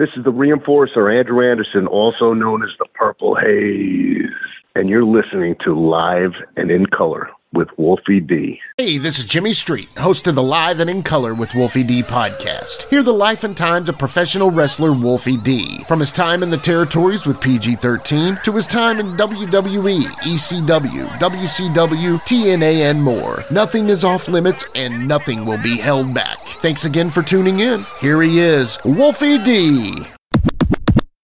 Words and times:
This 0.00 0.08
is 0.16 0.24
the 0.24 0.32
reinforcer, 0.32 1.14
Andrew 1.14 1.46
Anderson, 1.46 1.86
also 1.86 2.32
known 2.32 2.62
as 2.62 2.70
the 2.78 2.86
Purple 2.94 3.34
Haze. 3.34 4.30
And 4.74 4.88
you're 4.88 5.04
listening 5.04 5.56
to 5.62 5.78
Live 5.78 6.32
and 6.56 6.70
in 6.70 6.86
Color 6.86 7.28
with 7.52 7.68
Wolfie 7.76 8.20
D. 8.20 8.60
Hey, 8.76 8.98
this 8.98 9.18
is 9.18 9.24
Jimmy 9.24 9.52
Street, 9.52 9.88
host 9.98 10.26
of 10.26 10.34
the 10.36 10.42
Live 10.42 10.78
and 10.78 10.88
in 10.88 11.02
Color 11.02 11.34
with 11.34 11.54
Wolfie 11.54 11.82
D 11.82 12.02
podcast. 12.02 12.88
Hear 12.88 13.02
the 13.02 13.12
life 13.12 13.42
and 13.42 13.56
times 13.56 13.88
of 13.88 13.98
professional 13.98 14.50
wrestler 14.50 14.92
Wolfie 14.92 15.36
D. 15.36 15.84
From 15.88 15.98
his 16.00 16.12
time 16.12 16.42
in 16.42 16.50
the 16.50 16.56
territories 16.56 17.26
with 17.26 17.40
PG 17.40 17.76
13 17.76 18.38
to 18.44 18.52
his 18.52 18.66
time 18.66 19.00
in 19.00 19.16
WWE, 19.16 20.04
ECW, 20.04 21.18
WCW, 21.18 22.20
TNA, 22.22 22.90
and 22.90 23.02
more. 23.02 23.44
Nothing 23.50 23.88
is 23.88 24.04
off 24.04 24.28
limits 24.28 24.66
and 24.74 25.08
nothing 25.08 25.44
will 25.44 25.58
be 25.58 25.76
held 25.76 26.14
back. 26.14 26.46
Thanks 26.60 26.84
again 26.84 27.10
for 27.10 27.22
tuning 27.22 27.60
in. 27.60 27.84
Here 28.00 28.22
he 28.22 28.38
is, 28.38 28.78
Wolfie 28.84 29.38
D. 29.38 30.06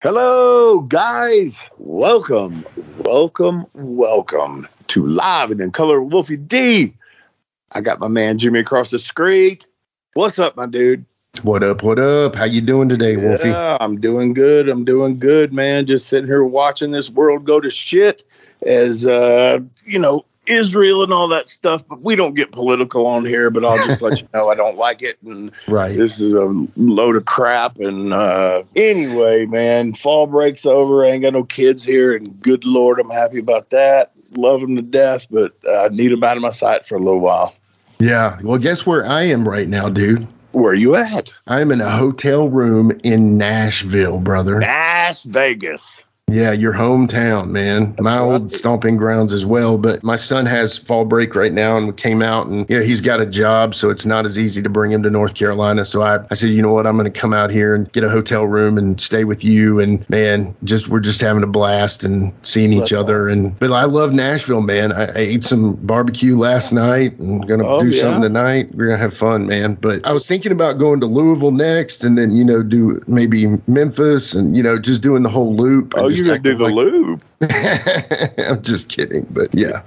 Hello, 0.02 0.82
guys. 0.82 1.64
Welcome, 1.78 2.66
welcome, 3.04 3.66
welcome 3.74 4.68
to 4.94 5.08
Live 5.08 5.50
and 5.50 5.60
in 5.60 5.72
Color 5.72 6.04
Wolfie 6.04 6.38
D. 6.38 6.94
I 7.72 7.82
got 7.82 8.00
my 8.00 8.08
man 8.08 8.38
Jimmy 8.38 8.60
across 8.60 8.92
the 8.92 9.00
street. 9.00 9.66
What's 10.14 10.38
up, 10.38 10.56
my 10.56 10.68
dude? 10.68 11.04
What 11.42 11.64
up? 11.64 11.82
What 11.82 11.98
up? 11.98 12.36
How 12.36 12.46
you 12.46 12.62
doing 12.62 12.90
today, 12.90 13.18
Wolfie? 13.18 13.50
Yeah, 13.50 13.80
I'm 13.82 14.00
doing 14.00 14.36
good. 14.36 14.70
I'm 14.70 14.86
doing 14.86 15.18
good, 15.18 15.52
man. 15.52 15.88
Just 15.88 16.10
sitting 16.10 16.28
here 16.28 16.44
watching 16.44 16.92
this 16.92 17.10
world 17.10 17.44
go 17.44 17.60
to 17.60 17.72
shit 17.72 18.24
as 18.68 19.08
uh, 19.08 19.62
you 19.84 19.98
know, 19.98 20.26
Israel 20.46 21.02
and 21.02 21.12
all 21.12 21.28
that 21.30 21.50
stuff, 21.50 21.88
but 21.88 22.04
we 22.04 22.16
don't 22.16 22.36
get 22.36 22.52
political 22.52 23.08
on 23.08 23.26
here. 23.26 23.50
But 23.50 23.66
I'll 23.66 23.84
just 23.88 24.04
let 24.04 24.22
you 24.22 24.28
know 24.32 24.50
I 24.50 24.54
don't 24.54 24.78
like 24.78 25.02
it, 25.02 25.18
and 25.24 25.52
right, 25.68 25.98
this 25.98 26.22
is 26.22 26.36
a 26.36 26.54
load 26.76 27.16
of 27.16 27.26
crap. 27.26 27.80
And 27.80 28.14
uh, 28.14 28.62
anyway, 28.76 29.48
man, 29.48 29.94
fall 29.94 30.28
breaks 30.28 30.68
over. 30.68 31.04
I 31.04 31.10
ain't 31.10 31.24
got 31.24 31.34
no 31.34 31.46
kids 31.46 31.84
here, 31.84 32.16
and 32.16 32.40
good 32.42 32.64
lord, 32.64 33.00
I'm 33.00 33.10
happy 33.10 33.40
about 33.40 33.72
that. 33.72 34.12
Love 34.36 34.62
them 34.62 34.76
to 34.76 34.82
death, 34.82 35.28
but 35.30 35.54
I 35.70 35.90
need 35.90 36.12
them 36.12 36.24
out 36.24 36.38
of 36.38 36.44
my 36.44 36.50
sight 36.50 36.86
for 36.86 36.96
a 36.96 37.00
little 37.00 37.20
while. 37.20 37.56
Yeah, 38.00 38.38
well, 38.44 38.58
guess 38.58 38.86
where 38.86 39.06
I 39.06 39.24
am 39.24 39.48
right 39.48 39.68
now, 39.68 39.90
dude. 39.90 40.28
Where 40.52 40.72
are 40.72 40.76
you 40.76 40.96
at? 40.96 41.34
I'm 41.48 41.72
in 41.72 41.82
a 41.82 41.90
hotel 41.90 42.50
room 42.50 42.92
in 43.04 43.38
Nashville, 43.38 44.20
brother. 44.20 44.60
Las 44.60 45.24
Vegas. 45.24 46.04
Yeah, 46.34 46.52
your 46.52 46.74
hometown, 46.74 47.50
man. 47.50 47.92
That's 47.92 48.02
my 48.02 48.18
right. 48.18 48.24
old 48.24 48.54
stomping 48.54 48.98
grounds 48.98 49.34
as 49.34 49.46
well. 49.46 49.78
But 49.78 50.04
my 50.04 50.16
son 50.16 50.48
has 50.48 50.78
fall 50.78 51.06
break 51.06 51.36
right 51.36 51.54
now, 51.54 51.78
and 51.78 51.96
came 51.96 52.24
out, 52.24 52.48
and 52.48 52.68
you 52.70 52.80
know 52.80 52.84
he's 52.84 53.02
got 53.02 53.20
a 53.20 53.26
job, 53.26 53.76
so 53.76 53.92
it's 53.92 54.06
not 54.06 54.26
as 54.26 54.40
easy 54.40 54.62
to 54.64 54.70
bring 54.70 54.92
him 54.92 55.04
to 55.04 55.12
North 55.12 55.36
Carolina. 55.36 55.86
So 55.86 56.02
I, 56.02 56.20
I 56.32 56.34
said, 56.34 56.50
you 56.50 56.62
know 56.62 56.74
what, 56.74 56.88
I'm 56.88 56.98
going 56.98 57.12
to 57.12 57.20
come 57.20 57.34
out 57.34 57.52
here 57.52 57.76
and 57.76 57.92
get 57.92 58.04
a 58.04 58.10
hotel 58.10 58.46
room 58.46 58.80
and 58.80 59.00
stay 59.00 59.26
with 59.26 59.44
you. 59.44 59.80
And 59.80 60.10
man, 60.10 60.56
just 60.64 60.88
we're 60.88 61.02
just 61.02 61.22
having 61.22 61.44
a 61.44 61.48
blast 61.48 62.04
and 62.04 62.34
seeing 62.42 62.72
That's 62.80 62.92
each 62.92 62.98
other. 62.98 63.20
Awesome. 63.20 63.46
And 63.46 63.60
but 63.60 63.72
I 63.72 63.84
love 63.84 64.14
Nashville, 64.14 64.62
man. 64.62 64.92
I, 64.92 65.06
I 65.06 65.18
ate 65.18 65.44
some 65.44 65.74
barbecue 65.86 66.36
last 66.38 66.72
night, 66.72 67.20
and 67.20 67.48
gonna 67.48 67.68
oh, 67.68 67.82
do 67.82 67.90
yeah? 67.90 68.02
something 68.02 68.24
tonight. 68.24 68.74
We're 68.74 68.88
gonna 68.88 68.98
have 68.98 69.16
fun, 69.16 69.46
man. 69.46 69.76
But 69.76 70.04
I 70.06 70.14
was 70.14 70.26
thinking 70.26 70.54
about 70.54 70.80
going 70.80 71.00
to 71.02 71.06
Louisville 71.06 71.52
next, 71.52 72.04
and 72.04 72.18
then 72.18 72.36
you 72.36 72.46
know 72.46 72.64
do 72.64 73.02
maybe 73.08 73.48
Memphis, 73.68 74.34
and 74.34 74.56
you 74.56 74.64
know 74.64 74.80
just 74.80 75.02
doing 75.02 75.22
the 75.22 75.30
whole 75.30 75.56
loop. 75.56 75.94
Oh, 75.96 76.13
you 76.18 76.26
gonna 76.26 76.40
do 76.40 76.56
the 76.56 76.64
like, 76.66 76.74
loop? 76.74 77.24
I'm 78.50 78.62
just 78.62 78.90
kidding, 78.90 79.26
but 79.30 79.50
yeah, 79.54 79.82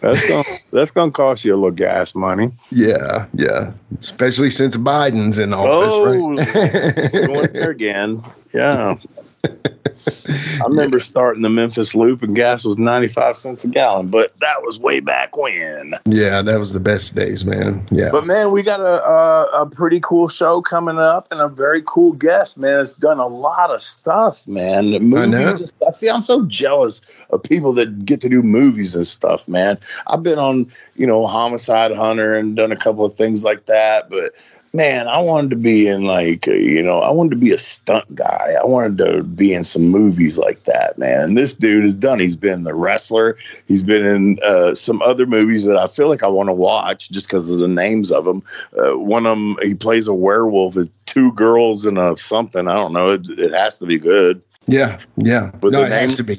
that's 0.00 0.28
gonna 0.28 0.44
that's 0.72 0.90
gonna 0.90 1.12
cost 1.12 1.44
you 1.44 1.54
a 1.54 1.56
little 1.56 1.70
gas 1.70 2.14
money. 2.14 2.50
Yeah, 2.70 3.26
yeah, 3.34 3.72
especially 3.98 4.50
since 4.50 4.76
Biden's 4.76 5.38
in 5.38 5.54
office, 5.54 5.94
oh, 5.94 6.04
right? 6.04 7.26
going 7.26 7.52
there 7.52 7.70
again. 7.70 8.22
Yeah. 8.52 8.96
I 10.06 10.66
remember 10.66 11.00
starting 11.00 11.42
the 11.42 11.50
Memphis 11.50 11.94
Loop 11.94 12.22
and 12.22 12.34
gas 12.34 12.64
was 12.64 12.78
95 12.78 13.38
cents 13.38 13.64
a 13.64 13.68
gallon, 13.68 14.08
but 14.08 14.36
that 14.38 14.62
was 14.62 14.78
way 14.78 15.00
back 15.00 15.36
when. 15.36 15.94
Yeah, 16.06 16.42
that 16.42 16.58
was 16.58 16.72
the 16.72 16.80
best 16.80 17.14
days, 17.14 17.44
man. 17.44 17.86
Yeah. 17.90 18.10
But 18.10 18.26
man, 18.26 18.50
we 18.50 18.62
got 18.62 18.80
a, 18.80 19.04
a, 19.04 19.62
a 19.62 19.66
pretty 19.66 20.00
cool 20.00 20.28
show 20.28 20.62
coming 20.62 20.98
up 20.98 21.28
and 21.30 21.40
a 21.40 21.48
very 21.48 21.82
cool 21.86 22.12
guest, 22.12 22.58
man. 22.58 22.80
It's 22.80 22.92
done 22.92 23.18
a 23.18 23.26
lot 23.26 23.70
of 23.70 23.80
stuff, 23.80 24.46
man. 24.46 24.90
Movies 24.90 25.18
I 25.18 25.26
know. 25.26 25.56
Stuff. 25.56 25.94
See, 25.94 26.10
I'm 26.10 26.22
so 26.22 26.44
jealous 26.46 27.00
of 27.30 27.42
people 27.42 27.72
that 27.74 28.04
get 28.04 28.20
to 28.22 28.28
do 28.28 28.42
movies 28.42 28.94
and 28.94 29.06
stuff, 29.06 29.46
man. 29.48 29.78
I've 30.06 30.22
been 30.22 30.38
on, 30.38 30.70
you 30.96 31.06
know, 31.06 31.26
Homicide 31.26 31.92
Hunter 31.92 32.34
and 32.34 32.56
done 32.56 32.72
a 32.72 32.76
couple 32.76 33.04
of 33.04 33.14
things 33.14 33.44
like 33.44 33.66
that, 33.66 34.10
but 34.10 34.32
man, 34.74 35.06
I 35.06 35.18
wanted 35.20 35.50
to 35.50 35.56
be 35.56 35.86
in 35.86 36.04
like, 36.04 36.46
you 36.48 36.82
know, 36.82 36.98
I 36.98 37.10
wanted 37.10 37.30
to 37.30 37.36
be 37.36 37.52
a 37.52 37.58
stunt 37.58 38.12
guy. 38.14 38.54
I 38.60 38.66
wanted 38.66 38.98
to 38.98 39.22
be 39.22 39.54
in 39.54 39.62
some 39.62 39.84
movies 39.84 40.36
like 40.36 40.64
that, 40.64 40.98
man. 40.98 41.20
And 41.20 41.38
this 41.38 41.54
dude 41.54 41.84
has 41.84 41.94
done. 41.94 42.18
He's 42.18 42.36
been 42.36 42.64
the 42.64 42.74
wrestler. 42.74 43.38
He's 43.66 43.84
been 43.84 44.04
in 44.04 44.38
uh, 44.42 44.74
some 44.74 45.00
other 45.00 45.26
movies 45.26 45.64
that 45.64 45.76
I 45.76 45.86
feel 45.86 46.08
like 46.08 46.24
I 46.24 46.28
want 46.28 46.48
to 46.48 46.52
watch 46.52 47.10
just 47.10 47.28
because 47.28 47.48
of 47.50 47.60
the 47.60 47.68
names 47.68 48.10
of 48.10 48.24
them. 48.24 48.42
Uh, 48.76 48.98
one 48.98 49.26
of 49.26 49.38
them, 49.38 49.56
he 49.62 49.74
plays 49.74 50.08
a 50.08 50.14
werewolf 50.14 50.74
with 50.74 50.90
two 51.06 51.32
girls 51.32 51.86
and 51.86 51.96
a 51.96 52.16
something. 52.16 52.66
I 52.66 52.74
don't 52.74 52.92
know. 52.92 53.10
It, 53.10 53.22
it 53.38 53.52
has 53.52 53.78
to 53.78 53.86
be 53.86 53.98
good. 53.98 54.42
Yeah, 54.66 54.98
yeah. 55.16 55.52
With 55.62 55.72
no, 55.72 55.84
it 55.84 55.92
has 55.92 56.16
to 56.16 56.24
be. 56.24 56.38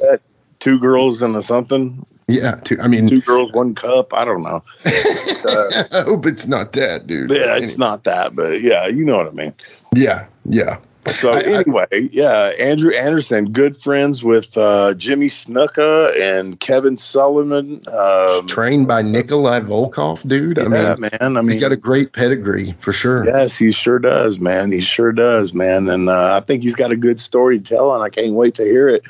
Two 0.59 0.79
girls 0.79 1.21
and 1.21 1.35
a 1.35 1.41
something. 1.41 2.05
Yeah, 2.27 2.55
two, 2.63 2.79
I 2.81 2.87
mean, 2.87 3.07
two 3.07 3.21
girls, 3.21 3.53
one 3.53 3.75
cup. 3.75 4.13
I 4.13 4.25
don't 4.25 4.41
know. 4.41 4.63
uh, 4.85 5.83
I 5.91 6.01
hope 6.01 6.25
it's 6.25 6.47
not 6.47 6.71
that, 6.73 7.05
dude. 7.05 7.29
Yeah, 7.29 7.55
it's 7.55 7.77
not 7.77 8.03
that, 8.05 8.35
but 8.35 8.61
yeah, 8.61 8.87
you 8.87 9.05
know 9.05 9.17
what 9.17 9.27
I 9.27 9.31
mean. 9.31 9.53
Yeah, 9.93 10.25
yeah. 10.45 10.79
So 11.13 11.33
I, 11.33 11.41
anyway, 11.41 11.85
I, 11.93 12.09
yeah, 12.11 12.51
Andrew 12.59 12.91
Anderson, 12.91 13.51
good 13.51 13.77
friends 13.77 14.23
with 14.23 14.57
uh, 14.57 14.95
Jimmy 14.95 15.27
Snuka 15.27 16.19
and 16.19 16.59
Kevin 16.59 16.97
Sullivan. 16.97 17.83
Um, 17.87 18.47
trained 18.47 18.87
by 18.87 19.03
Nikolai 19.03 19.59
Volkov, 19.59 20.27
dude. 20.27 20.57
I 20.57 20.63
mean, 20.63 20.71
man. 20.71 21.01
I 21.21 21.29
mean, 21.29 21.51
he's 21.51 21.61
got 21.61 21.71
a 21.71 21.77
great 21.77 22.13
pedigree 22.13 22.73
for 22.79 22.91
sure. 22.91 23.23
Yes, 23.25 23.55
he 23.55 23.71
sure 23.71 23.99
does, 23.99 24.39
man. 24.39 24.71
He 24.71 24.81
sure 24.81 25.11
does, 25.11 25.53
man. 25.53 25.87
And 25.89 26.09
uh, 26.09 26.35
I 26.35 26.39
think 26.39 26.63
he's 26.63 26.75
got 26.75 26.91
a 26.91 26.97
good 26.97 27.19
story 27.19 27.59
to 27.59 27.63
tell, 27.63 27.93
and 27.93 28.03
I 28.03 28.09
can't 28.09 28.33
wait 28.33 28.55
to 28.55 28.63
hear 28.63 28.89
it. 28.89 29.03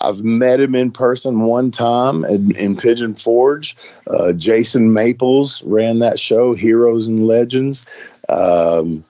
I've 0.00 0.22
met 0.22 0.60
him 0.60 0.74
in 0.74 0.90
person 0.90 1.40
one 1.42 1.70
time 1.70 2.24
in, 2.24 2.54
in 2.56 2.76
Pigeon 2.76 3.14
Forge. 3.14 3.76
Uh, 4.06 4.32
Jason 4.32 4.92
Maples 4.92 5.62
ran 5.64 5.98
that 5.98 6.18
show, 6.18 6.54
Heroes 6.54 7.06
and 7.06 7.26
Legends. 7.26 7.84
Um, 8.28 9.04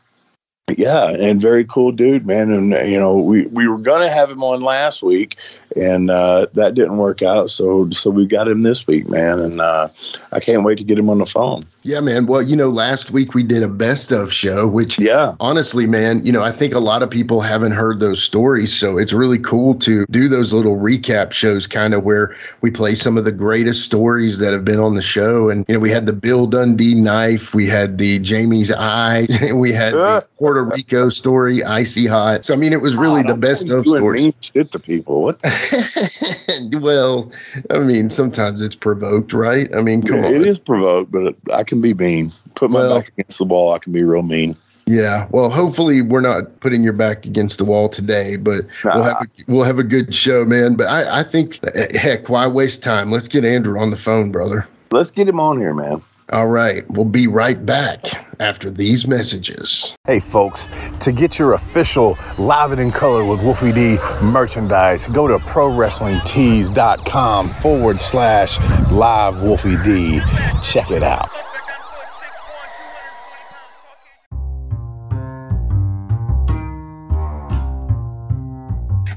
yeah, 0.77 1.11
and 1.11 1.41
very 1.41 1.65
cool 1.65 1.93
dude, 1.93 2.27
man. 2.27 2.51
And 2.53 2.71
you 2.91 2.99
know, 2.99 3.17
we 3.17 3.47
we 3.47 3.67
were 3.67 3.79
gonna 3.79 4.11
have 4.11 4.31
him 4.31 4.43
on 4.43 4.63
last 4.63 5.03
week, 5.03 5.37
and 5.77 6.11
uh, 6.11 6.47
that 6.55 6.75
didn't 6.75 6.97
work 6.97 7.23
out. 7.23 7.51
So 7.51 7.91
so 7.91 8.11
we 8.11 8.27
got 8.27 8.49
him 8.49 8.63
this 8.63 8.87
week, 8.87 9.09
man. 9.09 9.39
And 9.39 9.61
uh, 9.61 9.89
I 10.33 10.41
can't 10.41 10.65
wait 10.65 10.79
to 10.79 10.85
get 10.85 10.99
him 10.99 11.11
on 11.11 11.19
the 11.19 11.27
phone. 11.27 11.65
Yeah, 11.83 12.01
man. 12.01 12.27
Well, 12.27 12.43
you 12.43 12.57
know, 12.57 12.69
last 12.69 13.11
week 13.11 13.33
we 13.33 13.43
did 13.43 13.63
a 13.63 13.69
best 13.69 14.13
of 14.13 14.33
show, 14.33 14.69
which, 14.69 14.99
yeah, 14.99 15.35
honestly, 15.41 15.87
man, 15.87 16.25
you 16.27 16.31
know, 16.31 16.43
I 16.43 16.53
think 16.53 16.75
a 16.75 16.79
lot 16.79 17.03
of 17.03 17.09
people 17.09 17.41
haven't 17.41 17.73
heard 17.73 18.01
those 18.01 18.23
stories. 18.23 18.79
So 18.79 18.99
it's 18.99 19.15
really 19.15 19.39
cool 19.39 19.75
to 19.77 20.05
do 20.11 20.29
those 20.29 20.53
little 20.53 20.77
recap 20.77 21.33
shows, 21.33 21.67
kind 21.67 21.95
of 21.95 22.05
where 22.05 22.37
we 22.61 22.71
play 22.71 22.95
some 22.95 23.17
of 23.17 23.25
the 23.25 23.33
greatest 23.33 23.85
stories 23.87 24.39
that 24.41 24.53
have 24.53 24.63
been 24.63 24.79
on 24.79 24.95
the 24.95 25.03
show. 25.03 25.49
And, 25.49 25.65
you 25.69 25.75
know, 25.75 25.81
we 25.81 25.91
had 25.91 26.05
the 26.05 26.13
Bill 26.13 26.47
Dundee 26.47 26.95
knife, 26.95 27.55
we 27.55 27.67
had 27.67 27.97
the 27.97 28.19
Jamie's 28.19 28.71
eye, 28.71 29.27
we 29.55 29.73
had 29.73 29.95
the 29.95 30.27
Puerto 30.39 30.65
Rico 30.65 31.09
story, 31.09 31.65
Icy 31.65 32.07
Hot. 32.07 32.45
So, 32.45 32.53
I 32.53 32.59
mean, 32.59 32.75
it 32.75 32.83
was 32.83 32.95
really 32.95 33.23
the 33.23 33.37
best 33.37 33.71
of 33.71 33.87
stories. 33.87 34.25
Mean 34.25 34.35
shit 34.43 34.71
to 34.73 34.79
people. 34.79 35.23
What? 35.23 35.41
well, 36.81 37.31
I 37.71 37.79
mean, 37.79 38.11
sometimes 38.11 38.63
it's 38.63 38.75
provoked, 38.75 39.33
right? 39.33 39.73
I 39.75 39.83
mean, 39.83 40.03
come 40.03 40.23
yeah, 40.23 40.29
on. 40.29 40.35
It 40.35 40.47
is 40.47 40.59
provoked, 40.59 41.11
but 41.11 41.35
I 41.53 41.63
can 41.63 41.81
be 41.81 41.95
mean. 41.95 42.33
Put 42.55 42.71
my 42.71 42.81
well, 42.81 43.01
back 43.01 43.09
against 43.09 43.39
the 43.39 43.45
wall. 43.45 43.73
I 43.73 43.79
can 43.79 43.93
be 43.93 44.03
real 44.03 44.23
mean. 44.23 44.57
Yeah. 44.87 45.29
Well, 45.31 45.51
hopefully 45.51 46.03
we're 46.03 46.21
not 46.21 46.59
putting 46.61 46.83
your 46.83 46.93
back 46.93 47.25
against 47.25 47.59
the 47.59 47.65
wall 47.65 47.89
today, 47.89 48.37
but 48.37 48.65
nah. 48.85 48.97
we'll 48.97 49.05
have 49.05 49.23
a, 49.23 49.27
we'll 49.47 49.63
have 49.63 49.79
a 49.79 49.85
good 49.85 50.15
show, 50.15 50.45
man. 50.45 50.75
But 50.75 50.89
I, 50.89 51.21
I 51.21 51.23
think, 51.23 51.61
eh, 51.75 51.97
heck, 51.97 52.29
why 52.29 52.47
waste 52.49 52.83
time? 52.83 53.13
Let's 53.13 53.29
get 53.29 53.45
Andrew 53.45 53.79
on 53.79 53.91
the 53.91 53.97
phone, 53.97 54.33
brother. 54.33 54.67
Let's 54.91 55.13
get 55.13 55.29
him 55.29 55.39
on 55.39 55.59
here, 55.59 55.75
man. 55.75 56.03
All 56.33 56.47
right. 56.47 56.89
We'll 56.89 57.05
be 57.05 57.27
right 57.27 57.67
back 57.67 58.05
after 58.39 58.71
these 58.71 59.07
messages. 59.07 59.95
Hey, 60.05 60.21
folks, 60.21 60.69
to 61.01 61.13
get 61.13 61.39
your 61.39 61.53
official 61.55 62.17
Live 62.39 62.73
and 62.73 62.81
in 62.81 62.91
Color 62.93 63.25
with 63.25 63.41
Wolfie 63.43 63.73
D 63.73 63.99
merchandise, 64.23 65.09
go 65.09 65.27
to 65.29 65.39
ProWrestlingTees.com 65.39 67.51
forward 67.51 68.01
slash 68.01 68.59
live 68.91 69.43
Wolfie 69.43 69.77
D. 69.83 70.21
Check 70.63 70.91
it 70.91 71.03
out. 71.03 71.50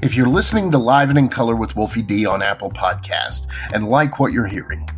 If 0.04 0.14
you're 0.14 0.28
listening 0.28 0.70
to 0.70 0.78
Live 0.78 1.08
and 1.08 1.18
in 1.18 1.28
Color 1.28 1.56
with 1.56 1.74
Wolfie 1.74 2.02
D 2.02 2.26
on 2.26 2.42
Apple 2.42 2.70
Podcast 2.70 3.48
and 3.72 3.88
like 3.88 4.20
what 4.20 4.32
you're 4.32 4.46
hearing, 4.46 4.88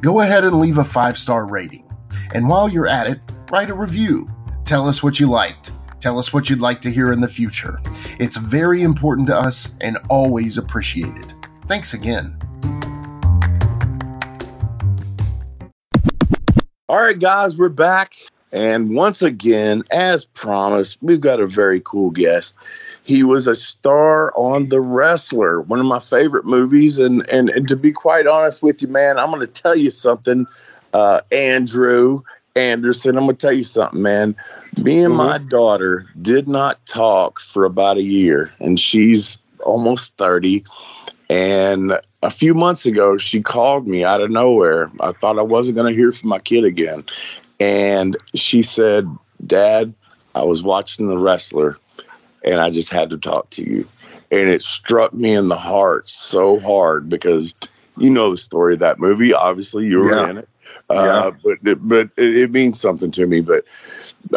go 0.00 0.20
ahead 0.20 0.44
and 0.44 0.58
leave 0.58 0.76
a 0.76 0.84
five 0.84 1.16
star 1.16 1.46
rating. 1.46 1.88
And 2.34 2.48
while 2.48 2.68
you're 2.68 2.88
at 2.88 3.06
it, 3.06 3.20
write 3.50 3.70
a 3.70 3.74
review. 3.74 4.28
Tell 4.64 4.88
us 4.88 5.02
what 5.02 5.18
you 5.18 5.28
liked 5.28 5.70
Tell 6.06 6.18
us 6.18 6.32
what 6.32 6.48
you'd 6.48 6.60
like 6.60 6.80
to 6.82 6.90
hear 6.90 7.10
in 7.10 7.20
the 7.20 7.28
future. 7.28 7.78
It's 8.20 8.36
very 8.36 8.82
important 8.82 9.26
to 9.28 9.36
us 9.36 9.74
and 9.80 9.98
always 10.08 10.58
appreciated. 10.58 11.32
Thanks 11.66 11.94
again. 11.94 12.38
All 16.88 17.02
right, 17.02 17.18
guys, 17.18 17.56
we're 17.56 17.70
back. 17.70 18.14
And 18.52 18.94
once 18.94 19.22
again, 19.22 19.82
as 19.90 20.24
promised, 20.26 20.98
we've 21.02 21.20
got 21.20 21.40
a 21.40 21.46
very 21.46 21.80
cool 21.84 22.10
guest. 22.10 22.54
He 23.02 23.22
was 23.24 23.46
a 23.46 23.54
star 23.54 24.32
on 24.36 24.68
The 24.68 24.80
Wrestler, 24.80 25.60
one 25.62 25.80
of 25.80 25.86
my 25.86 25.98
favorite 25.98 26.46
movies. 26.46 26.98
And 26.98 27.28
and, 27.30 27.50
and 27.50 27.68
to 27.68 27.76
be 27.76 27.92
quite 27.92 28.26
honest 28.26 28.62
with 28.62 28.80
you, 28.82 28.88
man, 28.88 29.18
I'm 29.18 29.30
going 29.30 29.44
to 29.44 29.52
tell 29.62 29.76
you 29.76 29.90
something, 29.90 30.46
uh, 30.94 31.20
Andrew 31.32 32.22
Anderson. 32.54 33.16
I'm 33.16 33.24
going 33.24 33.36
to 33.36 33.46
tell 33.46 33.52
you 33.52 33.64
something, 33.64 34.00
man. 34.00 34.36
Me 34.76 35.02
and 35.02 35.14
mm-hmm. 35.14 35.16
my 35.16 35.38
daughter 35.38 36.06
did 36.22 36.48
not 36.48 36.84
talk 36.86 37.40
for 37.40 37.64
about 37.64 37.96
a 37.96 38.02
year, 38.02 38.52
and 38.60 38.78
she's 38.78 39.38
almost 39.64 40.16
30. 40.16 40.64
And 41.28 41.98
a 42.22 42.30
few 42.30 42.54
months 42.54 42.86
ago, 42.86 43.18
she 43.18 43.42
called 43.42 43.88
me 43.88 44.04
out 44.04 44.20
of 44.20 44.30
nowhere. 44.30 44.90
I 45.00 45.12
thought 45.12 45.38
I 45.38 45.42
wasn't 45.42 45.76
going 45.76 45.90
to 45.92 45.96
hear 45.96 46.12
from 46.12 46.28
my 46.28 46.38
kid 46.38 46.64
again. 46.64 47.04
And 47.60 48.16
she 48.34 48.62
said, 48.62 49.08
Dad, 49.46 49.94
I 50.34 50.44
was 50.44 50.62
watching 50.62 51.08
The 51.08 51.18
Wrestler 51.18 51.78
and 52.44 52.60
I 52.60 52.70
just 52.70 52.90
had 52.90 53.10
to 53.10 53.18
talk 53.18 53.50
to 53.50 53.62
you. 53.62 53.86
And 54.30 54.48
it 54.48 54.62
struck 54.62 55.12
me 55.12 55.32
in 55.32 55.48
the 55.48 55.56
heart 55.56 56.08
so 56.10 56.58
hard 56.60 57.08
because 57.08 57.54
you 57.96 58.10
know 58.10 58.30
the 58.30 58.36
story 58.36 58.74
of 58.74 58.80
that 58.80 58.98
movie. 58.98 59.32
Obviously, 59.32 59.86
you 59.86 60.00
were 60.00 60.14
yeah. 60.14 60.30
in 60.30 60.38
it. 60.38 60.48
Uh, 60.88 60.94
yeah. 60.94 61.30
but 61.42 61.70
it, 61.70 61.88
but 61.88 62.10
it, 62.16 62.36
it, 62.36 62.50
means 62.50 62.80
something 62.80 63.10
to 63.10 63.26
me. 63.26 63.40
But 63.40 63.64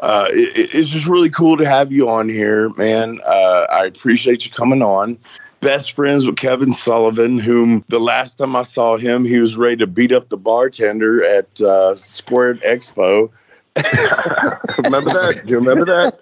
uh, 0.01 0.27
it, 0.31 0.73
it's 0.73 0.89
just 0.89 1.07
really 1.07 1.29
cool 1.29 1.57
to 1.57 1.67
have 1.67 1.91
you 1.91 2.09
on 2.09 2.29
here, 2.29 2.69
man. 2.69 3.19
Uh, 3.25 3.65
I 3.71 3.85
appreciate 3.85 4.45
you 4.45 4.51
coming 4.51 4.81
on 4.81 5.17
best 5.61 5.93
friends 5.93 6.25
with 6.25 6.37
Kevin 6.37 6.73
Sullivan, 6.73 7.39
whom 7.39 7.83
the 7.89 7.99
last 7.99 8.37
time 8.37 8.55
I 8.55 8.63
saw 8.63 8.97
him, 8.97 9.25
he 9.25 9.39
was 9.39 9.57
ready 9.57 9.77
to 9.77 9.87
beat 9.87 10.11
up 10.11 10.29
the 10.29 10.37
bartender 10.37 11.23
at 11.23 11.61
uh, 11.61 11.95
Squared 11.95 12.61
Expo. 12.61 13.29
remember 14.83 15.11
that? 15.11 15.41
Do 15.45 15.51
you 15.51 15.59
remember 15.59 15.85
that? 15.85 16.19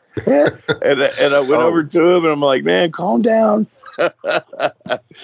and, 0.84 1.02
and 1.02 1.34
I 1.34 1.40
went 1.40 1.62
oh. 1.62 1.68
over 1.68 1.84
to 1.84 2.02
him 2.02 2.24
and 2.24 2.34
I'm 2.34 2.42
like, 2.42 2.64
man, 2.64 2.92
calm 2.92 3.22
down. 3.22 3.68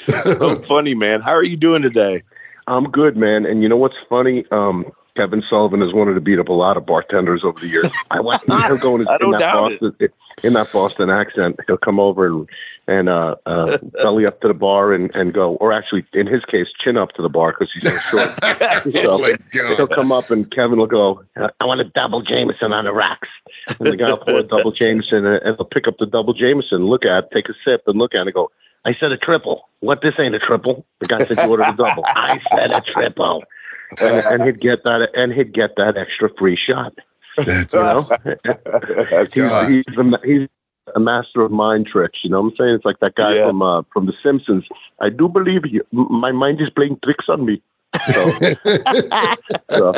so 0.08 0.60
funny, 0.60 0.96
man. 0.96 1.22
How 1.22 1.32
are 1.32 1.44
you 1.44 1.58
doing 1.58 1.82
today? 1.82 2.24
I'm 2.68 2.90
good, 2.90 3.18
man. 3.18 3.46
And 3.46 3.62
you 3.62 3.70
know 3.70 3.78
what's 3.78 3.98
funny? 4.10 4.46
Um, 4.52 4.92
Kevin 5.16 5.44
Sullivan 5.48 5.82
has 5.82 5.94
wanted 5.94 6.16
to 6.16 6.22
beat 6.22 6.40
up 6.40 6.50
a 6.50 6.54
lot 6.54 6.76
of 6.76 6.86
bartenders 6.86 7.44
over 7.44 7.60
the 7.60 7.68
years. 7.68 7.90
I 8.10 8.20
want 8.20 8.42
he'll 8.48 8.78
go 8.78 8.96
in, 8.96 9.02
in 9.02 9.32
that 9.32 9.54
Boston 9.54 9.96
it. 10.00 10.14
in 10.44 10.54
that 10.54 10.72
Boston 10.72 11.10
accent. 11.10 11.60
He'll 11.68 11.78
come 11.78 12.00
over 12.00 12.26
and 12.26 12.50
and 12.88 13.08
uh, 13.10 13.36
uh, 13.46 13.78
belly 14.04 14.26
up 14.26 14.42
to 14.42 14.48
the 14.48 14.54
bar 14.54 14.92
and, 14.92 15.14
and 15.16 15.34
go, 15.34 15.56
or 15.56 15.72
actually 15.72 16.06
in 16.14 16.28
his 16.28 16.44
case, 16.46 16.68
chin 16.84 16.98
up 16.98 17.12
to 17.14 17.22
the 17.22 17.30
bar 17.30 17.54
because 17.54 17.72
he's 17.74 17.84
so 17.84 17.98
short. 18.10 18.32
so 18.94 19.12
oh 19.12 19.76
he'll 19.76 19.88
come 19.88 20.12
up 20.12 20.32
and 20.32 20.50
Kevin 20.52 20.80
will 20.80 20.88
go, 20.88 21.24
"I 21.38 21.66
want 21.66 21.82
a 21.82 21.86
double 21.86 22.24
Jameson 22.24 22.74
on 22.74 22.86
the 22.86 22.94
rocks," 22.94 23.30
and 23.80 23.92
the 23.92 23.98
guy 23.98 24.10
will 24.10 24.18
pour 24.18 24.40
a 24.40 24.44
double 24.44 24.72
Jameson 24.72 25.26
and, 25.26 25.44
and 25.44 25.56
he'll 25.58 25.66
pick 25.66 25.88
up 25.88 25.98
the 26.00 26.08
double 26.08 26.34
Jameson, 26.34 26.88
look 26.88 27.06
at, 27.06 27.26
it, 27.26 27.30
take 27.32 27.50
a 27.50 27.54
sip, 27.64 27.84
and 27.86 28.00
look 28.00 28.16
at 28.16 28.22
it, 28.22 28.28
and 28.28 28.34
go. 28.34 28.52
I 28.86 28.94
said 28.94 29.14
a 29.14 29.18
triple. 29.18 29.70
What? 29.80 30.02
This 30.02 30.16
ain't 30.20 30.36
a 30.36 30.40
triple. 30.40 30.86
The 31.00 31.08
guy 31.08 31.26
said 31.26 31.38
you 31.38 31.50
ordered 31.50 31.70
a 31.70 31.74
double. 31.74 32.04
I 32.06 32.42
said 32.54 32.74
a 32.74 32.82
triple 32.82 33.44
and, 34.02 34.26
and, 34.26 34.44
he'd 34.46 34.60
get 34.60 34.84
that, 34.84 35.10
and 35.16 35.34
he'd 35.34 35.54
get 35.54 35.76
that 35.78 35.98
extra 35.98 36.30
free 36.38 36.58
shot. 36.58 36.94
That's 37.38 37.74
you 37.74 37.80
know, 37.80 38.02
That's 39.12 39.34
he's, 39.34 39.86
he's, 39.88 39.98
a, 39.98 40.20
he's 40.24 40.48
a 40.96 41.00
master 41.00 41.42
of 41.42 41.52
mind 41.52 41.88
tricks. 41.88 42.20
You 42.24 42.30
know 42.30 42.42
what 42.42 42.52
I'm 42.52 42.56
saying? 42.58 42.76
It's 42.76 42.86
like 42.86 43.00
that 43.00 43.16
guy 43.16 43.36
yeah. 43.36 43.48
from 43.48 43.62
uh, 43.62 43.84
from 43.92 44.06
The 44.06 44.14
Simpsons. 44.22 44.66
I 45.00 45.10
do 45.10 45.28
believe 45.28 45.66
you. 45.66 45.86
My 45.92 46.32
mind 46.32 46.62
is 46.62 46.70
playing 46.70 47.00
tricks 47.04 47.26
on 47.28 47.46
me. 47.46 47.62
So, 48.12 48.32
so, 49.72 49.94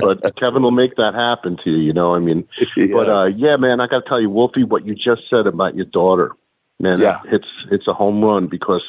but 0.00 0.36
Kevin 0.36 0.62
will 0.62 0.70
make 0.70 0.96
that 0.96 1.14
happen 1.14 1.56
to 1.58 1.70
you. 1.70 1.78
You 1.78 1.92
know, 1.92 2.14
I 2.14 2.18
mean, 2.18 2.46
yes. 2.76 2.90
but 2.92 3.08
uh, 3.08 3.30
yeah, 3.36 3.56
man, 3.56 3.80
I 3.80 3.86
got 3.86 4.04
to 4.04 4.08
tell 4.08 4.20
you, 4.20 4.30
Wolfie, 4.30 4.64
what 4.64 4.86
you 4.86 4.94
just 4.94 5.22
said 5.28 5.46
about 5.46 5.74
your 5.74 5.86
daughter, 5.86 6.32
man, 6.80 7.00
yeah. 7.00 7.20
it's 7.26 7.48
it's 7.70 7.86
a 7.88 7.92
home 7.92 8.22
run 8.22 8.46
because 8.46 8.82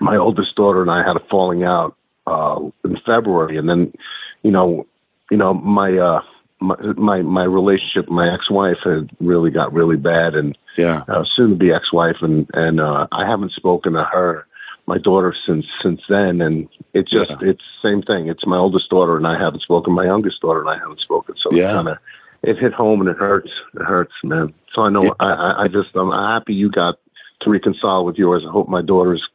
my 0.00 0.16
oldest 0.16 0.54
daughter 0.54 0.82
and 0.82 0.90
I 0.90 1.06
had 1.06 1.16
a 1.16 1.24
falling 1.30 1.64
out 1.64 1.96
uh, 2.26 2.60
in 2.84 2.96
February, 3.06 3.56
and 3.56 3.68
then 3.68 3.92
you 4.42 4.50
know, 4.50 4.86
you 5.30 5.36
know 5.36 5.54
my 5.54 5.96
uh, 5.96 6.22
my 6.60 6.76
my, 6.96 7.22
my 7.22 7.44
relationship, 7.44 8.08
my 8.08 8.32
ex-wife 8.32 8.78
had 8.84 9.10
really 9.20 9.50
got 9.50 9.72
really 9.72 9.96
bad, 9.96 10.34
and 10.34 10.56
yeah, 10.76 11.04
uh, 11.08 11.24
soon 11.34 11.50
to 11.50 11.56
be 11.56 11.72
ex-wife, 11.72 12.16
and 12.20 12.48
and 12.54 12.80
uh, 12.80 13.06
I 13.12 13.26
haven't 13.26 13.52
spoken 13.52 13.94
to 13.94 14.04
her, 14.04 14.46
my 14.86 14.98
daughter, 14.98 15.34
since 15.46 15.66
since 15.82 16.00
then, 16.08 16.40
and 16.40 16.68
it's 16.94 17.10
just 17.10 17.30
yeah. 17.30 17.50
it's 17.50 17.62
same 17.82 18.02
thing. 18.02 18.28
It's 18.28 18.46
my 18.46 18.56
oldest 18.56 18.90
daughter, 18.90 19.16
and 19.16 19.26
I 19.26 19.38
haven't 19.38 19.62
spoken. 19.62 19.92
My 19.92 20.04
youngest 20.04 20.40
daughter, 20.40 20.60
and 20.60 20.70
I 20.70 20.78
haven't 20.78 21.00
spoken. 21.00 21.34
So 21.42 21.50
yeah. 21.52 21.72
kind 21.72 21.88
of 21.88 21.98
it 22.42 22.58
hit 22.58 22.72
home, 22.72 23.00
and 23.00 23.10
it 23.10 23.16
hurts. 23.16 23.50
It 23.74 23.82
hurts, 23.82 24.14
man. 24.22 24.52
So 24.74 24.82
I 24.82 24.90
know 24.90 25.02
yeah. 25.02 25.12
I, 25.20 25.62
I 25.62 25.68
just 25.68 25.94
I'm 25.94 26.10
happy 26.10 26.54
you 26.54 26.70
got 26.70 26.96
to 27.40 27.50
reconcile 27.50 28.04
with 28.04 28.16
yours. 28.16 28.44
I 28.46 28.50
hope 28.50 28.68
my 28.68 28.82
daughters 28.82 29.26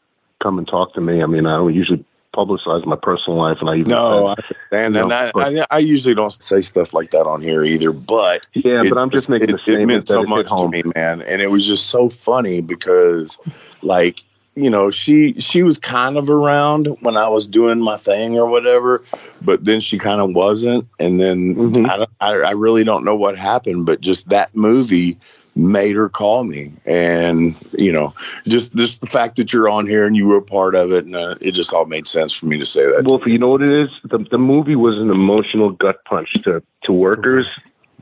come 0.42 0.58
and 0.60 0.68
talk 0.68 0.94
to 0.94 1.02
me. 1.02 1.24
I 1.24 1.26
mean, 1.26 1.46
I 1.46 1.58
don't 1.58 1.74
usually 1.74 2.06
publicize 2.36 2.86
my 2.86 2.96
personal 2.96 3.40
life, 3.40 3.58
and 3.62 3.70
I 3.70 3.76
even 3.78 3.90
no, 3.90 4.36
said, 4.36 4.56
and, 4.72 4.98
and 4.98 5.14
I, 5.14 5.32
I, 5.36 5.66
I, 5.72 5.80
usually 5.80 6.14
don't 6.14 6.32
say 6.32 6.62
stuff 6.62 6.94
like 6.94 7.12
that 7.12 7.26
on 7.26 7.42
here 7.42 7.64
either. 7.64 7.92
But 7.92 8.48
yeah, 8.54 8.82
it, 8.82 8.90
but 8.90 8.98
I'm 8.98 9.10
just 9.10 9.30
making 9.30 9.50
it, 9.50 9.60
the 9.66 9.80
it 9.80 9.86
meant 9.86 10.08
so 10.08 10.24
much 10.24 10.50
to 10.50 10.68
me, 10.68 10.84
man, 10.96 11.22
and 11.22 11.42
it 11.42 11.50
was 11.50 11.66
just 11.66 11.88
so 11.88 12.10
funny 12.10 12.62
because, 12.62 13.40
like, 13.82 14.24
you 14.56 14.70
know, 14.70 14.92
she 14.92 15.40
she 15.40 15.64
was 15.64 15.78
kind 15.78 16.18
of 16.18 16.30
around 16.30 16.88
when 17.02 17.16
I 17.16 17.28
was 17.30 17.48
doing 17.48 17.80
my 17.80 17.98
thing 17.98 18.38
or 18.38 18.46
whatever, 18.48 19.04
but 19.42 19.64
then 19.64 19.80
she 19.80 19.98
kind 19.98 20.20
of 20.20 20.34
wasn't, 20.34 20.88
and 21.00 21.22
then 21.22 21.56
mm-hmm. 21.56 21.86
I, 21.86 22.06
I 22.20 22.34
I 22.40 22.52
really 22.52 22.84
don't 22.84 23.06
know 23.06 23.16
what 23.16 23.38
happened, 23.38 23.86
but 23.86 24.02
just 24.02 24.28
that 24.30 24.54
movie 24.56 25.18
made 25.56 25.96
her 25.96 26.10
call 26.10 26.44
me. 26.44 26.72
And 26.86 27.56
you 27.78 27.92
know 27.92 28.14
just 28.48 28.76
just 28.76 29.02
the 29.02 29.08
fact 29.08 29.38
that 29.38 29.54
you're 29.54 29.70
on 29.70 29.88
here 29.88 30.06
and 30.06 30.16
you 30.16 30.28
were 30.28 30.38
a 30.38 30.42
part 30.42 30.76
of 30.76 30.92
it 30.92 31.06
and 31.06 31.16
uh, 31.16 31.36
it 31.42 31.52
just 31.52 31.74
all 31.74 31.86
made 31.86 32.08
sense 32.08 32.34
for 32.34 32.46
me 32.46 32.58
to 32.58 32.66
say 32.66 32.86
that. 32.86 33.06
Well 33.06 33.22
you 33.26 33.38
know 33.38 33.50
what 33.50 33.62
it 33.62 33.72
is? 33.72 33.90
The, 34.04 34.20
the 34.20 34.38
movie 34.38 34.76
was 34.76 34.98
an 34.98 35.10
emotional 35.10 35.72
gut 35.72 36.04
punch 36.06 36.32
to 36.44 36.62
to 36.84 36.92
workers. 36.92 37.48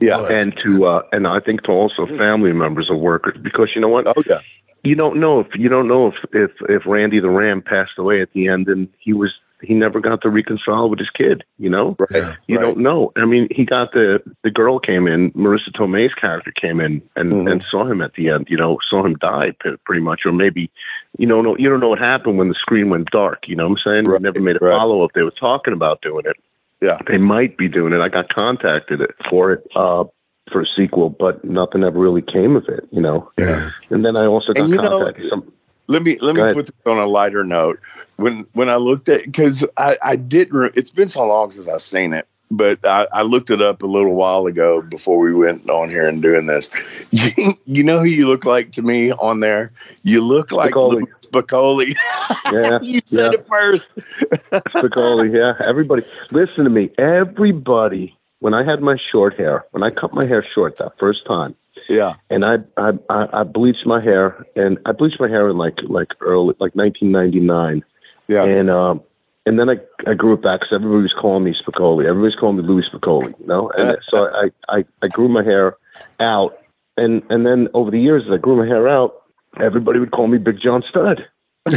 Yeah. 0.00 0.26
And 0.26 0.56
to 0.58 0.86
uh 0.86 1.02
and 1.12 1.26
i 1.26 1.38
think 1.38 1.62
to 1.64 1.70
also 1.70 2.06
family 2.06 2.52
members 2.52 2.90
of 2.90 2.98
workers 2.98 3.38
because 3.40 3.70
you 3.74 3.80
know 3.80 3.88
what? 3.88 4.06
Oh 4.06 4.22
yeah. 4.26 4.40
You 4.82 4.94
don't 4.94 5.18
know 5.18 5.40
if 5.40 5.54
you 5.54 5.68
don't 5.68 5.88
know 5.88 6.08
if 6.08 6.16
if 6.32 6.50
if 6.68 6.86
randy 6.86 7.20
the 7.20 7.30
ram 7.30 7.62
passed 7.62 7.98
away 7.98 8.20
at 8.20 8.32
the 8.32 8.48
end 8.48 8.68
and 8.68 8.88
he 8.98 9.12
was 9.12 9.32
he 9.66 9.74
never 9.74 10.00
got 10.00 10.22
to 10.22 10.30
reconcile 10.30 10.88
with 10.88 10.98
his 10.98 11.10
kid. 11.10 11.44
You 11.58 11.70
know, 11.70 11.96
right, 12.10 12.36
you 12.46 12.56
right. 12.56 12.62
don't 12.62 12.78
know. 12.78 13.12
I 13.16 13.24
mean, 13.24 13.48
he 13.50 13.64
got 13.64 13.92
the 13.92 14.22
the 14.42 14.50
girl 14.50 14.78
came 14.78 15.06
in, 15.06 15.32
Marisa 15.32 15.72
Tomei's 15.74 16.14
character 16.14 16.52
came 16.52 16.80
in 16.80 17.02
and 17.16 17.32
mm-hmm. 17.32 17.48
and 17.48 17.64
saw 17.70 17.84
him 17.84 18.00
at 18.00 18.14
the 18.14 18.28
end. 18.28 18.46
You 18.48 18.56
know, 18.56 18.78
saw 18.88 19.04
him 19.04 19.14
die 19.16 19.52
pretty 19.84 20.02
much, 20.02 20.22
or 20.24 20.32
maybe 20.32 20.70
you 21.18 21.26
know, 21.26 21.40
no, 21.40 21.56
you 21.56 21.68
don't 21.68 21.80
know 21.80 21.88
what 21.88 21.98
happened 21.98 22.38
when 22.38 22.48
the 22.48 22.54
screen 22.54 22.90
went 22.90 23.10
dark. 23.10 23.46
You 23.46 23.56
know 23.56 23.68
what 23.68 23.78
I'm 23.78 23.92
saying? 23.92 24.04
Right, 24.04 24.20
never 24.20 24.40
made 24.40 24.56
a 24.56 24.58
right. 24.60 24.72
follow 24.72 25.04
up. 25.04 25.12
They 25.14 25.22
were 25.22 25.30
talking 25.30 25.72
about 25.72 26.02
doing 26.02 26.24
it. 26.26 26.36
Yeah, 26.80 26.98
they 27.06 27.18
might 27.18 27.56
be 27.56 27.68
doing 27.68 27.92
it. 27.92 28.00
I 28.00 28.08
got 28.08 28.28
contacted 28.32 29.00
for 29.28 29.52
it. 29.52 29.66
Uh, 29.74 30.04
for 30.52 30.60
a 30.60 30.66
sequel, 30.76 31.08
but 31.08 31.42
nothing 31.42 31.82
ever 31.82 31.98
really 31.98 32.20
came 32.20 32.54
of 32.54 32.68
it, 32.68 32.86
you 32.92 33.00
know. 33.00 33.30
Yeah. 33.38 33.70
And 33.88 34.04
then 34.04 34.14
I 34.14 34.26
also 34.26 34.52
got 34.52 34.70
contacted. 34.70 35.24
Know, 35.24 35.30
some, 35.30 35.52
let 35.86 36.02
me 36.02 36.18
let 36.18 36.34
me 36.36 36.42
put 36.52 36.66
this 36.66 36.86
on 36.86 36.98
a 36.98 37.06
lighter 37.06 37.44
note 37.44 37.80
when 38.16 38.46
when 38.52 38.68
I 38.68 38.76
looked 38.76 39.08
at 39.08 39.24
because 39.24 39.64
I 39.76 39.96
I 40.02 40.16
didn't. 40.16 40.76
It's 40.76 40.90
been 40.90 41.08
so 41.08 41.26
long 41.26 41.50
since 41.50 41.68
I've 41.68 41.82
seen 41.82 42.12
it, 42.12 42.26
but 42.50 42.84
I, 42.84 43.06
I, 43.12 43.22
looked 43.22 43.50
it 43.50 43.60
up 43.60 43.82
a 43.82 43.86
little 43.86 44.14
while 44.14 44.46
ago 44.46 44.82
before 44.82 45.18
we 45.18 45.34
went 45.34 45.68
on 45.68 45.90
here 45.90 46.06
and 46.06 46.22
doing 46.22 46.46
this. 46.46 46.70
You, 47.10 47.54
you 47.66 47.82
know 47.82 47.98
who 48.00 48.06
you 48.06 48.28
look 48.28 48.44
like 48.44 48.72
to 48.72 48.82
me 48.82 49.12
on 49.12 49.40
there? 49.40 49.72
You 50.02 50.20
look 50.20 50.52
like 50.52 50.72
Spicoli. 50.72 51.04
Spicoli. 51.22 51.96
Yeah, 52.52 52.78
you 52.82 53.00
said 53.04 53.32
yeah. 53.32 53.38
it 53.38 53.46
first. 53.46 53.94
Spicoli. 53.96 55.34
Yeah, 55.34 55.64
everybody, 55.66 56.02
listen 56.30 56.64
to 56.64 56.70
me. 56.70 56.90
Everybody, 56.98 58.16
when 58.40 58.54
I 58.54 58.64
had 58.64 58.80
my 58.80 58.96
short 59.10 59.36
hair, 59.36 59.64
when 59.72 59.82
I 59.82 59.90
cut 59.90 60.14
my 60.14 60.26
hair 60.26 60.46
short 60.54 60.76
that 60.76 60.92
first 60.98 61.26
time, 61.26 61.54
yeah. 61.88 62.14
And 62.30 62.44
I, 62.44 62.56
I 62.76 62.92
I 63.08 63.42
bleached 63.42 63.86
my 63.86 64.00
hair, 64.02 64.46
and 64.56 64.78
I 64.86 64.92
bleached 64.92 65.20
my 65.20 65.28
hair 65.28 65.48
in 65.48 65.58
like 65.58 65.78
like 65.82 66.12
early 66.20 66.54
like 66.58 66.74
1999. 66.74 67.84
Yeah. 68.28 68.44
And 68.44 68.70
um, 68.70 69.02
and 69.46 69.58
then 69.58 69.68
I, 69.68 69.76
I 70.06 70.14
grew 70.14 70.34
it 70.34 70.42
back 70.42 70.60
because 70.60 70.74
everybody 70.74 71.02
was 71.02 71.14
calling 71.18 71.44
me 71.44 71.54
Spicoli. 71.54 72.06
Everybody's 72.06 72.38
calling 72.38 72.56
me 72.56 72.62
Louis 72.62 72.84
Spicoli, 72.90 73.38
you 73.38 73.46
know. 73.46 73.70
And 73.76 73.98
so 74.08 74.28
I, 74.28 74.50
I 74.68 74.84
I 75.02 75.08
grew 75.08 75.28
my 75.28 75.42
hair 75.42 75.76
out, 76.20 76.58
and 76.96 77.22
and 77.30 77.46
then 77.46 77.68
over 77.74 77.90
the 77.90 78.00
years, 78.00 78.24
as 78.26 78.32
I 78.32 78.38
grew 78.38 78.56
my 78.56 78.66
hair 78.66 78.88
out, 78.88 79.22
everybody 79.60 79.98
would 79.98 80.12
call 80.12 80.28
me 80.28 80.38
Big 80.38 80.60
John 80.60 80.82
Studd. 80.88 81.26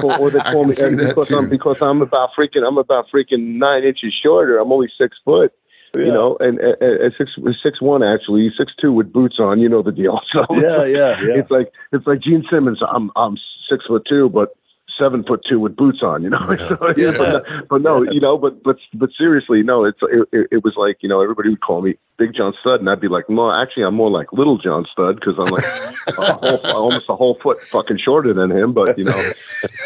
call, 0.00 0.20
or 0.20 0.30
they 0.30 0.40
call 0.40 0.64
me 0.64 0.74
because 0.74 1.30
I'm 1.30 1.48
because 1.48 1.78
I'm 1.80 2.02
about 2.02 2.30
freaking 2.36 2.66
I'm 2.66 2.78
about 2.78 3.06
freaking 3.12 3.58
nine 3.58 3.84
inches 3.84 4.12
shorter. 4.12 4.58
I'm 4.58 4.72
only 4.72 4.90
six 4.98 5.16
foot. 5.24 5.52
Yeah. 5.96 6.04
You 6.04 6.12
know, 6.12 6.36
and 6.40 6.60
at 6.60 7.12
six 7.16 7.32
six 7.62 7.80
one 7.80 8.02
actually 8.02 8.50
six 8.56 8.74
two 8.78 8.92
with 8.92 9.12
boots 9.12 9.38
on, 9.40 9.58
you 9.58 9.68
know 9.68 9.82
the 9.82 9.92
deal. 9.92 10.20
So 10.32 10.44
yeah, 10.50 10.84
yeah, 10.84 11.20
yeah. 11.20 11.38
It's 11.38 11.50
like 11.50 11.72
it's 11.92 12.06
like 12.06 12.20
Gene 12.20 12.44
Simmons. 12.50 12.80
I'm 12.86 13.10
I'm 13.16 13.36
six 13.68 13.86
foot 13.86 14.04
two, 14.06 14.28
but 14.28 14.54
seven 14.98 15.22
foot 15.24 15.44
two 15.48 15.60
with 15.60 15.76
boots 15.76 16.02
on, 16.02 16.22
you 16.22 16.30
know. 16.30 16.38
Yeah. 16.48 16.68
so, 16.68 16.92
yeah. 16.96 17.12
But, 17.16 17.68
but, 17.68 17.82
no, 17.82 18.02
yeah. 18.02 18.10
you 18.10 18.20
know, 18.20 18.36
but 18.36 18.62
but 18.62 18.78
but 18.94 19.10
seriously, 19.16 19.62
no, 19.62 19.84
it's 19.84 19.98
it, 20.02 20.48
it, 20.50 20.64
was 20.64 20.74
like 20.76 20.98
you 21.00 21.08
know 21.08 21.20
everybody 21.20 21.50
would 21.50 21.60
call 21.60 21.82
me 21.82 21.96
Big 22.16 22.34
John 22.34 22.52
Studd, 22.60 22.80
and 22.80 22.90
I'd 22.90 23.00
be 23.00 23.08
like, 23.08 23.30
no, 23.30 23.52
actually, 23.52 23.84
I'm 23.84 23.94
more 23.94 24.10
like 24.10 24.32
Little 24.32 24.58
John 24.58 24.86
Studd 24.90 25.16
because 25.16 25.34
I'm 25.38 25.46
like 25.46 25.64
a 26.08 26.32
whole, 26.32 26.58
almost 26.74 27.08
a 27.08 27.14
whole 27.14 27.38
foot 27.40 27.58
fucking 27.58 27.98
shorter 27.98 28.34
than 28.34 28.50
him. 28.50 28.72
But 28.72 28.98
you 28.98 29.04
know, 29.04 29.32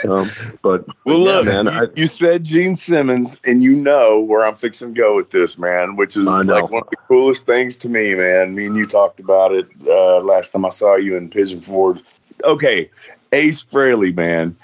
um, 0.09 0.31
but 0.63 0.87
well, 1.05 1.21
look, 1.21 1.47
man, 1.47 1.67
you, 1.67 1.71
I, 1.71 1.87
you, 1.95 2.07
said 2.07 2.45
Gene 2.45 2.77
Simmons, 2.77 3.39
and 3.45 3.63
you 3.63 3.77
know 3.77 4.21
where 4.21 4.47
I'm 4.47 4.55
fixing 4.55 4.95
to 4.95 5.01
go 5.01 5.17
with 5.17 5.31
this, 5.31 5.59
man, 5.59 5.97
which 5.97 6.17
is 6.17 6.27
like 6.27 6.71
one 6.71 6.83
of 6.83 6.91
the 6.91 6.97
coolest 7.09 7.45
things 7.45 7.77
to 7.77 7.89
me, 7.89 8.15
man. 8.15 8.55
Me 8.55 8.67
and 8.67 8.77
you 8.77 8.87
talked 8.87 9.21
about 9.21 9.53
it 9.53 9.69
uh, 9.87 10.21
last 10.21 10.51
time 10.51 10.65
I 10.65 10.71
saw 10.71 10.97
you 10.97 11.17
in 11.17 11.29
Pigeon 11.29 11.61
Forge. 11.61 12.01
Okay, 12.45 12.91
Ace 13.33 13.65
Frehley, 13.65 14.15
man 14.15 14.57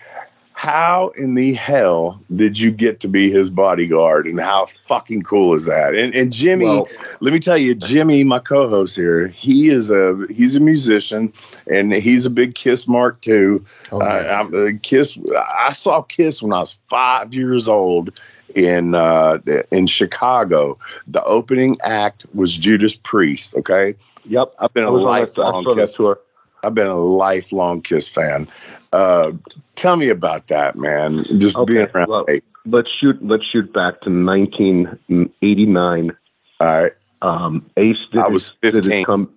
how 0.59 1.13
in 1.17 1.37
the 1.37 1.55
hell 1.55 2.21
did 2.35 2.59
you 2.59 2.73
get 2.73 2.99
to 2.99 3.07
be 3.07 3.31
his 3.31 3.49
bodyguard 3.49 4.27
and 4.27 4.41
how 4.41 4.67
fucking 4.87 5.23
cool 5.23 5.55
is 5.55 5.67
that? 5.67 5.95
And, 5.95 6.13
and 6.17 6.33
jimmy 6.33 6.65
well, 6.65 6.89
let 7.21 7.33
me 7.33 7.39
tell 7.39 7.57
you 7.57 7.77
jimmy 7.77 8.25
my 8.25 8.41
co-host 8.41 8.97
here 8.97 9.29
he 9.29 9.69
is 9.69 9.89
a 9.89 10.27
he's 10.29 10.57
a 10.57 10.61
musician 10.61 11.33
and 11.71 11.93
he's 11.93 12.27
a 12.27 12.31
big 12.31 12.57
kiss 12.57 12.89
mark 12.89 13.21
too. 13.21 13.65
Oh, 13.93 14.01
uh, 14.01 14.41
I'm, 14.41 14.53
uh, 14.53 14.71
kiss 14.83 15.17
i 15.61 15.73
saw 15.73 16.03
kiss 16.03 16.43
when 16.43 16.53
i 16.53 16.59
was 16.59 16.77
five 16.89 17.33
years 17.33 17.69
old 17.69 18.19
in 18.57 18.97
uh, 18.97 19.39
in 19.71 19.87
chicago. 19.87 20.77
The 21.07 21.23
opening 21.23 21.77
act 21.85 22.27
was 22.35 22.57
judas 22.57 22.97
priest 22.97 23.55
okay? 23.55 23.95
Yep. 24.25 24.55
I've 24.59 24.75
been 24.75 24.85
a 24.85 24.91
lifelong 24.91 25.65
kiss 25.77 25.95
tour. 25.95 26.19
I've 26.65 26.75
been 26.75 26.89
a 26.89 26.99
lifelong 26.99 27.83
Kiss 27.83 28.09
fan. 28.09 28.49
Uh, 28.93 29.33
tell 29.75 29.97
me 29.97 30.09
about 30.09 30.49
that, 30.49 30.77
man. 30.77 31.25
Just 31.39 31.57
okay, 31.57 31.73
being 31.73 31.87
around. 31.95 32.09
Well, 32.09 32.27
let's 32.67 32.91
shoot. 33.01 33.25
Let's 33.25 33.45
shoot 33.45 33.73
back 33.73 34.01
to 34.03 34.11
1989. 34.11 36.17
All 36.61 36.67
right. 36.67 36.93
Um, 37.23 37.69
Ace 37.77 37.97
did. 38.13 38.21
I 38.21 38.29
was 38.29 38.51
15. 38.63 38.73
Did 38.73 38.93
his 38.93 39.05
come, 39.05 39.31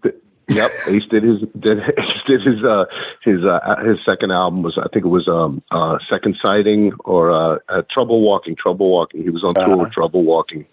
yep. 0.48 0.72
Ace 0.88 1.03
did 1.10 1.24
his 1.24 1.39
did 1.60 1.79
Ace 1.98 2.22
did 2.27 2.41
his 2.41 2.63
uh 2.63 2.86
his 3.24 3.43
uh 3.43 3.75
his 3.84 3.98
second 4.05 4.31
album 4.31 4.62
was 4.62 4.77
I 4.77 4.88
think 4.93 5.05
it 5.05 5.10
was 5.10 5.27
um 5.27 5.63
uh 5.72 5.98
Second 6.10 6.38
Sighting 6.41 6.93
or 7.05 7.31
uh, 7.31 7.58
uh 7.70 7.81
Trouble 7.89 8.22
Walking. 8.22 8.55
Trouble 8.55 8.89
Walking. 8.89 9.24
He 9.24 9.29
was 9.29 9.43
on 9.43 9.55
tour 9.55 9.63
uh-huh. 9.63 9.77
with 9.77 9.91
Trouble 9.91 10.24
Walking. 10.24 10.65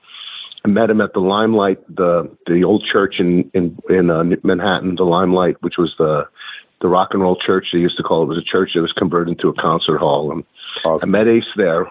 I 0.64 0.68
met 0.68 0.90
him 0.90 1.00
at 1.00 1.12
the 1.12 1.20
Limelight, 1.20 1.78
the 1.94 2.30
the 2.46 2.64
old 2.64 2.84
church 2.84 3.20
in 3.20 3.50
in 3.54 3.78
in 3.88 4.10
uh, 4.10 4.24
Manhattan, 4.42 4.96
the 4.96 5.04
Limelight, 5.04 5.62
which 5.62 5.78
was 5.78 5.94
the 5.98 6.28
the 6.80 6.88
rock 6.88 7.08
and 7.12 7.22
roll 7.22 7.36
church 7.36 7.68
they 7.72 7.78
used 7.78 7.96
to 7.96 8.02
call 8.02 8.22
it. 8.22 8.24
it 8.24 8.28
was 8.28 8.38
a 8.38 8.42
church 8.42 8.72
that 8.74 8.82
was 8.82 8.92
converted 8.92 9.32
into 9.32 9.48
a 9.48 9.54
concert 9.54 9.98
hall. 9.98 10.30
And 10.30 10.44
awesome. 10.84 11.14
I 11.14 11.18
met 11.18 11.28
Ace 11.28 11.44
there. 11.56 11.90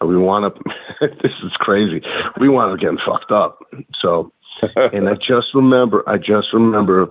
We 0.00 0.16
wound 0.16 0.44
up. 0.44 0.58
this 1.00 1.32
is 1.42 1.52
crazy. 1.54 2.02
We 2.38 2.48
wound 2.48 2.72
up 2.72 2.80
getting 2.80 2.98
fucked 2.98 3.30
up. 3.30 3.60
So, 4.00 4.32
and 4.76 5.08
I 5.08 5.14
just 5.14 5.54
remember. 5.54 6.02
I 6.06 6.18
just 6.18 6.52
remember 6.52 7.08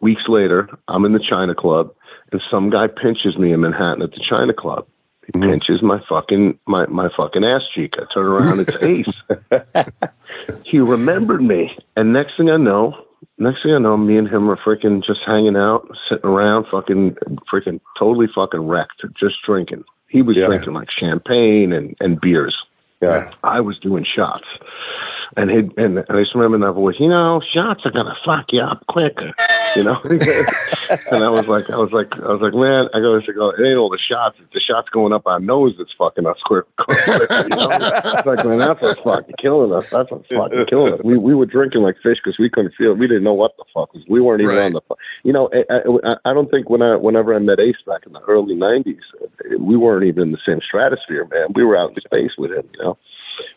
weeks 0.00 0.24
later, 0.28 0.68
I'm 0.88 1.04
in 1.04 1.12
the 1.12 1.20
China 1.20 1.54
Club, 1.54 1.94
and 2.32 2.42
some 2.50 2.70
guy 2.70 2.88
pinches 2.88 3.36
me 3.36 3.52
in 3.52 3.60
Manhattan 3.60 4.02
at 4.02 4.12
the 4.12 4.20
China 4.28 4.52
Club. 4.52 4.86
He 5.26 5.32
mm. 5.32 5.42
pinches 5.42 5.82
my 5.82 6.02
fucking 6.08 6.58
my 6.66 6.86
my 6.86 7.08
fucking 7.16 7.44
ass 7.44 7.62
cheek. 7.74 7.94
I 7.98 8.12
turn 8.12 8.26
around, 8.26 8.60
it's 8.60 8.82
Ace. 8.82 10.64
he 10.64 10.80
remembered 10.80 11.42
me, 11.42 11.76
and 11.96 12.12
next 12.12 12.36
thing 12.36 12.50
I 12.50 12.56
know, 12.56 13.04
next 13.38 13.62
thing 13.62 13.72
I 13.74 13.78
know, 13.78 13.96
me 13.96 14.16
and 14.16 14.28
him 14.28 14.50
are 14.50 14.56
freaking 14.56 15.04
just 15.04 15.20
hanging 15.26 15.56
out, 15.56 15.88
sitting 16.08 16.28
around, 16.28 16.66
fucking 16.70 17.16
freaking 17.52 17.80
totally 17.98 18.26
fucking 18.34 18.66
wrecked, 18.66 19.02
just 19.18 19.36
drinking. 19.44 19.84
He 20.08 20.22
was 20.22 20.36
yeah. 20.36 20.46
drinking 20.46 20.74
like 20.74 20.90
champagne 20.90 21.72
and 21.72 21.96
and 22.00 22.20
beers. 22.20 22.56
Yeah, 23.00 23.32
I 23.42 23.60
was 23.60 23.78
doing 23.80 24.04
shots, 24.04 24.46
and 25.36 25.50
he 25.50 25.56
and, 25.56 25.98
and 25.98 26.04
I 26.08 26.20
just 26.22 26.34
remember 26.34 26.66
that 26.66 26.72
voice. 26.72 26.96
You 26.98 27.08
know, 27.08 27.40
shots 27.52 27.84
are 27.84 27.90
gonna 27.90 28.16
fuck 28.24 28.52
you 28.52 28.60
up 28.60 28.86
quicker 28.86 29.32
you 29.76 29.82
know. 29.82 30.00
and 30.04 31.24
I 31.24 31.28
was 31.28 31.46
like, 31.48 31.70
I 31.70 31.76
was 31.76 31.92
like, 31.92 32.14
I 32.18 32.32
was 32.32 32.40
like, 32.40 32.54
man, 32.54 32.88
I 32.94 33.00
go, 33.00 33.16
I 33.16 33.32
go, 33.32 33.50
it 33.50 33.66
ain't 33.66 33.78
all 33.78 33.90
the 33.90 33.98
shots. 33.98 34.38
It's 34.40 34.52
the 34.52 34.60
shots 34.60 34.88
going 34.90 35.12
up 35.12 35.26
our 35.26 35.40
nose 35.40 35.74
that's 35.78 35.92
fucking 35.96 36.26
us 36.26 36.38
quick. 36.44 36.64
you 36.88 36.94
know? 37.48 37.68
It's 37.70 38.26
like, 38.26 38.44
man, 38.44 38.58
that's 38.58 38.80
what's 38.80 39.00
fucking 39.00 39.34
killing 39.38 39.72
us. 39.72 39.88
That's 39.90 40.10
what's 40.10 40.28
fucking 40.28 40.66
killing 40.66 40.94
us. 40.94 41.00
We 41.04 41.16
we 41.16 41.34
were 41.34 41.46
drinking 41.46 41.82
like 41.82 41.96
fish 42.02 42.18
because 42.22 42.38
we 42.38 42.50
couldn't 42.50 42.74
feel. 42.74 42.94
We 42.94 43.06
didn't 43.06 43.24
know 43.24 43.34
what 43.34 43.56
the 43.56 43.64
fuck 43.72 43.92
was. 43.94 44.04
We 44.08 44.20
weren't 44.20 44.42
even 44.42 44.56
right. 44.56 44.64
on 44.66 44.72
the. 44.72 44.82
You 45.22 45.32
know, 45.32 45.50
I, 45.52 45.80
I, 46.04 46.30
I 46.30 46.34
don't 46.34 46.50
think 46.50 46.68
when 46.68 46.82
I 46.82 46.96
whenever 46.96 47.34
I 47.34 47.38
met 47.38 47.60
Ace 47.60 47.76
back 47.86 48.06
in 48.06 48.12
the 48.12 48.20
early 48.22 48.54
'90s, 48.54 49.00
we 49.58 49.76
weren't 49.76 50.04
even 50.04 50.22
in 50.22 50.32
the 50.32 50.38
same 50.46 50.60
stratosphere, 50.60 51.26
man. 51.30 51.48
We 51.54 51.64
were 51.64 51.76
out 51.76 51.90
in 51.90 51.96
space 51.96 52.32
with 52.36 52.52
him, 52.52 52.68
you 52.74 52.82
know. 52.82 52.98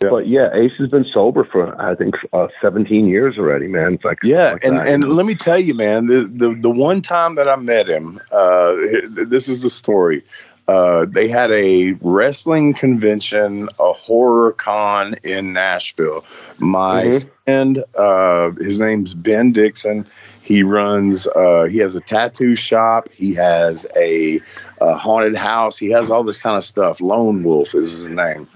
Yeah. 0.03 0.09
But 0.09 0.27
yeah, 0.27 0.53
Ace 0.53 0.73
has 0.79 0.89
been 0.89 1.05
sober 1.05 1.43
for 1.43 1.79
I 1.81 1.95
think 1.95 2.15
uh, 2.33 2.47
17 2.61 3.07
years 3.07 3.37
already, 3.37 3.67
man. 3.67 3.99
Like 4.03 4.19
yeah, 4.23 4.53
like 4.53 4.65
and 4.65 4.77
that. 4.77 4.87
and 4.87 5.03
let 5.03 5.25
me 5.25 5.35
tell 5.35 5.59
you, 5.59 5.73
man, 5.73 6.07
the 6.07 6.25
the 6.25 6.55
the 6.55 6.69
one 6.69 7.01
time 7.01 7.35
that 7.35 7.47
I 7.47 7.55
met 7.55 7.87
him, 7.87 8.19
uh, 8.31 8.75
this 9.09 9.47
is 9.47 9.61
the 9.61 9.69
story. 9.69 10.23
Uh, 10.67 11.05
they 11.07 11.27
had 11.27 11.51
a 11.51 11.91
wrestling 12.01 12.73
convention, 12.73 13.69
a 13.79 13.93
horror 13.93 14.51
con 14.53 15.15
in 15.23 15.53
Nashville. 15.53 16.25
My 16.57 17.03
mm-hmm. 17.03 17.29
friend, 17.45 17.83
uh, 17.95 18.49
his 18.51 18.79
name's 18.79 19.13
Ben 19.13 19.51
Dixon. 19.51 20.07
He 20.41 20.63
runs. 20.63 21.27
Uh, 21.27 21.63
he 21.63 21.77
has 21.79 21.95
a 21.95 22.01
tattoo 22.01 22.55
shop. 22.55 23.09
He 23.11 23.33
has 23.35 23.85
a, 23.95 24.39
a 24.81 24.95
haunted 24.95 25.35
house. 25.35 25.77
He 25.77 25.89
has 25.91 26.09
all 26.09 26.23
this 26.23 26.41
kind 26.41 26.57
of 26.57 26.63
stuff. 26.63 26.99
Lone 26.99 27.43
Wolf 27.43 27.75
is 27.75 27.91
his 27.91 28.09
name. 28.09 28.47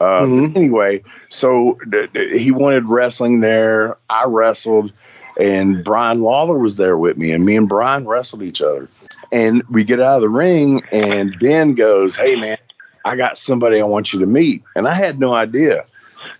Uh, 0.00 0.22
mm-hmm. 0.22 0.56
Anyway, 0.56 1.02
so 1.28 1.78
th- 1.90 2.12
th- 2.12 2.40
he 2.40 2.50
wanted 2.50 2.88
wrestling 2.88 3.40
there. 3.40 3.96
I 4.08 4.24
wrestled, 4.24 4.92
and 5.38 5.84
Brian 5.84 6.22
Lawler 6.22 6.58
was 6.58 6.76
there 6.76 6.96
with 6.96 7.18
me, 7.18 7.32
and 7.32 7.44
me 7.44 7.56
and 7.56 7.68
Brian 7.68 8.06
wrestled 8.06 8.42
each 8.42 8.62
other. 8.62 8.88
And 9.30 9.62
we 9.70 9.84
get 9.84 10.00
out 10.00 10.16
of 10.16 10.22
the 10.22 10.28
ring, 10.30 10.82
and 10.90 11.38
Ben 11.38 11.74
goes, 11.74 12.16
"Hey, 12.16 12.34
man, 12.36 12.56
I 13.04 13.14
got 13.14 13.36
somebody 13.36 13.78
I 13.78 13.84
want 13.84 14.12
you 14.12 14.18
to 14.20 14.26
meet," 14.26 14.62
and 14.74 14.88
I 14.88 14.94
had 14.94 15.20
no 15.20 15.34
idea. 15.34 15.84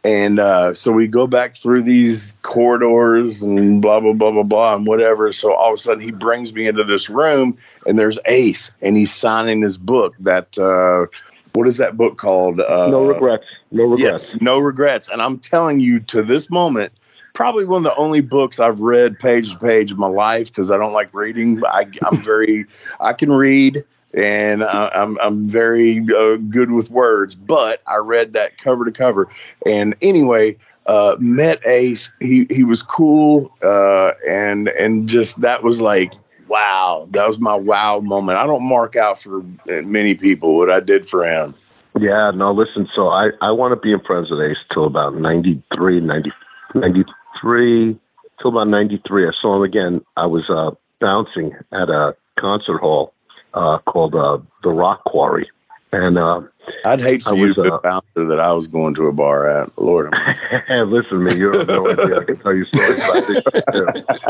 And 0.04 0.38
uh, 0.38 0.72
so 0.72 0.92
we 0.92 1.06
go 1.06 1.26
back 1.26 1.54
through 1.54 1.82
these 1.82 2.32
corridors 2.42 3.42
and 3.42 3.82
blah 3.82 4.00
blah 4.00 4.14
blah 4.14 4.30
blah 4.30 4.42
blah 4.42 4.76
and 4.76 4.86
whatever. 4.86 5.32
So 5.32 5.52
all 5.52 5.74
of 5.74 5.74
a 5.74 5.78
sudden 5.78 6.02
he 6.02 6.12
brings 6.12 6.54
me 6.54 6.66
into 6.66 6.84
this 6.84 7.10
room, 7.10 7.58
and 7.86 7.98
there's 7.98 8.18
Ace, 8.24 8.72
and 8.80 8.96
he's 8.96 9.12
signing 9.12 9.60
his 9.60 9.76
book 9.76 10.14
that. 10.20 10.58
Uh, 10.58 11.14
what 11.54 11.66
is 11.66 11.76
that 11.78 11.96
book 11.96 12.18
called? 12.18 12.60
Uh, 12.60 12.88
no 12.88 13.06
regrets. 13.06 13.44
No 13.70 13.84
regrets. 13.84 14.32
Yes, 14.32 14.40
no 14.40 14.58
regrets. 14.58 15.08
And 15.08 15.22
I'm 15.22 15.38
telling 15.38 15.80
you, 15.80 16.00
to 16.00 16.22
this 16.22 16.50
moment, 16.50 16.92
probably 17.32 17.64
one 17.64 17.78
of 17.78 17.84
the 17.84 17.96
only 17.96 18.20
books 18.20 18.60
I've 18.60 18.80
read 18.80 19.18
page 19.18 19.52
to 19.52 19.58
page 19.58 19.92
of 19.92 19.98
my 19.98 20.08
life 20.08 20.48
because 20.48 20.70
I 20.70 20.76
don't 20.76 20.92
like 20.92 21.12
reading. 21.14 21.62
I, 21.64 21.86
am 22.10 22.22
very, 22.22 22.66
I 23.00 23.12
can 23.12 23.32
read 23.32 23.84
and 24.14 24.64
I, 24.64 24.90
am 24.94 25.18
I'm, 25.18 25.18
I'm 25.20 25.48
very 25.48 26.00
uh, 26.16 26.36
good 26.48 26.70
with 26.70 26.90
words. 26.90 27.34
But 27.34 27.82
I 27.86 27.96
read 27.96 28.32
that 28.32 28.58
cover 28.58 28.84
to 28.84 28.92
cover, 28.92 29.28
and 29.66 29.94
anyway, 30.02 30.56
uh, 30.86 31.16
met 31.18 31.64
Ace. 31.66 32.12
He 32.20 32.46
he 32.50 32.64
was 32.64 32.82
cool, 32.82 33.54
uh, 33.62 34.12
and 34.28 34.68
and 34.68 35.08
just 35.08 35.40
that 35.40 35.62
was 35.62 35.80
like 35.80 36.12
wow, 36.50 37.08
that 37.12 37.26
was 37.26 37.38
my 37.38 37.54
wow 37.54 38.00
moment. 38.00 38.36
I 38.36 38.44
don't 38.44 38.64
mark 38.64 38.96
out 38.96 39.22
for 39.22 39.42
many 39.66 40.14
people 40.14 40.56
what 40.56 40.68
I 40.68 40.80
did 40.80 41.08
for 41.08 41.24
him. 41.24 41.54
Yeah, 41.98 42.32
no, 42.34 42.52
listen, 42.52 42.88
so 42.94 43.08
I, 43.08 43.30
I 43.40 43.52
want 43.52 43.72
to 43.72 43.76
be 43.76 43.92
in 43.92 44.00
Friends 44.00 44.30
with 44.30 44.40
Ace 44.40 44.58
till 44.72 44.86
about 44.86 45.16
93, 45.16 46.00
90, 46.00 46.32
93, 46.74 47.98
till 48.40 48.50
about 48.50 48.68
93. 48.68 49.26
I 49.26 49.30
saw 49.40 49.56
him 49.56 49.62
again. 49.62 50.00
I 50.16 50.26
was 50.26 50.48
uh, 50.50 50.72
bouncing 51.00 51.52
at 51.72 51.88
a 51.88 52.14
concert 52.38 52.78
hall 52.78 53.12
uh, 53.54 53.78
called 53.86 54.14
uh, 54.14 54.38
The 54.62 54.70
Rock 54.70 55.04
Quarry. 55.04 55.48
And 55.92 56.18
uh, 56.18 56.42
I'd 56.84 57.00
hate 57.00 57.22
for 57.22 57.34
I 57.34 57.36
you 57.36 57.46
was, 57.48 57.56
to 57.56 57.74
uh, 57.74 58.00
that 58.14 58.40
I 58.40 58.52
was 58.52 58.68
going 58.68 58.94
to 58.94 59.06
a 59.06 59.12
bar 59.12 59.48
at. 59.48 59.76
Lord, 59.78 60.12
listen 60.68 61.10
to 61.10 61.18
me. 61.18 61.34
You 61.36 61.52
don't 61.52 61.68
know 61.68 61.90
idea. 61.90 62.20
I 62.20 62.24
can 62.24 62.38
tell 62.38 62.54
you 62.54 62.64
stories 62.66 62.96
about 62.98 63.26
this. 63.26 63.42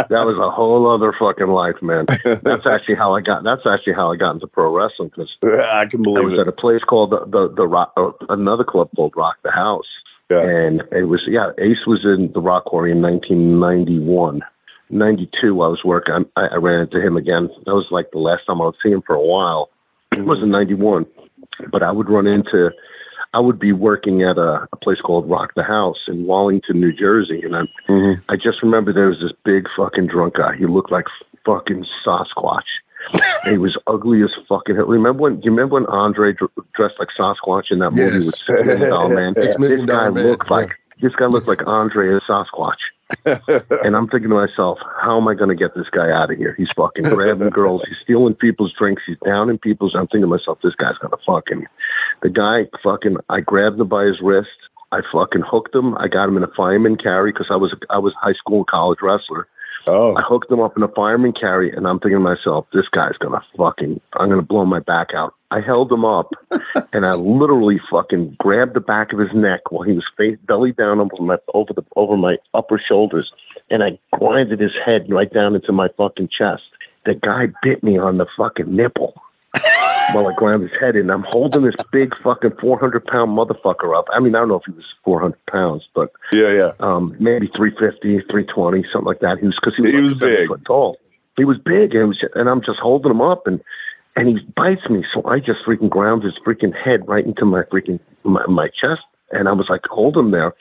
That 0.09 0.25
was 0.27 0.37
a 0.39 0.51
whole 0.51 0.91
other 0.91 1.15
fucking 1.19 1.49
life, 1.49 1.81
man. 1.83 2.07
That's 2.43 2.67
actually 2.67 2.97
how 2.97 3.15
I 3.15 3.21
got. 3.21 3.45
That's 3.45 3.67
actually 3.67 3.95
how 3.95 4.13
I 4.13 4.17
got 4.17 4.33
into 4.33 4.47
pro 4.47 4.75
wrestling 4.75 5.11
because 5.15 5.31
I 5.43 5.87
can 5.87 6.03
believe 6.03 6.25
I 6.25 6.27
was 6.27 6.39
it. 6.39 6.41
at 6.41 6.49
a 6.49 6.53
place 6.53 6.83
called 6.83 7.11
the 7.11 7.25
the, 7.27 7.53
the 7.55 7.67
Rock, 7.67 7.93
uh, 7.97 8.11
another 8.29 8.65
club 8.65 8.91
called 8.97 9.15
Rock 9.17 9.37
the 9.43 9.51
House. 9.51 9.89
Yeah. 10.31 10.43
And 10.43 10.83
it 10.93 11.05
was 11.05 11.23
yeah. 11.27 11.51
Ace 11.59 11.87
was 11.87 12.05
in 12.05 12.31
the 12.33 12.41
Rock 12.41 12.67
Quarry 12.67 12.93
in 12.93 13.03
1991. 13.03 14.43
92, 14.93 15.63
I 15.63 15.69
was 15.69 15.85
working. 15.85 16.27
I, 16.37 16.47
I 16.47 16.57
ran 16.57 16.81
into 16.81 17.01
him 17.01 17.17
again. 17.17 17.49
That 17.65 17.75
was 17.75 17.87
like 17.91 18.11
the 18.11 18.19
last 18.19 18.47
time 18.47 18.61
I 18.61 18.67
would 18.67 18.75
see 18.83 18.91
him 18.91 19.03
for 19.03 19.15
a 19.15 19.25
while. 19.25 19.71
It 20.13 20.25
was 20.25 20.43
in 20.43 20.51
91 20.51 21.07
but 21.71 21.83
I 21.83 21.93
would 21.93 22.09
run 22.09 22.27
into, 22.27 22.71
I 23.35 23.41
would 23.41 23.59
be 23.59 23.73
working 23.73 24.23
at 24.23 24.39
a, 24.39 24.67
a 24.73 24.77
place 24.77 25.01
called 25.01 25.29
Rock 25.29 25.55
the 25.55 25.63
House 25.63 25.99
in 26.09 26.27
Wallington, 26.27 26.81
New 26.81 26.93
Jersey, 26.93 27.43
and 27.43 27.57
I 27.57 27.63
mm-hmm. 27.89 28.21
I 28.29 28.37
just 28.37 28.63
remember 28.63 28.93
there 28.93 29.09
was 29.09 29.21
this 29.21 29.33
big 29.45 29.69
fucking 29.77 30.09
drunk 30.09 30.35
guy. 30.35 30.57
He 30.57 30.67
looked 30.67 30.91
like 30.91 31.07
fucking 31.45 31.87
Sasquatch. 32.05 32.63
he 33.45 33.57
was 33.57 33.77
ugly 33.87 34.23
as 34.23 34.31
fucking. 34.49 34.77
hell. 34.77 34.87
Remember 34.87 35.23
when? 35.23 35.37
Do 35.37 35.45
you 35.45 35.51
remember 35.51 35.75
when 35.75 35.87
Andre 35.87 36.35
dressed 36.75 36.97
like 36.99 37.09
Sasquatch 37.19 37.71
in 37.71 37.79
that 37.79 37.93
movie 37.93 38.15
yes. 38.15 38.27
with 38.27 38.35
Six 38.35 38.67
Million 38.67 38.91
Dollar 38.91 39.15
Man? 39.15 39.33
this 39.37 39.87
guy 39.87 40.09
looked 40.09 40.51
like 40.51 40.79
this 41.01 41.15
guy 41.17 41.27
looked 41.27 41.49
like 41.49 41.67
Andre 41.67 42.15
as 42.15 42.23
Sasquatch. 42.29 42.81
and 43.85 43.97
I'm 43.97 44.09
thinking 44.09 44.31
to 44.31 44.47
myself, 44.47 44.79
how 45.01 45.21
am 45.21 45.27
I 45.27 45.35
going 45.35 45.49
to 45.49 45.57
get 45.57 45.75
this 45.75 45.89
guy 45.91 46.11
out 46.11 46.31
of 46.31 46.39
here? 46.39 46.55
He's 46.57 46.71
fucking 46.73 47.05
grabbing 47.05 47.51
girls. 47.51 47.83
He's 47.87 47.99
stealing 48.03 48.35
people's 48.35 48.73
drinks. 48.79 49.03
He's 49.07 49.17
down 49.25 49.51
in 49.51 49.59
people's. 49.59 49.95
I'm 49.95 50.07
thinking 50.07 50.23
to 50.23 50.27
myself, 50.29 50.59
this 50.63 50.75
guy's 50.75 50.99
going 50.99 51.11
to 51.11 51.19
fucking. 51.27 51.67
The 52.23 52.31
guy 52.31 52.67
fucking. 52.83 53.17
I 53.29 53.41
grabbed 53.41 53.81
him 53.81 53.89
by 53.89 54.05
his 54.05 54.21
wrist. 54.21 54.49
I 54.93 55.01
fucking 55.13 55.43
hooked 55.47 55.75
him. 55.75 55.97
I 55.99 56.09
got 56.09 56.29
him 56.29 56.37
in 56.37 56.43
a 56.43 56.51
fireman 56.57 56.97
carry 56.97 57.33
because 57.33 57.47
I 57.51 57.57
was 57.57 57.75
I 57.91 57.99
was 57.99 58.13
high 58.15 58.33
school 58.33 58.59
and 58.59 58.67
college 58.67 58.99
wrestler. 59.03 59.47
Oh. 59.87 60.15
I 60.17 60.23
hooked 60.23 60.51
him 60.51 60.61
up 60.61 60.77
in 60.77 60.83
a 60.83 60.89
fireman 60.89 61.33
carry, 61.33 61.75
and 61.75 61.87
I'm 61.87 61.99
thinking 61.99 62.19
to 62.19 62.21
myself, 62.21 62.67
this 62.73 62.89
guy's 62.89 63.17
gonna 63.19 63.43
fucking, 63.57 64.01
I'm 64.15 64.29
gonna 64.29 64.43
blow 64.43 64.65
my 64.65 64.81
back 64.81 65.15
out. 65.15 65.35
I 65.51 65.61
held 65.61 65.91
him 65.91 66.05
up, 66.05 66.33
and 66.93 67.07
I 67.07 67.15
literally 67.15 67.81
fucking 67.91 68.37
grabbed 68.39 68.75
the 68.75 68.81
back 68.81 69.13
of 69.13 69.19
his 69.19 69.33
neck 69.35 69.71
while 69.71 69.83
he 69.83 69.93
was 69.93 70.05
face 70.17 70.39
belly 70.47 70.73
down 70.73 71.01
over 71.01 71.23
my 71.23 71.39
over 71.55 71.73
the 71.73 71.83
over 71.97 72.17
my 72.17 72.37
upper 72.55 72.79
shoulders, 72.79 73.33
and 73.71 73.83
I 73.83 73.99
grinded 74.13 74.61
his 74.61 74.75
head 74.85 75.07
right 75.11 75.33
down 75.33 75.55
into 75.55 75.73
my 75.73 75.89
fucking 75.97 76.29
chest. 76.29 76.63
The 77.07 77.15
guy 77.15 77.49
bit 77.63 77.83
me 77.83 77.99
on 77.99 78.19
the 78.19 78.27
fucking 78.37 78.75
nipple 78.75 79.15
while 80.15 80.29
I 80.29 80.35
ground 80.35 80.63
his 80.63 80.73
head 80.81 80.97
in. 80.97 81.11
I'm 81.11 81.25
holding 81.25 81.63
this 81.63 81.75
big 81.93 82.13
fucking 82.23 82.53
400 82.61 83.05
pound 83.07 83.37
motherfucker 83.37 83.97
up. 83.97 84.07
I 84.13 84.21
mean, 84.21 84.35
I 84.35 84.41
don't 84.41 84.49
know 84.49 84.57
if 84.57 84.65
he 84.67 84.73
was 84.73 84.85
400 85.05 85.39
pounds, 85.47 85.89
but 85.95 86.13
yeah, 86.33 86.53
yeah, 86.53 86.73
um, 86.81 87.17
maybe 87.19 87.49
350, 87.57 88.27
320, 88.31 88.85
something 88.93 89.07
like 89.07 89.21
that. 89.21 89.39
He 89.39 89.47
was 89.47 89.57
because 89.57 89.75
he 89.77 89.83
was, 89.83 89.93
he 89.93 90.01
was 90.01 90.15
big, 90.15 90.49
foot 90.49 90.65
tall. 90.65 90.99
He 91.37 91.45
was 91.45 91.59
big, 91.59 91.95
and, 91.95 92.09
was, 92.09 92.25
and 92.35 92.49
I'm 92.49 92.63
just 92.63 92.79
holding 92.81 93.11
him 93.11 93.23
up, 93.23 93.47
and 93.47 93.61
and 94.17 94.29
he 94.29 94.45
bites 94.57 94.89
me, 94.91 95.05
so 95.15 95.23
I 95.27 95.39
just 95.39 95.61
freaking 95.67 95.89
ground 95.89 96.25
his 96.25 96.35
freaking 96.47 96.75
head 96.77 97.07
right 97.09 97.25
into 97.25 97.45
my 97.45 97.63
freaking 97.63 98.01
my, 98.25 98.45
my 98.47 98.69
chest, 98.69 99.03
and 99.31 99.49
I 99.49 99.53
was 99.53 99.67
like, 99.69 99.83
hold 99.89 100.17
him 100.17 100.31
there. 100.31 100.55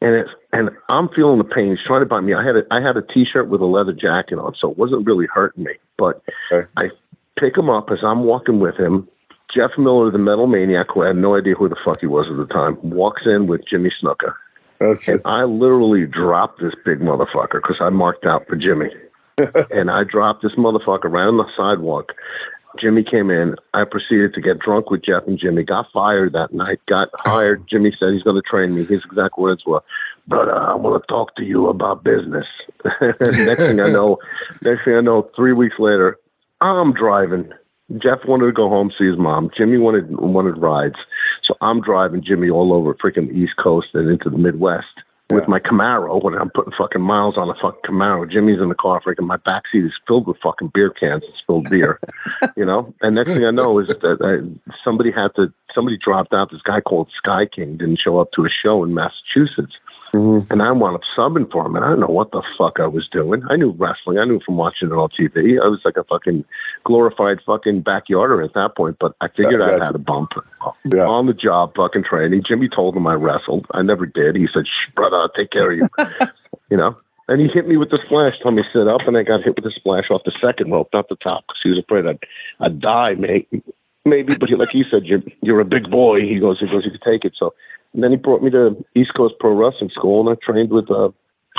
And 0.00 0.14
it's 0.14 0.30
and 0.52 0.70
I'm 0.88 1.08
feeling 1.08 1.38
the 1.38 1.44
pain. 1.44 1.70
He's 1.70 1.84
trying 1.86 2.02
to 2.02 2.06
bite 2.06 2.20
me. 2.20 2.34
I 2.34 2.44
had 2.44 2.56
a 2.56 2.62
I 2.70 2.80
had 2.80 2.96
a 2.96 3.02
t-shirt 3.02 3.48
with 3.48 3.60
a 3.60 3.66
leather 3.66 3.92
jacket 3.92 4.38
on, 4.38 4.54
so 4.58 4.70
it 4.70 4.78
wasn't 4.78 5.06
really 5.06 5.26
hurting 5.26 5.64
me. 5.64 5.72
But 5.96 6.22
okay. 6.52 6.68
I 6.76 6.90
pick 7.38 7.56
him 7.56 7.70
up 7.70 7.90
as 7.90 7.98
I'm 8.02 8.24
walking 8.24 8.60
with 8.60 8.76
him. 8.76 9.08
Jeff 9.54 9.70
Miller, 9.78 10.10
the 10.10 10.18
metal 10.18 10.46
maniac, 10.46 10.88
who 10.92 11.02
I 11.02 11.08
had 11.08 11.16
no 11.16 11.36
idea 11.36 11.54
who 11.54 11.68
the 11.68 11.76
fuck 11.84 12.00
he 12.00 12.06
was 12.06 12.26
at 12.30 12.36
the 12.36 12.52
time, 12.52 12.78
walks 12.82 13.22
in 13.26 13.46
with 13.46 13.62
Jimmy 13.68 13.90
Snuka. 14.02 14.34
Okay. 14.80 15.12
And 15.12 15.22
I 15.24 15.44
literally 15.44 16.06
dropped 16.06 16.60
this 16.60 16.74
big 16.84 17.00
motherfucker 17.00 17.62
because 17.62 17.76
I 17.80 17.88
marked 17.88 18.26
out 18.26 18.46
for 18.46 18.56
Jimmy. 18.56 18.90
and 19.70 19.90
I 19.90 20.04
dropped 20.04 20.42
this 20.42 20.52
motherfucker 20.52 21.10
right 21.10 21.26
on 21.26 21.36
the 21.36 21.46
sidewalk. 21.56 22.12
Jimmy 22.78 23.02
came 23.02 23.30
in. 23.30 23.56
I 23.74 23.84
proceeded 23.84 24.34
to 24.34 24.40
get 24.40 24.58
drunk 24.58 24.90
with 24.90 25.02
Jeff 25.02 25.26
and 25.26 25.38
Jimmy. 25.38 25.62
Got 25.62 25.90
fired 25.92 26.32
that 26.34 26.52
night. 26.52 26.80
Got 26.86 27.08
hired. 27.18 27.66
Jimmy 27.68 27.94
said 27.98 28.12
he's 28.12 28.22
going 28.22 28.36
to 28.36 28.42
train 28.42 28.74
me. 28.74 28.84
His 28.84 29.02
exact 29.04 29.38
words 29.38 29.64
were, 29.64 29.82
"But 30.26 30.48
uh, 30.48 30.52
I 30.52 30.74
want 30.74 31.02
to 31.02 31.06
talk 31.06 31.34
to 31.36 31.44
you 31.44 31.68
about 31.68 32.04
business." 32.04 32.46
next 33.00 33.58
thing 33.60 33.80
I 33.80 33.88
know, 33.88 34.18
next 34.62 34.84
thing 34.84 34.94
I 34.94 35.00
know, 35.00 35.30
three 35.34 35.52
weeks 35.52 35.76
later, 35.78 36.18
I'm 36.60 36.92
driving. 36.92 37.50
Jeff 37.98 38.18
wanted 38.26 38.46
to 38.46 38.52
go 38.52 38.68
home 38.68 38.90
see 38.98 39.06
his 39.06 39.18
mom. 39.18 39.50
Jimmy 39.56 39.78
wanted 39.78 40.10
wanted 40.16 40.58
rides, 40.58 40.96
so 41.42 41.54
I'm 41.60 41.80
driving 41.80 42.22
Jimmy 42.22 42.50
all 42.50 42.72
over 42.72 42.94
freaking 42.94 43.32
East 43.32 43.56
Coast 43.62 43.88
and 43.94 44.10
into 44.10 44.28
the 44.28 44.38
Midwest 44.38 44.86
yeah. 45.30 45.36
with 45.36 45.46
my 45.46 45.60
Camaro. 45.60 46.20
When 46.20 46.34
I'm 46.34 46.50
putting 46.50 46.72
fucking 46.76 47.00
miles 47.00 47.36
on 47.36 47.48
a 47.48 47.54
fucking 47.54 47.82
Camaro, 47.84 48.28
Jimmy's 48.28 48.60
in 48.60 48.70
the 48.70 48.74
car 48.74 49.00
freaking. 49.00 49.26
My 49.26 49.36
backseat 49.36 49.86
is 49.86 49.92
filled 50.06 50.26
with 50.26 50.38
fucking 50.42 50.72
beer 50.74 50.90
cans 50.90 51.22
and 51.24 51.34
spilled 51.40 51.70
beer, 51.70 52.00
you 52.56 52.64
know. 52.64 52.92
And 53.02 53.14
next 53.14 53.34
thing 53.34 53.44
I 53.44 53.52
know 53.52 53.78
is 53.78 53.86
that 53.86 54.18
I, 54.20 54.42
somebody 54.84 55.12
had 55.12 55.28
to 55.36 55.52
somebody 55.72 55.96
dropped 55.96 56.32
out. 56.32 56.50
This 56.50 56.62
guy 56.62 56.80
called 56.80 57.08
Sky 57.16 57.46
King 57.46 57.76
didn't 57.76 58.00
show 58.00 58.18
up 58.18 58.32
to 58.32 58.44
a 58.44 58.48
show 58.48 58.82
in 58.82 58.94
Massachusetts. 58.94 59.74
Mm-hmm. 60.14 60.52
And 60.52 60.62
I 60.62 60.70
wound 60.72 60.94
up 60.94 61.02
subbing 61.16 61.50
for 61.50 61.66
him, 61.66 61.76
and 61.76 61.84
I 61.84 61.88
don't 61.88 62.00
know 62.00 62.06
what 62.06 62.30
the 62.30 62.42
fuck 62.56 62.78
I 62.80 62.86
was 62.86 63.08
doing. 63.08 63.42
I 63.50 63.56
knew 63.56 63.70
wrestling. 63.70 64.18
I 64.18 64.24
knew 64.24 64.40
from 64.44 64.56
watching 64.56 64.88
it 64.88 64.94
on 64.94 65.08
TV. 65.10 65.60
I 65.62 65.68
was 65.68 65.80
like 65.84 65.96
a 65.96 66.04
fucking 66.04 66.44
glorified 66.84 67.38
fucking 67.44 67.82
backyarder 67.82 68.44
at 68.44 68.54
that 68.54 68.76
point. 68.76 68.96
But 68.98 69.14
I 69.20 69.28
figured 69.28 69.62
I 69.62 69.72
had 69.84 69.94
a 69.94 69.98
bump 69.98 70.32
yeah. 70.92 71.06
on 71.06 71.26
the 71.26 71.34
job 71.34 71.74
fucking 71.76 72.04
training. 72.04 72.44
Jimmy 72.44 72.68
told 72.68 72.96
him 72.96 73.06
I 73.06 73.14
wrestled. 73.14 73.66
I 73.72 73.82
never 73.82 74.06
did. 74.06 74.36
He 74.36 74.48
said, 74.52 74.66
Shh, 74.66 74.94
"Brother, 74.94 75.16
I'll 75.16 75.28
take 75.28 75.50
care 75.50 75.70
of 75.70 75.78
you." 75.78 75.88
you 76.70 76.76
know. 76.76 76.96
And 77.28 77.40
he 77.40 77.48
hit 77.48 77.66
me 77.66 77.76
with 77.76 77.90
the 77.90 77.98
splash, 78.06 78.38
told 78.40 78.54
me 78.54 78.62
to 78.62 78.68
sit 78.72 78.86
up, 78.86 79.00
and 79.06 79.16
I 79.16 79.24
got 79.24 79.42
hit 79.42 79.56
with 79.56 79.64
the 79.64 79.72
splash 79.72 80.10
off 80.10 80.22
the 80.24 80.32
second 80.40 80.70
rope, 80.70 80.90
not 80.92 81.08
the 81.08 81.16
top, 81.16 81.44
because 81.48 81.60
he 81.60 81.70
was 81.70 81.78
afraid 81.80 82.06
I'd, 82.06 82.20
I'd 82.60 82.80
die, 82.80 83.14
mate. 83.14 83.48
Maybe, 84.04 84.36
but 84.36 84.48
he, 84.48 84.54
like 84.54 84.70
he 84.70 84.84
said, 84.88 85.04
you're, 85.04 85.22
you're 85.42 85.58
a 85.58 85.64
big 85.64 85.90
boy. 85.90 86.20
He 86.20 86.38
goes, 86.38 86.60
he 86.60 86.68
goes, 86.68 86.84
you 86.84 86.92
can 86.92 87.00
take 87.00 87.24
it. 87.24 87.32
So 87.36 87.52
and 87.96 88.04
then 88.04 88.10
he 88.10 88.18
brought 88.18 88.42
me 88.42 88.50
to 88.50 88.76
East 88.94 89.14
Coast 89.14 89.36
Pro 89.40 89.54
Wrestling 89.54 89.88
School, 89.90 90.20
and 90.20 90.38
I 90.38 90.38
trained 90.44 90.70
with 90.70 90.90
uh, 90.90 91.08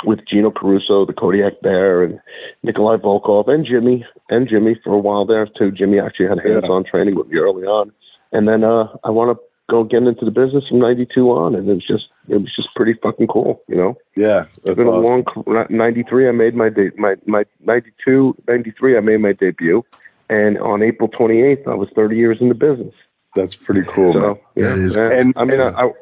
with 0.04 0.20
Gino 0.24 0.52
Caruso, 0.52 1.04
the 1.04 1.12
Kodiak 1.12 1.60
Bear, 1.62 2.04
and 2.04 2.20
Nikolai 2.62 2.96
Volkov, 2.96 3.48
and 3.48 3.66
Jimmy, 3.66 4.06
and 4.30 4.48
Jimmy 4.48 4.78
for 4.84 4.94
a 4.94 4.98
while 4.98 5.26
there 5.26 5.48
too. 5.58 5.72
Jimmy 5.72 5.98
actually 5.98 6.28
had 6.28 6.38
hands-on 6.38 6.84
yeah. 6.84 6.90
training 6.90 7.16
with 7.16 7.26
me 7.26 7.38
early 7.38 7.64
on, 7.64 7.90
and 8.30 8.46
then 8.46 8.62
uh, 8.62 8.86
I 9.02 9.10
want 9.10 9.36
to 9.36 9.44
go 9.68 9.82
get 9.82 10.04
into 10.04 10.24
the 10.24 10.30
business 10.30 10.68
from 10.68 10.78
'92 10.78 11.28
on, 11.28 11.56
and 11.56 11.68
it 11.68 11.74
was 11.74 11.84
just 11.84 12.06
it 12.28 12.36
was 12.36 12.54
just 12.54 12.68
pretty 12.76 12.94
fucking 13.02 13.26
cool, 13.26 13.60
you 13.66 13.74
know. 13.74 13.98
Yeah, 14.16 14.44
it's 14.58 14.76
been 14.76 14.86
awesome. 14.86 15.24
a 15.44 15.50
long 15.50 15.66
'93. 15.68 16.28
I 16.28 16.30
made 16.30 16.54
my 16.54 16.68
de- 16.68 16.96
my 16.96 17.16
my 17.26 17.44
'92 17.64 18.36
'93. 18.46 18.96
I 18.96 19.00
made 19.00 19.20
my 19.20 19.32
debut, 19.32 19.84
and 20.30 20.56
on 20.58 20.84
April 20.84 21.08
28th, 21.08 21.66
I 21.66 21.74
was 21.74 21.88
30 21.96 22.16
years 22.16 22.38
in 22.40 22.48
the 22.48 22.54
business. 22.54 22.94
That's 23.34 23.56
pretty 23.56 23.82
cool. 23.82 24.12
So, 24.12 24.40
yeah, 24.54 24.72
and, 24.72 24.96
and, 24.96 25.34
I 25.36 25.44
mean, 25.44 25.60
I, 25.60 25.92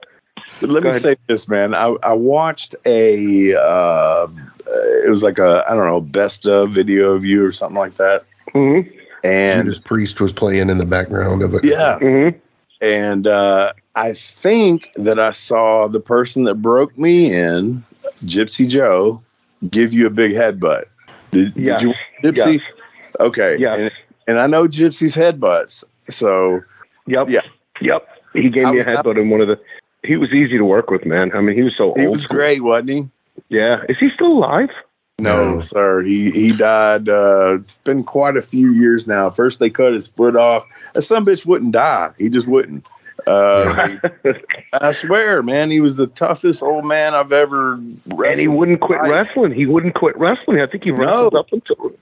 let 0.63 0.83
me 0.83 0.93
say 0.93 1.17
this, 1.27 1.49
man. 1.49 1.75
I, 1.75 1.97
I 2.03 2.13
watched 2.13 2.75
a 2.85 3.55
uh, 3.55 4.27
it 4.67 5.11
was 5.11 5.23
like 5.23 5.39
a 5.39 5.65
I 5.69 5.75
don't 5.75 5.87
know 5.87 6.01
best 6.01 6.47
of 6.47 6.71
video 6.71 7.13
of 7.13 7.25
you 7.25 7.45
or 7.45 7.53
something 7.53 7.79
like 7.79 7.97
that. 7.97 8.25
Mm-hmm. 8.55 8.91
And 9.25 9.65
Judas 9.65 9.79
Priest 9.79 10.21
was 10.21 10.33
playing 10.33 10.71
in 10.71 10.79
the 10.79 10.85
background 10.85 11.43
of 11.43 11.55
it. 11.55 11.65
Yeah. 11.65 11.99
Mm-hmm. 12.01 12.39
And 12.81 13.27
uh, 13.27 13.73
I 13.95 14.13
think 14.13 14.91
that 14.97 15.19
I 15.19 15.33
saw 15.33 15.89
the 15.89 16.01
person 16.01 16.45
that 16.45 16.57
broke 16.57 16.97
me 16.99 17.33
in, 17.33 17.83
Gypsy 18.25 18.69
Joe, 18.69 19.23
give 19.71 19.93
you 19.93 20.07
a 20.07 20.11
big 20.11 20.33
headbutt. 20.33 20.85
Did, 21.31 21.57
yes. 21.57 21.81
did 21.81 21.89
you, 21.89 21.95
Gypsy? 22.23 22.61
Yes. 22.61 22.73
Okay. 23.21 23.57
Yeah. 23.59 23.75
And, 23.75 23.91
and, 24.29 24.39
I 24.39 24.47
know 24.47 24.69
Gypsy's 24.69 25.17
headbutts. 25.17 25.83
So. 26.11 26.61
Yep. 27.07 27.31
Yeah. 27.31 27.41
Yep. 27.81 28.09
He 28.35 28.51
gave 28.51 28.69
me 28.69 28.81
a 28.81 28.85
headbutt 28.85 29.19
in 29.19 29.31
one 29.31 29.41
of 29.41 29.49
the 29.49 29.59
he 30.07 30.16
was 30.16 30.33
easy 30.33 30.57
to 30.59 30.64
work 30.64 30.90
with, 30.90 31.05
man. 31.05 31.33
I 31.35 31.40
mean, 31.40 31.57
he 31.57 31.62
was 31.62 31.77
so 31.77 31.88
old. 31.88 31.99
he 31.99 32.07
was 32.07 32.23
school. 32.23 32.37
great, 32.37 32.62
wasn't 32.62 32.90
he? 32.90 33.09
Yeah. 33.49 33.83
Is 33.88 33.99
he 33.99 34.11
still 34.11 34.33
alive? 34.33 34.71
No, 35.19 35.55
no, 35.55 35.61
sir. 35.61 36.03
He 36.03 36.31
he 36.31 36.53
died. 36.53 37.09
Uh, 37.09 37.59
it's 37.61 37.79
been 37.79 38.05
quite 38.05 38.37
a 38.37 38.42
few 38.42 38.73
years 38.73 39.07
now. 39.07 39.31
First 39.31 39.61
they 39.61 39.71
cut 39.71 39.95
his 39.95 40.09
foot 40.09 40.37
off. 40.37 40.66
Some 41.01 41.25
bitch 41.25 41.47
wouldn't 41.47 41.73
die. 41.73 42.11
He 42.19 42.29
just 42.29 42.47
wouldn't. 42.47 42.87
Uh, 43.27 43.97
I 44.75 44.92
swear, 44.92 45.42
man, 45.42 45.71
he 45.71 45.81
was 45.81 45.97
the 45.97 46.07
toughest 46.07 46.62
old 46.62 46.85
man 46.85 47.14
I've 47.14 47.33
ever. 47.33 47.75
And 47.75 48.38
he 48.38 48.47
wouldn't 48.47 48.81
quit 48.81 49.01
wrestling. 49.01 49.53
He 49.53 49.64
wouldn't 49.64 49.95
quit 49.95 50.19
wrestling. 50.19 50.61
I 50.61 50.66
think 50.66 50.85
he 50.85 50.90
wrestled 50.90 51.33
no. 51.33 51.40
up 51.40 51.51
until. 51.51 51.92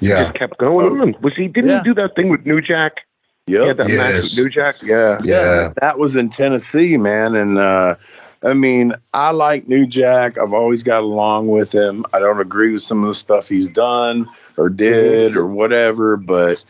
Yeah. 0.00 0.18
He 0.18 0.24
just 0.24 0.34
kept 0.34 0.58
going 0.58 1.00
on. 1.00 1.16
Was 1.20 1.34
he? 1.36 1.48
Didn't 1.48 1.68
yeah. 1.68 1.78
he 1.78 1.84
do 1.84 1.94
that 1.94 2.16
thing 2.16 2.30
with 2.30 2.46
New 2.46 2.62
Jack? 2.62 2.94
Yeah, 3.46 3.74
that 3.74 3.88
yes. 3.88 3.98
match 3.98 4.14
with 4.22 4.36
New 4.38 4.50
Jack. 4.50 4.82
Yeah. 4.82 5.18
yeah, 5.22 5.72
that 5.80 5.98
was 5.98 6.16
in 6.16 6.30
Tennessee, 6.30 6.96
man. 6.96 7.34
And 7.34 7.58
uh, 7.58 7.96
I 8.42 8.54
mean, 8.54 8.94
I 9.12 9.32
like 9.32 9.68
New 9.68 9.86
Jack. 9.86 10.38
I've 10.38 10.54
always 10.54 10.82
got 10.82 11.02
along 11.02 11.48
with 11.48 11.74
him. 11.74 12.06
I 12.14 12.20
don't 12.20 12.40
agree 12.40 12.72
with 12.72 12.82
some 12.82 13.02
of 13.02 13.08
the 13.08 13.14
stuff 13.14 13.48
he's 13.48 13.68
done 13.68 14.28
or 14.56 14.70
did 14.70 15.32
mm-hmm. 15.32 15.38
or 15.38 15.46
whatever, 15.46 16.16
but 16.16 16.62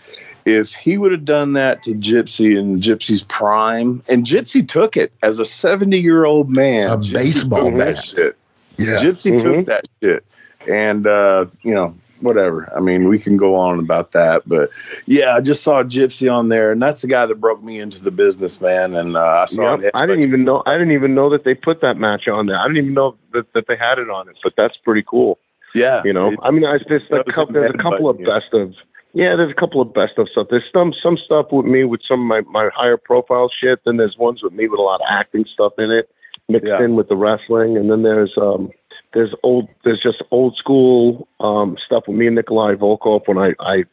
if 0.46 0.74
he 0.74 0.98
would 0.98 1.12
have 1.12 1.24
done 1.24 1.54
that 1.54 1.82
to 1.84 1.94
Gypsy 1.94 2.58
in 2.58 2.80
Gypsy's 2.80 3.22
prime, 3.22 4.02
and 4.08 4.26
Gypsy 4.26 4.66
took 4.66 4.96
it 4.96 5.12
as 5.22 5.38
a 5.38 5.44
70 5.44 5.98
year 5.98 6.24
old 6.24 6.50
man, 6.50 6.88
a 6.88 6.96
Gypsy 6.98 7.12
baseball 7.12 7.70
bat. 7.70 7.98
Shit. 7.98 8.36
Yeah. 8.78 8.96
Gypsy 8.96 9.32
mm-hmm. 9.32 9.48
took 9.48 9.66
that 9.66 9.88
shit. 10.02 10.24
And, 10.68 11.06
uh, 11.06 11.46
you 11.62 11.74
know, 11.74 11.94
whatever. 12.24 12.72
I 12.76 12.80
mean, 12.80 13.08
we 13.08 13.18
can 13.18 13.36
go 13.36 13.54
on 13.54 13.78
about 13.78 14.12
that, 14.12 14.42
but 14.46 14.70
yeah, 15.06 15.36
I 15.36 15.40
just 15.40 15.62
saw 15.62 15.82
Gypsy 15.84 16.32
on 16.32 16.48
there, 16.48 16.72
and 16.72 16.82
that's 16.82 17.02
the 17.02 17.08
guy 17.08 17.26
that 17.26 17.36
broke 17.36 17.62
me 17.62 17.78
into 17.78 18.02
the 18.02 18.10
business, 18.10 18.60
man. 18.60 18.94
And 18.94 19.16
uh, 19.16 19.42
I 19.42 19.44
saw. 19.44 19.78
Yep. 19.78 19.92
I 19.94 20.06
didn't 20.06 20.22
even 20.22 20.44
know. 20.44 20.62
I 20.66 20.72
didn't 20.72 20.92
even 20.92 21.14
know 21.14 21.30
that 21.30 21.44
they 21.44 21.54
put 21.54 21.80
that 21.82 21.96
match 21.96 22.26
on 22.26 22.46
there. 22.46 22.58
I 22.58 22.66
didn't 22.66 22.78
even 22.78 22.94
know 22.94 23.16
that, 23.32 23.52
that 23.52 23.66
they 23.68 23.76
had 23.76 23.98
it 23.98 24.10
on 24.10 24.28
it. 24.28 24.36
But 24.42 24.54
that's 24.56 24.76
pretty 24.78 25.04
cool. 25.06 25.38
Yeah, 25.74 26.02
you 26.04 26.12
know, 26.12 26.32
it, 26.32 26.38
I 26.42 26.50
mean, 26.50 26.64
I, 26.64 26.78
there's 26.88 27.02
a 27.10 27.22
couple. 27.24 27.54
There's 27.54 27.70
a 27.70 27.74
couple 27.74 28.08
of 28.08 28.18
best 28.18 28.52
of. 28.52 28.74
yeah, 29.14 29.36
there's 29.36 29.50
a 29.50 29.54
couple 29.54 29.80
of 29.80 29.94
best 29.94 30.18
of 30.18 30.28
stuff. 30.28 30.48
There's 30.50 30.64
some 30.72 30.92
some 31.02 31.16
stuff 31.16 31.46
with 31.52 31.66
me 31.66 31.84
with 31.84 32.00
some 32.06 32.20
of 32.20 32.26
my, 32.26 32.40
my 32.50 32.68
higher 32.74 32.96
profile 32.96 33.48
shit. 33.48 33.80
Then 33.84 33.96
there's 33.96 34.18
ones 34.18 34.42
with 34.42 34.52
me 34.52 34.66
with 34.68 34.80
a 34.80 34.82
lot 34.82 35.00
of 35.00 35.06
acting 35.08 35.46
stuff 35.52 35.72
in 35.78 35.90
it, 35.90 36.10
mixed 36.48 36.66
yeah. 36.66 36.82
in 36.82 36.96
with 36.96 37.08
the 37.08 37.16
wrestling. 37.16 37.76
And 37.76 37.90
then 37.90 38.02
there's 38.02 38.36
um 38.36 38.70
there's 39.14 39.34
old 39.42 39.68
there's 39.84 40.02
just 40.02 40.22
old 40.30 40.56
school 40.56 41.28
um 41.40 41.76
stuff 41.86 42.04
with 42.06 42.16
me 42.16 42.26
and 42.26 42.36
Nikolai 42.36 42.74
Volkov 42.74 43.26
when 43.26 43.38
I 43.38 43.54
I 43.60 43.84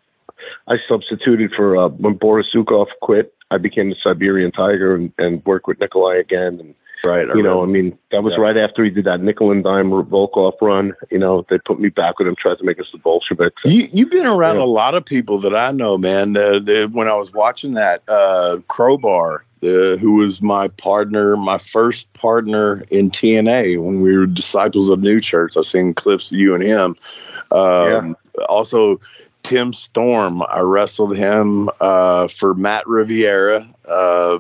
I 0.67 0.75
substituted 0.87 1.51
for 1.55 1.77
uh, 1.77 1.89
when 1.89 2.15
Boris 2.15 2.47
Zhukov 2.53 2.87
quit. 3.01 3.33
I 3.51 3.57
became 3.57 3.89
the 3.89 3.95
Siberian 4.01 4.51
Tiger 4.51 4.95
and, 4.95 5.11
and 5.17 5.45
worked 5.45 5.67
with 5.67 5.79
Nikolai 5.79 6.15
again. 6.15 6.59
And 6.59 6.75
right, 7.05 7.27
you 7.35 7.43
know, 7.43 7.63
I 7.63 7.65
mean, 7.65 7.97
that 8.11 8.23
was 8.23 8.33
yeah. 8.37 8.41
right 8.41 8.57
after 8.57 8.83
he 8.83 8.89
did 8.89 9.05
that 9.05 9.21
nickel 9.21 9.51
and 9.51 9.63
dime 9.63 9.89
Volkov 9.89 10.53
run. 10.61 10.93
You 11.09 11.19
know, 11.19 11.45
they 11.49 11.57
put 11.59 11.79
me 11.79 11.89
back 11.89 12.19
with 12.19 12.27
him, 12.27 12.35
tried 12.35 12.57
to 12.59 12.63
make 12.63 12.79
us 12.79 12.87
the 12.91 12.97
Bolsheviks. 12.99 13.61
You 13.65 13.87
you've 13.91 14.09
been 14.09 14.25
around 14.25 14.57
yeah. 14.57 14.63
a 14.63 14.65
lot 14.65 14.95
of 14.95 15.05
people 15.05 15.39
that 15.39 15.55
I 15.55 15.71
know, 15.71 15.97
man. 15.97 16.37
Uh, 16.37 16.59
the, 16.59 16.89
when 16.91 17.07
I 17.07 17.15
was 17.15 17.33
watching 17.33 17.73
that 17.75 18.03
uh, 18.07 18.57
Crowbar. 18.67 19.45
Uh, 19.63 19.95
who 19.97 20.13
was 20.13 20.41
my 20.41 20.67
partner, 20.69 21.37
my 21.37 21.59
first 21.59 22.11
partner 22.13 22.83
in 22.89 23.11
TNA 23.11 23.79
when 23.79 24.01
we 24.01 24.17
were 24.17 24.25
disciples 24.25 24.89
of 24.89 25.01
New 25.01 25.21
Church. 25.21 25.55
I 25.55 25.61
seen 25.61 25.93
clips 25.93 26.31
of 26.31 26.37
you 26.39 26.55
and 26.55 26.63
him. 26.63 26.95
Um, 27.51 28.17
yeah. 28.39 28.45
Also, 28.49 28.99
Tim 29.43 29.73
Storm. 29.73 30.41
I 30.43 30.59
wrestled 30.59 31.15
him 31.15 31.69
uh, 31.79 32.27
for 32.27 32.53
Matt 32.53 32.87
Riviere 32.87 33.57
um, 33.57 33.65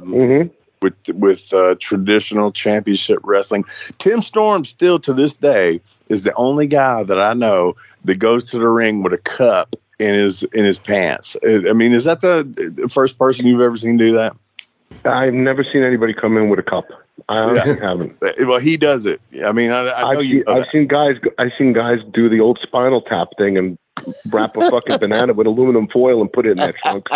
mm-hmm. 0.05 0.47
With 0.81 0.93
with 1.13 1.53
uh, 1.53 1.75
traditional 1.79 2.51
championship 2.51 3.19
wrestling. 3.23 3.65
Tim 3.97 4.21
Storm 4.21 4.65
still 4.65 4.99
to 4.99 5.13
this 5.13 5.33
day 5.33 5.81
is 6.09 6.23
the 6.23 6.33
only 6.35 6.67
guy 6.67 7.03
that 7.03 7.19
I 7.19 7.33
know 7.33 7.75
that 8.05 8.15
goes 8.15 8.45
to 8.45 8.59
the 8.59 8.67
ring 8.67 9.03
with 9.03 9.13
a 9.13 9.17
cup 9.17 9.75
in 9.99 10.15
his 10.15 10.43
in 10.43 10.65
his 10.65 10.79
pants. 10.79 11.37
I 11.43 11.73
mean, 11.73 11.93
is 11.93 12.05
that 12.05 12.21
the 12.21 12.89
first 12.91 13.17
person 13.17 13.45
you've 13.45 13.61
ever 13.61 13.77
seen 13.77 13.97
do 13.97 14.11
that? 14.13 14.35
I've 15.05 15.33
never 15.33 15.63
seen 15.63 15.83
anybody 15.83 16.13
come 16.13 16.37
in 16.37 16.49
with 16.49 16.59
a 16.59 16.63
cup. 16.63 16.85
I 17.29 17.53
yeah. 17.53 17.75
haven't. 17.79 18.17
Well, 18.39 18.59
he 18.59 18.77
does 18.77 19.05
it. 19.05 19.21
I 19.45 19.51
mean, 19.51 19.71
I, 19.71 19.91
I 19.91 20.13
know 20.13 20.19
I've 20.19 20.25
you. 20.25 20.43
Seen, 20.45 20.57
I've 20.57 20.69
seen 20.71 20.87
guys. 20.87 21.15
I've 21.37 21.51
seen 21.57 21.73
guys 21.73 21.99
do 22.11 22.29
the 22.29 22.39
old 22.39 22.59
spinal 22.61 23.01
tap 23.01 23.29
thing 23.37 23.57
and 23.57 23.77
wrap 24.31 24.55
a 24.57 24.69
fucking 24.69 24.99
banana 24.99 25.33
with 25.33 25.47
aluminum 25.47 25.87
foil 25.87 26.21
and 26.21 26.31
put 26.31 26.45
it 26.45 26.51
in 26.51 26.57
that 26.57 26.75
trunk. 26.83 27.07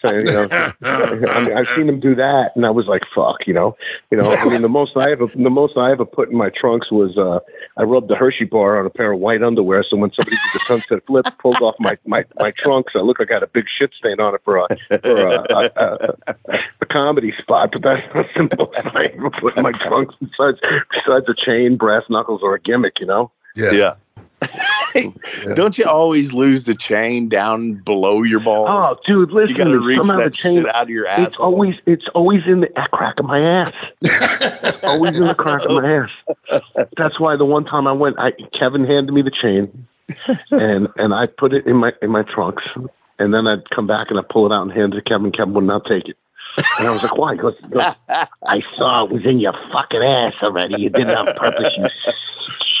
So, 0.00 0.12
you 0.12 0.24
know, 0.24 0.48
I 0.82 1.42
mean, 1.42 1.56
I've 1.56 1.68
seen 1.76 1.86
them 1.86 2.00
do 2.00 2.14
that, 2.14 2.54
and 2.56 2.66
I 2.66 2.70
was 2.70 2.86
like, 2.86 3.02
"Fuck," 3.14 3.46
you 3.46 3.54
know, 3.54 3.76
you 4.10 4.18
know. 4.18 4.30
I 4.30 4.44
mean, 4.48 4.62
the 4.62 4.68
most 4.68 4.96
I 4.96 5.10
ever, 5.12 5.26
the 5.26 5.50
most 5.50 5.76
I 5.76 5.90
ever 5.90 6.04
put 6.04 6.30
in 6.30 6.36
my 6.36 6.50
trunks 6.50 6.90
was 6.90 7.16
uh, 7.16 7.40
I 7.76 7.82
rubbed 7.82 8.08
the 8.08 8.16
Hershey 8.16 8.44
bar 8.44 8.78
on 8.78 8.86
a 8.86 8.90
pair 8.90 9.12
of 9.12 9.20
white 9.20 9.42
underwear. 9.42 9.82
So 9.88 9.96
when 9.96 10.10
somebody 10.12 10.36
did 10.36 10.60
the 10.60 10.64
sunset 10.66 11.06
flip, 11.06 11.26
pulled 11.38 11.60
off 11.62 11.74
my 11.78 11.96
my 12.06 12.24
my 12.38 12.52
trunks, 12.56 12.92
I 12.94 13.00
looked 13.00 13.20
like 13.20 13.30
I 13.30 13.34
had 13.34 13.42
a 13.42 13.48
big 13.48 13.66
shit 13.78 13.92
stain 13.98 14.20
on 14.20 14.34
it 14.34 14.40
for 14.44 14.58
a 14.58 14.66
for 15.00 15.26
a, 15.26 15.46
a, 15.50 16.14
a, 16.46 16.58
a 16.80 16.86
comedy 16.86 17.32
spot. 17.38 17.70
But 17.72 17.82
that's 17.82 18.14
not 18.14 18.50
the 18.50 18.56
most 18.58 18.86
I 18.94 19.06
ever 19.16 19.30
put 19.30 19.56
in 19.56 19.62
my 19.62 19.72
trunks 19.72 20.14
besides 20.20 20.58
besides 20.90 21.26
a 21.28 21.34
chain, 21.34 21.76
brass 21.76 22.04
knuckles, 22.08 22.40
or 22.42 22.54
a 22.54 22.60
gimmick. 22.60 23.00
You 23.00 23.06
know. 23.06 23.30
Yeah. 23.56 23.72
Yeah. 23.72 23.94
Don't 25.54 25.78
you 25.78 25.84
always 25.84 26.32
lose 26.32 26.64
the 26.64 26.74
chain 26.74 27.28
down 27.28 27.74
below 27.74 28.22
your 28.22 28.40
balls? 28.40 28.68
Oh, 28.70 28.98
dude, 29.06 29.30
listen, 29.30 29.56
you 29.56 29.64
got 29.64 29.70
to 29.70 29.78
reach 29.80 30.02
that 30.02 30.24
the 30.24 30.30
chain 30.30 30.66
out 30.66 30.84
of 30.84 30.90
your 30.90 31.06
ass. 31.06 31.28
It's 31.28 31.38
always 31.38 31.74
it's 31.86 32.06
always 32.14 32.46
in 32.46 32.60
the 32.60 32.68
crack 32.92 33.18
of 33.18 33.26
my 33.26 33.40
ass. 33.40 33.72
always 34.82 35.18
in 35.18 35.26
the 35.26 35.34
crack 35.34 35.64
of 35.64 35.82
my 35.82 36.04
ass. 36.04 36.62
That's 36.96 37.18
why 37.18 37.36
the 37.36 37.44
one 37.44 37.64
time 37.64 37.86
I 37.86 37.92
went, 37.92 38.16
I 38.18 38.32
Kevin 38.52 38.84
handed 38.84 39.12
me 39.12 39.22
the 39.22 39.30
chain, 39.30 39.86
and 40.50 40.88
and 40.96 41.14
I 41.14 41.26
put 41.26 41.52
it 41.52 41.66
in 41.66 41.76
my 41.76 41.92
in 42.02 42.10
my 42.10 42.22
trunks, 42.22 42.64
and 43.18 43.34
then 43.34 43.46
I'd 43.46 43.68
come 43.70 43.86
back 43.86 44.10
and 44.10 44.18
I 44.18 44.22
pull 44.22 44.46
it 44.46 44.54
out 44.54 44.62
and 44.62 44.72
hand 44.72 44.94
it 44.94 44.96
to 44.98 45.02
Kevin. 45.02 45.32
Kevin 45.32 45.54
would 45.54 45.64
not 45.64 45.84
take 45.86 46.08
it. 46.08 46.16
And 46.78 46.86
I 46.86 46.90
was 46.92 47.02
like, 47.02 47.16
why? 47.16 47.34
He 47.34 47.40
goes, 47.40 47.56
I 48.46 48.62
saw 48.76 49.04
it 49.04 49.10
was 49.10 49.24
in 49.26 49.40
your 49.40 49.54
fucking 49.72 50.02
ass 50.02 50.34
already. 50.42 50.80
You 50.80 50.90
did 50.90 51.08
it 51.08 51.16
on 51.16 51.26
purpose, 51.34 51.72
you 51.76 51.88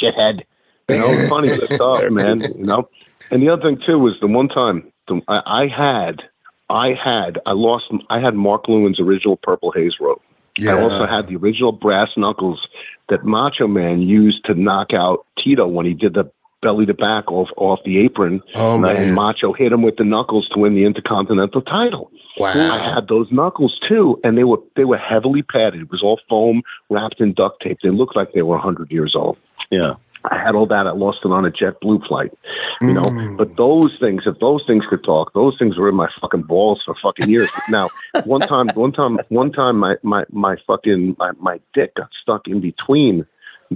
shithead. 0.00 0.44
You 0.88 0.98
know, 0.98 1.28
funny 1.28 1.48
stuff, 1.74 2.10
man. 2.10 2.40
You 2.40 2.64
know, 2.64 2.88
and 3.30 3.42
the 3.42 3.48
other 3.48 3.62
thing 3.62 3.80
too 3.84 3.98
was 3.98 4.14
the 4.20 4.26
one 4.26 4.48
time 4.48 4.90
the, 5.08 5.20
I, 5.28 5.62
I 5.62 5.66
had, 5.66 6.22
I 6.70 6.92
had, 6.92 7.38
I 7.46 7.52
lost, 7.52 7.86
I 8.10 8.20
had 8.20 8.34
Mark 8.34 8.68
Lewin's 8.68 9.00
original 9.00 9.36
Purple 9.36 9.72
Haze 9.72 9.94
rope. 10.00 10.22
Yeah. 10.58 10.76
I 10.76 10.80
also 10.80 11.06
had 11.06 11.26
the 11.26 11.36
original 11.36 11.72
brass 11.72 12.10
knuckles 12.16 12.68
that 13.08 13.24
Macho 13.24 13.66
Man 13.66 14.00
used 14.02 14.44
to 14.44 14.54
knock 14.54 14.92
out 14.92 15.26
Tito 15.36 15.66
when 15.66 15.84
he 15.84 15.94
did 15.94 16.14
the 16.14 16.30
belly 16.62 16.86
to 16.86 16.94
back 16.94 17.30
off 17.30 17.48
off 17.56 17.80
the 17.84 17.98
apron. 17.98 18.40
Oh, 18.54 18.78
man. 18.78 18.96
And 18.96 19.14
Macho 19.14 19.52
hit 19.52 19.72
him 19.72 19.82
with 19.82 19.96
the 19.96 20.04
knuckles 20.04 20.48
to 20.50 20.58
win 20.60 20.74
the 20.74 20.84
Intercontinental 20.84 21.60
title. 21.60 22.10
Wow. 22.38 22.50
I 22.50 22.78
had 22.78 23.08
those 23.08 23.30
knuckles 23.30 23.78
too, 23.86 24.18
and 24.24 24.36
they 24.36 24.44
were 24.44 24.58
they 24.74 24.84
were 24.84 24.96
heavily 24.96 25.42
padded. 25.42 25.82
It 25.82 25.90
was 25.90 26.02
all 26.02 26.20
foam 26.28 26.62
wrapped 26.90 27.20
in 27.20 27.32
duct 27.32 27.62
tape. 27.62 27.78
They 27.82 27.90
looked 27.90 28.16
like 28.16 28.32
they 28.32 28.42
were 28.42 28.58
hundred 28.58 28.90
years 28.90 29.14
old. 29.14 29.36
Yeah. 29.70 29.94
I 30.30 30.38
had 30.42 30.54
all 30.54 30.66
that. 30.66 30.86
I 30.86 30.92
lost 30.92 31.18
it 31.24 31.30
on 31.30 31.44
a 31.44 31.50
JetBlue 31.50 32.06
flight, 32.06 32.32
you 32.80 32.94
know. 32.94 33.02
Mm. 33.02 33.36
But 33.36 33.56
those 33.56 33.94
things, 34.00 34.22
if 34.26 34.38
those 34.38 34.64
things 34.66 34.84
could 34.88 35.04
talk, 35.04 35.34
those 35.34 35.56
things 35.58 35.76
were 35.76 35.88
in 35.88 35.94
my 35.94 36.08
fucking 36.20 36.42
balls 36.42 36.82
for 36.84 36.94
fucking 37.02 37.28
years. 37.28 37.52
now, 37.68 37.90
one 38.24 38.40
time, 38.40 38.70
one 38.74 38.92
time, 38.92 39.18
one 39.28 39.52
time, 39.52 39.78
my 39.78 39.96
my 40.02 40.24
my 40.30 40.56
fucking 40.66 41.16
my, 41.18 41.32
my 41.40 41.60
dick 41.74 41.94
got 41.96 42.08
stuck 42.22 42.48
in 42.48 42.60
between 42.60 43.26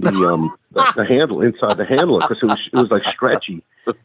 the 0.01 0.27
um 0.27 0.55
the, 0.71 0.93
the 0.95 1.05
handle 1.05 1.41
inside 1.41 1.77
the 1.77 1.85
handle 1.85 2.19
because 2.19 2.37
it 2.41 2.45
was 2.45 2.59
it 2.71 2.75
was 2.75 2.91
like 2.91 3.03
stretchy. 3.13 3.63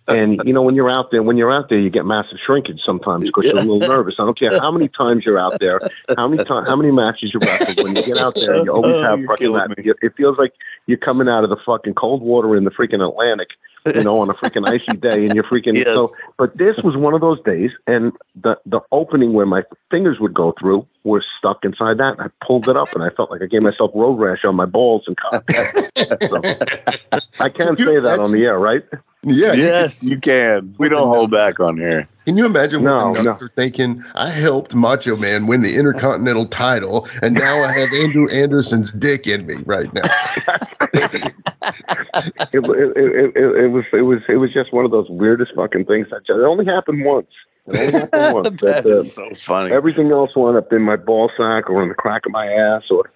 And 0.08 0.40
you 0.44 0.52
know 0.52 0.62
when 0.62 0.74
you're 0.74 0.90
out 0.90 1.10
there, 1.10 1.22
when 1.22 1.36
you're 1.36 1.52
out 1.52 1.68
there, 1.68 1.78
you 1.78 1.90
get 1.90 2.06
massive 2.06 2.38
shrinkage 2.44 2.80
sometimes 2.84 3.26
because 3.26 3.44
you're 3.44 3.58
a 3.58 3.62
little 3.62 3.78
nervous. 3.78 4.14
I 4.18 4.24
don't 4.24 4.38
care 4.38 4.58
how 4.58 4.70
many 4.70 4.88
times 4.88 5.24
you're 5.24 5.38
out 5.38 5.58
there, 5.60 5.80
how 6.16 6.26
many 6.28 6.42
times, 6.44 6.68
how 6.68 6.76
many 6.76 6.90
matches 6.90 7.32
you 7.34 7.40
wrestled. 7.42 7.84
When 7.84 7.96
you 7.96 8.02
get 8.02 8.18
out 8.18 8.34
there, 8.34 8.64
you 8.64 8.72
always 8.72 9.04
have 9.04 9.18
oh, 9.20 9.26
fucking 9.26 9.52
that. 9.52 9.96
It 10.00 10.14
feels 10.16 10.38
like 10.38 10.54
you're 10.86 10.98
coming 10.98 11.28
out 11.28 11.44
of 11.44 11.50
the 11.50 11.56
fucking 11.56 11.94
cold 11.94 12.22
water 12.22 12.56
in 12.56 12.64
the 12.64 12.70
freaking 12.70 13.06
Atlantic, 13.06 13.48
you 13.86 14.02
know, 14.02 14.20
on 14.20 14.30
a 14.30 14.34
freaking 14.34 14.66
icy 14.66 14.96
day, 15.00 15.24
and 15.24 15.34
you're 15.34 15.44
freaking 15.44 15.74
yes. 15.74 15.86
so. 15.86 16.10
But 16.38 16.56
this 16.56 16.76
was 16.82 16.96
one 16.96 17.14
of 17.14 17.20
those 17.20 17.40
days, 17.42 17.70
and 17.86 18.12
the 18.40 18.58
the 18.66 18.80
opening 18.92 19.32
where 19.32 19.46
my 19.46 19.62
fingers 19.90 20.18
would 20.20 20.34
go 20.34 20.54
through 20.58 20.86
was 21.02 21.24
stuck 21.38 21.64
inside 21.64 21.98
that. 21.98 22.16
I 22.18 22.28
pulled 22.44 22.68
it 22.68 22.76
up, 22.76 22.92
and 22.94 23.02
I 23.02 23.10
felt 23.10 23.30
like 23.30 23.42
I 23.42 23.46
gave 23.46 23.62
myself 23.62 23.90
road 23.94 24.14
rash 24.14 24.44
on 24.44 24.54
my 24.54 24.66
balls 24.66 25.04
and 25.06 25.16
cock. 25.16 25.50
so, 25.52 26.40
I 27.40 27.48
can't 27.48 27.78
say 27.78 28.00
that 28.00 28.18
on 28.20 28.32
the 28.32 28.44
air, 28.44 28.58
right? 28.58 28.82
Yeah. 29.22 29.52
Yes, 29.52 30.02
you 30.02 30.18
can. 30.18 30.74
We 30.78 30.88
don't 30.88 31.08
hold 31.08 31.30
back 31.30 31.60
on 31.60 31.76
here. 31.76 32.08
Can 32.24 32.38
you 32.38 32.46
imagine 32.46 32.82
what 32.82 32.90
no, 32.90 33.14
the 33.14 33.22
nuts 33.22 33.40
no. 33.40 33.46
are 33.46 33.50
thinking? 33.50 34.02
I 34.14 34.30
helped 34.30 34.74
Macho 34.74 35.16
Man 35.16 35.46
win 35.46 35.60
the 35.60 35.76
Intercontinental 35.76 36.46
title, 36.46 37.06
and 37.20 37.34
now 37.34 37.62
I 37.62 37.72
have 37.72 37.92
Andrew 37.92 38.30
Anderson's 38.30 38.92
dick 38.92 39.26
in 39.26 39.44
me 39.46 39.56
right 39.66 39.92
now. 39.92 40.02
it, 40.94 41.34
it, 42.54 43.36
it, 43.36 43.36
it, 43.36 43.68
was 43.68 43.84
it 43.92 44.02
was 44.02 44.20
it 44.28 44.36
was 44.36 44.52
just 44.54 44.72
one 44.72 44.86
of 44.86 44.90
those 44.90 45.06
weirdest 45.10 45.52
fucking 45.54 45.84
things. 45.84 46.06
That 46.10 46.26
just, 46.26 46.38
it 46.38 46.44
only 46.44 46.64
happened 46.64 47.04
once. 47.04 47.28
It 47.66 47.78
only 47.78 47.92
happened 47.92 48.34
once. 48.34 48.60
that 48.62 48.84
but, 48.84 48.86
uh, 48.86 48.96
is 49.00 49.12
so 49.12 49.30
funny. 49.34 49.72
Everything 49.72 50.10
else 50.10 50.34
wound 50.34 50.56
up 50.56 50.72
in 50.72 50.80
my 50.80 50.96
ball 50.96 51.30
sack 51.36 51.68
or 51.68 51.82
in 51.82 51.90
the 51.90 51.94
crack 51.94 52.24
of 52.24 52.32
my 52.32 52.46
ass, 52.46 52.84
or 52.90 53.10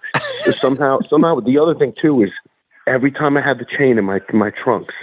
somehow 0.59 0.99
somehow. 1.09 1.39
The 1.39 1.57
other 1.57 1.73
thing 1.73 1.93
too 1.99 2.21
is 2.21 2.29
every 2.85 3.11
time 3.11 3.37
I 3.37 3.41
had 3.41 3.57
the 3.57 3.65
chain 3.65 3.97
in 3.97 4.05
my 4.05 4.19
my 4.33 4.51
trunks, 4.51 4.93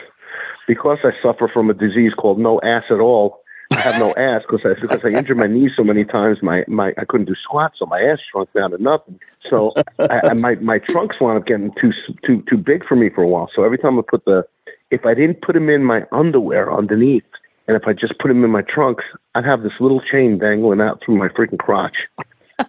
because 0.69 0.99
I 1.03 1.11
suffer 1.21 1.51
from 1.53 1.71
a 1.71 1.75
disease 1.75 2.13
called 2.17 2.39
no 2.39 2.61
ass 2.63 2.85
at 2.89 3.01
all 3.01 3.41
I 3.77 3.81
have 3.81 3.99
no 3.99 4.15
ass 4.17 4.43
because 4.49 4.65
I 4.65 4.81
because 4.81 5.01
I 5.05 5.09
injured 5.09 5.37
my 5.37 5.47
knee 5.47 5.71
so 5.77 5.85
many 5.85 6.05
times. 6.05 6.39
My 6.43 6.65
my 6.67 6.93
I 6.99 7.05
couldn't 7.05 7.27
do 7.27 7.35
squats, 7.35 7.79
so 7.79 7.87
my 7.87 8.01
ass 8.01 8.19
shrunk 8.31 8.53
down 8.53 8.71
to 8.71 8.83
nothing. 8.83 9.21
So 9.49 9.73
I, 9.99 10.31
I, 10.31 10.33
my 10.33 10.55
my 10.57 10.79
trunks 10.79 11.21
wound 11.21 11.39
up 11.39 11.47
getting 11.47 11.73
too 11.81 11.93
too 12.25 12.43
too 12.49 12.57
big 12.57 12.85
for 12.87 12.97
me 12.97 13.11
for 13.11 13.23
a 13.23 13.29
while. 13.29 13.51
So 13.55 13.65
every 13.65 13.79
time 13.79 13.99
I 13.99 14.03
put 14.09 14.25
the 14.25 14.47
if 14.91 15.05
I 15.05 15.15
didn't 15.15 15.43
put 15.43 15.55
them 15.55 15.69
in 15.69 15.85
my 15.85 16.05
underwear 16.13 16.73
underneath, 16.73 17.25
and 17.69 17.77
if 17.77 17.87
I 17.87 17.93
just 17.93 18.19
put 18.19 18.29
them 18.29 18.45
in 18.45 18.51
my 18.51 18.63
trunks, 18.63 19.05
I'd 19.35 19.45
have 19.45 19.63
this 19.63 19.73
little 19.81 20.01
chain 20.01 20.39
dangling 20.39 20.81
out 20.81 21.03
through 21.05 21.17
my 21.17 21.29
freaking 21.29 21.59
crotch. 21.59 21.97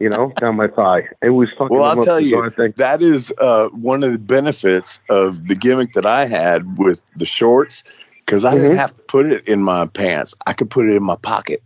You 0.01 0.09
know, 0.09 0.33
down 0.35 0.57
my 0.57 0.67
thigh. 0.67 1.07
It 1.21 1.29
was 1.29 1.49
fucking. 1.51 1.69
Well, 1.69 1.83
I'll 1.85 2.01
tell 2.01 2.19
you, 2.19 2.49
that 2.75 3.01
is 3.01 3.33
uh, 3.39 3.69
one 3.69 4.03
of 4.03 4.11
the 4.11 4.19
benefits 4.19 4.99
of 5.09 5.47
the 5.47 5.55
gimmick 5.55 5.93
that 5.93 6.05
I 6.05 6.25
had 6.25 6.77
with 6.77 7.01
the 7.15 7.25
shorts 7.25 7.83
because 8.27 8.43
I 8.43 8.53
mm-hmm. 8.53 8.63
didn't 8.63 8.77
have 8.77 8.93
to 8.93 9.01
put 9.03 9.25
it 9.25 9.47
in 9.47 9.63
my 9.63 9.85
pants. 9.87 10.35
I 10.45 10.53
could 10.53 10.69
put 10.69 10.87
it 10.87 10.93
in 10.93 11.01
my 11.01 11.15
pocket. 11.15 11.63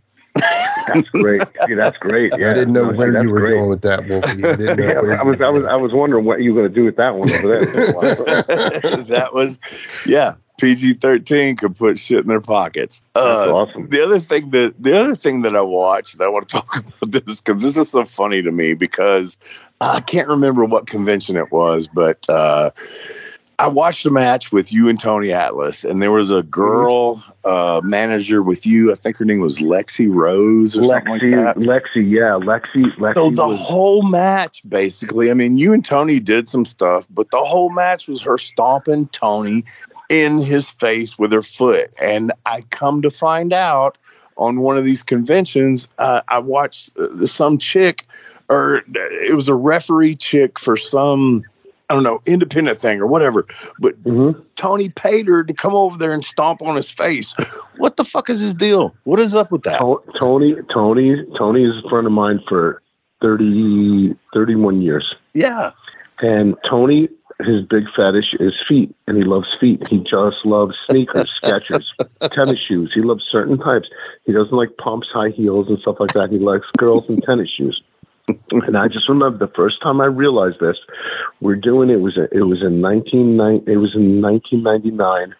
that's 0.86 1.08
great. 1.10 1.42
See, 1.66 1.74
that's 1.74 1.98
great. 1.98 2.32
Yeah, 2.38 2.52
I 2.52 2.54
didn't 2.54 2.72
know 2.72 2.90
no, 2.90 2.96
where 2.96 3.22
you 3.22 3.30
were 3.30 3.40
great. 3.40 3.54
going 3.54 3.68
with 3.68 3.82
that, 3.82 4.08
Wolfie. 4.08 4.40
yeah, 4.40 5.20
I 5.20 5.24
was, 5.24 5.40
I 5.40 5.48
was, 5.48 5.64
I 5.64 5.74
was 5.74 5.92
wondering 5.92 6.24
what 6.24 6.40
you 6.40 6.54
were 6.54 6.62
going 6.62 6.72
to 6.72 6.80
do 6.80 6.84
with 6.84 6.96
that 6.96 7.16
one 7.16 7.30
over 7.30 7.48
there. 7.48 7.64
that 9.02 9.34
was, 9.34 9.60
yeah. 10.06 10.36
PG 10.58 10.94
thirteen 10.94 11.56
could 11.56 11.74
put 11.74 11.98
shit 11.98 12.20
in 12.20 12.28
their 12.28 12.40
pockets. 12.40 13.02
Uh, 13.16 13.38
that's 13.38 13.50
awesome. 13.50 13.88
The 13.88 14.00
other 14.00 14.20
thing 14.20 14.50
that 14.50 14.80
the 14.80 14.96
other 14.96 15.16
thing 15.16 15.42
that 15.42 15.56
I 15.56 15.60
watched, 15.60 16.14
and 16.14 16.22
I 16.22 16.28
want 16.28 16.48
to 16.48 16.52
talk 16.60 16.76
about 16.76 17.10
this 17.10 17.40
because 17.40 17.62
this 17.62 17.76
is 17.76 17.90
so 17.90 18.04
funny 18.04 18.42
to 18.42 18.52
me 18.52 18.74
because 18.74 19.36
I 19.80 20.00
can't 20.00 20.28
remember 20.28 20.64
what 20.64 20.86
convention 20.86 21.36
it 21.36 21.50
was, 21.50 21.88
but. 21.88 22.28
uh 22.30 22.70
I 23.62 23.68
watched 23.68 24.04
a 24.06 24.10
match 24.10 24.50
with 24.50 24.72
you 24.72 24.88
and 24.88 24.98
Tony 24.98 25.32
Atlas, 25.32 25.84
and 25.84 26.02
there 26.02 26.10
was 26.10 26.32
a 26.32 26.42
girl 26.42 27.22
uh, 27.44 27.80
manager 27.84 28.42
with 28.42 28.66
you. 28.66 28.90
I 28.90 28.96
think 28.96 29.18
her 29.18 29.24
name 29.24 29.38
was 29.38 29.58
Lexi 29.58 30.12
Rose 30.12 30.76
or 30.76 30.80
Lexi, 30.80 30.88
something 30.88 31.12
like 31.12 31.54
that. 31.54 31.56
Lexi, 31.58 32.10
yeah, 32.10 32.40
Lexi. 32.42 32.92
Lexi 32.96 33.14
so 33.14 33.30
the 33.30 33.46
was, 33.46 33.60
whole 33.60 34.02
match, 34.02 34.68
basically, 34.68 35.30
I 35.30 35.34
mean, 35.34 35.58
you 35.58 35.72
and 35.72 35.84
Tony 35.84 36.18
did 36.18 36.48
some 36.48 36.64
stuff, 36.64 37.06
but 37.08 37.30
the 37.30 37.38
whole 37.38 37.70
match 37.70 38.08
was 38.08 38.20
her 38.22 38.36
stomping 38.36 39.06
Tony 39.12 39.64
in 40.08 40.40
his 40.40 40.72
face 40.72 41.16
with 41.16 41.30
her 41.30 41.40
foot. 41.40 41.88
And 42.02 42.32
I 42.46 42.62
come 42.70 43.00
to 43.02 43.10
find 43.10 43.52
out 43.52 43.96
on 44.38 44.58
one 44.58 44.76
of 44.76 44.84
these 44.84 45.04
conventions, 45.04 45.86
uh, 45.98 46.22
I 46.26 46.40
watched 46.40 46.98
uh, 46.98 47.24
some 47.26 47.58
chick, 47.58 48.08
or 48.48 48.82
it 48.92 49.36
was 49.36 49.48
a 49.48 49.54
referee 49.54 50.16
chick 50.16 50.58
for 50.58 50.76
some 50.76 51.44
I 51.88 51.94
don't 51.94 52.02
know, 52.02 52.22
independent 52.26 52.78
thing 52.78 53.00
or 53.00 53.06
whatever. 53.06 53.46
But 53.78 54.02
mm-hmm. 54.02 54.40
Tony 54.56 54.88
paid 54.88 55.26
her 55.26 55.44
to 55.44 55.52
come 55.52 55.74
over 55.74 55.98
there 55.98 56.12
and 56.12 56.24
stomp 56.24 56.62
on 56.62 56.76
his 56.76 56.90
face. 56.90 57.34
What 57.76 57.96
the 57.96 58.04
fuck 58.04 58.30
is 58.30 58.40
his 58.40 58.54
deal? 58.54 58.94
What 59.04 59.20
is 59.20 59.34
up 59.34 59.50
with 59.50 59.62
that? 59.64 59.78
Tony, 60.18 60.56
Tony, 60.72 61.24
Tony 61.36 61.64
is 61.64 61.84
a 61.84 61.88
friend 61.88 62.06
of 62.06 62.12
mine 62.12 62.40
for 62.48 62.82
30, 63.20 64.14
31 64.32 64.82
years. 64.82 65.14
Yeah. 65.34 65.72
And 66.20 66.56
Tony, 66.68 67.08
his 67.40 67.64
big 67.64 67.84
fetish 67.94 68.34
is 68.40 68.54
feet, 68.68 68.94
and 69.06 69.16
he 69.16 69.24
loves 69.24 69.48
feet. 69.60 69.88
He 69.88 69.98
just 69.98 70.44
loves 70.44 70.76
sneakers, 70.88 71.30
Skechers, 71.42 71.84
tennis 72.30 72.60
shoes. 72.60 72.92
He 72.94 73.00
loves 73.00 73.24
certain 73.30 73.58
types. 73.58 73.88
He 74.24 74.32
doesn't 74.32 74.56
like 74.56 74.76
pumps, 74.76 75.08
high 75.12 75.30
heels, 75.30 75.68
and 75.68 75.78
stuff 75.80 75.96
like 75.98 76.12
that. 76.12 76.30
He 76.30 76.38
likes 76.38 76.66
girls 76.78 77.04
and 77.08 77.22
tennis 77.22 77.50
shoes 77.50 77.82
and 78.28 78.76
I 78.76 78.88
just 78.88 79.08
remember 79.08 79.38
the 79.38 79.52
first 79.52 79.82
time 79.82 80.00
I 80.00 80.06
realized 80.06 80.60
this. 80.60 80.76
We're 81.40 81.56
doing 81.56 81.90
it 81.90 82.00
was 82.00 82.16
it 82.16 82.46
was 82.46 82.62
in 82.62 82.80
nineteen 82.80 83.40
it 83.66 83.76
was 83.76 83.94
in 83.94 84.20
nineteen 84.20 84.62
ninety 84.62 84.90
nine. 84.90 85.34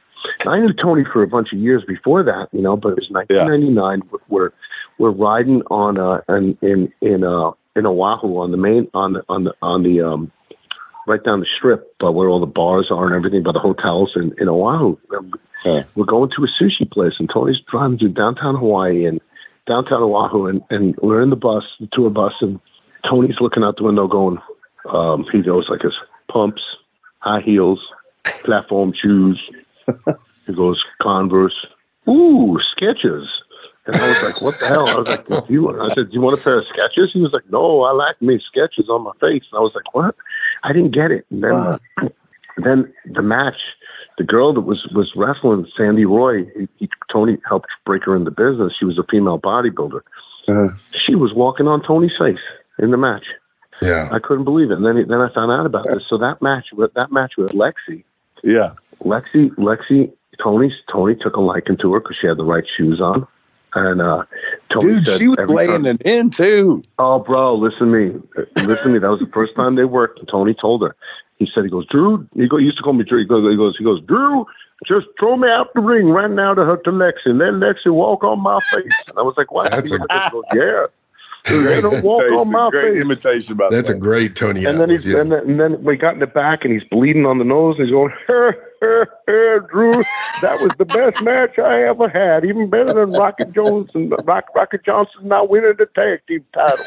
I 0.47 0.61
knew 0.61 0.73
Tony 0.73 1.05
for 1.13 1.23
a 1.23 1.29
bunch 1.29 1.53
of 1.53 1.59
years 1.59 1.83
before 1.87 2.23
that, 2.25 2.49
you 2.53 2.63
know, 2.63 2.77
but 2.77 2.91
it 2.91 2.97
was 2.97 3.11
nineteen 3.11 3.49
ninety 3.49 3.71
nine. 3.71 4.03
Yeah. 4.05 4.19
We're 4.29 4.51
we're 4.99 5.11
riding 5.11 5.63
on 5.71 5.99
uh 5.99 6.21
in 6.29 6.59
in 6.63 6.93
in 7.01 7.25
uh 7.25 7.53
in 7.77 7.87
Oahu 7.87 8.39
on 8.39 8.51
the 8.51 8.57
main 8.57 8.89
on 8.95 9.15
the 9.15 9.25
on 9.29 9.45
the 9.45 9.55
on 9.63 9.83
the 9.83 10.01
um 10.01 10.33
right 11.07 11.23
down 11.23 11.41
the 11.41 11.47
strip, 11.57 11.95
but 11.99 12.13
where 12.13 12.29
all 12.29 12.41
the 12.41 12.47
bars 12.47 12.89
are 12.91 13.07
and 13.07 13.15
everything, 13.15 13.43
by 13.43 13.53
the 13.53 13.59
hotels 13.59 14.13
in 14.17 14.35
in 14.39 14.49
Oahu. 14.49 14.97
Yeah. 15.65 15.85
We're 15.95 16.07
going 16.07 16.31
to 16.31 16.45
a 16.45 16.63
sushi 16.63 16.91
place, 16.91 17.15
and 17.21 17.31
Tony's 17.31 17.61
driving 17.71 17.99
through 17.99 18.15
downtown 18.15 18.57
Hawaii 18.57 19.07
and 19.07 19.21
downtown 19.67 20.03
Oahu, 20.03 20.47
and 20.47 20.63
and 20.71 20.97
we're 20.97 21.23
in 21.23 21.31
the 21.31 21.37
bus, 21.37 21.65
the 21.79 21.87
tour 21.93 22.11
bus, 22.11 22.35
and 22.41 22.61
Tony's 23.09 23.41
looking 23.41 23.63
out 23.63 23.77
the 23.77 23.85
window 23.85 24.07
going, 24.07 24.39
um, 24.89 25.27
he 25.33 25.43
goes 25.43 25.69
like 25.69 25.83
his 25.83 25.95
pumps, 26.29 26.63
high 27.19 27.41
heels, 27.41 27.81
platform 28.25 28.93
shoes. 29.01 29.41
he 30.47 30.55
goes 30.55 30.83
Converse. 31.01 31.67
Ooh, 32.09 32.59
Sketches. 32.73 33.29
And 33.87 33.97
I 33.97 34.09
was 34.09 34.23
like, 34.23 34.43
what 34.43 34.59
the 34.61 34.67
hell? 34.67 34.89
I 34.89 34.95
was 34.95 35.09
like, 35.09 35.27
do 35.27 35.53
you, 35.53 35.63
want?" 35.65 35.81
I 35.81 35.95
said, 35.95 36.11
do 36.11 36.13
you 36.13 36.21
want 36.21 36.39
a 36.39 36.43
pair 36.43 36.59
of 36.59 36.67
Sketches? 36.67 37.11
He 37.13 37.21
was 37.21 37.33
like, 37.33 37.51
no, 37.51 37.83
I 37.83 37.93
like 37.93 38.21
me 38.23 38.41
Sketches 38.47 38.89
on 38.89 39.03
my 39.03 39.13
face. 39.21 39.43
And 39.51 39.59
I 39.59 39.61
was 39.61 39.73
like, 39.75 39.93
what? 39.95 40.15
I 40.63 40.73
didn't 40.73 40.93
get 40.93 41.11
it. 41.11 41.27
And 41.31 41.43
then, 41.43 41.53
uh, 41.53 41.79
then 42.59 42.93
the 43.07 43.23
match, 43.23 43.57
the 44.19 44.25
girl 44.25 44.55
that 44.55 44.61
was, 44.61 44.87
was 44.95 45.13
wrestling, 45.17 45.67
Sandy 45.77 46.05
Roy, 46.05 46.45
he, 46.57 46.69
he, 46.77 46.89
Tony 47.11 47.39
helped 47.49 47.69
break 47.85 48.05
her 48.05 48.15
into 48.15 48.31
business. 48.31 48.73
She 48.79 48.85
was 48.85 48.99
a 48.99 49.05
female 49.11 49.41
bodybuilder. 49.41 50.03
Uh-huh. 50.49 50.69
She 50.93 51.17
was 51.17 51.33
walking 51.35 51.67
on 51.67 51.83
Tony's 51.83 52.17
face 52.17 52.39
in 52.83 52.91
the 52.91 52.99
match. 52.99 53.25
Yeah, 53.81 54.11
I 54.13 54.19
couldn't 54.19 54.45
believe 54.45 54.71
it. 54.71 54.75
And 54.75 54.85
then 54.85 54.97
then 55.09 55.21
I 55.21 55.33
found 55.33 55.51
out 55.51 55.65
about 55.65 55.87
this. 55.87 56.05
So 56.07 56.19
that 56.19 56.43
match 56.43 56.67
with 56.73 56.93
that 56.95 57.11
match 57.11 57.33
with 57.39 57.53
Lexi. 57.53 58.05
Yeah, 58.43 58.75
Lexi 59.03 59.49
Lexi 59.57 60.13
Tony 60.43 60.73
Tony 60.91 61.15
took 61.15 61.37
a 61.37 61.41
liking 61.41 61.79
to 61.79 61.95
her 61.95 62.01
because 62.01 62.17
she 62.21 62.27
had 62.27 62.37
the 62.37 62.45
right 62.45 62.65
shoes 62.77 63.01
on. 63.01 63.27
And 63.75 64.03
uh, 64.03 64.25
Tony 64.69 65.01
dude, 65.01 65.09
she 65.09 65.29
was 65.29 65.39
laying 65.49 65.87
it 65.87 66.03
in 66.03 66.29
too. 66.29 66.83
Oh, 66.99 67.19
bro, 67.21 67.55
listen 67.55 67.79
to 67.79 67.87
me, 67.87 68.21
listen 68.57 68.85
to 68.85 68.89
me. 68.91 68.99
That 68.99 69.09
was 69.09 69.21
the 69.21 69.31
first 69.33 69.57
time 69.57 69.77
they 69.77 69.85
worked. 69.85 70.19
And 70.19 70.29
Tony 70.29 70.53
told 70.53 70.83
her. 70.83 70.95
He 71.39 71.49
said, 71.53 71.65
"He 71.65 71.71
goes, 71.71 71.87
Drew. 71.87 72.29
He, 72.35 72.47
go, 72.47 72.59
he 72.59 72.67
used 72.67 72.77
to 72.77 72.83
call 72.83 72.93
me 72.93 73.05
Drew. 73.05 73.19
He 73.19 73.25
goes, 73.25 73.51
he 73.51 73.57
goes, 73.57 73.77
he 73.79 73.85
goes, 73.85 74.03
Drew. 74.03 74.47
Just 74.87 75.07
throw 75.19 75.37
me 75.37 75.49
out 75.49 75.73
the 75.75 75.81
ring 75.81 76.09
right 76.09 76.31
now 76.31 76.55
to 76.55 76.65
her 76.65 76.77
to 76.77 76.91
Lexi. 76.91 77.29
Let 77.29 77.55
Lexi 77.55 77.91
walk 77.91 78.23
on 78.23 78.41
my 78.41 78.61
face." 78.73 78.93
And 79.09 79.19
I 79.19 79.23
was 79.23 79.35
like, 79.37 79.51
"What?" 79.51 79.71
That's 79.71 79.91
a, 79.91 79.99
goes, 79.99 80.45
yeah. 80.55 80.85
Great 81.45 81.79
imitation, 81.79 82.55
on 82.55 82.71
great 82.71 82.95
face. 82.95 83.03
imitation 83.03 83.53
about 83.55 83.73
That's 83.73 83.89
that. 83.89 83.97
a 83.97 84.01
great 84.01 84.37
Tony. 84.37 84.65
And 84.65 84.79
then 84.79 84.91
he's 84.91 85.05
yeah. 85.05 85.19
and, 85.19 85.33
then, 85.33 85.41
and 85.41 85.61
then 85.61 85.83
we 85.83 85.97
got 85.97 86.15
in 86.15 86.21
the 86.21 86.27
back 86.27 86.65
and 86.65 86.73
he's 86.73 86.89
bleeding 86.89 87.27
on 87.27 87.39
the 87.39 87.45
nose 87.45 87.77
and 87.79 87.89
he's 87.89 87.93
going, 87.93 88.13
her, 88.29 88.57
her, 88.81 89.09
her, 89.27 89.61
Drew, 89.61 90.05
that 90.41 90.61
was 90.61 90.71
the 90.79 90.85
best 90.85 91.21
match 91.23 91.59
I 91.59 91.83
ever 91.83 92.09
had, 92.09 92.45
even 92.45 92.71
better 92.71 92.95
than 92.95 93.13
Rocket 93.13 93.53
Jones 93.53 93.91
and 93.95 94.15
Rock, 94.25 94.47
Rocky 94.55 94.79
Johnson 94.85 95.27
not 95.27 95.49
winning 95.49 95.75
the 95.79 95.87
tag 95.87 96.21
team 96.29 96.45
title. 96.55 96.85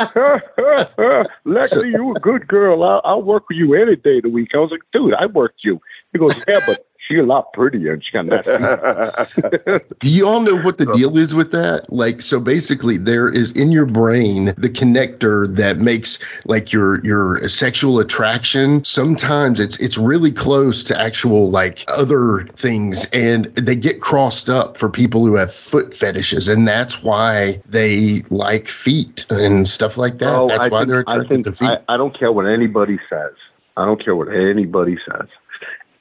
Lexi, 1.46 1.92
you're 1.92 2.16
a 2.16 2.20
good 2.20 2.48
girl. 2.48 2.82
I'll, 2.82 3.02
I'll 3.04 3.22
work 3.22 3.48
with 3.48 3.58
you 3.58 3.74
any 3.74 3.96
day 3.96 4.16
of 4.16 4.22
the 4.24 4.30
week. 4.30 4.50
I 4.54 4.58
was 4.58 4.70
like, 4.70 4.80
dude, 4.92 5.14
I 5.14 5.26
worked 5.26 5.62
you. 5.62 5.80
He 6.12 6.18
goes, 6.18 6.34
yeah, 6.48 6.60
but 6.66 6.86
she's 7.10 7.18
a 7.18 7.22
lot 7.22 7.52
prettier 7.52 7.92
and 7.94 8.04
she 8.04 8.12
got 8.12 8.26
that. 8.26 9.94
Do 10.00 10.10
you 10.10 10.28
all 10.28 10.40
know 10.40 10.56
what 10.56 10.78
the 10.78 10.86
deal 10.86 11.16
is 11.18 11.34
with 11.34 11.50
that? 11.52 11.92
Like, 11.92 12.22
so 12.22 12.38
basically, 12.38 12.98
there 12.98 13.28
is 13.28 13.50
in 13.52 13.72
your 13.72 13.86
brain 13.86 14.46
the 14.56 14.68
connector 14.68 15.52
that 15.56 15.78
makes 15.78 16.18
like 16.44 16.72
your 16.72 17.04
your 17.04 17.48
sexual 17.48 17.98
attraction. 17.98 18.84
Sometimes 18.84 19.58
it's 19.58 19.78
it's 19.80 19.98
really 19.98 20.30
close 20.30 20.84
to 20.84 20.98
actual 20.98 21.50
like 21.50 21.84
other 21.88 22.46
things, 22.54 23.06
and 23.12 23.46
they 23.56 23.76
get 23.76 24.00
crossed 24.00 24.48
up 24.48 24.76
for 24.76 24.88
people 24.88 25.26
who 25.26 25.34
have 25.34 25.52
foot 25.52 25.94
fetishes, 25.96 26.48
and 26.48 26.66
that's 26.66 27.02
why 27.02 27.60
they 27.68 28.22
like 28.30 28.68
feet 28.68 29.26
and 29.30 29.66
stuff 29.66 29.98
like 29.98 30.18
that. 30.18 30.34
Oh, 30.34 30.48
that's 30.48 30.66
I 30.66 30.68
why 30.68 30.80
think, 30.80 30.88
they're 30.90 31.00
attracted 31.00 31.44
to 31.44 31.52
feet. 31.52 31.68
I, 31.68 31.94
I 31.94 31.96
don't 31.96 32.16
care 32.16 32.30
what 32.30 32.46
anybody 32.46 32.98
says. 33.08 33.32
I 33.76 33.86
don't 33.86 34.02
care 34.02 34.14
what 34.14 34.28
anybody 34.28 34.98
says 35.08 35.28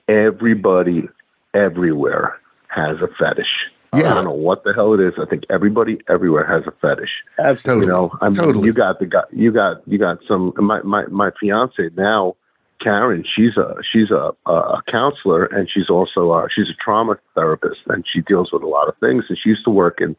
everybody 0.10 1.08
everywhere 1.54 2.38
has 2.68 2.98
a 2.98 3.08
fetish. 3.20 3.48
Yeah. 3.96 4.12
I 4.12 4.14
don't 4.16 4.26
know 4.26 4.32
what 4.32 4.64
the 4.64 4.74
hell 4.74 4.94
it 4.94 5.00
is. 5.00 5.14
I 5.20 5.26
think 5.26 5.44
everybody 5.50 6.00
everywhere 6.10 6.46
has 6.46 6.64
a 6.68 6.72
fetish. 6.80 7.10
Absolutely. 7.40 7.88
You 7.88 7.92
know, 7.92 8.12
I 8.22 8.30
mean, 8.30 8.36
totally. 8.36 8.66
you 8.66 8.74
got 8.74 9.00
the 9.00 9.08
guy, 9.08 9.24
you 9.32 9.52
got, 9.52 9.88
you 9.88 9.98
got 9.98 10.20
some, 10.28 10.54
my, 10.58 10.82
my, 10.84 11.06
my 11.08 11.32
fiance 11.40 11.90
now, 11.96 12.36
Karen, 12.82 13.26
she's 13.36 13.58
a, 13.58 13.76
she's 13.92 14.12
a, 14.12 14.32
a 14.46 14.82
counselor 14.90 15.46
and 15.46 15.70
she's 15.74 15.90
also, 15.90 16.32
a, 16.32 16.48
she's 16.54 16.70
a 16.70 16.78
trauma 16.84 17.18
therapist 17.36 17.82
and 17.88 18.06
she 18.12 18.22
deals 18.22 18.52
with 18.52 18.62
a 18.62 18.68
lot 18.68 18.88
of 18.88 18.96
things. 19.00 19.26
And 19.28 19.38
she 19.42 19.50
used 19.50 19.66
to 19.66 19.72
work 19.72 20.00
in, 20.02 20.16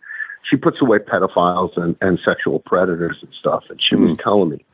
she 0.49 0.57
puts 0.57 0.83
away 0.83 0.99
pedophiles 0.99 1.77
and, 1.77 1.97
and 2.01 2.19
sexual 2.25 2.59
predators 2.59 3.19
and 3.23 3.31
stuff. 3.39 3.65
And 3.71 3.81
she 3.81 3.95
mm. 3.95 4.09
was 4.09 4.19
telling 4.19 4.51
me 4.51 4.65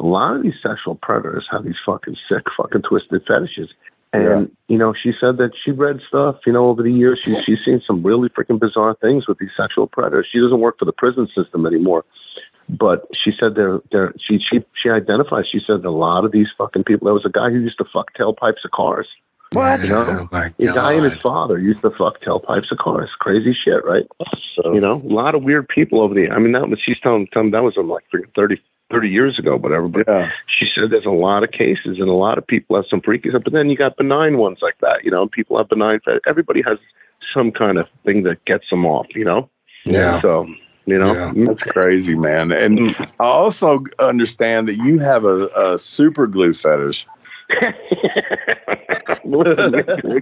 a 0.00 0.02
lot 0.02 0.36
of 0.36 0.42
these 0.42 0.54
sexual 0.62 0.94
predators 0.94 1.46
have 1.50 1.64
these 1.64 1.76
fucking 1.84 2.16
sick, 2.28 2.44
fucking 2.56 2.82
twisted 2.82 3.22
fetishes. 3.26 3.70
And, 4.12 4.48
yeah. 4.48 4.54
you 4.68 4.78
know, 4.78 4.94
she 4.94 5.12
said 5.20 5.36
that 5.38 5.50
she 5.62 5.72
read 5.72 6.00
stuff, 6.08 6.36
you 6.46 6.52
know, 6.52 6.66
over 6.68 6.82
the 6.82 6.92
years. 6.92 7.20
She, 7.22 7.34
she's 7.42 7.64
seen 7.64 7.82
some 7.86 8.02
really 8.02 8.28
freaking 8.28 8.58
bizarre 8.58 8.96
things 9.00 9.26
with 9.26 9.38
these 9.38 9.50
sexual 9.56 9.86
predators. 9.86 10.28
She 10.30 10.40
doesn't 10.40 10.60
work 10.60 10.78
for 10.78 10.84
the 10.84 10.92
prison 10.92 11.28
system 11.34 11.66
anymore. 11.66 12.04
But 12.68 13.06
she 13.14 13.32
said 13.38 13.54
there, 13.54 13.80
there, 13.92 14.12
she, 14.18 14.38
she, 14.38 14.64
she 14.80 14.90
identifies, 14.90 15.46
she 15.50 15.60
said 15.64 15.84
a 15.84 15.90
lot 15.90 16.24
of 16.24 16.32
these 16.32 16.48
fucking 16.56 16.84
people, 16.84 17.06
there 17.06 17.14
was 17.14 17.24
a 17.24 17.30
guy 17.30 17.50
who 17.50 17.60
used 17.60 17.78
to 17.78 17.84
fuck 17.92 18.12
tailpipes 18.14 18.64
of 18.64 18.70
cars. 18.72 19.06
What? 19.52 19.84
You 19.84 19.90
know, 19.90 20.28
oh 20.32 20.48
the 20.58 20.72
guy 20.72 20.92
and 20.92 21.04
his 21.04 21.14
father 21.14 21.58
used 21.58 21.82
to 21.82 21.90
fuck 21.90 22.20
tailpipes 22.20 22.70
of 22.72 22.78
cars. 22.78 23.10
Crazy 23.20 23.54
shit, 23.54 23.84
right? 23.84 24.04
So, 24.56 24.72
you 24.72 24.80
know, 24.80 24.94
a 24.94 25.12
lot 25.12 25.36
of 25.36 25.44
weird 25.44 25.68
people 25.68 26.00
over 26.00 26.14
there. 26.14 26.32
I 26.32 26.38
mean, 26.40 26.52
that 26.52 26.68
was, 26.68 26.80
she's 26.80 26.98
telling, 26.98 27.28
telling 27.28 27.52
that 27.52 27.62
was 27.62 27.76
like 27.76 28.04
30, 28.34 28.60
30 28.90 29.08
years 29.08 29.38
ago, 29.38 29.56
whatever. 29.56 29.88
But 29.88 30.06
yeah. 30.06 30.30
she 30.46 30.68
said 30.74 30.90
there's 30.90 31.06
a 31.06 31.10
lot 31.10 31.42
of 31.42 31.50
cases 31.50 31.98
and 31.98 32.08
a 32.08 32.12
lot 32.14 32.38
of 32.38 32.46
people 32.46 32.76
have 32.76 32.86
some 32.88 33.00
freaky 33.00 33.30
stuff. 33.30 33.42
But 33.44 33.52
then 33.52 33.68
you 33.68 33.76
got 33.76 33.96
benign 33.96 34.38
ones 34.38 34.58
like 34.62 34.78
that, 34.80 35.04
you 35.04 35.10
know, 35.10 35.22
and 35.22 35.30
people 35.30 35.58
have 35.58 35.68
benign. 35.68 36.00
Everybody 36.26 36.62
has 36.62 36.78
some 37.32 37.50
kind 37.50 37.78
of 37.78 37.88
thing 38.04 38.22
that 38.24 38.44
gets 38.44 38.68
them 38.70 38.86
off, 38.86 39.06
you 39.14 39.24
know? 39.24 39.48
Yeah. 39.84 40.20
So, 40.20 40.46
you 40.86 40.98
know, 40.98 41.14
yeah. 41.14 41.32
that's 41.34 41.62
crazy, 41.62 42.14
man. 42.14 42.52
And 42.52 42.78
mm. 42.78 43.10
I 43.20 43.24
also 43.24 43.84
understand 43.98 44.68
that 44.68 44.76
you 44.76 44.98
have 44.98 45.24
a, 45.24 45.48
a 45.56 45.78
super 45.78 46.26
glue 46.26 46.52
fetish. 46.52 47.06
Listen, 49.24 49.72
to 49.72 50.00
me, 50.04 50.20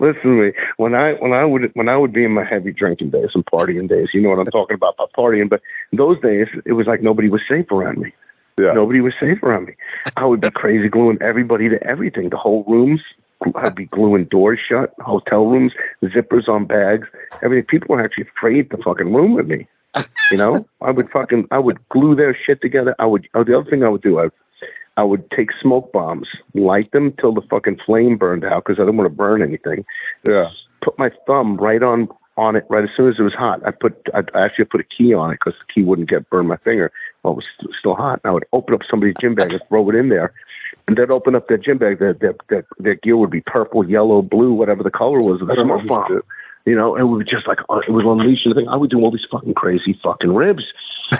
listen 0.00 0.22
to 0.22 0.28
me. 0.28 0.52
When 0.76 0.94
I 0.94 1.12
when 1.14 1.32
I 1.32 1.44
would 1.44 1.70
when 1.74 1.88
I 1.88 1.96
would 1.96 2.12
be 2.12 2.24
in 2.24 2.32
my 2.32 2.44
heavy 2.44 2.72
drinking 2.72 3.10
days 3.10 3.30
and 3.34 3.44
partying 3.46 3.88
days, 3.88 4.08
you 4.14 4.20
know 4.20 4.30
what 4.30 4.38
I'm 4.38 4.46
talking 4.46 4.74
about, 4.74 4.94
about 4.94 5.12
partying. 5.12 5.48
But 5.48 5.60
those 5.92 6.20
days, 6.20 6.46
it 6.64 6.72
was 6.72 6.86
like 6.86 7.02
nobody 7.02 7.28
was 7.28 7.42
safe 7.48 7.70
around 7.70 7.98
me. 7.98 8.12
Yeah. 8.58 8.72
Nobody 8.72 9.00
was 9.00 9.14
safe 9.20 9.42
around 9.42 9.66
me. 9.66 9.74
I 10.16 10.24
would 10.24 10.40
be 10.40 10.50
crazy 10.50 10.88
gluing 10.88 11.20
everybody 11.20 11.68
to 11.68 11.82
everything. 11.82 12.30
The 12.30 12.36
whole 12.36 12.64
rooms. 12.64 13.00
I'd 13.56 13.74
be 13.74 13.86
gluing 13.86 14.24
doors 14.26 14.58
shut, 14.66 14.94
hotel 15.00 15.44
rooms, 15.44 15.72
zippers 16.02 16.48
on 16.48 16.64
bags, 16.66 17.06
everything. 17.42 17.66
People 17.66 17.94
were 17.94 18.02
actually 18.02 18.26
afraid 18.36 18.70
to 18.70 18.78
fucking 18.78 19.12
room 19.12 19.34
with 19.34 19.46
me. 19.46 19.66
You 20.30 20.38
know, 20.38 20.66
I 20.80 20.92
would 20.92 21.10
fucking, 21.10 21.48
I 21.50 21.58
would 21.58 21.78
glue 21.90 22.14
their 22.14 22.34
shit 22.46 22.62
together. 22.62 22.94
I 22.98 23.04
would. 23.04 23.28
Oh, 23.34 23.44
the 23.44 23.58
other 23.58 23.68
thing 23.68 23.82
I 23.82 23.88
would 23.88 24.02
do, 24.02 24.18
I 24.18 24.28
I 24.96 25.02
would 25.02 25.28
take 25.30 25.50
smoke 25.60 25.92
bombs, 25.92 26.28
light 26.54 26.90
them 26.92 27.12
till 27.20 27.32
the 27.32 27.42
fucking 27.42 27.80
flame 27.84 28.16
burned 28.16 28.44
out 28.44 28.64
because 28.64 28.78
I 28.78 28.84
didn't 28.84 28.96
want 28.96 29.10
to 29.10 29.16
burn 29.16 29.42
anything. 29.42 29.84
Yeah. 30.28 30.50
Put 30.82 30.98
my 30.98 31.10
thumb 31.26 31.56
right 31.56 31.82
on 31.82 32.08
on 32.36 32.56
it 32.56 32.66
right 32.68 32.84
as 32.84 32.90
soon 32.96 33.08
as 33.08 33.16
it 33.18 33.22
was 33.22 33.34
hot. 33.34 33.64
I 33.66 33.70
put 33.70 34.08
I 34.12 34.22
actually 34.34 34.66
put 34.66 34.80
a 34.80 34.84
key 34.84 35.14
on 35.14 35.30
it 35.30 35.38
because 35.44 35.58
the 35.58 35.72
key 35.72 35.84
wouldn't 35.86 36.08
get 36.08 36.28
burned 36.30 36.48
my 36.48 36.56
finger 36.58 36.92
while 37.22 37.34
it 37.34 37.36
was 37.36 37.46
st- 37.58 37.74
still 37.78 37.94
hot. 37.94 38.20
And 38.24 38.30
I 38.30 38.32
would 38.32 38.44
open 38.52 38.74
up 38.74 38.80
somebody's 38.88 39.14
gym 39.20 39.34
bag 39.34 39.52
and 39.52 39.62
throw 39.68 39.88
it 39.90 39.94
in 39.94 40.08
there, 40.08 40.32
and 40.86 40.96
then 40.96 41.10
open 41.10 41.34
up 41.34 41.48
their 41.48 41.58
gym 41.58 41.78
bag. 41.78 41.98
That 42.00 42.20
that 42.20 42.36
that 42.48 42.64
their 42.78 42.96
gear 42.96 43.16
would 43.16 43.30
be 43.30 43.40
purple, 43.40 43.88
yellow, 43.88 44.22
blue, 44.22 44.52
whatever 44.52 44.82
the 44.82 44.90
color 44.90 45.20
was 45.20 45.40
of 45.40 45.48
the 45.48 45.54
smoke 45.54 45.86
bomb. 45.86 46.22
You 46.66 46.74
know, 46.74 46.96
and 46.96 47.10
we 47.10 47.18
would 47.18 47.28
just 47.28 47.46
like 47.46 47.58
uh, 47.68 47.80
it 47.86 47.92
was 47.92 48.04
unleashing 48.06 48.50
the 48.50 48.54
thing. 48.54 48.68
I 48.68 48.76
would 48.76 48.90
do 48.90 49.00
all 49.00 49.10
these 49.10 49.26
fucking 49.30 49.54
crazy 49.54 49.98
fucking 50.02 50.34
ribs. 50.34 50.64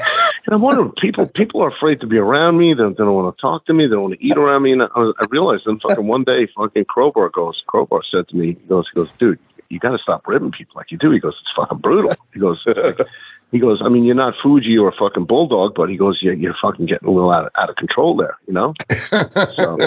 and 0.46 0.54
I'm 0.54 0.60
wondering, 0.60 0.92
people 0.92 1.26
people 1.26 1.62
are 1.62 1.68
afraid 1.68 2.00
to 2.00 2.06
be 2.06 2.18
around 2.18 2.58
me. 2.58 2.74
They, 2.74 2.82
they 2.82 2.94
don't 2.94 3.14
want 3.14 3.36
to 3.36 3.40
talk 3.40 3.66
to 3.66 3.72
me. 3.72 3.86
They 3.86 3.92
don't 3.92 4.02
want 4.02 4.20
to 4.20 4.24
eat 4.24 4.36
around 4.36 4.62
me. 4.62 4.72
And 4.72 4.82
I, 4.82 4.88
I 4.94 5.24
realized 5.30 5.64
then 5.64 5.80
fucking 5.80 6.06
one 6.06 6.24
day, 6.24 6.46
fucking 6.54 6.84
Crowbar 6.84 7.30
goes, 7.30 7.62
Crowbar 7.66 8.02
said 8.10 8.28
to 8.28 8.36
me, 8.36 8.48
he 8.48 8.68
goes, 8.68 8.88
he 8.92 8.96
goes, 8.96 9.10
dude, 9.18 9.38
you 9.70 9.78
got 9.78 9.92
to 9.92 9.98
stop 9.98 10.26
ribbing 10.26 10.52
people 10.52 10.74
like 10.76 10.90
you 10.90 10.98
do. 10.98 11.10
He 11.10 11.18
goes, 11.18 11.34
it's 11.40 11.52
fucking 11.56 11.78
brutal. 11.78 12.14
He 12.34 12.40
goes, 12.40 12.62
like, 12.66 13.00
he 13.52 13.58
goes, 13.58 13.80
I 13.82 13.88
mean, 13.88 14.04
you're 14.04 14.14
not 14.14 14.34
Fuji 14.42 14.76
or 14.76 14.88
a 14.88 14.92
fucking 14.92 15.24
bulldog, 15.24 15.74
but 15.74 15.88
he 15.88 15.96
goes, 15.96 16.22
you're, 16.22 16.34
you're 16.34 16.56
fucking 16.60 16.86
getting 16.86 17.08
a 17.08 17.10
little 17.10 17.30
out 17.30 17.46
of, 17.46 17.52
out 17.56 17.70
of 17.70 17.76
control 17.76 18.14
there, 18.16 18.36
you 18.46 18.52
know? 18.52 18.74
so, 18.90 19.78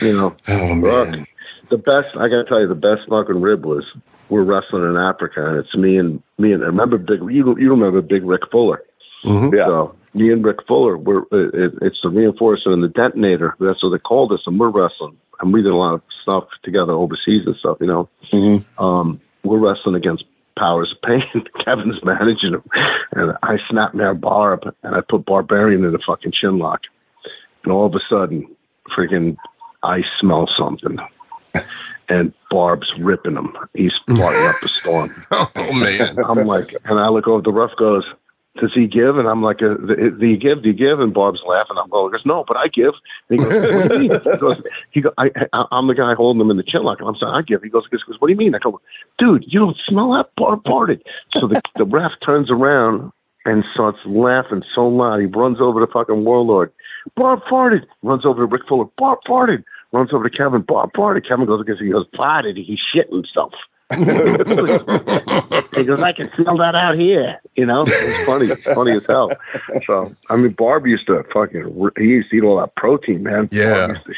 you 0.04 0.12
know, 0.12 0.34
oh, 0.48 0.74
man. 0.74 1.24
the 1.68 1.78
best, 1.78 2.16
I 2.16 2.28
got 2.28 2.36
to 2.36 2.44
tell 2.44 2.60
you, 2.60 2.66
the 2.66 2.74
best 2.74 3.08
fucking 3.08 3.40
rib 3.40 3.64
was 3.64 3.84
we're 4.28 4.42
wrestling 4.42 4.84
in 4.84 4.96
Africa, 4.96 5.46
and 5.46 5.58
it's 5.58 5.74
me 5.74 5.98
and 5.98 6.22
me 6.38 6.52
and 6.52 6.62
I 6.62 6.66
remember 6.66 6.98
big. 6.98 7.20
You 7.20 7.56
you 7.58 7.70
remember 7.70 8.00
Big 8.02 8.24
Rick 8.24 8.42
Fuller? 8.50 8.82
Mm-hmm. 9.24 9.54
Yeah. 9.54 9.66
So 9.66 9.96
me 10.14 10.32
and 10.32 10.44
Rick 10.44 10.66
Fuller, 10.66 10.96
we're 10.96 11.22
it, 11.32 11.74
it's 11.82 12.00
the 12.02 12.08
reinforcer 12.08 12.68
and 12.68 12.82
the 12.82 12.88
detonator. 12.88 13.54
That's 13.60 13.82
what 13.82 13.90
they 13.90 13.98
called 13.98 14.32
us, 14.32 14.42
and 14.46 14.58
we're 14.58 14.70
wrestling. 14.70 15.16
And 15.40 15.52
we 15.52 15.62
did 15.62 15.72
a 15.72 15.76
lot 15.76 15.94
of 15.94 16.02
stuff 16.22 16.44
together 16.62 16.92
overseas 16.92 17.46
and 17.46 17.56
stuff. 17.56 17.78
You 17.80 17.86
know, 17.86 18.08
mm-hmm. 18.32 18.82
um, 18.82 19.20
we're 19.44 19.58
wrestling 19.58 19.94
against 19.94 20.24
Powers 20.58 20.92
of 20.92 21.02
Pain. 21.02 21.44
Kevin's 21.64 22.02
managing 22.02 22.54
him, 22.54 22.62
and 23.12 23.36
I 23.42 23.58
snapped 23.68 23.96
their 23.96 24.14
barb, 24.14 24.74
and 24.82 24.94
I 24.94 25.02
put 25.02 25.26
Barbarian 25.26 25.84
in 25.84 25.94
a 25.94 25.98
fucking 25.98 26.32
chin 26.32 26.58
lock, 26.58 26.80
and 27.62 27.72
all 27.72 27.86
of 27.86 27.94
a 27.94 28.00
sudden, 28.08 28.48
freaking, 28.96 29.36
I 29.82 30.02
smell 30.18 30.48
something 30.56 30.98
and 32.08 32.32
Barb's 32.50 32.90
ripping 32.98 33.36
him. 33.36 33.56
He's 33.74 33.92
farting 34.08 34.48
up 34.48 34.62
a 34.62 34.68
storm. 34.68 35.10
oh 35.30 35.72
man! 35.72 36.16
I'm 36.24 36.46
like, 36.46 36.74
and 36.84 36.98
I 36.98 37.08
look 37.08 37.26
over. 37.26 37.42
The 37.42 37.52
ref 37.52 37.76
goes, 37.76 38.04
"Does 38.60 38.72
he 38.74 38.86
give?" 38.86 39.18
And 39.18 39.28
I'm 39.28 39.42
like, 39.42 39.62
uh, 39.62 39.74
"Do 39.74 40.26
you 40.26 40.36
give? 40.36 40.62
Do 40.62 40.68
you 40.68 40.74
give?" 40.74 41.00
And 41.00 41.12
Bob's 41.12 41.40
laughing. 41.46 41.76
I'm 41.78 41.88
going, 41.88 42.12
"Goes 42.12 42.26
no, 42.26 42.44
but 42.46 42.56
I 42.56 42.68
give." 42.68 42.94
And 43.28 43.40
he 43.40 43.46
goes, 43.46 43.74
"What 43.74 43.88
do 43.88 44.02
you 44.02 44.08
mean?" 44.08 44.20
He 44.32 44.38
goes, 44.38 44.62
"He 44.90 45.00
go, 45.00 45.12
I, 45.18 45.30
I, 45.52 45.64
I'm 45.70 45.86
the 45.86 45.94
guy 45.94 46.14
holding 46.14 46.40
him 46.40 46.50
in 46.50 46.56
the 46.56 46.62
chin 46.62 46.82
lock." 46.82 47.00
And 47.00 47.08
I'm 47.08 47.16
saying, 47.16 47.32
"I 47.32 47.42
give." 47.42 47.62
He 47.62 47.68
goes, 47.68 47.84
"He 47.90 47.96
goes, 47.96 48.20
what 48.20 48.28
do 48.28 48.32
you 48.32 48.38
mean?" 48.38 48.54
I 48.54 48.58
go, 48.58 48.80
"Dude, 49.18 49.44
you 49.46 49.60
don't 49.60 49.76
smell 49.86 50.12
that 50.12 50.30
Barb 50.36 50.62
farted." 50.64 51.00
So 51.36 51.46
the 51.46 51.60
the 51.76 51.84
ref 51.84 52.12
turns 52.24 52.50
around 52.50 53.12
and 53.44 53.64
starts 53.72 53.98
laughing 54.06 54.62
so 54.74 54.86
loud. 54.88 55.20
He 55.20 55.26
runs 55.26 55.60
over 55.60 55.84
to 55.84 55.92
fucking 55.92 56.24
Warlord. 56.24 56.72
Bob 57.14 57.42
farted. 57.44 57.86
Runs 58.02 58.26
over 58.26 58.42
to 58.42 58.46
Rick 58.46 58.62
Fuller. 58.68 58.86
Bob 58.98 59.18
farted 59.26 59.62
runs 59.92 60.12
over 60.12 60.28
to 60.28 60.36
Kevin. 60.36 60.62
Bob 60.62 60.92
Party. 60.92 61.26
Kevin 61.26 61.46
goes 61.46 61.64
he 61.78 61.90
goes, 61.90 62.06
farted. 62.14 62.56
He 62.56 62.76
shit 62.76 63.08
himself. 63.10 63.52
He 63.94 65.84
goes, 65.84 66.02
I 66.02 66.12
can 66.12 66.30
smell 66.34 66.56
that 66.56 66.74
out 66.74 66.96
here. 66.96 67.40
You 67.54 67.66
know, 67.66 67.84
it's 67.86 68.24
funny. 68.26 68.46
It's 68.46 68.64
funny 68.64 68.92
as 68.92 69.06
hell. 69.06 69.30
So, 69.86 70.12
I 70.28 70.36
mean, 70.36 70.52
Barb 70.52 70.86
used 70.86 71.06
to 71.06 71.22
fucking, 71.32 71.90
he 71.96 72.04
used 72.04 72.30
to 72.30 72.36
eat 72.36 72.42
all 72.42 72.58
that 72.58 72.74
protein, 72.74 73.22
man. 73.22 73.48
Yeah. 73.52 73.86
Barb 73.86 73.90
used 73.90 74.06
to 74.06 74.14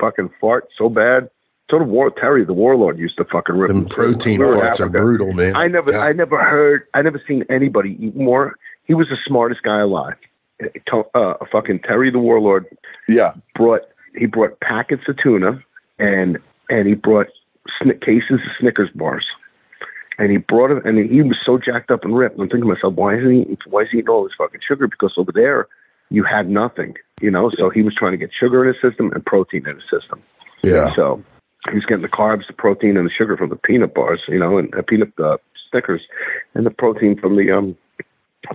fucking 0.00 0.30
fart 0.40 0.68
so 0.76 0.88
bad. 0.88 1.30
So 1.70 1.78
did 1.78 1.88
War 1.88 2.10
Terry, 2.10 2.44
the 2.44 2.52
warlord, 2.52 2.98
used 2.98 3.16
to 3.16 3.24
fucking 3.24 3.56
rip. 3.56 3.68
Them 3.68 3.86
protein 3.86 4.40
farts 4.40 4.80
are 4.80 4.88
brutal, 4.88 5.32
man. 5.32 5.56
I 5.56 5.66
never, 5.66 5.92
yeah. 5.92 6.00
I 6.00 6.12
never 6.12 6.44
heard, 6.44 6.82
I 6.92 7.02
never 7.02 7.22
seen 7.26 7.44
anybody 7.48 7.96
eat 7.98 8.14
more. 8.14 8.58
He 8.84 8.94
was 8.94 9.08
the 9.08 9.16
smartest 9.26 9.62
guy 9.62 9.80
alive. 9.80 10.16
Uh, 11.14 11.34
fucking 11.50 11.80
Terry, 11.80 12.10
the 12.10 12.18
warlord. 12.18 12.66
Yeah. 13.08 13.34
Brought 13.54 13.82
he 14.14 14.26
brought 14.26 14.60
packets 14.60 15.02
of 15.08 15.16
tuna 15.16 15.62
and 15.98 16.38
and 16.70 16.86
he 16.86 16.94
brought 16.94 17.26
cases 18.00 18.40
of 18.44 18.52
Snickers 18.58 18.90
bars. 18.94 19.26
And 20.16 20.30
he 20.30 20.36
brought 20.36 20.70
it, 20.70 20.84
and 20.84 21.10
he 21.10 21.22
was 21.22 21.38
so 21.44 21.58
jacked 21.58 21.90
up 21.90 22.04
and 22.04 22.16
ripped. 22.16 22.38
I'm 22.38 22.48
thinking 22.48 22.68
to 22.68 22.74
myself, 22.74 22.94
why 22.94 23.16
is 23.16 23.28
he? 23.28 23.58
Why 23.66 23.82
is 23.82 23.88
he 23.90 23.98
eating 23.98 24.08
all 24.08 24.22
this 24.22 24.32
fucking 24.38 24.60
sugar? 24.66 24.86
Because 24.86 25.12
over 25.16 25.32
there, 25.32 25.66
you 26.10 26.22
had 26.22 26.48
nothing, 26.48 26.94
you 27.20 27.32
know. 27.32 27.50
So 27.58 27.68
he 27.68 27.82
was 27.82 27.96
trying 27.96 28.12
to 28.12 28.16
get 28.18 28.30
sugar 28.32 28.64
in 28.64 28.72
his 28.72 28.80
system 28.80 29.10
and 29.12 29.26
protein 29.26 29.66
in 29.68 29.74
his 29.74 29.90
system. 29.90 30.22
Yeah. 30.62 30.94
So 30.94 31.22
he 31.68 31.74
was 31.74 31.84
getting 31.84 32.02
the 32.02 32.08
carbs, 32.08 32.46
the 32.46 32.52
protein, 32.52 32.96
and 32.96 33.06
the 33.06 33.12
sugar 33.12 33.36
from 33.36 33.50
the 33.50 33.56
peanut 33.56 33.94
bars, 33.94 34.22
you 34.28 34.38
know, 34.38 34.58
and 34.58 34.72
uh, 34.74 34.82
peanut 34.82 35.12
uh, 35.18 35.38
Snickers, 35.70 36.02
and 36.54 36.64
the 36.64 36.70
protein 36.70 37.18
from 37.18 37.36
the 37.36 37.50
um 37.50 37.76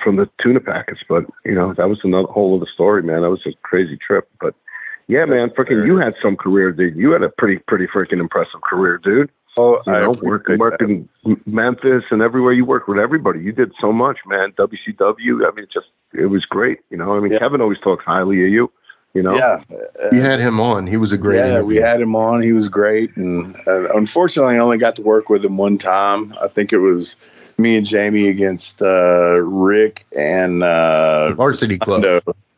from 0.03 0.15
the 0.15 0.29
tuna 0.41 0.59
packets. 0.59 1.01
But 1.09 1.25
you 1.43 1.55
know, 1.55 1.73
that 1.73 1.89
was 1.89 1.99
another 2.03 2.27
whole 2.27 2.55
other 2.55 2.69
story, 2.73 3.03
man. 3.03 3.21
That 3.23 3.29
was 3.29 3.45
a 3.45 3.53
crazy 3.63 3.97
trip, 3.97 4.29
but 4.39 4.55
yeah, 5.09 5.25
man, 5.25 5.49
freaking, 5.49 5.87
you 5.87 5.97
had 5.97 6.13
some 6.21 6.37
career, 6.37 6.71
dude. 6.71 6.95
You 6.95 7.11
had 7.11 7.23
a 7.23 7.29
pretty, 7.29 7.57
pretty 7.67 7.87
freaking 7.87 8.19
impressive 8.19 8.61
career, 8.61 8.99
dude. 8.99 9.31
Oh, 9.57 9.81
you 9.87 9.91
know, 9.91 10.13
working, 10.21 10.59
working 10.59 11.09
Memphis 11.47 12.03
and 12.11 12.21
everywhere 12.21 12.53
you 12.53 12.63
worked 12.63 12.87
with 12.87 12.99
everybody. 12.99 13.41
You 13.41 13.51
did 13.51 13.73
so 13.81 13.91
much, 13.91 14.19
man. 14.27 14.51
WCW. 14.51 15.45
I 15.45 15.55
mean, 15.55 15.65
just 15.73 15.87
it 16.13 16.27
was 16.27 16.45
great. 16.45 16.81
You 16.91 16.97
know, 16.97 17.17
I 17.17 17.19
mean, 17.19 17.31
yeah. 17.31 17.39
Kevin 17.39 17.59
always 17.59 17.79
talks 17.79 18.05
highly 18.05 18.45
of 18.45 18.51
you. 18.51 18.71
You 19.15 19.23
know, 19.23 19.35
yeah. 19.35 19.63
Uh, 19.71 20.09
we 20.11 20.19
had 20.19 20.39
him 20.39 20.59
on. 20.59 20.85
He 20.85 20.97
was 20.97 21.11
a 21.11 21.17
great. 21.17 21.37
Yeah, 21.37 21.47
interview. 21.47 21.65
we 21.67 21.75
had 21.77 21.99
him 21.99 22.15
on. 22.15 22.43
He 22.43 22.53
was 22.53 22.69
great, 22.69 23.17
and 23.17 23.55
uh, 23.67 23.91
unfortunately, 23.95 24.55
I 24.55 24.59
only 24.59 24.77
got 24.77 24.95
to 24.97 25.01
work 25.01 25.27
with 25.29 25.43
him 25.43 25.57
one 25.57 25.79
time. 25.79 26.35
I 26.39 26.47
think 26.47 26.71
it 26.71 26.77
was 26.77 27.15
me 27.57 27.75
and 27.75 27.85
Jamie 27.85 28.27
against 28.27 28.83
uh, 28.83 29.39
Rick 29.39 30.05
and 30.15 30.61
uh, 30.61 31.33
Varsity 31.33 31.79
Club. 31.79 32.03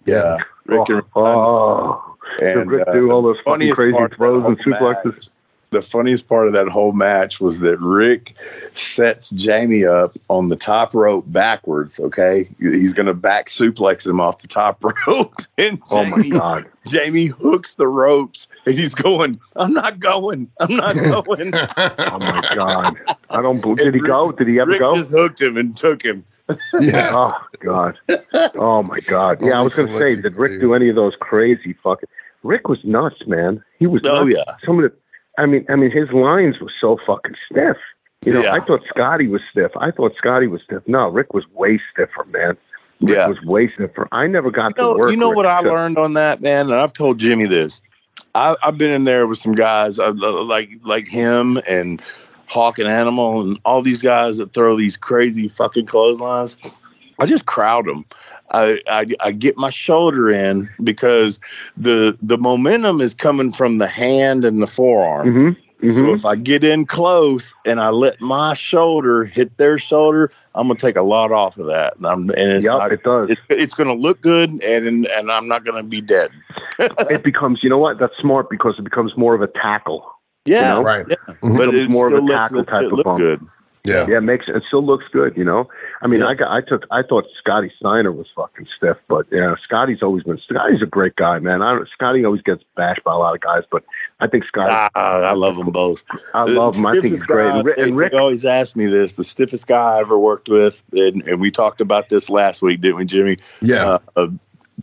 Yeah, 0.05 0.39
Rick 0.65 0.89
oh, 0.89 0.95
and 0.95 1.03
oh. 1.15 2.10
And 2.41 2.69
Rick 2.69 2.87
uh, 2.87 2.93
do 2.93 3.11
all 3.11 3.21
those 3.21 3.39
funny, 3.43 3.71
crazy 3.71 3.97
throws 4.15 4.43
and 4.45 4.57
suplexes. 4.59 5.29
The 5.71 5.81
funniest 5.81 6.27
part 6.27 6.47
of 6.47 6.53
that 6.53 6.67
whole 6.67 6.91
match 6.91 7.39
was 7.39 7.61
that 7.61 7.79
Rick 7.79 8.35
sets 8.73 9.29
Jamie 9.29 9.85
up 9.85 10.17
on 10.29 10.49
the 10.49 10.57
top 10.57 10.93
rope 10.93 11.23
backwards. 11.27 11.97
Okay, 11.97 12.49
he's 12.59 12.91
going 12.91 13.05
to 13.05 13.13
back 13.13 13.47
suplex 13.47 14.05
him 14.05 14.19
off 14.19 14.41
the 14.41 14.49
top 14.49 14.83
rope, 15.07 15.33
and 15.57 15.81
Jamie, 15.89 16.11
oh 16.13 16.17
my 16.17 16.29
god, 16.29 16.65
Jamie 16.85 17.27
hooks 17.27 17.75
the 17.75 17.87
ropes, 17.87 18.47
and 18.65 18.77
he's 18.77 18.93
going, 18.93 19.35
"I'm 19.55 19.71
not 19.71 19.99
going, 20.01 20.49
I'm 20.59 20.75
not 20.75 20.95
going." 21.25 21.53
oh 21.55 22.19
my 22.19 22.51
god, 22.53 22.97
I 23.29 23.41
don't. 23.41 23.61
Believe, 23.61 23.77
did 23.77 23.93
he 23.93 24.01
Rick, 24.01 24.11
go? 24.11 24.31
Did 24.33 24.49
he 24.49 24.59
ever 24.59 24.71
Rick 24.71 24.79
go? 24.81 24.95
Just 24.97 25.13
hooked 25.13 25.41
him 25.41 25.55
and 25.55 25.75
took 25.77 26.03
him. 26.03 26.25
yeah. 26.79 27.11
Oh 27.13 27.47
God. 27.59 27.97
Oh 28.55 28.83
my 28.83 28.99
God. 29.01 29.39
Yeah, 29.41 29.59
I 29.59 29.61
was 29.61 29.75
going 29.75 29.87
to 29.87 29.99
say, 29.99 30.21
did 30.21 30.35
Rick 30.35 30.59
do 30.59 30.73
any 30.73 30.89
of 30.89 30.95
those 30.95 31.15
crazy 31.19 31.73
fucking? 31.73 32.09
Rick 32.43 32.67
was 32.67 32.79
nuts, 32.83 33.27
man. 33.27 33.63
He 33.79 33.87
was. 33.87 34.01
Oh 34.05 34.23
nuts. 34.23 34.37
yeah. 34.37 34.55
Some 34.65 34.83
of 34.83 34.91
the. 34.91 34.97
I 35.37 35.45
mean, 35.45 35.65
I 35.69 35.75
mean, 35.75 35.91
his 35.91 36.09
lines 36.11 36.59
were 36.59 36.71
so 36.79 36.97
fucking 37.05 37.35
stiff. 37.49 37.77
You 38.25 38.33
know, 38.33 38.43
yeah. 38.43 38.53
I 38.53 38.59
thought 38.59 38.81
Scotty 38.87 39.27
was 39.27 39.41
stiff. 39.49 39.71
I 39.77 39.91
thought 39.91 40.15
Scotty 40.15 40.47
was 40.47 40.61
stiff. 40.61 40.83
No, 40.87 41.07
Rick 41.07 41.33
was 41.33 41.43
way 41.53 41.79
stiffer, 41.91 42.25
man. 42.25 42.57
Rick 43.01 43.17
yeah. 43.17 43.27
was 43.27 43.41
way 43.41 43.67
stiffer. 43.67 44.07
I 44.11 44.27
never 44.27 44.51
got 44.51 44.77
you 44.77 44.83
know, 44.83 44.93
to 44.93 44.99
work. 44.99 45.11
You 45.11 45.17
know 45.17 45.29
Rick 45.29 45.37
what 45.37 45.45
I 45.47 45.59
learned 45.61 45.97
on 45.97 46.13
that, 46.13 46.41
man? 46.41 46.67
And 46.69 46.75
I've 46.75 46.93
told 46.93 47.17
Jimmy 47.17 47.47
this. 47.47 47.81
I, 48.35 48.55
I've 48.63 48.77
been 48.77 48.91
in 48.91 49.05
there 49.05 49.25
with 49.25 49.39
some 49.39 49.55
guys 49.55 49.97
uh, 49.97 50.13
like 50.13 50.69
like 50.83 51.07
him 51.07 51.59
and 51.67 52.01
Hawk 52.47 52.77
and 52.77 52.87
Animal 52.87 53.41
and 53.41 53.59
all 53.65 53.81
these 53.81 54.01
guys 54.01 54.37
that 54.37 54.53
throw 54.53 54.77
these 54.77 54.97
crazy 54.97 55.47
fucking 55.47 55.87
clotheslines. 55.87 56.57
I 57.19 57.25
just 57.25 57.45
crowd 57.45 57.85
them. 57.85 58.05
I, 58.51 58.79
I, 58.87 59.05
I 59.21 59.31
get 59.31 59.57
my 59.57 59.69
shoulder 59.69 60.29
in 60.29 60.69
because 60.83 61.39
the 61.77 62.17
the 62.21 62.37
momentum 62.37 63.01
is 63.01 63.13
coming 63.13 63.51
from 63.51 63.77
the 63.77 63.87
hand 63.87 64.45
and 64.45 64.61
the 64.61 64.67
forearm. 64.67 65.27
Mm-hmm. 65.27 65.61
Mm-hmm. 65.81 65.89
So 65.89 66.11
if 66.11 66.25
I 66.25 66.35
get 66.35 66.63
in 66.63 66.85
close 66.85 67.55
and 67.65 67.81
I 67.81 67.89
let 67.89 68.21
my 68.21 68.53
shoulder 68.53 69.25
hit 69.25 69.57
their 69.57 69.79
shoulder, 69.79 70.31
I'm 70.53 70.67
gonna 70.67 70.77
take 70.77 70.95
a 70.95 71.01
lot 71.01 71.31
off 71.31 71.57
of 71.57 71.65
that. 71.67 71.97
And, 71.97 72.05
I'm, 72.05 72.29
and 72.31 72.51
it's 72.51 72.65
yep, 72.65 72.73
not, 72.73 72.91
it 72.91 73.01
does. 73.03 73.31
It, 73.31 73.39
it's 73.49 73.73
gonna 73.73 73.95
look 73.95 74.21
good, 74.21 74.63
and 74.63 75.07
and 75.07 75.31
I'm 75.31 75.47
not 75.47 75.65
gonna 75.65 75.83
be 75.83 76.01
dead. 76.01 76.29
it 76.79 77.23
becomes, 77.23 77.61
you 77.63 77.69
know 77.69 77.79
what? 77.79 77.97
That's 77.97 78.15
smart 78.19 78.49
because 78.49 78.75
it 78.77 78.83
becomes 78.83 79.17
more 79.17 79.33
of 79.33 79.41
a 79.41 79.47
tackle. 79.47 80.05
Yeah, 80.45 80.59
you 80.59 80.75
know? 80.75 80.83
right. 80.83 81.05
Yeah. 81.09 81.15
Mm-hmm. 81.27 81.57
But 81.57 81.73
it's 81.73 81.91
more 81.91 82.07
of 82.07 82.13
a 82.13 82.17
looks, 82.17 82.31
tackle 82.31 82.65
type 82.65 82.83
it 82.83 82.85
of 82.87 82.93
look 82.93 83.05
bump. 83.05 83.19
good. 83.19 83.47
Yeah. 83.83 84.05
Yeah, 84.07 84.17
it 84.17 84.21
makes 84.21 84.45
it 84.47 84.63
still 84.67 84.85
looks 84.85 85.05
good, 85.11 85.35
you 85.35 85.43
know. 85.43 85.67
I 86.01 86.07
mean, 86.07 86.19
Yeah. 86.19 86.27
I 86.27 86.33
got 86.35 86.51
I 86.51 86.61
took 86.61 86.85
I 86.91 87.01
thought 87.01 87.25
Scotty 87.39 87.71
Steiner 87.79 88.11
was 88.11 88.27
fucking 88.35 88.67
stiff, 88.77 88.97
but 89.07 89.25
yeah, 89.31 89.55
Scotty's 89.63 90.03
always 90.03 90.23
been 90.23 90.39
Scotty's 90.47 90.81
a 90.83 90.85
great 90.85 91.15
guy, 91.15 91.39
man. 91.39 91.61
I 91.63 91.79
Scotty 91.93 92.23
always 92.23 92.41
gets 92.43 92.63
bashed 92.75 93.03
by 93.03 93.13
a 93.13 93.17
lot 93.17 93.33
of 93.33 93.41
guys, 93.41 93.63
but 93.71 93.83
I 94.19 94.27
think 94.27 94.45
Scotty. 94.45 94.69
Ah, 94.71 94.89
I 94.95 95.33
love 95.33 95.55
them 95.55 95.71
both. 95.71 96.03
I 96.35 96.45
The 96.45 96.51
love 96.51 96.75
him. 96.75 96.85
I 96.85 96.91
think 96.93 97.05
he's 97.05 97.23
great. 97.23 97.49
And 97.49 97.65
Rick, 97.65 97.77
and 97.79 97.97
Rick 97.97 98.13
always 98.13 98.45
asked 98.45 98.75
me 98.75 98.85
this: 98.85 99.13
the 99.13 99.23
stiffest 99.23 99.67
guy 99.67 99.95
I 99.95 99.99
ever 99.99 100.17
worked 100.17 100.47
with, 100.47 100.83
and, 100.91 101.27
and 101.27 101.41
we 101.41 101.49
talked 101.49 101.81
about 101.81 102.09
this 102.09 102.29
last 102.29 102.61
week, 102.61 102.81
didn't 102.81 102.97
we, 102.97 103.05
Jimmy? 103.05 103.37
Yeah. 103.61 103.85
Uh, 103.85 103.99
uh, 104.15 104.27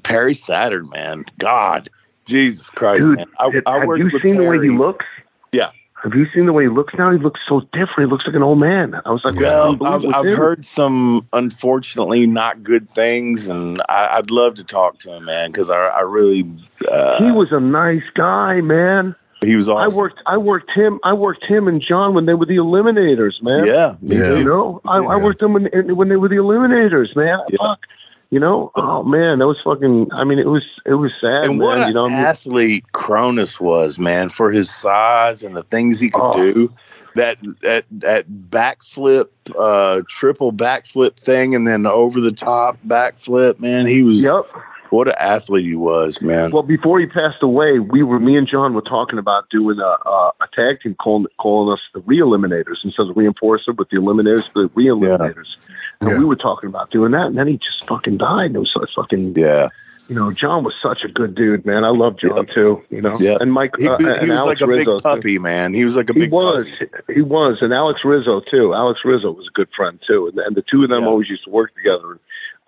Perry 0.02 0.34
Saturn, 0.34 0.88
man, 0.90 1.24
God, 1.38 1.88
Jesus 2.24 2.70
Christ, 2.70 3.06
Dude, 3.06 3.24
I, 3.38 3.50
I 3.66 3.78
have 3.78 3.88
you 3.96 4.10
seen 4.10 4.20
Terry. 4.20 4.36
the 4.36 4.44
way 4.44 4.60
he 4.60 4.70
looks? 4.70 5.06
Yeah. 5.52 5.70
Have 6.02 6.14
you 6.14 6.26
seen 6.32 6.46
the 6.46 6.52
way 6.52 6.64
he 6.64 6.68
looks 6.68 6.94
now? 6.94 7.10
He 7.10 7.18
looks 7.18 7.40
so 7.48 7.60
different. 7.72 7.98
He 7.98 8.06
looks 8.06 8.24
like 8.24 8.36
an 8.36 8.42
old 8.42 8.60
man. 8.60 8.94
I 9.04 9.10
was 9.10 9.24
like, 9.24 9.34
well, 9.34 9.76
I've, 9.84 10.04
I've 10.04 10.36
heard 10.36 10.64
some 10.64 11.26
unfortunately 11.32 12.26
not 12.26 12.62
good 12.62 12.88
things, 12.90 13.48
and 13.48 13.82
I, 13.88 14.18
would 14.20 14.30
love 14.30 14.54
to 14.54 14.64
talk 14.64 14.98
to 15.00 15.14
him, 15.14 15.24
man, 15.24 15.50
because 15.50 15.70
I, 15.70 15.76
I 15.76 16.00
really. 16.00 16.48
Uh, 16.88 17.24
he 17.24 17.32
was 17.32 17.48
a 17.50 17.58
nice 17.58 18.04
guy, 18.14 18.60
man. 18.60 19.16
He 19.44 19.56
was 19.56 19.68
awesome. 19.68 19.92
I 19.92 19.96
worked. 19.96 20.20
I 20.26 20.36
worked 20.36 20.70
him. 20.70 21.00
I 21.02 21.12
worked 21.12 21.44
him 21.44 21.68
and 21.68 21.82
John 21.82 22.14
when 22.14 22.26
they 22.26 22.34
were 22.34 22.46
the 22.46 22.56
Eliminators, 22.56 23.42
man. 23.42 23.66
Yeah, 23.66 23.94
yeah. 24.02 24.36
You 24.36 24.44
know, 24.44 24.80
I, 24.84 25.00
yeah. 25.00 25.08
I 25.08 25.16
worked 25.16 25.40
them 25.40 25.52
when, 25.52 25.66
when 25.96 26.08
they 26.08 26.16
were 26.16 26.28
the 26.28 26.36
Eliminators, 26.36 27.14
man. 27.16 27.38
Yeah. 27.48 27.56
Fuck. 27.58 27.86
You 28.30 28.38
know, 28.38 28.70
oh 28.74 29.02
man, 29.04 29.38
that 29.38 29.46
was 29.46 29.58
fucking. 29.64 30.12
I 30.12 30.24
mean, 30.24 30.38
it 30.38 30.48
was 30.48 30.64
it 30.84 30.94
was 30.94 31.12
sad. 31.18 31.44
And 31.44 31.58
man, 31.58 31.58
what 31.58 31.88
you 31.88 31.94
know, 31.94 32.04
an 32.04 32.12
athlete 32.12 32.84
Kronus 32.92 33.58
was, 33.58 33.98
man, 33.98 34.28
for 34.28 34.50
his 34.50 34.68
size 34.68 35.42
and 35.42 35.56
the 35.56 35.62
things 35.62 35.98
he 35.98 36.10
could 36.10 36.20
oh. 36.20 36.32
do. 36.34 36.74
That 37.14 37.38
that 37.62 37.86
that 37.90 38.26
backflip, 38.28 39.28
uh, 39.58 40.02
triple 40.08 40.52
backflip 40.52 41.16
thing, 41.16 41.54
and 41.54 41.66
then 41.66 41.86
over 41.86 42.20
the 42.20 42.30
top 42.30 42.76
backflip, 42.86 43.60
man. 43.60 43.86
He 43.86 44.02
was. 44.02 44.22
Yep. 44.22 44.46
What 44.90 45.08
an 45.08 45.14
athlete 45.18 45.66
he 45.66 45.74
was, 45.74 46.22
man. 46.22 46.50
Well, 46.50 46.62
before 46.62 46.98
he 47.00 47.06
passed 47.06 47.42
away, 47.42 47.78
we 47.78 48.02
were 48.02 48.18
me 48.18 48.36
and 48.36 48.48
John 48.48 48.74
were 48.74 48.82
talking 48.82 49.18
about 49.18 49.50
doing 49.50 49.78
a, 49.78 50.08
a, 50.08 50.32
a 50.40 50.48
tag 50.54 50.80
team 50.82 50.94
calling 50.94 51.26
calling 51.38 51.72
us 51.72 51.80
the 51.92 52.00
re-eliminators 52.00 52.84
instead 52.84 53.08
of 53.08 53.16
reinforcer, 53.16 53.76
but 53.76 53.90
the 53.90 53.96
eliminators, 53.96 54.52
the 54.54 54.70
re-eliminators. 54.74 55.56
Yeah 55.68 55.74
and 56.00 56.10
yeah. 56.10 56.18
we 56.18 56.24
were 56.24 56.36
talking 56.36 56.68
about 56.68 56.90
doing 56.90 57.12
that, 57.12 57.26
and 57.26 57.38
then 57.38 57.48
he 57.48 57.56
just 57.56 57.84
fucking 57.86 58.18
died. 58.18 58.54
It 58.54 58.58
was 58.58 58.72
so 58.72 58.84
fucking 58.94 59.34
yeah. 59.36 59.68
You 60.08 60.14
know, 60.14 60.32
John 60.32 60.64
was 60.64 60.74
such 60.82 61.04
a 61.04 61.08
good 61.08 61.34
dude, 61.34 61.66
man. 61.66 61.84
I 61.84 61.90
love 61.90 62.18
John 62.18 62.46
too. 62.46 62.82
You 62.88 63.02
know, 63.02 63.18
yeah. 63.20 63.36
And 63.40 63.52
Mike, 63.52 63.72
he, 63.78 63.86
uh, 63.86 63.98
he 63.98 64.06
and 64.06 64.30
was 64.30 64.40
Alex 64.40 64.46
like 64.46 64.60
a 64.62 64.66
Rizzo 64.66 64.96
big 64.96 65.02
puppy, 65.02 65.34
too. 65.34 65.42
man. 65.42 65.74
He 65.74 65.84
was 65.84 65.96
like 65.96 66.08
a 66.08 66.14
he 66.14 66.20
big. 66.20 66.32
was. 66.32 66.64
Puppy. 66.64 67.14
He 67.14 67.20
was, 67.20 67.58
and 67.60 67.74
Alex 67.74 68.00
Rizzo 68.04 68.40
too. 68.40 68.72
Alex 68.72 69.00
Rizzo 69.04 69.32
was 69.32 69.48
a 69.48 69.52
good 69.52 69.68
friend 69.76 70.00
too, 70.06 70.28
and, 70.28 70.38
and 70.38 70.56
the 70.56 70.62
two 70.62 70.82
of 70.82 70.88
them 70.88 71.06
always 71.06 71.28
used 71.28 71.44
to 71.44 71.50
work 71.50 71.74
together. 71.74 72.18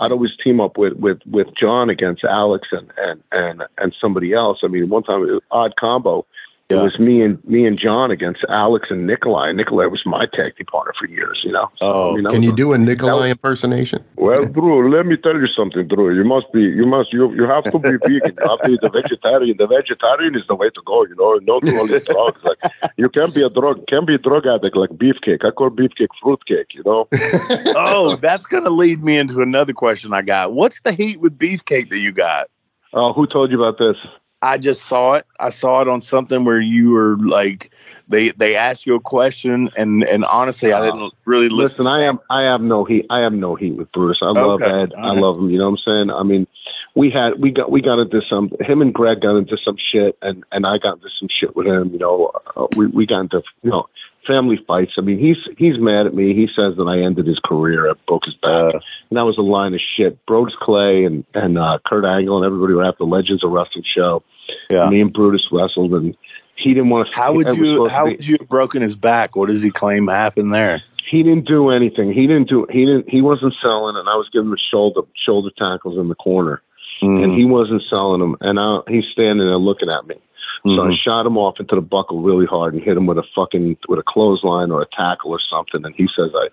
I'd 0.00 0.12
always 0.12 0.34
team 0.42 0.60
up 0.60 0.78
with 0.78 0.94
with 0.94 1.18
with 1.30 1.48
John 1.54 1.90
against 1.90 2.24
Alex 2.24 2.68
and 2.72 2.90
and 2.96 3.22
and 3.32 3.62
and 3.78 3.94
somebody 4.00 4.32
else. 4.32 4.60
I 4.62 4.66
mean, 4.68 4.88
one 4.88 5.02
time 5.02 5.22
it 5.22 5.32
was 5.32 5.42
odd 5.50 5.76
combo 5.78 6.26
yeah. 6.70 6.80
It 6.80 6.82
was 6.82 6.98
me 6.98 7.20
and 7.22 7.42
me 7.44 7.66
and 7.66 7.78
John 7.78 8.10
against 8.10 8.44
Alex 8.48 8.88
and 8.90 9.06
Nikolai. 9.06 9.52
Nikolai 9.52 9.86
was 9.86 10.02
my 10.06 10.26
tag 10.26 10.56
team 10.56 10.66
partner 10.66 10.92
for 10.98 11.06
years. 11.08 11.40
You 11.42 11.52
know. 11.52 11.70
Oh, 11.80 12.12
I 12.12 12.16
mean, 12.16 12.26
can 12.26 12.42
you 12.42 12.52
do 12.52 12.72
a 12.72 12.78
Nikolai 12.78 13.12
was, 13.12 13.30
impersonation? 13.30 14.04
Well, 14.16 14.46
Drew, 14.46 14.94
let 14.94 15.06
me 15.06 15.16
tell 15.16 15.34
you 15.34 15.48
something, 15.48 15.88
Drew. 15.88 16.14
You 16.14 16.24
must 16.24 16.52
be, 16.52 16.60
you 16.60 16.86
must, 16.86 17.12
you, 17.12 17.32
you 17.34 17.44
have 17.44 17.64
to 17.64 17.78
be 17.78 17.90
vegan. 17.90 18.36
You 18.38 18.48
have 18.48 18.60
to 18.60 18.68
be 18.68 18.78
the 18.80 18.90
vegetarian. 18.90 19.56
The 19.56 19.66
vegetarian 19.66 20.36
is 20.36 20.42
the 20.48 20.54
way 20.54 20.70
to 20.70 20.82
go. 20.86 21.04
You 21.04 21.16
know, 21.16 21.40
no 21.42 21.60
to 21.60 21.78
all 21.78 21.86
these 21.86 22.04
drugs. 22.04 22.40
Like 22.44 22.92
you 22.96 23.08
can't 23.08 23.34
be 23.34 23.42
a 23.42 23.50
drug, 23.50 23.86
can't 23.88 24.06
be 24.06 24.14
a 24.14 24.18
drug 24.18 24.46
addict 24.46 24.76
like 24.76 24.90
beefcake. 24.90 25.44
I 25.44 25.50
call 25.50 25.70
beefcake 25.70 26.08
fruitcake. 26.22 26.74
You 26.74 26.82
know. 26.84 27.08
oh, 27.76 28.16
that's 28.16 28.46
gonna 28.46 28.70
lead 28.70 29.02
me 29.02 29.18
into 29.18 29.40
another 29.40 29.72
question 29.72 30.12
I 30.12 30.22
got. 30.22 30.52
What's 30.52 30.80
the 30.80 30.92
heat 30.92 31.20
with 31.20 31.38
beefcake 31.38 31.90
that 31.90 31.98
you 31.98 32.12
got? 32.12 32.48
Oh, 32.92 33.12
who 33.12 33.26
told 33.26 33.50
you 33.50 33.62
about 33.62 33.78
this? 33.78 33.96
I 34.42 34.56
just 34.56 34.86
saw 34.86 35.14
it. 35.14 35.26
I 35.38 35.50
saw 35.50 35.82
it 35.82 35.88
on 35.88 36.00
something 36.00 36.44
where 36.44 36.60
you 36.60 36.90
were 36.90 37.16
like, 37.18 37.70
they 38.08 38.30
they 38.30 38.56
asked 38.56 38.86
you 38.86 38.94
a 38.94 39.00
question, 39.00 39.68
and 39.76 40.02
and 40.08 40.24
honestly, 40.24 40.72
I 40.72 40.84
didn't 40.84 41.12
really 41.26 41.50
listen. 41.50 41.84
listen 41.84 41.86
I 41.86 42.04
am 42.04 42.20
I 42.30 42.42
have 42.42 42.62
no 42.62 42.84
heat. 42.84 43.04
I 43.10 43.20
have 43.20 43.34
no 43.34 43.54
heat 43.54 43.72
with 43.72 43.92
Bruce. 43.92 44.20
I 44.22 44.30
love 44.30 44.62
okay. 44.62 44.82
Ed. 44.82 44.94
I 44.96 45.12
love 45.12 45.38
him. 45.38 45.50
You 45.50 45.58
know 45.58 45.70
what 45.70 45.80
I'm 45.86 46.08
saying? 46.08 46.10
I 46.10 46.22
mean, 46.22 46.46
we 46.94 47.10
had 47.10 47.38
we 47.38 47.50
got 47.50 47.70
we 47.70 47.82
got 47.82 47.98
into 47.98 48.22
some. 48.28 48.50
Him 48.60 48.80
and 48.80 48.94
Greg 48.94 49.20
got 49.20 49.36
into 49.36 49.58
some 49.62 49.76
shit, 49.76 50.16
and 50.22 50.42
and 50.52 50.66
I 50.66 50.78
got 50.78 50.96
into 50.96 51.10
some 51.18 51.28
shit 51.30 51.54
with 51.54 51.66
him. 51.66 51.90
You 51.92 51.98
know, 51.98 52.32
uh, 52.56 52.66
we 52.76 52.86
we 52.86 53.06
got 53.06 53.20
into 53.20 53.42
you 53.62 53.70
know 53.70 53.88
family 54.26 54.58
fights. 54.66 54.92
I 54.98 55.02
mean, 55.02 55.18
he's 55.18 55.38
he's 55.58 55.78
mad 55.78 56.06
at 56.06 56.14
me. 56.14 56.34
He 56.34 56.46
says 56.46 56.76
that 56.76 56.84
I 56.88 57.00
ended 57.00 57.26
his 57.26 57.40
career. 57.44 57.90
I 57.90 57.94
broke 58.06 58.24
his 58.24 58.34
back, 58.36 58.74
uh, 58.74 58.80
and 59.10 59.18
that 59.18 59.24
was 59.24 59.38
a 59.38 59.42
line 59.42 59.74
of 59.74 59.80
shit. 59.80 60.24
Brodus 60.26 60.56
Clay 60.56 61.04
and 61.04 61.24
and 61.34 61.58
uh, 61.58 61.78
Kurt 61.86 62.04
Angle 62.04 62.38
and 62.38 62.46
everybody 62.46 62.74
were 62.74 62.84
at 62.84 62.98
the 62.98 63.04
Legends 63.04 63.44
of 63.44 63.50
Wrestling 63.50 63.84
show. 63.84 64.22
Yeah, 64.70 64.88
me 64.88 65.00
and 65.00 65.12
Brutus 65.12 65.46
wrestled, 65.50 65.92
and 65.94 66.16
he 66.56 66.74
didn't 66.74 66.90
want 66.90 67.08
to. 67.08 67.14
How 67.14 67.32
would 67.32 67.56
you? 67.56 67.88
How 67.88 68.06
would 68.06 68.26
you 68.26 68.36
have 68.38 68.48
broken 68.48 68.82
his 68.82 68.96
back? 68.96 69.36
What 69.36 69.48
does 69.48 69.62
he 69.62 69.70
claim 69.70 70.06
happened 70.08 70.52
there? 70.52 70.82
He 71.08 71.22
didn't 71.22 71.46
do 71.46 71.70
anything. 71.70 72.12
He 72.12 72.26
didn't 72.26 72.48
do. 72.48 72.66
He 72.70 72.84
didn't. 72.84 73.08
He 73.08 73.20
wasn't 73.20 73.54
selling, 73.60 73.96
and 73.96 74.08
I 74.08 74.14
was 74.14 74.28
giving 74.32 74.50
him 74.50 74.56
shoulder 74.70 75.02
shoulder 75.14 75.50
tackles 75.56 75.98
in 75.98 76.08
the 76.08 76.14
corner, 76.14 76.62
mm. 77.02 77.22
and 77.22 77.34
he 77.34 77.44
wasn't 77.44 77.82
selling 77.88 78.20
them. 78.20 78.36
And 78.40 78.60
I, 78.60 78.80
he's 78.88 79.06
standing 79.06 79.46
there 79.46 79.56
looking 79.56 79.90
at 79.90 80.06
me. 80.06 80.16
So 80.64 80.68
mm-hmm. 80.68 80.92
I 80.92 80.96
shot 80.96 81.26
him 81.26 81.38
off 81.38 81.58
into 81.58 81.74
the 81.74 81.80
buckle 81.80 82.20
really 82.20 82.44
hard 82.44 82.74
and 82.74 82.82
hit 82.82 82.96
him 82.96 83.06
with 83.06 83.16
a 83.16 83.24
fucking 83.34 83.78
with 83.88 83.98
a 83.98 84.02
clothesline 84.02 84.70
or 84.70 84.82
a 84.82 84.86
tackle 84.86 85.30
or 85.30 85.40
something. 85.40 85.84
And 85.84 85.94
he 85.94 86.06
says 86.14 86.30
I 86.34 86.48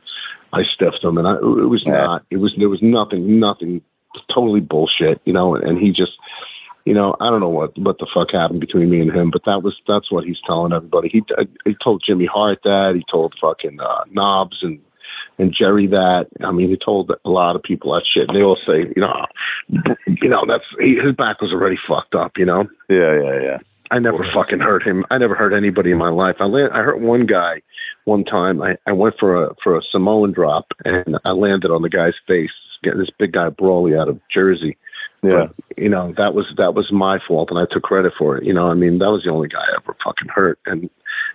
I 0.58 0.64
stiffed 0.64 1.04
him, 1.04 1.18
and 1.18 1.28
I 1.28 1.36
it 1.36 1.70
was 1.70 1.84
yeah. 1.86 2.06
not 2.06 2.26
it 2.32 2.38
was 2.38 2.56
there 2.58 2.70
was 2.70 2.82
nothing 2.82 3.40
nothing 3.40 3.82
totally 4.34 4.62
bullshit, 4.62 5.20
you 5.26 5.34
know. 5.34 5.56
And, 5.56 5.64
and 5.68 5.78
he 5.78 5.92
just 5.92 6.14
you 6.88 6.94
know 6.94 7.16
I 7.20 7.30
don't 7.30 7.42
know 7.42 7.50
what 7.50 7.78
what 7.78 8.00
the 8.00 8.08
fuck 8.14 8.32
happened 8.32 8.62
between 8.62 8.90
me 8.90 9.02
and 9.02 9.12
him, 9.12 9.30
but 9.30 9.44
that 9.46 9.62
was 9.62 9.76
that's 9.88 10.10
what 10.10 10.24
he's 10.24 10.40
telling 10.46 10.72
everybody. 10.72 11.10
He 11.10 11.22
he 11.66 11.76
told 11.84 12.02
Jimmy 12.06 12.26
Hart 12.26 12.60
that 12.64 12.94
he 12.96 13.04
told 13.12 13.36
fucking 13.42 13.80
uh, 13.82 14.04
Knobbs 14.10 14.60
and 14.62 14.80
and 15.38 15.54
Jerry 15.54 15.88
that. 15.88 16.28
I 16.42 16.52
mean, 16.52 16.70
he 16.70 16.78
told 16.78 17.12
a 17.12 17.30
lot 17.30 17.58
of 17.58 17.64
people 17.64 17.94
that 17.94 18.04
shit. 18.12 18.30
And 18.30 18.38
they 18.38 18.42
all 18.42 18.58
say, 18.66 18.92
you 18.96 19.02
know, 19.02 19.26
you 20.08 20.30
know, 20.30 20.46
that's 20.48 20.64
he, 20.80 20.96
his 20.96 21.14
back 21.14 21.42
was 21.42 21.52
already 21.52 21.78
fucked 21.88 22.16
up. 22.16 22.38
You 22.38 22.46
know. 22.46 22.70
Yeah, 22.90 23.22
yeah, 23.22 23.42
yeah. 23.42 23.58
I 23.92 24.00
never 24.00 24.24
fucking 24.34 24.60
hurt 24.60 24.84
him. 24.84 25.06
I 25.12 25.18
never 25.18 25.36
hurt 25.36 25.54
anybody 25.54 25.92
in 25.92 25.98
my 25.98 26.10
life. 26.10 26.38
I 26.40 26.46
land, 26.46 26.72
I 26.74 26.80
hurt 26.84 27.00
one 27.00 27.26
guy 27.26 27.62
one 28.06 28.24
time. 28.24 28.62
I, 28.62 28.78
I 28.86 28.94
went 28.94 29.16
for 29.20 29.46
a 29.46 29.56
for 29.62 29.78
a 29.78 29.82
Samoan 29.92 30.32
drop 30.32 30.68
and 30.86 31.18
I 31.26 31.32
landed 31.32 31.72
on 31.72 31.82
the 31.82 31.90
guy's 31.90 32.16
face. 32.28 32.52
This 32.84 33.10
big 33.18 33.34
guy 33.34 33.50
Brawley 33.50 33.96
out 33.96 34.08
of 34.08 34.20
Jersey. 34.32 34.78
Yeah, 35.24 35.48
but, 35.48 35.54
you 35.78 35.90
know 35.90 36.14
that 36.18 36.34
was 36.34 36.46
that 36.58 36.74
was 36.74 36.92
my 36.92 37.20
fault, 37.28 37.50
and 37.50 37.60
I 37.60 37.66
took 37.66 37.84
credit 37.84 38.14
for 38.18 38.38
it. 38.38 38.44
You 38.44 38.54
know, 38.54 38.70
I 38.70 38.76
mean 38.76 39.00
that 39.00 39.12
was 39.12 39.24
the 39.24 39.32
only 39.32 39.48
guy 39.48 39.60
I 39.60 39.76
ever 39.78 39.96
fucking 40.04 40.30
hurt, 40.30 40.60
and 40.66 40.90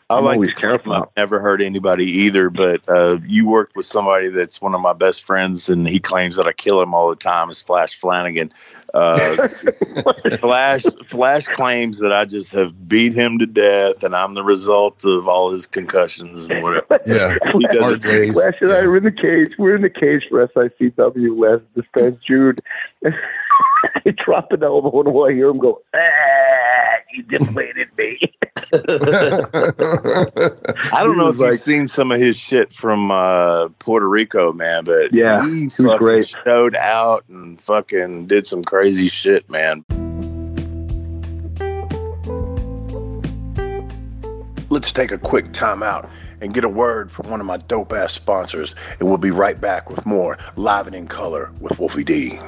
I 0.09 0.18
am 0.18 0.25
like 0.25 0.35
always 0.35 0.51
careful. 0.51 0.93
I've 0.93 1.09
never 1.16 1.41
hurt 1.41 1.61
anybody 1.62 2.07
either, 2.07 2.51
but 2.51 2.81
uh, 2.89 3.18
you 3.27 3.49
worked 3.49 3.75
with 3.75 3.87
somebody 3.87 4.29
that's 4.29 4.61
one 4.61 4.75
of 4.75 4.81
my 4.81 4.93
best 4.93 5.25
friends, 5.25 5.68
and 5.68 5.89
he 5.89 5.99
claims 5.99 6.37
that 6.37 6.47
I 6.47 6.53
kill 6.53 6.81
him 6.81 6.95
all 6.95 7.11
the 7.11 7.16
time. 7.16 7.51
Is 7.51 7.62
Flash 7.62 7.99
Flanagan? 7.99 8.53
Uh, 8.95 9.49
Flash 10.40 10.82
Flash 11.07 11.47
claims 11.47 11.99
that 11.99 12.12
I 12.12 12.24
just 12.26 12.53
have 12.53 12.88
beat 12.88 13.14
him 13.14 13.38
to 13.38 13.47
death, 13.47 14.03
and 14.03 14.14
I'm 14.14 14.34
the 14.34 14.43
result 14.43 15.05
of 15.05 15.26
all 15.28 15.51
his 15.51 15.66
concussions 15.66 16.49
and 16.49 16.62
whatever. 16.62 17.01
Yeah, 17.07 17.36
he 17.53 17.66
does 17.68 17.93
it. 17.93 18.32
Flash 18.32 18.55
and 18.61 18.70
yeah. 18.70 18.76
I 18.76 18.86
were 18.86 18.97
in 18.97 19.05
the 19.05 19.11
cage. 19.11 19.57
We're 19.59 19.74
in 19.74 19.82
the 19.82 19.90
cage 19.90 20.24
for 20.28 20.47
SICW 20.47 21.38
last 21.38 21.62
this 21.74 21.84
past 21.97 22.24
June. 22.24 22.57
he 24.05 24.12
dropped 24.12 24.53
an 24.53 24.62
elbow, 24.62 25.01
and 25.01 25.09
I 25.09 25.34
hear 25.34 25.49
him 25.49 25.59
go, 25.59 25.80
"Ah, 25.95 25.99
you 27.12 27.22
deflated 27.24 27.88
me." 27.97 28.20
I 28.57 28.70
don't 31.03 31.16
know 31.16 31.28
if 31.28 31.38
like, 31.38 31.53
you've 31.53 31.61
seen 31.61 31.86
some 31.86 32.12
of 32.12 32.20
his 32.20 32.36
shit 32.36 32.70
from 32.70 33.11
uh, 33.11 33.68
Puerto 33.78 34.07
Rico, 34.07 34.53
man, 34.53 34.84
but 34.84 35.14
yeah, 35.14 35.42
he, 35.46 35.61
he 35.61 35.82
was 35.82 35.98
great. 35.98 36.28
Showed 36.28 36.76
out 36.76 37.24
and 37.28 37.59
fucking 37.61 38.26
did 38.26 38.46
some 38.46 38.62
crazy 38.62 39.09
shit, 39.09 39.48
man. 39.48 39.84
Let's 44.68 44.92
take 44.92 45.12
a 45.12 45.18
quick 45.18 45.53
time 45.53 45.82
out 45.82 46.11
and 46.42 46.53
get 46.53 46.64
a 46.64 46.68
word 46.68 47.11
from 47.11 47.30
one 47.30 47.40
of 47.40 47.46
my 47.46 47.57
dope 47.57 47.94
ass 47.94 48.12
sponsors, 48.12 48.74
and 49.00 49.09
we'll 49.09 49.16
be 49.16 49.30
right 49.30 49.59
back 49.59 49.88
with 49.88 50.05
more 50.05 50.36
Live 50.57 50.86
and 50.86 50.96
in 50.96 51.09
Color 51.09 51.50
with 51.61 51.78
Wolfie 51.78 52.05
D. 52.05 52.38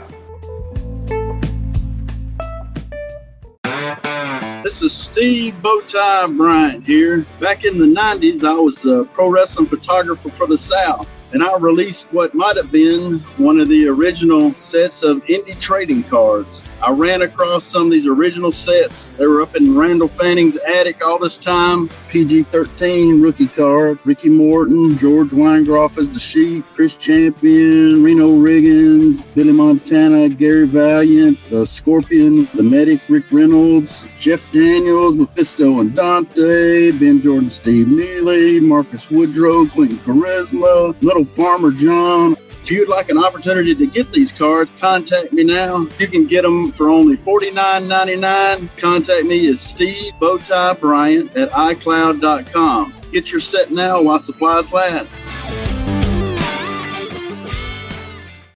This 4.65 4.81
is 4.81 4.95
Steve 4.95 5.53
Bowtie 5.61 6.39
Bryant 6.39 6.87
here. 6.87 7.27
Back 7.39 7.67
in 7.67 7.77
the 7.77 7.85
90s, 7.85 8.45
I 8.45 8.55
was 8.55 8.87
a 8.87 9.05
pro 9.05 9.29
wrestling 9.29 9.67
photographer 9.67 10.31
for 10.31 10.47
the 10.47 10.57
South 10.57 11.07
and 11.35 11.43
I 11.43 11.59
released 11.59 12.07
what 12.13 12.33
might 12.33 12.57
have 12.57 12.71
been 12.71 13.19
one 13.39 13.59
of 13.59 13.69
the 13.69 13.89
original 13.89 14.55
sets 14.55 15.03
of 15.03 15.17
indie 15.25 15.59
trading 15.59 16.05
cards. 16.05 16.63
I 16.81 16.93
ran 16.93 17.23
across 17.23 17.67
some 17.67 17.87
of 17.87 17.91
these 17.91 18.07
original 18.07 18.53
sets. 18.53 19.11
They 19.11 19.27
were 19.27 19.43
up 19.43 19.57
in 19.57 19.77
Randall 19.77 20.07
Fanning's 20.07 20.57
attic 20.59 21.05
all 21.05 21.19
this 21.19 21.37
time. 21.37 21.89
PG 22.09 22.45
13 22.45 23.21
rookie 23.21 23.49
card, 23.49 23.99
Ricky 24.05 24.29
Morton, 24.29 24.97
George 24.97 25.31
Weingeroff 25.31 25.99
as 25.99 26.09
the 26.13 26.21
Sheep, 26.21 26.65
Chris 26.73 26.95
Champion, 26.95 28.05
Reno 28.05 28.29
Riggins, 28.29 29.27
Billy 29.35 29.53
Montana, 29.53 30.29
Gary 30.29 30.69
Valiant, 30.69 31.37
the 31.51 31.67
Scorpion, 31.67 32.49
the 32.55 32.63
Medic, 32.63 33.01
Rick 33.09 33.25
Reynolds, 33.33 34.09
Jeff 34.21 34.41
Daniels, 34.53 35.17
Mephisto 35.17 35.81
and 35.81 35.97
Dante, 35.97 36.93
Ben 36.93 37.21
Jordan, 37.21 37.51
Steve 37.51 37.89
Neely, 37.89 38.61
Marcus 38.61 39.11
Woodrow, 39.11 39.67
Clinton 39.67 39.99
Charisma, 39.99 40.95
Little 41.03 41.24
Farmer 41.27 41.71
John, 41.71 42.37
If 42.63 42.71
you'd 42.71 42.89
like 42.89 43.11
an 43.11 43.19
opportunity 43.19 43.75
to 43.75 43.87
get 43.87 44.11
these 44.11 44.33
cards, 44.33 44.71
contact 44.81 45.35
me 45.35 45.45
now. 45.45 45.87
You 45.99 46.09
can 46.09 46.27
get 46.27 46.43
them 46.43 46.73
for 46.73 46.89
only 46.89 47.19
$49.99. 47.19 48.71
Contact 48.79 49.27
me 49.27 49.47
is 49.47 49.61
Steve 49.61 50.15
Bowtie 50.21 50.81
Bryant 50.81 51.37
at 51.37 51.51
iCloud.com. 51.51 52.95
Get 53.13 53.31
your 53.31 53.43
set 53.43 53.71
now 53.71 54.01
while 54.01 54.19
supplies 54.19 54.73
last. 54.73 55.13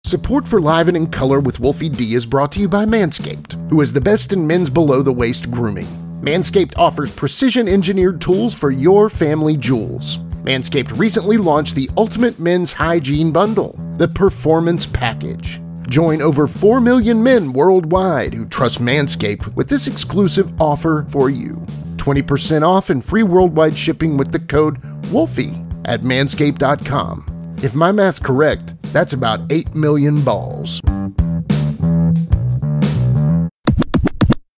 Support 0.05 0.49
for 0.49 0.59
Live 0.63 0.89
and 0.89 0.97
in 0.97 1.09
Color 1.09 1.41
with 1.41 1.61
Wolfie 1.61 1.91
D 1.91 2.15
is 2.15 2.25
brought 2.25 2.51
to 2.53 2.61
you 2.61 2.69
by 2.69 2.87
Manscaped, 2.87 3.69
who 3.69 3.83
is 3.83 3.93
the 3.93 4.01
best 4.01 4.33
in 4.33 4.47
men's 4.47 4.71
below 4.71 5.03
the 5.03 5.13
waist 5.13 5.51
grooming. 5.51 5.85
Manscaped 6.23 6.73
offers 6.79 7.15
precision 7.15 7.69
engineered 7.69 8.23
tools 8.23 8.55
for 8.55 8.71
your 8.71 9.11
family 9.11 9.59
jewels. 9.59 10.19
Manscaped 10.49 10.99
recently 10.99 11.37
launched 11.37 11.75
the 11.75 11.91
Ultimate 11.99 12.39
Men's 12.39 12.73
Hygiene 12.73 13.33
Bundle, 13.33 13.79
the 13.99 14.09
Performance 14.09 14.87
Package. 14.87 15.61
Join 15.91 16.23
over 16.23 16.47
4 16.47 16.81
million 16.81 17.23
men 17.23 17.53
worldwide 17.53 18.33
who 18.33 18.47
trust 18.47 18.79
Manscaped 18.81 19.55
with 19.57 19.69
this 19.69 19.87
exclusive 19.87 20.59
offer 20.59 21.05
for 21.11 21.29
you 21.29 21.57
20% 21.99 22.67
off 22.67 22.89
and 22.89 23.05
free 23.05 23.23
worldwide 23.23 23.77
shipping 23.77 24.17
with 24.17 24.33
the 24.33 24.39
code 24.39 24.81
WOLFIE 25.13 25.53
at 25.85 26.01
manscaped.com. 26.01 27.57
If 27.63 27.75
my 27.75 27.93
math's 27.93 28.19
correct, 28.19 28.75
that's 28.85 29.13
about 29.13 29.53
8 29.53 29.75
million 29.75 30.23
balls. 30.23 30.81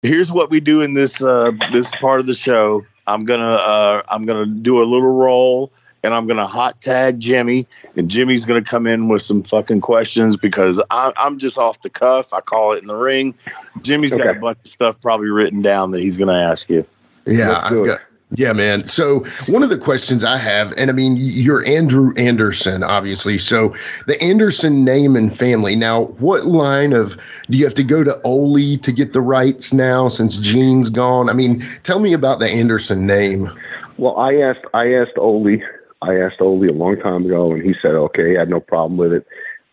Here's 0.03 0.31
what 0.31 0.51
we 0.51 0.59
do 0.59 0.81
in 0.81 0.93
this 0.93 1.23
uh, 1.23 1.49
this 1.71 1.89
part 1.95 2.19
of 2.19 2.27
the 2.27 2.35
show. 2.35 2.85
I'm 3.07 3.25
gonna 3.25 3.43
uh, 3.43 4.03
I'm 4.07 4.23
gonna 4.23 4.45
do 4.45 4.83
a 4.83 4.85
little 4.85 5.11
roll 5.11 5.73
and 6.03 6.13
I'm 6.13 6.27
gonna 6.27 6.47
hot 6.47 6.79
tag 6.81 7.19
Jimmy, 7.19 7.67
and 7.95 8.09
Jimmy's 8.09 8.45
gonna 8.45 8.63
come 8.63 8.87
in 8.87 9.07
with 9.07 9.21
some 9.21 9.43
fucking 9.43 9.81
questions 9.81 10.35
because 10.35 10.81
I, 10.89 11.11
I'm 11.17 11.39
just 11.39 11.57
off 11.57 11.81
the 11.81 11.89
cuff. 11.89 12.33
I 12.33 12.41
call 12.41 12.73
it 12.73 12.81
in 12.81 12.87
the 12.87 12.95
ring. 12.95 13.33
Jimmy's 13.81 14.13
got 14.13 14.27
a 14.27 14.39
bunch 14.39 14.59
of 14.59 14.67
stuff 14.67 14.99
probably 15.01 15.29
written 15.29 15.61
down 15.61 15.91
that 15.91 16.01
he's 16.01 16.17
gonna 16.17 16.39
ask 16.39 16.69
you. 16.69 16.85
Yeah, 17.25 17.59
I've 17.63 17.85
got, 17.85 18.05
yeah, 18.31 18.53
man. 18.53 18.85
So 18.85 19.25
one 19.47 19.63
of 19.63 19.69
the 19.69 19.77
questions 19.77 20.23
I 20.23 20.37
have, 20.37 20.71
and 20.77 20.91
I 20.91 20.93
mean, 20.93 21.15
you're 21.17 21.65
Andrew 21.65 22.11
Anderson, 22.15 22.83
obviously. 22.83 23.39
So 23.39 23.75
the 24.05 24.21
Anderson 24.21 24.85
name 24.85 25.15
and 25.15 25.35
family. 25.35 25.75
Now, 25.75 26.05
what 26.19 26.45
line 26.45 26.93
of 26.93 27.17
do 27.49 27.57
you 27.57 27.65
have 27.65 27.73
to 27.75 27.83
go 27.83 28.03
to 28.03 28.21
Ole 28.21 28.77
to 28.77 28.91
get 28.91 29.13
the 29.13 29.21
rights 29.21 29.73
now 29.73 30.09
since 30.09 30.37
Gene's 30.37 30.91
gone? 30.91 31.27
I 31.27 31.33
mean, 31.33 31.67
tell 31.81 31.99
me 31.99 32.13
about 32.13 32.37
the 32.37 32.47
Anderson 32.47 33.07
name. 33.07 33.49
Well, 33.97 34.15
I 34.17 34.35
asked, 34.35 34.65
I 34.75 34.93
asked 34.93 35.17
Ole, 35.17 35.57
I 36.01 36.15
asked 36.15 36.39
Ole 36.39 36.65
a 36.65 36.73
long 36.73 36.97
time 36.99 37.25
ago, 37.25 37.51
and 37.51 37.63
he 37.63 37.73
said, 37.81 37.91
okay, 37.91 38.37
I 38.37 38.39
had 38.39 38.49
no 38.49 38.59
problem 38.59 38.97
with 38.97 39.13
it. 39.13 39.27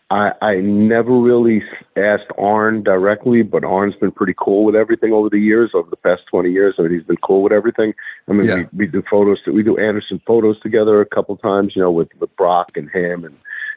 I, 0.09 0.31
I 0.41 0.55
never 0.55 1.11
really 1.11 1.63
asked 1.97 2.31
Arn 2.37 2.81
directly, 2.81 3.41
but 3.43 3.65
Arn's 3.65 3.95
been 3.95 4.11
pretty 4.11 4.35
cool 4.37 4.63
with 4.63 4.75
everything 4.75 5.11
over 5.11 5.29
the 5.29 5.39
years, 5.39 5.71
over 5.73 5.89
the 5.89 5.97
past 5.97 6.21
20 6.27 6.49
years. 6.49 6.75
I 6.77 6.83
mean, 6.83 6.93
he's 6.93 7.03
been 7.03 7.17
cool 7.17 7.43
with 7.43 7.51
everything. 7.51 7.93
I 8.29 8.33
mean, 8.33 8.47
yeah. 8.47 8.55
we, 8.55 8.85
we 8.85 8.87
do 8.87 9.03
photos, 9.09 9.39
we 9.45 9.63
do 9.63 9.77
Anderson 9.77 10.21
photos 10.25 10.59
together 10.61 11.01
a 11.01 11.05
couple 11.05 11.35
times, 11.35 11.75
you 11.75 11.81
know, 11.81 11.91
with, 11.91 12.09
with 12.19 12.33
Brock 12.37 12.77
and 12.77 12.91
him 12.93 13.25
and, 13.25 13.35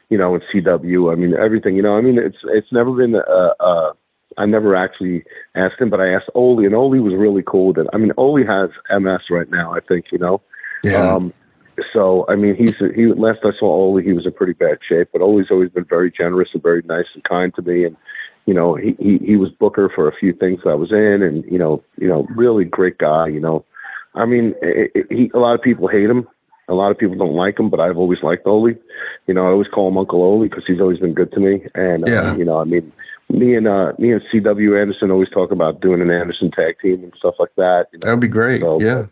you 0.09 0.17
know, 0.17 0.33
and 0.33 0.43
CW. 0.53 1.11
I 1.11 1.15
mean, 1.15 1.33
everything, 1.33 1.75
you 1.75 1.81
know, 1.81 1.97
I 1.97 2.01
mean, 2.01 2.17
it's, 2.17 2.37
it's 2.45 2.71
never 2.71 2.91
been, 2.93 3.15
uh, 3.15 3.53
uh, 3.59 3.93
I 4.37 4.45
never 4.45 4.73
actually 4.73 5.25
asked 5.55 5.81
him, 5.81 5.89
but 5.89 5.99
I 5.99 6.13
asked 6.13 6.29
Ole, 6.33 6.65
and 6.65 6.73
Ole 6.73 7.01
was 7.01 7.13
really 7.13 7.43
cool 7.45 7.67
with 7.67 7.79
it. 7.79 7.87
I 7.91 7.97
mean, 7.97 8.13
Ole 8.15 8.45
has 8.45 8.69
MS 8.89 9.23
right 9.29 9.49
now, 9.49 9.73
I 9.73 9.81
think, 9.81 10.05
you 10.13 10.17
know. 10.17 10.41
Yeah. 10.85 11.15
Um, 11.15 11.29
so 11.93 12.25
I 12.29 12.35
mean, 12.35 12.55
he's 12.55 12.75
a, 12.81 12.89
he. 12.95 13.07
Last 13.07 13.39
I 13.43 13.51
saw 13.57 13.65
Ole, 13.65 14.01
he 14.01 14.13
was 14.13 14.25
in 14.25 14.33
pretty 14.33 14.53
bad 14.53 14.79
shape, 14.87 15.09
but 15.13 15.21
Ole's 15.21 15.51
always 15.51 15.69
been 15.69 15.85
very 15.85 16.11
generous 16.11 16.49
and 16.53 16.61
very 16.61 16.81
nice 16.83 17.05
and 17.13 17.23
kind 17.23 17.53
to 17.55 17.61
me. 17.61 17.85
And 17.85 17.95
you 18.45 18.53
know, 18.53 18.75
he 18.75 18.95
he, 18.99 19.17
he 19.19 19.35
was 19.35 19.49
booker 19.49 19.91
for 19.93 20.07
a 20.07 20.15
few 20.15 20.33
things 20.33 20.61
I 20.65 20.73
was 20.73 20.91
in, 20.91 21.21
and 21.21 21.45
you 21.45 21.57
know, 21.57 21.83
you 21.97 22.07
know, 22.07 22.27
really 22.35 22.65
great 22.65 22.97
guy. 22.97 23.27
You 23.27 23.39
know, 23.39 23.65
I 24.15 24.25
mean, 24.25 24.53
it, 24.61 24.91
it, 24.93 25.05
he 25.09 25.31
a 25.33 25.39
lot 25.39 25.55
of 25.55 25.61
people 25.61 25.87
hate 25.87 26.09
him. 26.09 26.27
A 26.67 26.73
lot 26.73 26.91
of 26.91 26.97
people 26.97 27.17
don't 27.17 27.35
like 27.35 27.59
him, 27.59 27.69
but 27.69 27.79
I've 27.79 27.97
always 27.97 28.23
liked 28.23 28.45
Ole. 28.45 28.73
You 29.27 29.33
know, 29.33 29.45
I 29.45 29.49
always 29.49 29.67
call 29.67 29.89
him 29.89 29.97
Uncle 29.97 30.23
Ole 30.23 30.43
because 30.43 30.63
he's 30.65 30.79
always 30.79 30.99
been 30.99 31.13
good 31.13 31.31
to 31.33 31.39
me. 31.39 31.67
And 31.75 32.07
uh, 32.07 32.11
yeah. 32.11 32.21
uh, 32.31 32.35
you 32.35 32.45
know, 32.45 32.59
I 32.59 32.63
mean, 32.63 32.91
me 33.29 33.55
and 33.55 33.67
uh, 33.67 33.93
me 33.97 34.11
and 34.11 34.21
C.W. 34.31 34.77
Anderson 34.77 35.11
always 35.11 35.29
talk 35.29 35.51
about 35.51 35.81
doing 35.81 36.01
an 36.01 36.11
Anderson 36.11 36.51
tag 36.51 36.79
team 36.79 37.03
and 37.03 37.13
stuff 37.17 37.35
like 37.39 37.53
that. 37.57 37.87
You 37.91 37.99
know? 37.99 38.05
That 38.05 38.11
would 38.13 38.21
be 38.21 38.27
great. 38.27 38.61
So, 38.61 38.79
yeah. 38.79 39.05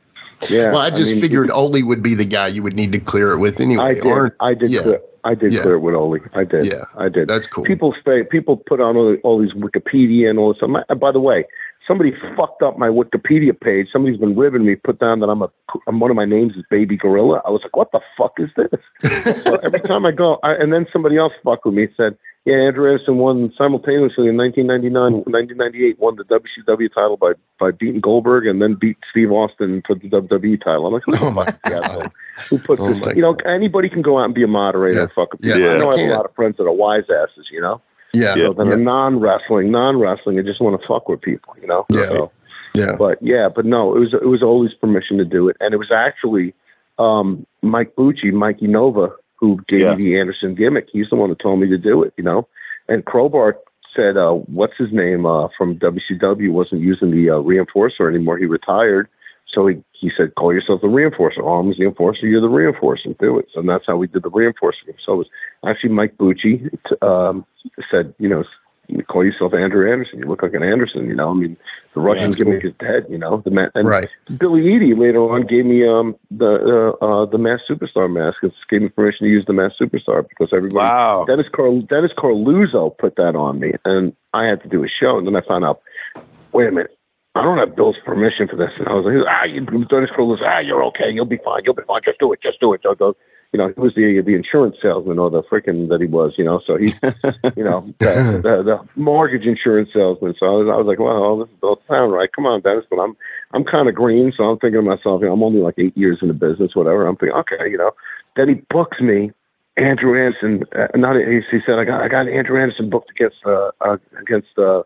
Yeah. 0.50 0.72
Well, 0.72 0.80
I 0.80 0.90
just 0.90 1.12
I 1.12 1.14
mean, 1.14 1.22
figured 1.22 1.50
Ole 1.52 1.84
would 1.84 2.02
be 2.02 2.16
the 2.16 2.26
guy 2.26 2.48
you 2.48 2.64
would 2.64 2.76
need 2.76 2.92
to 2.94 3.00
clear 3.00 3.32
it 3.32 3.40
with 3.40 3.60
anyway. 3.60 3.84
I 3.84 3.94
did. 3.94 4.32
I 4.40 4.54
did. 4.54 4.72
Yeah. 4.72 4.82
Clear, 4.84 5.02
I 5.24 5.36
did 5.36 5.54
yeah. 5.54 5.62
clear 5.62 5.76
it 5.76 5.80
with 5.80 5.96
Ole. 5.96 6.20
I 6.34 6.44
did. 6.44 6.66
Yeah. 6.66 6.86
I 6.96 7.10
did. 7.10 7.28
That's 7.28 7.48
cool. 7.48 7.66
People 7.66 7.94
say 8.06 8.24
people 8.24 8.58
put 8.58 8.80
on 8.80 8.96
all, 8.96 9.16
all 9.24 9.42
these 9.42 9.54
Wikipedia 9.54 10.30
and 10.30 10.40
all 10.40 10.54
this. 10.54 10.58
stuff. 10.58 11.00
By 11.00 11.12
the 11.12 11.20
way, 11.20 11.46
somebody 11.90 12.14
fucked 12.38 12.62
up 12.62 12.78
my 12.78 12.88
Wikipedia 12.88 13.60
page. 13.60 13.88
Somebody's 13.92 14.20
been 14.20 14.38
ribbing 14.38 14.64
me. 14.64 14.76
Put 14.76 15.00
down 15.00 15.20
that 15.20 15.28
I'm 15.28 15.42
a. 15.42 15.50
I'm 15.88 16.00
one 16.00 16.12
of 16.12 16.16
my 16.16 16.26
names 16.26 16.54
is 16.56 16.64
Baby 16.70 16.96
Gorilla. 16.96 17.42
I 17.46 17.50
was 17.50 17.62
like, 17.64 17.76
what 17.76 17.92
the 17.92 18.00
fuck 18.18 18.34
is 18.38 18.50
this? 18.56 19.44
so 19.44 19.56
every 19.56 19.82
time 19.82 20.06
I 20.06 20.12
go, 20.12 20.40
I, 20.44 20.54
and 20.54 20.72
then 20.72 20.86
somebody 20.94 21.18
else 21.18 21.34
fucked 21.44 21.66
with 21.66 21.74
me. 21.74 21.88
Said 21.98 22.16
yeah, 22.46 22.56
Andrew 22.56 22.90
Anderson 22.90 23.18
won 23.18 23.52
simultaneously 23.58 24.28
in 24.28 24.38
1999, 24.38 25.24
1998, 25.28 26.00
won 26.00 26.16
the 26.16 26.24
WCW 26.24 26.94
title 26.94 27.18
by 27.18 27.34
by 27.60 27.72
beating 27.72 28.00
Goldberg 28.00 28.48
and 28.48 28.62
then 28.62 28.76
beat 28.76 28.98
Steve 29.10 29.32
Austin 29.32 29.84
for 29.86 29.96
the 29.96 30.08
WWE 30.08 30.64
title. 30.64 30.88
I'm 30.88 30.94
like, 30.94 31.22
oh 31.22 31.32
my 31.32 31.54
god, 31.68 32.10
who 32.50 32.60
put 32.60 32.80
oh 32.80 32.94
this? 32.94 33.16
You 33.16 33.24
know, 33.24 33.36
anybody 33.46 33.90
can 33.90 34.02
go 34.02 34.20
out 34.20 34.26
and 34.26 34.34
be 34.34 34.44
a 34.44 34.48
moderator 34.48 34.96
yeah. 34.96 35.02
and 35.02 35.12
fuck 35.12 35.34
up. 35.34 35.40
Yeah, 35.42 35.56
I 35.56 35.78
know 35.78 35.92
I 35.92 36.00
have 36.00 36.10
a 36.10 36.14
lot 36.14 36.26
of 36.26 36.36
friends 36.36 36.58
that 36.58 36.64
are 36.64 36.72
wise 36.72 37.04
asses. 37.10 37.48
You 37.52 37.62
know. 37.62 37.82
Yeah. 38.14 38.36
So 38.36 38.53
then 38.53 38.68
yeah. 38.68 38.76
non 38.76 39.20
wrestling, 39.20 39.72
non 39.72 39.99
wrestling, 39.99 40.39
I 40.39 40.41
just 40.41 40.62
want 40.62 40.80
to 40.80 40.88
fuck 40.88 41.07
with 41.07 41.22
people. 41.22 41.55
You 41.62 41.68
know. 41.68 41.86
Yeah. 41.89 42.07
So, 42.07 42.32
yeah. 42.76 42.95
But 42.97 43.22
yeah, 43.22 43.49
but 43.49 43.66
no, 43.66 43.95
it 43.95 43.99
was 43.99 44.14
it 44.14 44.28
was 44.28 44.43
always 44.43 44.74
permission 44.74 45.18
to 45.18 45.26
do 45.26 45.49
it, 45.49 45.57
and 45.60 45.74
it 45.74 45.78
was 45.78 45.91
actually 45.91 46.53
um, 46.97 47.45
Mike 47.62 47.95
Bucci, 47.95 48.32
Mikey 48.32 48.68
Nova, 48.68 49.10
who 49.36 49.60
gave 49.68 49.80
yeah. 49.80 49.95
me 49.95 50.05
the 50.05 50.20
Anderson 50.20 50.55
gimmick. 50.55 50.88
He's 50.91 51.10
the 51.10 51.16
one 51.16 51.30
who 51.30 51.36
told 51.36 51.60
me 51.60 51.68
to 51.70 51.78
do 51.78 52.03
it, 52.03 52.14
you 52.18 52.24
know. 52.24 52.47
And 52.88 53.05
Crowbar 53.05 53.57
said, 53.95 54.18
uh, 54.18 54.32
"What's 54.32 54.78
his 54.78 54.91
name 54.91 55.26
uh, 55.26 55.47
from 55.57 55.78
WCW 55.78 56.51
wasn't 56.51 56.82
using 56.82 57.12
the 57.12 57.32
uh, 57.32 57.36
reinforcer 57.36 58.10
anymore. 58.10 58.38
He 58.38 58.45
retired." 58.45 59.07
So 59.52 59.68
he, 59.68 59.84
he 59.93 60.12
said, 60.16 60.36
"Call 60.36 60.54
yourself 60.54 60.82
the 60.82 60.88
reinforcer. 60.88 61.39
I'm 61.39 61.70
the 61.70 61.86
enforcer. 61.86 62.28
You're 62.28 62.41
the 62.41 62.47
reinforcer. 62.47 63.18
Do 63.18 63.39
it." 63.39 63.47
So 63.54 63.62
that's 63.62 63.86
how 63.88 63.97
we 63.97 64.08
did 64.08 64.24
the 64.24 64.30
reinforcer. 64.30 64.93
So 65.06 65.14
it 65.14 65.18
was 65.18 65.28
actually 65.66 65.91
Mike 65.91 66.18
Bucci 66.18 66.70
um, 67.02 67.45
said, 67.91 68.14
"You 68.20 68.30
know, 68.30 68.43
you 68.89 69.04
call 69.04 69.24
yourself 69.24 69.54
Andrew 69.54 69.89
Anderson. 69.89 70.20
You 70.20 70.26
look 70.26 70.41
like 70.41 70.54
an 70.54 70.64
Anderson. 70.64 71.06
You 71.06 71.16
know, 71.16 71.30
I 71.30 71.34
mean, 71.34 71.58
the 71.93 72.02
Russians 72.02 72.38
yeah, 72.38 72.45
cool. 72.45 72.54
is 72.56 72.74
dead. 72.80 73.06
You 73.10 73.18
know, 73.18 73.41
the 73.43 73.52
man. 73.52 73.70
And 73.76 73.88
right. 73.88 74.10
Billy 74.38 74.62
Eadie 74.62 74.97
later 74.97 75.20
on 75.20 75.45
gave 75.45 75.66
me 75.66 75.88
um 75.88 76.16
the 76.32 76.95
uh, 77.02 77.06
uh 77.06 77.26
the 77.26 77.38
Masked 77.38 77.70
Superstar 77.70 78.12
mask. 78.12 78.38
It 78.43 78.52
gave 78.70 78.82
me 78.82 78.89
permission 78.89 79.28
to 79.28 79.32
use 79.32 79.45
the 79.45 79.54
Masked 79.54 79.80
Superstar 79.80 80.28
because 80.28 80.50
everybody. 80.54 80.86
Wow. 80.86 81.26
Dennis 81.26 81.47
Carl 81.54 81.82
Dennis 81.82 82.12
Coralluzzo 82.18 82.97
put 82.97 83.16
that 83.16 83.36
on 83.36 83.60
me, 83.60 83.74
and 83.86 84.14
I 84.34 84.45
had 84.45 84.62
to 84.64 84.70
do 84.70 84.84
a 84.84 84.88
show, 84.88 85.18
and 85.18 85.28
then 85.28 85.36
I 85.36 85.41
found 85.41 85.66
out. 85.66 85.82
Wait 86.52 86.68
a 86.68 86.72
minute. 86.72 86.97
I 87.36 87.43
don't 87.43 87.57
have 87.57 87.75
Bill's 87.75 87.97
permission 88.05 88.47
for 88.47 88.55
this. 88.55 88.71
And 88.77 88.88
I 88.88 88.93
was 88.93 89.05
like, 89.05 89.25
ah, 89.27 89.45
you, 89.45 89.61
Dennis 89.61 90.09
Coralluzzo, 90.09 90.43
ah, 90.43 90.59
you're 90.59 90.84
okay. 90.86 91.09
You'll 91.11 91.25
be 91.25 91.39
fine. 91.43 91.61
You'll 91.63 91.75
be 91.75 91.84
fine. 91.88 92.01
Just 92.03 92.19
do 92.19 92.34
it. 92.34 92.41
Just 92.41 92.59
do 92.59 92.73
it. 92.73 92.82
I'll 92.86 92.95
go 92.95 93.15
you 93.51 93.57
know, 93.57 93.67
he 93.73 93.80
was 93.80 93.95
the 93.95 94.21
the 94.23 94.36
insurance 94.36 94.75
salesman 94.82 95.17
or 95.17 95.30
the 95.30 95.41
freaking 95.43 95.89
that 95.89 96.01
he 96.01 96.07
was, 96.07 96.34
you 96.38 96.43
know. 96.43 96.61
So 96.67 96.77
he's, 96.77 96.99
you 97.57 97.63
know, 97.63 97.82
the, 97.97 98.41
the, 98.43 98.63
the 98.63 98.80
mortgage 98.95 99.45
insurance 99.45 99.89
salesman. 99.91 100.36
So 100.39 100.45
I 100.45 100.49
was, 100.49 100.67
I 100.71 100.77
was 100.77 100.86
like, 100.86 100.99
well, 100.99 101.39
this 101.39 101.49
don't 101.61 101.82
sound 101.88 102.13
right. 102.13 102.30
Come 102.32 102.45
on, 102.45 102.61
Dennis. 102.61 102.86
But 102.89 102.99
I'm 102.99 103.17
I'm 103.53 103.63
kind 103.63 103.89
of 103.89 103.95
green, 103.95 104.32
so 104.38 104.43
I'm 104.43 104.59
thinking 104.59 104.82
to 104.82 104.88
myself, 104.88 105.21
you 105.21 105.27
know, 105.27 105.34
I'm 105.34 105.41
only 105.41 105.61
like 105.61 105.75
eight 105.80 105.97
years 105.97 106.19
in 106.21 106.27
the 106.27 106.36
business, 106.36 106.75
whatever. 106.75 107.07
I'm 107.07 107.15
thinking, 107.15 107.38
okay, 107.38 107.69
you 107.69 107.77
know. 107.77 107.91
Then 108.36 108.49
he 108.49 108.55
books 108.69 109.01
me, 109.01 109.32
Andrew 109.77 110.13
Anderson. 110.13 110.63
Uh, 110.77 110.95
not 110.95 111.15
he 111.15 111.59
said, 111.65 111.80
I 111.80 111.86
got 111.86 112.01
I 112.03 112.07
got 112.07 112.30
Andrew 112.30 112.61
Anderson 112.61 112.91
booked 112.91 113.09
against 113.09 113.38
uh, 113.47 113.71
uh 113.82 113.97
against 114.21 114.53
uh, 114.59 114.84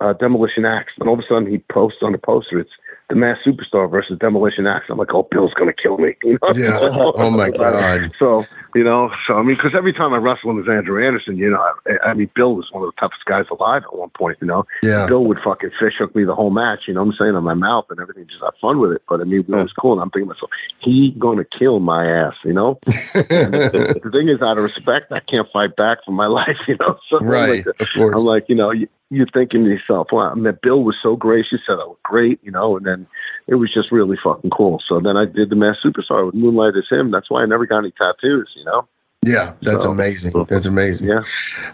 uh 0.00 0.12
Demolition 0.14 0.64
Axe, 0.64 0.92
and 0.98 1.08
all 1.08 1.14
of 1.14 1.20
a 1.20 1.26
sudden 1.28 1.46
he 1.46 1.58
posts 1.58 1.98
on 2.02 2.12
the 2.12 2.18
poster, 2.18 2.58
it's 2.58 2.70
the 3.08 3.14
Masked 3.14 3.46
Superstar 3.46 3.88
versus 3.88 4.18
Demolition 4.18 4.66
Axe. 4.66 4.86
I'm 4.88 4.98
like, 4.98 5.14
oh, 5.14 5.28
Bill's 5.30 5.54
gonna 5.54 5.72
kill 5.72 5.98
me. 5.98 6.16
You 6.26 6.38
know? 6.42 6.54
Yeah. 6.54 6.78
oh 6.80 7.30
my 7.30 7.50
god. 7.56 8.10
So 8.18 8.44
you 8.74 8.82
know, 8.82 9.10
so 9.26 9.34
I 9.34 9.42
mean, 9.42 9.56
because 9.56 9.72
every 9.76 9.92
time 9.92 10.12
I 10.12 10.16
wrestle 10.16 10.50
him 10.50 10.60
as 10.60 10.68
Andrew 10.68 11.04
Anderson, 11.04 11.36
you 11.36 11.50
know, 11.50 11.58
I, 11.86 12.08
I, 12.08 12.14
mean, 12.14 12.28
Bill 12.34 12.56
was 12.56 12.66
one 12.72 12.82
of 12.82 12.92
the 12.92 13.00
toughest 13.00 13.24
guys 13.26 13.44
alive 13.50 13.84
at 13.84 13.96
one 13.96 14.10
point. 14.10 14.38
You 14.40 14.48
know, 14.48 14.66
yeah. 14.82 15.06
Bill 15.06 15.24
would 15.24 15.38
fucking 15.44 15.70
fish 15.78 15.94
hook 15.98 16.16
me 16.16 16.24
the 16.24 16.34
whole 16.34 16.50
match. 16.50 16.80
You 16.88 16.94
know, 16.94 17.04
what 17.04 17.12
I'm 17.12 17.16
saying 17.18 17.36
on 17.36 17.44
my 17.44 17.54
mouth 17.54 17.86
and 17.90 18.00
everything, 18.00 18.26
just 18.26 18.42
have 18.42 18.54
fun 18.60 18.80
with 18.80 18.92
it. 18.92 19.02
But 19.08 19.20
I 19.20 19.24
mean, 19.24 19.40
it 19.40 19.48
was 19.48 19.72
cool. 19.72 19.92
And 19.92 20.02
I'm 20.02 20.10
thinking 20.10 20.28
myself, 20.28 20.50
he 20.80 21.14
gonna 21.18 21.44
kill 21.44 21.78
my 21.78 22.06
ass. 22.06 22.34
You 22.44 22.54
know. 22.54 22.80
the, 22.86 24.00
the 24.02 24.10
thing 24.10 24.28
is, 24.28 24.42
out 24.42 24.58
of 24.58 24.64
respect, 24.64 25.12
I 25.12 25.20
can't 25.20 25.48
fight 25.52 25.76
back 25.76 25.98
for 26.04 26.12
my 26.12 26.26
life. 26.26 26.58
You 26.66 26.76
know. 26.80 26.98
So 27.08 27.20
right. 27.20 27.64
Like, 27.64 27.80
of 27.80 27.88
course. 27.94 28.14
I'm 28.16 28.24
like, 28.24 28.48
you 28.48 28.56
know, 28.56 28.72
you, 28.72 28.88
you're 29.10 29.26
thinking 29.32 29.64
to 29.64 29.70
yourself, 29.70 30.08
well, 30.12 30.26
I 30.26 30.34
mean, 30.34 30.58
Bill 30.62 30.82
was 30.82 30.96
so 31.02 31.16
gracious, 31.16 31.60
said 31.66 31.74
I 31.74 31.86
was 31.86 31.98
great, 32.02 32.40
you 32.42 32.50
know, 32.50 32.76
and 32.76 32.84
then 32.84 33.06
it 33.46 33.56
was 33.56 33.72
just 33.72 33.92
really 33.92 34.16
fucking 34.22 34.50
cool. 34.50 34.82
So 34.86 35.00
then 35.00 35.16
I 35.16 35.26
did 35.26 35.50
the 35.50 35.56
Mass 35.56 35.76
Superstar 35.84 36.26
with 36.26 36.34
Moonlight 36.34 36.74
as 36.76 36.88
him. 36.90 37.10
That's 37.10 37.30
why 37.30 37.42
I 37.42 37.46
never 37.46 37.66
got 37.66 37.78
any 37.78 37.92
tattoos, 37.92 38.52
you 38.56 38.64
know. 38.64 38.88
Yeah, 39.26 39.54
that's 39.62 39.82
so, 39.82 39.90
amazing. 39.90 40.44
That's 40.48 40.66
amazing. 40.66 41.08
Yeah. 41.08 41.22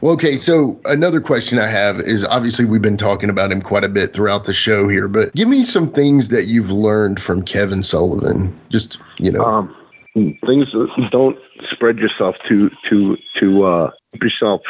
Well, 0.00 0.14
okay. 0.14 0.38
So 0.38 0.80
another 0.86 1.20
question 1.20 1.58
I 1.58 1.66
have 1.66 2.00
is 2.00 2.24
obviously 2.24 2.64
we've 2.64 2.80
been 2.80 2.96
talking 2.96 3.28
about 3.28 3.52
him 3.52 3.60
quite 3.60 3.84
a 3.84 3.90
bit 3.90 4.14
throughout 4.14 4.44
the 4.44 4.54
show 4.54 4.88
here, 4.88 5.06
but 5.06 5.34
give 5.34 5.48
me 5.48 5.62
some 5.62 5.90
things 5.90 6.28
that 6.30 6.46
you've 6.46 6.70
learned 6.70 7.20
from 7.20 7.42
Kevin 7.42 7.82
Sullivan. 7.82 8.58
Just 8.70 8.98
you 9.18 9.30
know, 9.30 9.44
um, 9.44 9.76
things. 10.14 10.68
Don't 11.10 11.36
spread 11.70 11.98
yourself 11.98 12.36
to 12.48 12.70
to 12.88 13.18
to 13.38 13.64
uh, 13.64 13.90
yourself. 14.14 14.62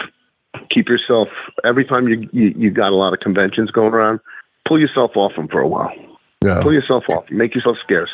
Keep 0.71 0.89
yourself 0.89 1.29
every 1.65 1.85
time 1.85 2.09
you, 2.09 2.29
you 2.33 2.55
you 2.57 2.71
got 2.71 2.93
a 2.93 2.97
lot 2.97 3.13
of 3.13 3.21
conventions 3.21 3.71
going 3.71 3.93
around. 3.93 4.21
Pull 4.67 4.81
yourself 4.81 5.17
off 5.17 5.35
them 5.35 5.49
for 5.49 5.61
a 5.61 5.69
while. 5.69 5.93
Yeah. 6.45 6.61
Pull 6.63 6.73
yourself 6.73 7.09
off. 7.09 7.31
Make 7.31 7.55
yourself 7.55 7.79
scarce. 7.83 8.11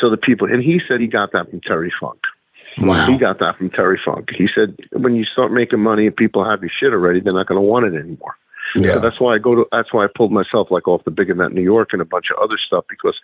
So 0.00 0.10
the 0.10 0.16
people, 0.16 0.50
and 0.50 0.62
he 0.62 0.80
said 0.86 1.00
he 1.00 1.06
got 1.06 1.32
that 1.32 1.50
from 1.50 1.60
Terry 1.60 1.92
Funk. 2.00 2.18
Wow. 2.78 3.06
He 3.06 3.16
got 3.16 3.38
that 3.38 3.56
from 3.56 3.70
Terry 3.70 4.00
Funk. 4.04 4.30
He 4.36 4.48
said 4.48 4.76
when 4.92 5.14
you 5.14 5.24
start 5.24 5.52
making 5.52 5.80
money 5.80 6.06
and 6.06 6.16
people 6.16 6.44
have 6.44 6.60
your 6.60 6.70
shit 6.70 6.92
already, 6.92 7.20
they're 7.20 7.32
not 7.32 7.46
going 7.46 7.60
to 7.60 7.66
want 7.66 7.86
it 7.86 7.98
anymore. 7.98 8.36
Yeah. 8.74 8.94
So 8.94 9.00
that's 9.00 9.20
why 9.20 9.34
I 9.34 9.38
go 9.38 9.54
to. 9.54 9.66
That's 9.72 9.92
why 9.92 10.04
I 10.04 10.08
pulled 10.14 10.32
myself 10.32 10.70
like 10.70 10.88
off 10.88 11.04
the 11.04 11.10
big 11.10 11.30
event 11.30 11.50
in 11.50 11.56
New 11.56 11.62
York 11.62 11.90
and 11.92 12.02
a 12.02 12.04
bunch 12.04 12.30
of 12.30 12.36
other 12.38 12.58
stuff 12.58 12.84
because 12.88 13.18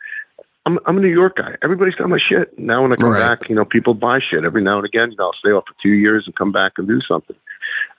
I'm 0.65 0.79
I'm 0.87 0.97
a 0.97 1.01
New 1.01 1.09
York 1.09 1.37
guy. 1.37 1.57
Everybody's 1.63 1.95
got 1.95 2.09
my 2.09 2.19
shit. 2.19 2.57
Now 2.59 2.83
when 2.83 2.93
I 2.93 2.97
come 2.97 3.11
right. 3.11 3.19
back, 3.19 3.49
you 3.49 3.55
know, 3.55 3.65
people 3.65 3.95
buy 3.95 4.21
shit 4.21 4.45
every 4.45 4.63
now 4.63 4.77
and 4.77 4.87
again. 4.87 5.11
You 5.11 5.17
know, 5.17 5.27
I'll 5.27 5.33
stay 5.35 5.51
off 5.51 5.65
for 5.67 5.75
two 5.83 5.91
years 5.91 6.25
and 6.27 6.35
come 6.37 6.53
back 6.53 6.73
and 6.77 6.87
do 6.87 7.01
something. 7.01 7.37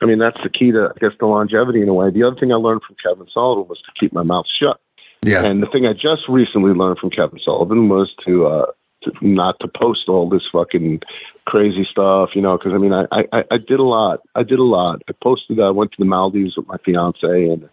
I 0.02 0.06
mean, 0.06 0.20
that's 0.20 0.42
the 0.44 0.50
key 0.50 0.72
to 0.72 0.92
I 0.96 1.00
guess 1.00 1.18
the 1.20 1.26
longevity 1.26 1.82
in 1.82 1.90
a 1.90 1.94
way. 1.94 2.10
The 2.12 2.24
other 2.24 2.40
thing 2.40 2.52
I 2.52 2.56
learned 2.56 2.82
from 2.84 2.96
Kevin 3.04 3.28
Sullivan 3.34 3.68
was 3.68 3.82
to 3.82 3.92
keep 4.00 4.14
my 4.14 4.24
mouth 4.24 4.46
shut. 4.60 4.80
Yeah. 5.26 5.46
And 5.46 5.64
the 5.64 5.68
thing 5.68 5.86
I 5.86 5.94
just 5.94 6.28
recently 6.28 6.74
learned 6.74 7.00
from 7.00 7.10
Kevin 7.10 7.40
Sullivan 7.40 7.88
was 7.88 8.14
to 8.26 8.46
uh, 8.48 8.66
to, 9.04 9.12
not 9.22 9.60
to 9.60 9.68
post 9.68 10.10
all 10.10 10.30
this 10.30 10.44
fucking 10.52 11.02
crazy 11.46 11.86
stuff, 11.90 12.32
you 12.34 12.42
know, 12.42 12.58
because 12.58 12.74
I 12.74 12.78
mean, 12.78 12.94
I, 12.94 13.06
I, 13.12 13.44
I 13.52 13.58
did 13.58 13.80
a 13.80 13.84
lot. 13.84 14.22
I 14.36 14.44
did 14.44 14.60
a 14.60 14.64
lot. 14.64 15.02
I 15.10 15.14
posted, 15.22 15.60
I 15.60 15.70
went 15.70 15.92
to 15.92 15.98
the 16.00 16.06
Maldives 16.06 16.58
with 16.58 16.68
my 16.68 16.78
fiance 16.78 17.28
and 17.28 17.70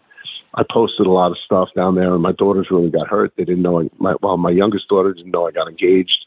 I 0.55 0.63
posted 0.69 1.07
a 1.07 1.11
lot 1.11 1.31
of 1.31 1.37
stuff 1.37 1.69
down 1.75 1.95
there 1.95 2.13
and 2.13 2.21
my 2.21 2.33
daughters 2.33 2.67
really 2.69 2.89
got 2.89 3.07
hurt. 3.07 3.33
They 3.37 3.45
didn't 3.45 3.63
know, 3.63 3.81
I, 3.81 3.89
my, 3.97 4.15
well, 4.21 4.37
my 4.37 4.51
youngest 4.51 4.89
daughter 4.89 5.13
didn't 5.13 5.31
know 5.31 5.47
I 5.47 5.51
got 5.51 5.69
engaged 5.69 6.25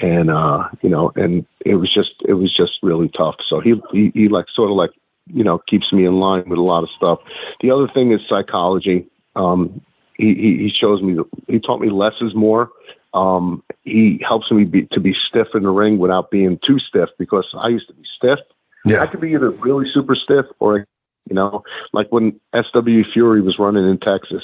and, 0.00 0.30
uh, 0.30 0.68
you 0.82 0.88
know, 0.88 1.12
and 1.16 1.46
it 1.64 1.76
was 1.76 1.92
just, 1.92 2.14
it 2.26 2.34
was 2.34 2.54
just 2.54 2.72
really 2.82 3.08
tough. 3.08 3.36
So 3.48 3.60
he, 3.60 3.80
he, 3.92 4.10
he 4.14 4.28
like 4.28 4.46
sort 4.54 4.70
of 4.70 4.76
like, 4.76 4.90
you 5.26 5.44
know, 5.44 5.58
keeps 5.58 5.92
me 5.92 6.06
in 6.06 6.18
line 6.18 6.48
with 6.48 6.58
a 6.58 6.62
lot 6.62 6.82
of 6.82 6.90
stuff. 6.96 7.20
The 7.60 7.70
other 7.70 7.88
thing 7.88 8.12
is 8.12 8.20
psychology. 8.28 9.06
Um, 9.36 9.80
he, 10.16 10.34
he, 10.34 10.56
he 10.58 10.72
shows 10.74 11.02
me, 11.02 11.18
he 11.46 11.60
taught 11.60 11.80
me 11.80 11.90
less 11.90 12.14
is 12.20 12.34
more 12.34 12.70
um, 13.12 13.62
he 13.82 14.22
helps 14.26 14.50
me 14.50 14.64
be, 14.64 14.86
to 14.92 15.00
be 15.00 15.14
stiff 15.28 15.48
in 15.54 15.62
the 15.62 15.70
ring 15.70 15.98
without 15.98 16.30
being 16.30 16.58
too 16.64 16.78
stiff 16.78 17.08
because 17.18 17.46
I 17.54 17.68
used 17.68 17.88
to 17.88 17.94
be 17.94 18.04
stiff. 18.16 18.38
Yeah. 18.84 19.02
I 19.02 19.06
could 19.06 19.20
be 19.20 19.32
either 19.32 19.50
really 19.50 19.90
super 19.92 20.14
stiff 20.14 20.46
or, 20.58 20.86
you 21.28 21.34
know, 21.34 21.64
like 21.92 22.10
when 22.10 22.40
SW 22.54 23.10
Fury 23.12 23.42
was 23.42 23.58
running 23.58 23.88
in 23.88 23.98
Texas, 23.98 24.42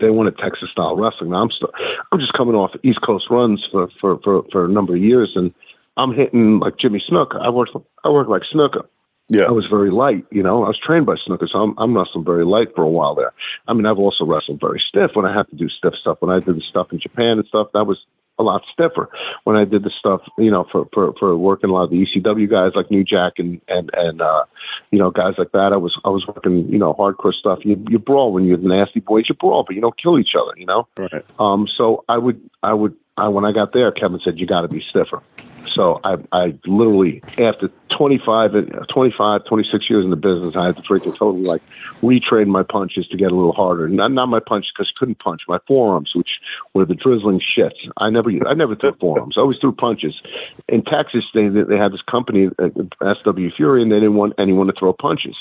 they 0.00 0.10
wanted 0.10 0.38
Texas 0.38 0.70
style 0.70 0.96
wrestling. 0.96 1.30
Now 1.30 1.42
I'm 1.42 1.50
still, 1.50 1.70
I'm 2.12 2.20
just 2.20 2.32
coming 2.32 2.54
off 2.54 2.72
East 2.82 3.00
Coast 3.02 3.26
runs 3.30 3.66
for, 3.70 3.88
for, 4.00 4.18
for, 4.22 4.44
for 4.50 4.64
a 4.64 4.68
number 4.68 4.94
of 4.94 5.02
years 5.02 5.32
and 5.34 5.52
I'm 5.96 6.12
hitting 6.12 6.58
like 6.58 6.76
Jimmy 6.76 7.02
Snuka. 7.08 7.40
I 7.40 7.50
worked, 7.50 7.76
I 8.04 8.08
worked 8.08 8.30
like 8.30 8.42
Snuka. 8.52 8.84
Yeah. 9.28 9.44
I 9.44 9.52
was 9.52 9.66
very 9.66 9.90
light, 9.90 10.26
you 10.30 10.42
know. 10.42 10.64
I 10.64 10.68
was 10.68 10.78
trained 10.78 11.06
by 11.06 11.14
Snuka, 11.14 11.48
so 11.48 11.58
I'm, 11.58 11.74
I'm 11.78 11.96
wrestling 11.96 12.24
very 12.24 12.44
light 12.44 12.74
for 12.74 12.82
a 12.82 12.88
while 12.88 13.14
there. 13.14 13.32
I 13.66 13.72
mean, 13.72 13.86
I've 13.86 13.98
also 13.98 14.24
wrestled 14.24 14.60
very 14.60 14.82
stiff 14.86 15.12
when 15.14 15.24
I 15.24 15.32
have 15.32 15.48
to 15.48 15.56
do 15.56 15.68
stiff 15.70 15.94
stuff. 15.94 16.18
When 16.20 16.30
I 16.30 16.40
did 16.40 16.56
the 16.56 16.60
stuff 16.60 16.92
in 16.92 16.98
Japan 17.00 17.38
and 17.38 17.46
stuff, 17.46 17.68
that 17.72 17.86
was 17.86 18.04
a 18.38 18.42
lot 18.42 18.62
stiffer. 18.72 19.08
When 19.44 19.56
I 19.56 19.64
did 19.64 19.84
the 19.84 19.90
stuff, 19.98 20.22
you 20.38 20.50
know, 20.50 20.66
for 20.70 20.86
for, 20.92 21.12
for 21.18 21.36
working 21.36 21.70
a 21.70 21.72
lot 21.72 21.84
of 21.84 21.90
the 21.90 22.04
ECW 22.04 22.50
guys 22.50 22.72
like 22.74 22.90
New 22.90 23.04
Jack 23.04 23.34
and 23.38 23.60
and 23.68 23.90
and 23.94 24.20
uh, 24.20 24.44
you 24.90 24.98
know 24.98 25.10
guys 25.10 25.34
like 25.38 25.52
that, 25.52 25.72
I 25.72 25.76
was 25.76 25.98
I 26.04 26.08
was 26.08 26.26
working 26.26 26.68
you 26.68 26.78
know 26.78 26.94
hardcore 26.94 27.34
stuff. 27.34 27.60
You 27.62 27.82
you 27.88 27.98
brawl 27.98 28.32
when 28.32 28.44
you're 28.44 28.56
the 28.56 28.68
nasty 28.68 29.00
boys, 29.00 29.26
you 29.28 29.34
brawl, 29.34 29.64
but 29.66 29.74
you 29.74 29.80
don't 29.80 30.00
kill 30.00 30.18
each 30.18 30.34
other, 30.40 30.52
you 30.56 30.66
know. 30.66 30.88
Right. 30.96 31.24
Um. 31.38 31.68
So 31.76 32.04
I 32.08 32.18
would 32.18 32.40
I 32.62 32.74
would 32.74 32.96
I 33.16 33.28
when 33.28 33.44
I 33.44 33.52
got 33.52 33.72
there, 33.72 33.92
Kevin 33.92 34.20
said 34.24 34.38
you 34.38 34.46
got 34.46 34.62
to 34.62 34.68
be 34.68 34.82
stiffer. 34.90 35.22
So 35.74 36.00
I, 36.04 36.16
I 36.32 36.54
literally, 36.66 37.20
after 37.38 37.68
25, 37.90 38.86
25, 38.88 39.44
26 39.44 39.90
years 39.90 40.04
in 40.04 40.10
the 40.10 40.16
business, 40.16 40.54
I 40.56 40.66
had 40.66 40.76
to 40.76 40.82
freaking 40.82 41.16
totally 41.16 41.42
like 41.42 41.62
retrain 42.00 42.46
my 42.46 42.62
punches 42.62 43.08
to 43.08 43.16
get 43.16 43.32
a 43.32 43.34
little 43.34 43.52
harder. 43.52 43.88
Not, 43.88 44.12
not 44.12 44.28
my 44.28 44.40
punches 44.40 44.72
because 44.74 44.92
I 44.94 44.98
couldn't 44.98 45.18
punch. 45.18 45.42
My 45.48 45.58
forearms, 45.66 46.12
which 46.14 46.40
were 46.74 46.84
the 46.84 46.94
drizzling 46.94 47.40
shits. 47.40 47.90
I 47.96 48.10
never, 48.10 48.30
I 48.46 48.54
never 48.54 48.76
threw 48.76 48.92
forearms. 48.92 49.36
I 49.36 49.40
always 49.40 49.58
threw 49.58 49.72
punches. 49.72 50.20
In 50.68 50.82
Texas, 50.82 51.24
they, 51.34 51.48
they 51.48 51.76
had 51.76 51.92
this 51.92 52.02
company, 52.02 52.50
uh, 52.58 53.14
SW 53.14 53.54
Fury, 53.56 53.82
and 53.82 53.90
they 53.90 53.96
didn't 53.96 54.14
want 54.14 54.34
anyone 54.38 54.68
to 54.68 54.72
throw 54.72 54.92
punches. 54.92 55.36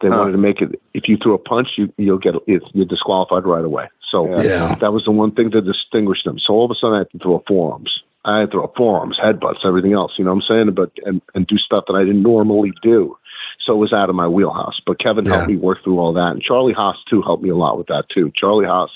They 0.00 0.08
huh. 0.08 0.18
wanted 0.18 0.32
to 0.32 0.38
make 0.38 0.60
it. 0.60 0.80
If 0.94 1.08
you 1.08 1.16
threw 1.16 1.34
a 1.34 1.38
punch, 1.38 1.70
you 1.76 1.92
you'll 1.96 2.18
get 2.18 2.34
you're 2.46 2.86
disqualified 2.86 3.44
right 3.44 3.64
away. 3.64 3.88
So 4.10 4.40
yeah. 4.40 4.76
that 4.76 4.92
was 4.92 5.04
the 5.04 5.10
one 5.10 5.32
thing 5.32 5.50
to 5.50 5.60
distinguish 5.60 6.22
them. 6.24 6.38
So 6.38 6.54
all 6.54 6.64
of 6.64 6.70
a 6.70 6.74
sudden, 6.74 6.94
I 6.94 6.98
had 6.98 7.10
to 7.10 7.18
throw 7.18 7.42
forearms. 7.48 8.02
I 8.26 8.40
had 8.40 8.50
to 8.50 8.58
throw 8.58 8.72
forearms, 8.76 9.18
headbutts, 9.22 9.64
everything 9.64 9.92
else. 9.92 10.12
You 10.18 10.24
know 10.24 10.34
what 10.34 10.44
I'm 10.50 10.56
saying? 10.56 10.74
But 10.74 10.90
and 11.04 11.22
and 11.34 11.46
do 11.46 11.56
stuff 11.56 11.84
that 11.86 11.94
I 11.94 12.04
didn't 12.04 12.22
normally 12.22 12.72
do. 12.82 13.16
So 13.60 13.72
it 13.72 13.78
was 13.78 13.92
out 13.92 14.10
of 14.10 14.16
my 14.16 14.28
wheelhouse. 14.28 14.80
But 14.84 14.98
Kevin 14.98 15.24
yeah. 15.24 15.36
helped 15.36 15.48
me 15.48 15.56
work 15.56 15.82
through 15.82 15.98
all 15.98 16.12
that, 16.12 16.32
and 16.32 16.42
Charlie 16.42 16.72
Haas 16.72 16.96
too 17.08 17.22
helped 17.22 17.42
me 17.42 17.50
a 17.50 17.56
lot 17.56 17.78
with 17.78 17.86
that 17.86 18.08
too. 18.08 18.32
Charlie 18.34 18.66
Haas, 18.66 18.90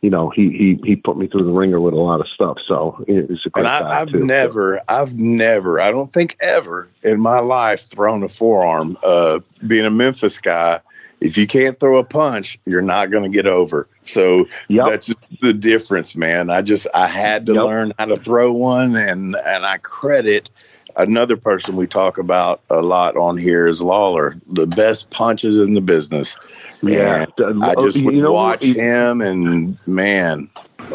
you 0.00 0.10
know, 0.10 0.30
he 0.30 0.50
he 0.50 0.80
he 0.84 0.96
put 0.96 1.16
me 1.16 1.28
through 1.28 1.44
the 1.44 1.52
ringer 1.52 1.80
with 1.80 1.94
a 1.94 1.98
lot 1.98 2.20
of 2.20 2.28
stuff. 2.28 2.58
So 2.66 3.04
it 3.06 3.30
was 3.30 3.46
a 3.46 3.50
great. 3.50 3.66
And 3.66 3.68
I, 3.68 3.98
have 4.00 4.12
never, 4.12 4.82
so. 4.88 4.94
I've 4.94 5.14
never, 5.14 5.80
I 5.80 5.90
don't 5.90 6.12
think 6.12 6.36
ever 6.40 6.88
in 7.02 7.20
my 7.20 7.38
life 7.38 7.88
thrown 7.88 8.22
a 8.24 8.28
forearm. 8.28 8.98
Uh, 9.04 9.38
being 9.66 9.86
a 9.86 9.90
Memphis 9.90 10.38
guy, 10.38 10.80
if 11.20 11.38
you 11.38 11.46
can't 11.46 11.78
throw 11.80 11.98
a 11.98 12.04
punch, 12.04 12.58
you're 12.66 12.82
not 12.82 13.10
going 13.10 13.24
to 13.24 13.34
get 13.34 13.46
over. 13.46 13.88
So 14.04 14.46
yep. 14.68 14.86
that's 14.86 15.06
just 15.06 15.40
the 15.40 15.52
difference, 15.54 16.14
man. 16.14 16.50
I 16.50 16.62
just 16.62 16.86
I 16.94 17.06
had 17.06 17.46
to 17.46 17.54
yep. 17.54 17.64
learn 17.64 17.92
how 17.98 18.06
to 18.06 18.16
throw 18.16 18.52
one, 18.52 18.96
and 18.96 19.36
and 19.36 19.64
I 19.64 19.78
credit 19.78 20.50
another 20.96 21.36
person 21.36 21.76
we 21.76 21.86
talk 21.86 22.18
about 22.18 22.60
a 22.70 22.82
lot 22.82 23.16
on 23.16 23.36
here 23.36 23.66
is 23.66 23.82
Lawler, 23.82 24.36
the 24.46 24.66
best 24.66 25.10
punches 25.10 25.58
in 25.58 25.74
the 25.74 25.80
business. 25.80 26.36
Yeah, 26.82 27.26
and 27.38 27.62
uh, 27.62 27.66
I 27.66 27.74
just 27.74 28.02
would 28.02 28.14
you 28.14 28.22
know, 28.22 28.32
watch 28.32 28.62
him, 28.62 29.20
and 29.20 29.78
man, 29.86 30.48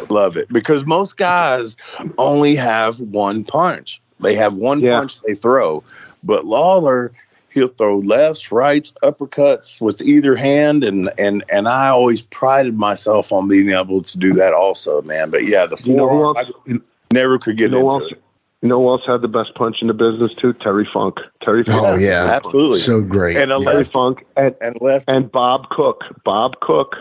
love 0.10 0.38
it 0.38 0.48
because 0.50 0.86
most 0.86 1.18
guys 1.18 1.76
only 2.18 2.56
have 2.56 3.00
one 3.00 3.44
punch. 3.44 4.02
They 4.20 4.36
have 4.36 4.56
one 4.56 4.82
yeah. 4.82 5.00
punch 5.00 5.22
they 5.22 5.36
throw, 5.36 5.84
but 6.24 6.46
Lawler 6.46 7.12
he'll 7.52 7.68
throw 7.68 8.00
lefts, 8.00 8.52
rights, 8.52 8.94
uppercuts 9.04 9.82
with 9.82 10.02
either 10.02 10.36
hand, 10.36 10.84
and 10.84 11.10
and 11.18 11.44
and 11.50 11.68
I 11.68 11.90
always 11.90 12.22
prided 12.22 12.78
myself 12.78 13.32
on 13.32 13.48
being 13.48 13.70
able 13.70 14.04
to 14.04 14.18
do 14.18 14.34
that 14.34 14.54
also, 14.54 15.02
man. 15.02 15.30
But 15.30 15.46
yeah, 15.46 15.66
the 15.66 15.78
forearm, 15.78 16.36
you 16.66 16.74
know 16.76 16.80
I 16.80 17.14
never 17.14 17.40
could 17.40 17.58
get 17.58 17.72
you 17.72 17.80
know 17.80 17.94
into 17.94 18.16
it. 18.16 18.24
You 18.62 18.68
know 18.68 18.80
who 18.82 18.90
else 18.90 19.04
had 19.08 19.22
the 19.22 19.30
best 19.30 19.56
punch 19.56 19.78
in 19.82 19.88
the 19.88 19.94
business 19.94 20.34
too? 20.36 20.52
Terry 20.52 20.88
Funk. 20.92 21.20
Terry 21.42 21.64
Funk. 21.64 21.82
Oh 21.82 21.96
yeah, 21.96 22.26
absolutely, 22.26 22.80
so 22.80 23.02
great. 23.02 23.38
And 23.38 23.52
a 23.52 23.64
Terry 23.64 23.86
Funk 23.86 24.26
and, 24.36 24.54
and 24.60 24.78
left 24.82 25.06
and 25.08 25.32
Bob 25.32 25.70
Cook. 25.70 26.04
Bob 26.24 26.60
Cook. 26.62 26.96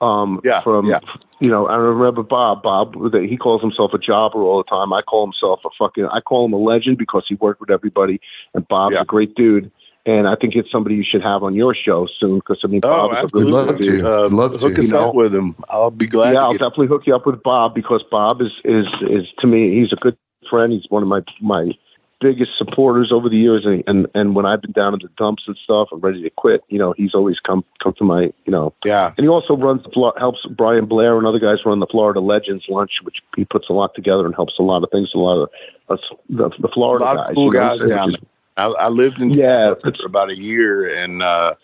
Um, 0.00 0.40
yeah, 0.44 0.60
from 0.60 0.86
yeah. 0.86 0.98
you 1.40 1.48
know, 1.48 1.66
I 1.66 1.76
remember 1.76 2.24
Bob. 2.24 2.62
Bob, 2.62 2.94
he 3.14 3.36
calls 3.36 3.62
himself 3.62 3.94
a 3.94 3.98
jobber 3.98 4.42
all 4.42 4.58
the 4.58 4.68
time. 4.68 4.92
I 4.92 5.00
call 5.02 5.24
himself 5.24 5.60
a 5.64 5.68
fucking. 5.78 6.06
I 6.06 6.20
call 6.20 6.44
him 6.44 6.52
a 6.52 6.58
legend 6.58 6.98
because 6.98 7.24
he 7.28 7.36
worked 7.36 7.60
with 7.60 7.70
everybody, 7.70 8.20
and 8.52 8.66
Bob's 8.66 8.94
yeah. 8.94 9.02
a 9.02 9.04
great 9.04 9.34
dude 9.36 9.70
and 10.06 10.28
I 10.28 10.36
think 10.36 10.54
it's 10.54 10.70
somebody 10.70 10.96
you 10.96 11.04
should 11.08 11.22
have 11.22 11.42
on 11.42 11.54
your 11.54 11.74
show 11.74 12.06
soon 12.20 12.36
because 12.36 12.60
I 12.62 12.66
mean, 12.66 12.80
oh, 12.84 13.08
Bob 13.08 13.24
is 13.24 13.30
a 13.30 13.36
good 13.36 13.50
love 13.50 13.78
to. 13.78 14.08
Uh, 14.08 14.28
love 14.28 14.60
hook 14.60 14.74
to. 14.74 14.80
us 14.80 14.92
up 14.92 15.14
with 15.14 15.34
him. 15.34 15.56
I'll 15.68 15.90
be 15.90 16.06
glad. 16.06 16.34
Yeah, 16.34 16.40
I'll 16.40 16.52
definitely 16.52 16.88
hook 16.88 17.02
you 17.06 17.14
up 17.14 17.26
with 17.26 17.42
Bob 17.42 17.74
because 17.74 18.04
Bob 18.10 18.40
is 18.42 18.52
is 18.64 18.86
is 19.02 19.26
to 19.38 19.46
me 19.46 19.80
he's 19.80 19.92
a 19.92 19.96
good 19.96 20.16
friend. 20.50 20.72
He's 20.72 20.84
one 20.90 21.02
of 21.02 21.08
my 21.08 21.20
my 21.40 21.72
biggest 22.20 22.52
supporters 22.56 23.12
over 23.12 23.28
the 23.28 23.36
years, 23.36 23.64
and 23.64 23.82
and, 23.86 24.06
and 24.14 24.34
when 24.34 24.44
I've 24.46 24.60
been 24.60 24.72
down 24.72 24.94
in 24.94 25.00
the 25.02 25.08
dumps 25.16 25.44
and 25.46 25.56
stuff, 25.56 25.88
I'm 25.92 26.00
ready 26.00 26.22
to 26.22 26.30
quit. 26.30 26.62
You 26.68 26.78
know, 26.78 26.94
he's 26.96 27.14
always 27.14 27.38
come 27.38 27.64
come 27.82 27.94
to 27.98 28.04
my 28.04 28.32
you 28.44 28.52
know. 28.52 28.74
Yeah. 28.84 29.12
And 29.16 29.24
he 29.24 29.28
also 29.28 29.56
runs 29.56 29.82
the 29.84 30.12
helps 30.18 30.46
Brian 30.50 30.86
Blair 30.86 31.16
and 31.16 31.26
other 31.26 31.38
guys 31.38 31.58
run 31.64 31.80
the 31.80 31.86
Florida 31.90 32.20
Legends 32.20 32.64
lunch, 32.68 32.92
which 33.02 33.16
he 33.36 33.44
puts 33.44 33.70
a 33.70 33.72
lot 33.72 33.94
together 33.94 34.26
and 34.26 34.34
helps 34.34 34.54
a 34.58 34.62
lot 34.62 34.82
of 34.82 34.90
things. 34.90 35.10
A 35.14 35.18
lot 35.18 35.42
of 35.42 35.50
uh, 35.88 35.96
the, 36.28 36.50
the 36.60 36.68
Florida 36.68 37.04
a 37.04 37.06
lot 37.06 37.30
of 37.30 37.34
cool 37.34 37.50
guys, 37.50 37.82
guys 37.82 37.88
down 37.88 38.10
there. 38.10 38.20
I, 38.56 38.66
I 38.66 38.88
lived 38.88 39.20
in 39.20 39.30
yeah 39.30 39.74
for 39.74 39.92
about 40.04 40.30
a 40.30 40.36
year 40.36 40.86
and 40.94 41.22
uh, 41.22 41.54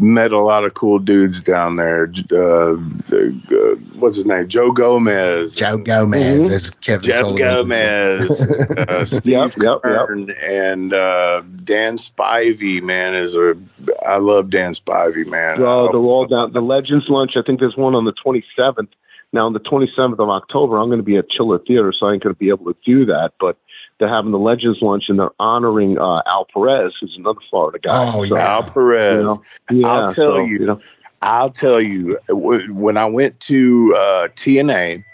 met 0.00 0.32
a 0.32 0.40
lot 0.40 0.64
of 0.64 0.74
cool 0.74 0.98
dudes 0.98 1.40
down 1.40 1.76
there. 1.76 2.12
Uh, 2.32 2.72
uh, 2.74 2.76
what's 3.98 4.16
his 4.16 4.26
name? 4.26 4.48
Joe 4.48 4.72
Gomez. 4.72 5.54
Joe 5.54 5.76
Gomez. 5.76 6.44
Mm-hmm. 6.44 6.54
As 6.54 6.70
Kevin 6.70 7.02
Joe 7.02 7.36
Gomez. 7.36 8.40
uh, 8.70 9.04
Steve 9.04 9.24
yep, 9.26 9.54
yep, 9.60 9.82
Kern 9.82 10.28
yep. 10.28 10.36
and 10.42 10.94
uh, 10.94 11.42
Dan 11.62 11.96
Spivey. 11.96 12.82
Man, 12.82 13.14
is 13.14 13.34
a 13.34 13.56
I 14.04 14.16
love 14.16 14.50
Dan 14.50 14.72
Spivey. 14.72 15.26
Man. 15.26 15.60
Well, 15.60 15.92
they're 15.92 16.00
all 16.00 16.26
down. 16.26 16.52
The 16.52 16.60
Legends 16.60 17.08
lunch. 17.08 17.36
I 17.36 17.42
think 17.42 17.60
there's 17.60 17.76
one 17.76 17.94
on 17.94 18.04
the 18.04 18.14
27th. 18.24 18.88
Now, 19.32 19.46
on 19.46 19.52
the 19.52 19.60
27th 19.60 20.18
of 20.18 20.28
October, 20.28 20.78
I'm 20.78 20.88
going 20.88 20.98
to 20.98 21.04
be 21.04 21.16
at 21.16 21.30
Chiller 21.30 21.60
Theater, 21.60 21.92
so 21.96 22.06
I 22.06 22.14
ain't 22.14 22.22
going 22.22 22.34
to 22.34 22.38
be 22.38 22.48
able 22.48 22.72
to 22.72 22.76
do 22.84 23.04
that. 23.06 23.34
But 23.38 23.56
they're 24.00 24.08
having 24.08 24.32
the 24.32 24.38
Legends 24.38 24.82
lunch 24.82 25.04
and 25.08 25.20
they're 25.20 25.30
honoring 25.38 25.98
uh, 25.98 26.22
Al 26.26 26.46
Perez, 26.52 26.94
who's 27.00 27.14
another 27.16 27.38
Florida 27.48 27.78
guy. 27.78 28.08
Oh 28.08 28.26
so, 28.26 28.34
yeah, 28.34 28.54
Al 28.54 28.64
Perez. 28.64 29.16
You 29.16 29.22
know, 29.22 29.38
yeah, 29.70 29.86
I'll 29.86 30.12
tell 30.12 30.32
so, 30.32 30.38
you, 30.40 30.58
you 30.58 30.66
know, 30.66 30.80
I'll 31.22 31.50
tell 31.50 31.80
you 31.80 32.18
when 32.28 32.96
I 32.96 33.04
went 33.04 33.38
to 33.40 33.94
uh, 33.96 34.28
TNA. 34.34 35.04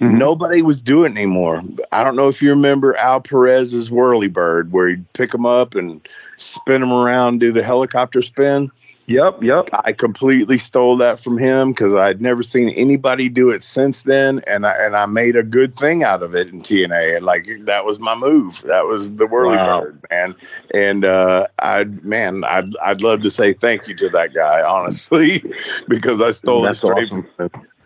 Mm-hmm. 0.00 0.18
Nobody 0.18 0.60
was 0.60 0.82
doing 0.82 1.12
it 1.12 1.18
anymore. 1.18 1.62
I 1.90 2.04
don't 2.04 2.16
know 2.16 2.28
if 2.28 2.42
you 2.42 2.50
remember 2.50 2.94
Al 2.96 3.22
Perez's 3.22 3.90
whirly 3.90 4.28
bird, 4.28 4.70
where 4.70 4.90
he'd 4.90 5.10
pick 5.14 5.32
them 5.32 5.46
up 5.46 5.74
and 5.74 6.06
spin 6.36 6.82
them 6.82 6.92
around, 6.92 7.40
do 7.40 7.50
the 7.50 7.62
helicopter 7.62 8.20
spin. 8.20 8.70
Yep, 9.08 9.40
yep. 9.40 9.68
I 9.72 9.92
completely 9.92 10.58
stole 10.58 10.96
that 10.96 11.20
from 11.20 11.38
him 11.38 11.70
because 11.70 11.94
I'd 11.94 12.20
never 12.20 12.42
seen 12.42 12.70
anybody 12.70 13.28
do 13.28 13.50
it 13.50 13.62
since 13.62 14.02
then, 14.02 14.40
and 14.48 14.66
I 14.66 14.74
and 14.84 14.96
I 14.96 15.06
made 15.06 15.36
a 15.36 15.44
good 15.44 15.76
thing 15.76 16.02
out 16.02 16.24
of 16.24 16.34
it 16.34 16.48
in 16.48 16.60
TNA. 16.60 17.18
And, 17.18 17.24
like 17.24 17.46
that 17.66 17.84
was 17.84 18.00
my 18.00 18.16
move. 18.16 18.62
That 18.62 18.86
was 18.86 19.14
the 19.14 19.26
whirly 19.28 19.56
wow. 19.56 19.82
bird, 19.82 20.04
man. 20.10 20.34
And 20.74 21.04
uh, 21.04 21.46
I, 21.60 21.84
man, 21.84 22.42
I'd 22.44 22.76
I'd 22.82 23.00
love 23.00 23.22
to 23.22 23.30
say 23.30 23.52
thank 23.52 23.86
you 23.86 23.94
to 23.94 24.08
that 24.08 24.34
guy, 24.34 24.60
honestly, 24.66 25.40
because 25.86 26.20
I 26.20 26.32
stole 26.32 26.62
That's 26.62 26.82
it 26.82 26.86
awesome. 26.86 27.26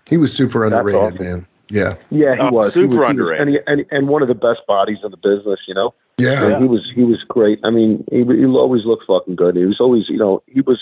He 0.06 0.16
was 0.16 0.34
super 0.34 0.64
underrated, 0.64 1.00
awesome. 1.00 1.24
man. 1.24 1.46
Yeah, 1.68 1.96
yeah, 2.10 2.34
he 2.34 2.40
oh, 2.40 2.50
was 2.50 2.72
super 2.72 2.94
he 2.94 2.98
was, 2.98 3.10
underrated, 3.10 3.48
he 3.48 3.52
was, 3.52 3.62
and, 3.66 3.80
he, 3.80 3.84
and 3.90 3.92
and 3.92 4.08
one 4.08 4.22
of 4.22 4.28
the 4.28 4.34
best 4.34 4.66
bodies 4.66 4.98
in 5.04 5.10
the 5.10 5.18
business. 5.18 5.60
You 5.68 5.74
know. 5.74 5.94
Yeah. 6.16 6.48
yeah. 6.48 6.58
he 6.58 6.64
was 6.64 6.90
he 6.94 7.04
was 7.04 7.22
great. 7.28 7.60
I 7.62 7.70
mean, 7.70 8.04
he 8.10 8.24
he 8.24 8.44
always 8.46 8.86
looked 8.86 9.04
fucking 9.06 9.36
good. 9.36 9.56
He 9.56 9.64
was 9.66 9.80
always, 9.80 10.08
you 10.08 10.18
know, 10.18 10.42
he 10.46 10.62
was 10.62 10.80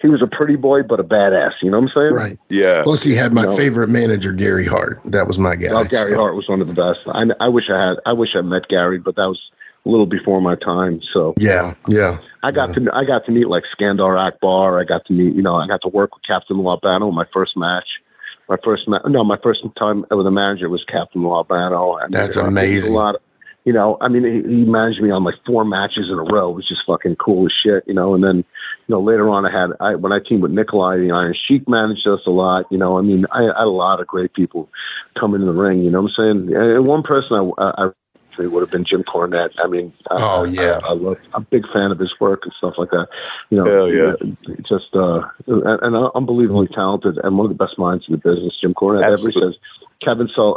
he 0.00 0.08
was 0.08 0.22
a 0.22 0.26
pretty 0.26 0.56
boy, 0.56 0.82
but 0.82 0.98
a 0.98 1.04
badass. 1.04 1.52
You 1.62 1.70
know 1.70 1.80
what 1.80 1.90
I'm 1.90 1.94
saying? 1.94 2.14
Right. 2.14 2.38
Yeah. 2.48 2.82
Plus, 2.82 3.02
he 3.02 3.14
had 3.14 3.32
my 3.32 3.42
you 3.42 3.48
know? 3.48 3.56
favorite 3.56 3.88
manager, 3.88 4.32
Gary 4.32 4.66
Hart. 4.66 5.00
That 5.04 5.26
was 5.26 5.38
my 5.38 5.56
guy. 5.56 5.72
Well, 5.72 5.84
Gary 5.84 6.12
so. 6.12 6.18
Hart 6.18 6.34
was 6.34 6.48
one 6.48 6.60
of 6.60 6.66
the 6.66 6.74
best. 6.74 7.06
I, 7.08 7.24
I 7.44 7.48
wish 7.48 7.68
I 7.70 7.88
had. 7.88 7.96
I 8.06 8.12
wish 8.12 8.30
I 8.34 8.40
met 8.40 8.68
Gary, 8.68 8.98
but 8.98 9.16
that 9.16 9.28
was 9.28 9.40
a 9.84 9.88
little 9.88 10.06
before 10.06 10.40
my 10.40 10.56
time. 10.56 11.00
So 11.12 11.34
yeah, 11.38 11.74
yeah. 11.86 12.18
I 12.42 12.50
got 12.50 12.70
yeah. 12.70 12.86
to 12.86 12.94
I 12.94 13.04
got 13.04 13.24
to 13.26 13.32
meet 13.32 13.48
like 13.48 13.64
Skandar 13.78 14.18
Akbar. 14.18 14.80
I 14.80 14.84
got 14.84 15.04
to 15.06 15.12
meet 15.12 15.34
you 15.34 15.42
know 15.42 15.56
I 15.56 15.66
got 15.66 15.82
to 15.82 15.88
work 15.88 16.14
with 16.14 16.24
Captain 16.26 16.56
Lou 16.56 16.68
Albano 16.68 17.08
in 17.08 17.14
my 17.14 17.26
first 17.32 17.56
match. 17.56 17.86
My 18.48 18.56
first 18.64 18.88
ma- 18.88 19.06
no, 19.06 19.22
my 19.22 19.38
first 19.42 19.60
time 19.78 20.04
with 20.10 20.26
a 20.26 20.30
manager 20.30 20.68
was 20.68 20.84
Captain 20.84 21.22
Lou 21.22 21.32
Albano. 21.32 21.96
And 21.96 22.12
That's 22.12 22.36
amazing. 22.36 22.92
A 22.92 22.96
lot. 22.96 23.14
Of, 23.14 23.20
you 23.64 23.72
know, 23.72 23.98
I 24.00 24.08
mean, 24.08 24.24
he, 24.24 24.48
he 24.48 24.64
managed 24.64 25.00
me 25.00 25.10
on 25.10 25.22
like 25.22 25.36
four 25.46 25.64
matches 25.64 26.08
in 26.10 26.18
a 26.18 26.22
row, 26.22 26.50
which 26.50 26.72
is 26.72 26.78
fucking 26.86 27.16
cool 27.16 27.46
as 27.46 27.52
shit, 27.52 27.84
you 27.86 27.94
know. 27.94 28.14
And 28.14 28.24
then, 28.24 28.44
you 28.90 28.96
know, 28.96 29.02
later 29.02 29.28
on, 29.28 29.46
I 29.46 29.52
had 29.52 29.70
I 29.78 29.94
when 29.94 30.10
I 30.10 30.18
teamed 30.18 30.42
with 30.42 30.50
Nikolai, 30.50 30.96
the 30.96 31.12
Iron 31.12 31.32
Sheik 31.46 31.68
managed 31.68 32.08
us 32.08 32.22
a 32.26 32.30
lot, 32.30 32.66
you 32.72 32.76
know. 32.76 32.98
I 32.98 33.02
mean, 33.02 33.24
I, 33.30 33.44
I 33.44 33.60
had 33.60 33.66
a 33.66 33.70
lot 33.70 34.00
of 34.00 34.08
great 34.08 34.34
people 34.34 34.68
come 35.16 35.32
into 35.32 35.46
the 35.46 35.52
ring, 35.52 35.84
you 35.84 35.92
know 35.92 36.02
what 36.02 36.10
I'm 36.18 36.48
saying? 36.48 36.56
And 36.56 36.84
one 36.84 37.04
person 37.04 37.52
I, 37.56 37.84
I 37.84 37.90
it 38.40 38.50
would 38.50 38.62
have 38.62 38.70
been 38.72 38.84
Jim 38.84 39.04
Cornette. 39.04 39.50
I 39.62 39.68
mean, 39.68 39.92
oh 40.10 40.42
yeah, 40.42 40.80
I, 40.82 40.88
I 40.88 40.92
love, 40.94 41.18
I'm 41.34 41.42
a 41.42 41.46
big 41.46 41.62
fan 41.72 41.92
of 41.92 42.00
his 42.00 42.12
work 42.18 42.40
and 42.42 42.52
stuff 42.58 42.74
like 42.78 42.90
that. 42.90 43.06
You 43.50 43.58
know, 43.58 43.64
Hell 43.64 43.92
yeah, 43.92 44.14
just 44.62 44.92
uh, 44.92 45.20
and, 45.46 45.82
and 45.82 46.10
unbelievably 46.16 46.68
talented 46.74 47.16
and 47.22 47.38
one 47.38 47.48
of 47.48 47.56
the 47.56 47.64
best 47.64 47.78
minds 47.78 48.06
in 48.08 48.12
the 48.12 48.18
business. 48.18 48.58
Jim 48.60 48.74
Cornette. 48.74 49.04
Absolutely. 49.04 49.40
Everybody 49.40 49.54
says 49.54 49.90
Kevin 50.00 50.28
Saul, 50.34 50.56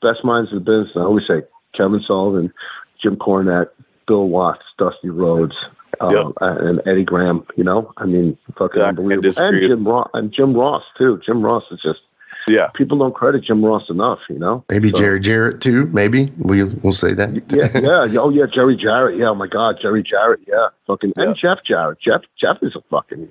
best 0.00 0.24
minds 0.24 0.50
in 0.50 0.56
the 0.56 0.64
business. 0.64 0.92
I 0.96 1.00
always 1.00 1.26
say 1.26 1.42
Kevin 1.74 2.00
Sullivan, 2.06 2.54
Jim 3.02 3.16
Cornette, 3.16 3.68
Bill 4.06 4.28
Watts, 4.28 4.64
Dusty 4.78 5.10
Rhodes, 5.10 5.56
uh, 6.00 6.08
yep. 6.10 6.26
and 6.40 6.80
Eddie 6.86 7.04
Graham. 7.04 7.46
You 7.56 7.64
know, 7.64 7.92
I 7.96 8.06
mean, 8.06 8.36
fucking 8.56 8.80
unbelievable. 8.80 9.30
And 9.36 9.60
Jim 9.60 9.86
Ross 9.86 10.10
and 10.14 10.32
Jim 10.32 10.54
Ross 10.54 10.82
too. 10.96 11.20
Jim 11.24 11.42
Ross 11.42 11.64
is 11.70 11.80
just 11.82 12.00
yeah. 12.48 12.68
People 12.74 12.98
don't 12.98 13.14
credit 13.14 13.44
Jim 13.44 13.64
Ross 13.64 13.88
enough. 13.90 14.18
You 14.28 14.38
know, 14.38 14.64
maybe 14.70 14.90
so, 14.90 14.98
Jerry 14.98 15.20
Jarrett 15.20 15.60
too. 15.60 15.86
Maybe 15.86 16.30
we 16.38 16.64
we'll 16.64 16.92
say 16.92 17.12
that. 17.14 17.30
yeah, 17.48 17.80
yeah. 17.80 18.20
Oh 18.20 18.30
yeah, 18.30 18.46
Jerry 18.52 18.76
Jarrett. 18.76 19.18
Yeah. 19.18 19.30
Oh 19.30 19.34
my 19.34 19.46
God, 19.46 19.76
Jerry 19.80 20.02
Jarrett. 20.02 20.40
Yeah. 20.46 20.68
Fucking 20.86 21.12
yeah. 21.16 21.24
and 21.24 21.36
Jeff 21.36 21.58
Jarrett. 21.64 21.98
Jeff 22.00 22.22
Jeff 22.36 22.58
is 22.62 22.74
a 22.74 22.80
fucking 22.90 23.28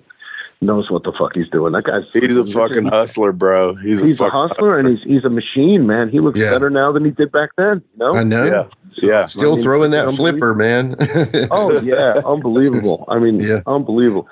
knows 0.61 0.91
what 0.91 1.03
the 1.03 1.13
fuck 1.17 1.33
he's 1.35 1.49
doing. 1.49 1.73
That 1.73 1.85
guy's 1.85 2.03
he's 2.13 2.37
a 2.37 2.45
fucking 2.45 2.85
hustler, 2.87 3.31
bro. 3.31 3.75
He's, 3.75 4.01
he's 4.01 4.19
a, 4.19 4.25
a 4.25 4.29
hustler, 4.29 4.77
and 4.77 4.87
he's 4.87 5.03
he's 5.03 5.23
a 5.23 5.29
machine, 5.29 5.87
man. 5.87 6.09
He 6.09 6.19
looks 6.19 6.39
yeah. 6.39 6.51
better 6.51 6.69
now 6.69 6.91
than 6.91 7.05
he 7.05 7.11
did 7.11 7.31
back 7.31 7.51
then. 7.57 7.81
You 7.93 7.99
know? 7.99 8.15
I 8.15 8.23
know. 8.23 8.45
Yeah. 8.45 8.67
Yeah, 9.01 9.27
still 9.27 9.53
I 9.53 9.55
mean, 9.55 9.63
throwing 9.63 9.91
that 9.91 10.13
flipper, 10.15 10.53
man. 10.53 10.95
oh 11.51 11.79
yeah, 11.81 12.21
unbelievable. 12.25 13.05
I 13.07 13.19
mean, 13.19 13.39
yeah. 13.39 13.61
unbelievable. 13.65 14.27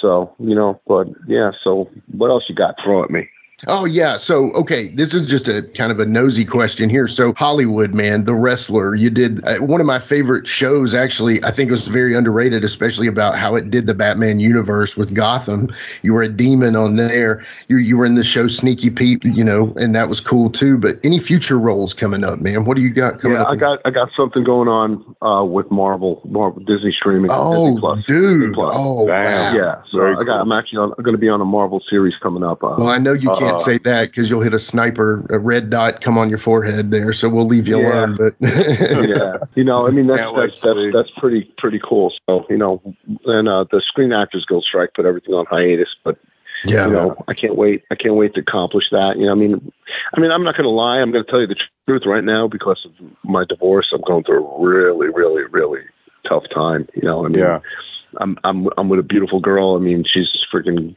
So 0.00 0.34
you 0.38 0.54
know, 0.54 0.80
but 0.86 1.08
yeah. 1.26 1.52
So 1.62 1.88
what 2.12 2.28
else 2.30 2.44
you 2.48 2.54
got? 2.54 2.74
Throw 2.82 3.02
at 3.02 3.10
me. 3.10 3.28
Oh 3.66 3.84
yeah. 3.84 4.16
So 4.16 4.52
okay, 4.52 4.88
this 4.88 5.14
is 5.14 5.28
just 5.28 5.48
a 5.48 5.62
kind 5.74 5.92
of 5.92 6.00
a 6.00 6.06
nosy 6.06 6.44
question 6.44 6.88
here. 6.88 7.06
So 7.06 7.32
Hollywood, 7.34 7.94
man, 7.94 8.24
the 8.24 8.34
wrestler, 8.34 8.94
you 8.94 9.10
did 9.10 9.44
uh, 9.44 9.58
one 9.58 9.80
of 9.80 9.86
my 9.86 9.98
favorite 9.98 10.46
shows. 10.46 10.94
Actually, 10.94 11.42
I 11.44 11.50
think 11.50 11.68
it 11.68 11.72
was 11.72 11.88
very 11.88 12.14
underrated, 12.14 12.64
especially 12.64 13.06
about 13.06 13.36
how 13.36 13.54
it 13.56 13.70
did 13.70 13.86
the 13.86 13.94
Batman 13.94 14.40
universe 14.40 14.96
with 14.96 15.14
Gotham. 15.14 15.68
You 16.02 16.14
were 16.14 16.22
a 16.22 16.28
demon 16.28 16.76
on 16.76 16.96
there. 16.96 17.44
You 17.68 17.78
you 17.78 17.96
were 17.96 18.06
in 18.06 18.14
the 18.14 18.24
show 18.24 18.46
Sneaky 18.46 18.90
Pete, 18.90 19.24
you 19.24 19.44
know, 19.44 19.72
and 19.76 19.94
that 19.94 20.08
was 20.08 20.20
cool 20.20 20.50
too. 20.50 20.78
But 20.78 20.98
any 21.04 21.18
future 21.18 21.58
roles 21.58 21.92
coming 21.92 22.24
up, 22.24 22.40
man? 22.40 22.64
What 22.64 22.76
do 22.76 22.82
you 22.82 22.90
got 22.90 23.18
coming 23.18 23.36
yeah, 23.36 23.44
up? 23.44 23.48
I 23.48 23.56
got 23.56 23.80
I 23.84 23.90
got 23.90 24.10
something 24.16 24.44
going 24.44 24.68
on 24.68 25.16
uh, 25.22 25.44
with 25.44 25.70
Marvel, 25.70 26.22
Marvel 26.24 26.62
Disney 26.62 26.92
streaming. 26.92 27.30
Oh, 27.32 27.66
Disney 27.66 27.80
Plus, 27.80 28.06
dude. 28.06 28.40
Disney 28.40 28.54
Plus. 28.54 28.74
Oh, 28.76 29.04
wow. 29.04 29.52
yeah. 29.52 29.82
So 29.90 30.06
I 30.06 30.14
got. 30.14 30.24
Cool. 30.24 30.34
I'm 30.40 30.52
actually 30.52 30.78
on, 30.78 30.94
I'm 30.96 31.04
going 31.04 31.14
to 31.14 31.18
be 31.18 31.28
on 31.28 31.40
a 31.40 31.44
Marvel 31.44 31.82
series 31.88 32.14
coming 32.22 32.42
up. 32.42 32.62
Uh, 32.62 32.76
well, 32.78 32.88
I 32.88 32.98
know 32.98 33.12
you 33.12 33.28
can't 33.36 33.49
can't 33.50 33.60
uh, 33.60 33.64
say 33.64 33.78
that 33.78 34.10
because 34.10 34.30
you'll 34.30 34.40
hit 34.40 34.54
a 34.54 34.58
sniper, 34.58 35.26
a 35.30 35.38
red 35.38 35.70
dot 35.70 36.00
come 36.00 36.18
on 36.18 36.28
your 36.28 36.38
forehead 36.38 36.90
there. 36.90 37.12
So 37.12 37.28
we'll 37.28 37.46
leave 37.46 37.68
you 37.68 37.80
yeah. 37.80 38.04
alone. 38.04 38.16
But 38.16 38.34
yeah, 38.40 39.36
you 39.54 39.64
know, 39.64 39.86
I 39.86 39.90
mean 39.90 40.06
that's 40.06 40.22
that's 40.36 40.60
that's, 40.60 40.92
that's, 40.92 41.10
pretty 41.18 41.44
pretty 41.56 41.80
cool. 41.82 42.12
So 42.26 42.46
you 42.48 42.56
know, 42.56 42.82
and 43.26 43.48
uh, 43.48 43.64
the 43.70 43.80
Screen 43.86 44.12
Actors 44.12 44.44
Guild 44.48 44.64
strike 44.64 44.94
put 44.94 45.06
everything 45.06 45.34
on 45.34 45.46
hiatus, 45.46 45.94
but. 46.04 46.18
Yeah, 46.62 46.88
you 46.88 46.92
know, 46.92 47.16
I 47.26 47.32
can't 47.32 47.56
wait. 47.56 47.84
I 47.90 47.94
can't 47.94 48.16
wait 48.16 48.34
to 48.34 48.40
accomplish 48.40 48.84
that. 48.90 49.16
You 49.16 49.24
know, 49.24 49.32
I 49.32 49.34
mean, 49.34 49.72
I 50.14 50.20
mean, 50.20 50.30
I'm 50.30 50.44
not 50.44 50.56
going 50.56 50.64
to 50.64 50.70
lie. 50.70 51.00
I'm 51.00 51.10
going 51.10 51.24
to 51.24 51.30
tell 51.30 51.40
you 51.40 51.46
the 51.46 51.56
truth 51.88 52.02
right 52.04 52.22
now 52.22 52.48
because 52.48 52.84
of 52.84 52.92
my 53.24 53.46
divorce. 53.46 53.88
I'm 53.94 54.02
going 54.02 54.24
through 54.24 54.46
a 54.46 54.62
really, 54.62 55.08
really, 55.08 55.44
really 55.44 55.80
tough 56.28 56.44
time. 56.54 56.86
You 56.94 57.00
know, 57.00 57.24
I 57.24 57.28
mean, 57.28 57.38
yeah. 57.38 57.60
I'm 58.18 58.38
I'm 58.44 58.68
I'm 58.76 58.90
with 58.90 59.00
a 59.00 59.02
beautiful 59.02 59.40
girl. 59.40 59.74
I 59.74 59.78
mean, 59.78 60.04
she's 60.04 60.28
freaking 60.52 60.96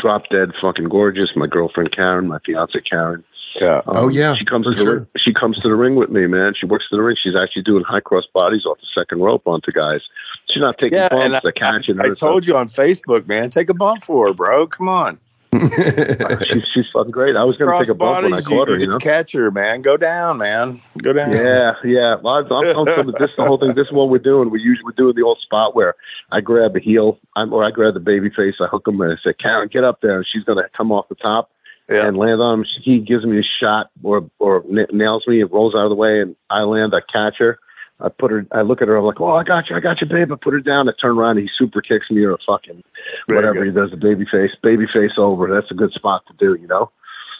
drop 0.00 0.28
dead 0.30 0.52
fucking 0.60 0.88
gorgeous. 0.88 1.30
My 1.36 1.46
girlfriend 1.46 1.94
Karen, 1.94 2.28
my 2.28 2.38
fiance 2.44 2.80
Karen. 2.80 3.24
Yeah. 3.60 3.82
Um, 3.86 3.96
oh 3.96 4.08
yeah. 4.08 4.34
She 4.36 4.44
comes 4.44 4.66
to 4.66 4.74
sure. 4.74 5.00
the, 5.00 5.18
she 5.18 5.32
comes 5.32 5.58
to 5.60 5.68
the 5.68 5.74
ring 5.74 5.96
with 5.96 6.10
me, 6.10 6.26
man. 6.26 6.54
She 6.58 6.66
works 6.66 6.88
to 6.90 6.96
the 6.96 7.02
ring. 7.02 7.16
She's 7.20 7.34
actually 7.36 7.62
doing 7.62 7.84
high 7.84 8.00
cross 8.00 8.24
bodies 8.32 8.64
off 8.64 8.78
the 8.78 8.86
second 9.00 9.20
rope 9.20 9.42
onto 9.46 9.72
guys. 9.72 10.00
She's 10.48 10.62
not 10.62 10.78
taking 10.78 10.98
yeah, 10.98 11.08
bumps 11.08 11.40
to 11.40 11.52
catch 11.52 11.88
it. 11.88 12.00
I, 12.00 12.10
I 12.10 12.14
told 12.14 12.46
you 12.46 12.56
on 12.56 12.68
Facebook, 12.68 13.26
man. 13.26 13.50
Take 13.50 13.68
a 13.68 13.74
bump 13.74 14.02
for 14.02 14.28
her, 14.28 14.34
bro. 14.34 14.66
Come 14.66 14.88
on. 14.88 15.18
She's, 15.52 16.64
she's 16.72 16.86
fucking 16.92 17.10
great. 17.10 17.36
I 17.36 17.44
was 17.44 17.56
going 17.56 17.72
to 17.72 17.78
take 17.78 17.90
a 17.90 17.94
bump 17.94 18.22
when 18.22 18.32
I 18.32 18.40
caught 18.40 18.68
her. 18.68 18.78
You, 18.78 18.86
know? 18.86 18.98
catch 18.98 19.32
her, 19.32 19.50
man. 19.50 19.82
Go 19.82 19.96
down, 19.96 20.38
man. 20.38 20.80
Go 20.98 21.12
down. 21.12 21.32
Yeah, 21.32 21.72
yeah. 21.84 22.16
Well, 22.22 22.34
I'm, 22.36 22.52
I'm 22.52 23.06
this 23.18 23.30
the 23.36 23.44
whole 23.44 23.58
thing. 23.58 23.74
This 23.74 23.88
is 23.88 23.92
what 23.92 24.10
we're 24.10 24.18
doing. 24.18 24.50
We 24.50 24.60
usually 24.60 24.92
do 24.96 25.12
the 25.12 25.22
old 25.22 25.38
spot 25.40 25.74
where 25.74 25.94
I 26.30 26.40
grab 26.40 26.76
a 26.76 26.80
heel, 26.80 27.18
I'm, 27.36 27.52
or 27.52 27.64
I 27.64 27.70
grab 27.70 27.94
the 27.94 28.00
baby 28.00 28.30
face. 28.30 28.54
I 28.60 28.66
hook 28.66 28.86
him 28.86 29.00
and 29.00 29.12
I 29.12 29.16
say, 29.22 29.34
"Karen, 29.34 29.68
get 29.72 29.82
up 29.82 30.00
there," 30.00 30.18
and 30.18 30.26
she's 30.30 30.44
going 30.44 30.58
to 30.58 30.68
come 30.76 30.92
off 30.92 31.08
the 31.08 31.16
top. 31.16 31.50
Yeah. 31.88 32.06
and 32.06 32.16
land 32.16 32.40
on 32.40 32.60
him. 32.60 32.66
He 32.80 33.00
gives 33.00 33.24
me 33.24 33.40
a 33.40 33.42
shot 33.42 33.90
or 34.04 34.30
or 34.38 34.64
n- 34.70 34.86
nails 34.92 35.26
me. 35.26 35.40
It 35.40 35.50
rolls 35.50 35.74
out 35.74 35.82
of 35.82 35.90
the 35.90 35.96
way, 35.96 36.20
and 36.20 36.36
I 36.48 36.60
land. 36.60 36.94
I 36.94 37.00
catch 37.00 37.38
her. 37.38 37.58
I 38.02 38.08
put 38.08 38.30
her. 38.30 38.46
I 38.52 38.62
look 38.62 38.82
at 38.82 38.88
her. 38.88 38.96
I'm 38.96 39.04
like, 39.04 39.20
"Oh, 39.20 39.34
I 39.34 39.44
got 39.44 39.68
you. 39.70 39.76
I 39.76 39.80
got 39.80 40.00
you, 40.00 40.06
babe." 40.06 40.32
I 40.32 40.36
put 40.36 40.52
her 40.52 40.60
down. 40.60 40.88
I 40.88 40.92
turn 41.00 41.18
around. 41.18 41.38
And 41.38 41.48
he 41.48 41.50
super 41.56 41.80
kicks 41.80 42.10
me 42.10 42.22
or 42.24 42.32
a 42.32 42.38
fucking 42.38 42.82
Very 43.28 43.36
whatever 43.36 43.64
good. 43.64 43.66
he 43.66 43.72
does. 43.72 43.90
The 43.90 43.96
baby 43.96 44.24
face, 44.24 44.52
baby 44.62 44.86
face 44.86 45.12
over. 45.16 45.52
That's 45.52 45.70
a 45.70 45.74
good 45.74 45.92
spot 45.92 46.22
to 46.26 46.32
do. 46.34 46.60
You 46.60 46.66
know. 46.66 46.90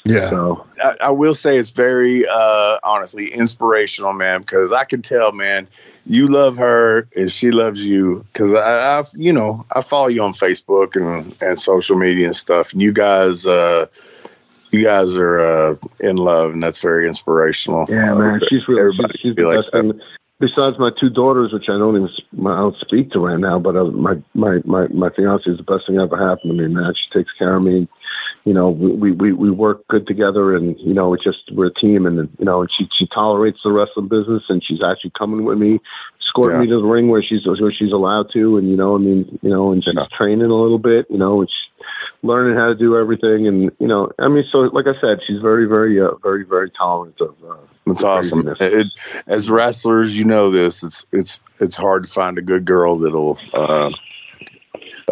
Yeah. 0.05 0.31
So 0.31 0.67
I, 0.83 0.97
I 1.03 1.11
will 1.11 1.35
say 1.35 1.59
it's 1.59 1.71
very 1.71 2.27
uh, 2.27 2.79
honestly 2.83 3.33
inspirational, 3.33 4.13
man, 4.13 4.41
because 4.41 4.73
I 4.73 4.85
can 4.85 5.03
tell, 5.03 5.33
man, 5.33 5.69
you 6.07 6.27
love 6.27 6.57
her 6.57 7.07
and 7.15 7.31
she 7.31 7.51
loves 7.51 7.85
you. 7.85 8.25
Because 8.33 8.55
I, 8.55 9.01
I, 9.01 9.05
you 9.15 9.33
know, 9.33 9.65
I 9.73 9.83
follow 9.83 10.09
you 10.09 10.23
on 10.23 10.33
Facebook 10.33 10.97
and 10.97 11.37
and 11.43 11.61
social 11.61 11.97
media 11.97 12.27
and 12.27 12.37
stuff, 12.37 12.73
and 12.73 12.83
you 12.83 12.93
guys. 12.93 13.47
Uh, 13.47 13.87
you 14.73 14.85
guys 14.85 15.17
are 15.17 15.41
uh, 15.41 15.75
in 15.99 16.15
love, 16.15 16.53
and 16.53 16.63
that's 16.63 16.81
very 16.81 17.09
inspirational. 17.09 17.87
Yeah, 17.89 18.15
man, 18.15 18.41
she's 18.49 18.69
really 18.69 18.95
she's, 18.95 19.21
she's 19.21 19.35
the 19.35 19.43
like 19.43 19.59
best 19.59 19.73
thing 19.73 20.01
besides 20.41 20.79
my 20.79 20.91
two 20.99 21.11
daughters, 21.11 21.53
which 21.53 21.69
I 21.69 21.79
don't 21.79 21.97
even 21.97 22.11
I 22.47 22.57
don't 22.57 22.77
speak 22.81 23.13
to 23.13 23.21
right 23.21 23.39
now, 23.39 23.59
but 23.61 23.77
uh, 23.77 23.85
my 23.85 24.15
my 24.35 24.59
my 24.65 24.89
my 24.89 25.11
fiance 25.11 25.49
is 25.49 25.59
the 25.59 25.63
best 25.63 25.87
thing 25.87 25.97
that 25.97 26.05
ever 26.05 26.17
happened 26.17 26.51
to 26.51 26.59
me, 26.59 26.75
man. 26.75 26.93
She 26.95 27.19
takes 27.19 27.33
care 27.39 27.57
of 27.57 27.63
me. 27.63 27.87
you 28.45 28.55
know, 28.55 28.71
we, 28.71 29.13
we, 29.13 29.33
we 29.33 29.51
work 29.51 29.87
good 29.89 30.07
together 30.07 30.57
and, 30.57 30.79
you 30.81 30.95
know, 30.95 31.13
it's 31.13 31.25
just, 31.25 31.51
we're 31.53 31.67
a 31.67 31.75
team 31.75 32.07
and, 32.07 32.29
you 32.39 32.45
know, 32.45 32.63
and 32.63 32.71
she, 32.77 32.89
she 32.97 33.07
tolerates 33.07 33.61
the 33.63 33.71
wrestling 33.71 34.09
business 34.09 34.43
and 34.49 34.65
she's 34.65 34.83
actually 34.83 35.13
coming 35.19 35.45
with 35.45 35.59
me, 35.59 35.79
escorting 36.21 36.57
yeah. 36.57 36.63
me 36.63 36.69
to 36.69 36.81
the 36.81 36.87
ring 36.87 37.09
where 37.09 37.23
she's, 37.23 37.47
where 37.47 37.73
she's 37.73 37.93
allowed 37.93 38.33
to. 38.33 38.57
And, 38.57 38.71
you 38.71 38.77
know, 38.77 38.95
I 38.95 38.99
mean, 38.99 39.39
you 39.43 39.51
know, 39.51 39.73
and 39.73 39.85
she's 39.85 39.95
yeah. 39.95 40.07
training 40.17 40.51
a 40.51 40.55
little 40.55 40.79
bit, 40.79 41.07
you 41.11 41.19
know, 41.19 41.41
and 41.41 41.51
she's 41.51 41.87
learning 42.23 42.57
how 42.57 42.69
to 42.69 42.75
do 42.75 42.97
everything. 42.97 43.47
And, 43.47 43.71
you 43.79 43.87
know, 43.87 44.11
I 44.19 44.29
mean, 44.29 44.45
so 44.51 44.61
like 44.61 44.87
I 44.87 44.99
said, 45.01 45.21
she's 45.27 45.41
very, 45.41 45.67
very, 45.67 46.01
uh, 46.01 46.15
very, 46.23 46.45
very 46.45 46.71
tolerant 46.71 47.21
of, 47.21 47.37
uh, 47.47 47.57
that's 47.91 48.05
awesome. 48.05 48.55
It, 48.61 48.87
as 49.27 49.51
wrestlers, 49.51 50.17
you 50.17 50.25
know 50.25 50.51
this. 50.51 50.83
It's 50.83 51.05
it's 51.13 51.41
it's 51.59 51.77
hard 51.77 52.05
to 52.05 52.09
find 52.09 52.39
a 52.39 52.43
good 52.43 52.65
girl 52.65 52.97
that'll 52.97 53.39
uh, 53.53 53.91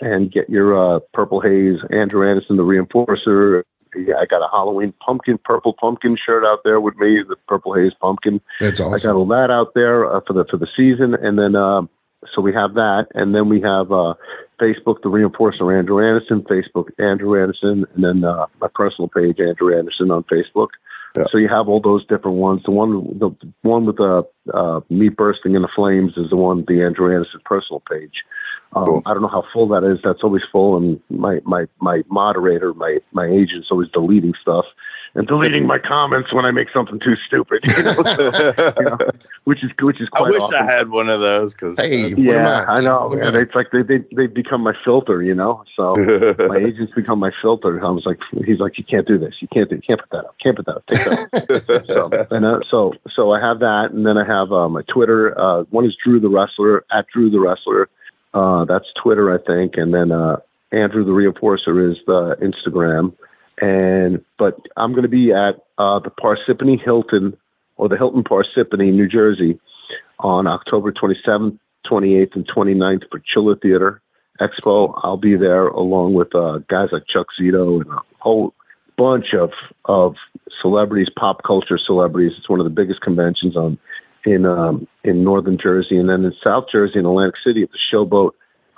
and 0.00 0.30
get 0.30 0.48
your 0.48 0.96
uh, 0.96 1.00
Purple 1.12 1.40
Haze 1.40 1.78
Andrew 1.90 2.28
Anderson, 2.28 2.56
the 2.56 2.62
reinforcer. 2.62 3.62
Yeah, 3.96 4.16
I 4.20 4.26
got 4.26 4.42
a 4.42 4.48
Halloween 4.50 4.92
pumpkin, 5.04 5.38
purple 5.42 5.72
pumpkin 5.72 6.16
shirt 6.24 6.44
out 6.44 6.60
there 6.62 6.80
with 6.80 6.96
me, 6.96 7.22
the 7.26 7.36
Purple 7.48 7.74
Haze 7.74 7.92
pumpkin. 8.00 8.40
That's 8.60 8.80
awesome. 8.80 8.94
I 8.94 8.98
got 8.98 9.16
all 9.16 9.26
that 9.28 9.50
out 9.50 9.72
there 9.74 10.04
uh, 10.04 10.20
for 10.26 10.34
the 10.34 10.44
for 10.50 10.58
the 10.58 10.68
season, 10.76 11.14
and 11.14 11.38
then 11.38 11.56
uh, 11.56 11.82
so 12.34 12.42
we 12.42 12.52
have 12.52 12.74
that, 12.74 13.06
and 13.14 13.34
then 13.34 13.48
we 13.48 13.60
have 13.60 13.90
uh, 13.92 14.14
Facebook, 14.60 15.02
the 15.02 15.08
reinforcer 15.08 15.76
Andrew 15.76 16.04
Anderson, 16.04 16.42
Facebook 16.42 16.88
Andrew 16.98 17.40
Anderson, 17.40 17.86
and 17.94 18.04
then 18.04 18.24
uh, 18.24 18.46
my 18.60 18.68
personal 18.74 19.08
page 19.08 19.38
Andrew 19.40 19.76
Anderson 19.76 20.10
on 20.10 20.24
Facebook. 20.24 20.68
Yeah. 21.16 21.24
So 21.30 21.38
you 21.38 21.48
have 21.48 21.68
all 21.68 21.80
those 21.80 22.06
different 22.06 22.36
ones. 22.36 22.62
The 22.64 22.70
one, 22.70 23.18
the 23.18 23.30
one 23.62 23.86
with 23.86 23.96
the 23.96 24.24
uh, 24.52 24.80
me 24.90 25.08
bursting 25.08 25.54
into 25.54 25.68
flames 25.74 26.12
is 26.16 26.30
the 26.30 26.36
one, 26.36 26.64
the 26.68 26.82
Andrew 26.82 27.12
Anderson 27.12 27.40
personal 27.44 27.82
page. 27.90 28.24
Um, 28.74 28.84
cool. 28.84 29.02
I 29.06 29.14
don't 29.14 29.22
know 29.22 29.28
how 29.28 29.44
full 29.52 29.68
that 29.68 29.84
is. 29.84 29.98
That's 30.04 30.22
always 30.22 30.42
full, 30.52 30.76
and 30.76 31.00
my 31.10 31.40
my 31.44 31.66
my 31.80 32.02
moderator, 32.08 32.74
my 32.74 32.98
my 33.12 33.26
agent's 33.26 33.68
always 33.70 33.88
deleting 33.90 34.34
stuff 34.40 34.66
and 35.14 35.26
deleting 35.26 35.66
my 35.66 35.78
comments 35.78 36.32
when 36.32 36.44
I 36.44 36.50
make 36.50 36.68
something 36.72 37.00
too 37.00 37.16
stupid. 37.26 37.64
You 37.78 37.84
know? 37.84 38.72
you 38.78 38.84
know, 38.84 38.98
which 39.44 39.62
is 39.62 39.70
which 39.80 40.00
is. 40.00 40.08
I 40.12 40.22
wish 40.22 40.42
awesome. 40.42 40.62
I 40.62 40.72
had 40.72 40.90
one 40.90 41.08
of 41.08 41.20
those 41.20 41.54
because 41.54 41.78
hey, 41.78 42.12
yeah, 42.16 42.64
I? 42.68 42.76
I? 42.76 42.80
know. 42.80 43.10
Man. 43.10 43.36
It's 43.36 43.54
like 43.54 43.70
they 43.70 43.82
they 43.82 44.04
they 44.16 44.26
become 44.26 44.62
my 44.62 44.74
filter, 44.84 45.22
you 45.22 45.34
know. 45.34 45.62
So 45.76 45.94
my 46.48 46.56
agents 46.56 46.92
become 46.94 47.20
my 47.20 47.30
filter. 47.40 47.84
I 47.84 47.90
was 47.90 48.04
like, 48.04 48.18
he's 48.44 48.58
like, 48.58 48.78
you 48.78 48.84
can't 48.84 49.06
do 49.06 49.16
this. 49.16 49.34
You 49.40 49.46
can't 49.48 49.70
do. 49.70 49.76
You 49.76 49.82
can't 49.82 50.00
put 50.00 50.10
that 50.10 50.24
up. 50.24 50.34
Can't 50.42 50.56
put 50.56 50.66
that 50.66 50.76
up. 50.76 50.86
Take 50.86 51.04
that 51.04 51.78
up. 51.78 51.86
so 52.28 52.34
and 52.34 52.44
uh, 52.44 52.60
so 52.68 52.94
so 53.14 53.30
I 53.30 53.40
have 53.40 53.60
that, 53.60 53.90
and 53.92 54.04
then 54.04 54.18
I 54.18 54.26
have 54.26 54.50
uh, 54.50 54.68
my 54.68 54.82
Twitter. 54.82 55.38
Uh, 55.38 55.64
one 55.70 55.84
is 55.84 55.96
Drew 56.02 56.18
the 56.18 56.28
Wrestler 56.28 56.84
at 56.90 57.06
Drew 57.12 57.30
the 57.30 57.38
Wrestler. 57.38 57.88
Uh, 58.34 58.64
that's 58.64 58.86
Twitter, 59.02 59.32
I 59.32 59.38
think, 59.38 59.76
and 59.76 59.92
then 59.92 60.12
uh, 60.12 60.36
Andrew 60.72 61.04
the 61.04 61.12
Reinforcer 61.12 61.90
is 61.90 61.98
the 62.06 62.36
Instagram. 62.42 63.14
And 63.60 64.24
but 64.38 64.58
I'm 64.76 64.92
going 64.92 65.02
to 65.02 65.08
be 65.08 65.32
at 65.32 65.56
uh, 65.78 65.98
the 65.98 66.10
Parsippany 66.10 66.80
Hilton 66.80 67.36
or 67.76 67.88
the 67.88 67.96
Hilton 67.96 68.22
Parsippany, 68.22 68.92
New 68.92 69.08
Jersey, 69.08 69.58
on 70.20 70.46
October 70.46 70.92
27th, 70.92 71.58
28th, 71.86 72.34
and 72.36 72.46
29th 72.46 73.04
for 73.10 73.20
Chiller 73.20 73.56
Theater 73.56 74.00
Expo. 74.40 74.98
I'll 75.02 75.16
be 75.16 75.36
there 75.36 75.68
along 75.68 76.14
with 76.14 76.34
uh, 76.34 76.58
guys 76.68 76.90
like 76.92 77.06
Chuck 77.06 77.28
Zito 77.38 77.80
and 77.82 77.90
a 77.90 77.98
whole 78.20 78.54
bunch 78.96 79.32
of 79.34 79.52
of 79.84 80.16
celebrities, 80.60 81.08
pop 81.16 81.42
culture 81.44 81.78
celebrities. 81.78 82.32
It's 82.36 82.48
one 82.48 82.60
of 82.60 82.64
the 82.64 82.70
biggest 82.70 83.00
conventions 83.00 83.56
on 83.56 83.78
in 84.32 84.46
um, 84.46 84.86
in 85.04 85.24
northern 85.24 85.58
Jersey, 85.58 85.96
and 85.96 86.08
then 86.08 86.24
in 86.24 86.32
South 86.42 86.66
Jersey, 86.70 86.98
in 86.98 87.06
Atlantic 87.06 87.36
City, 87.44 87.62
at 87.62 87.70
the 87.70 87.78
Showboat 87.92 88.32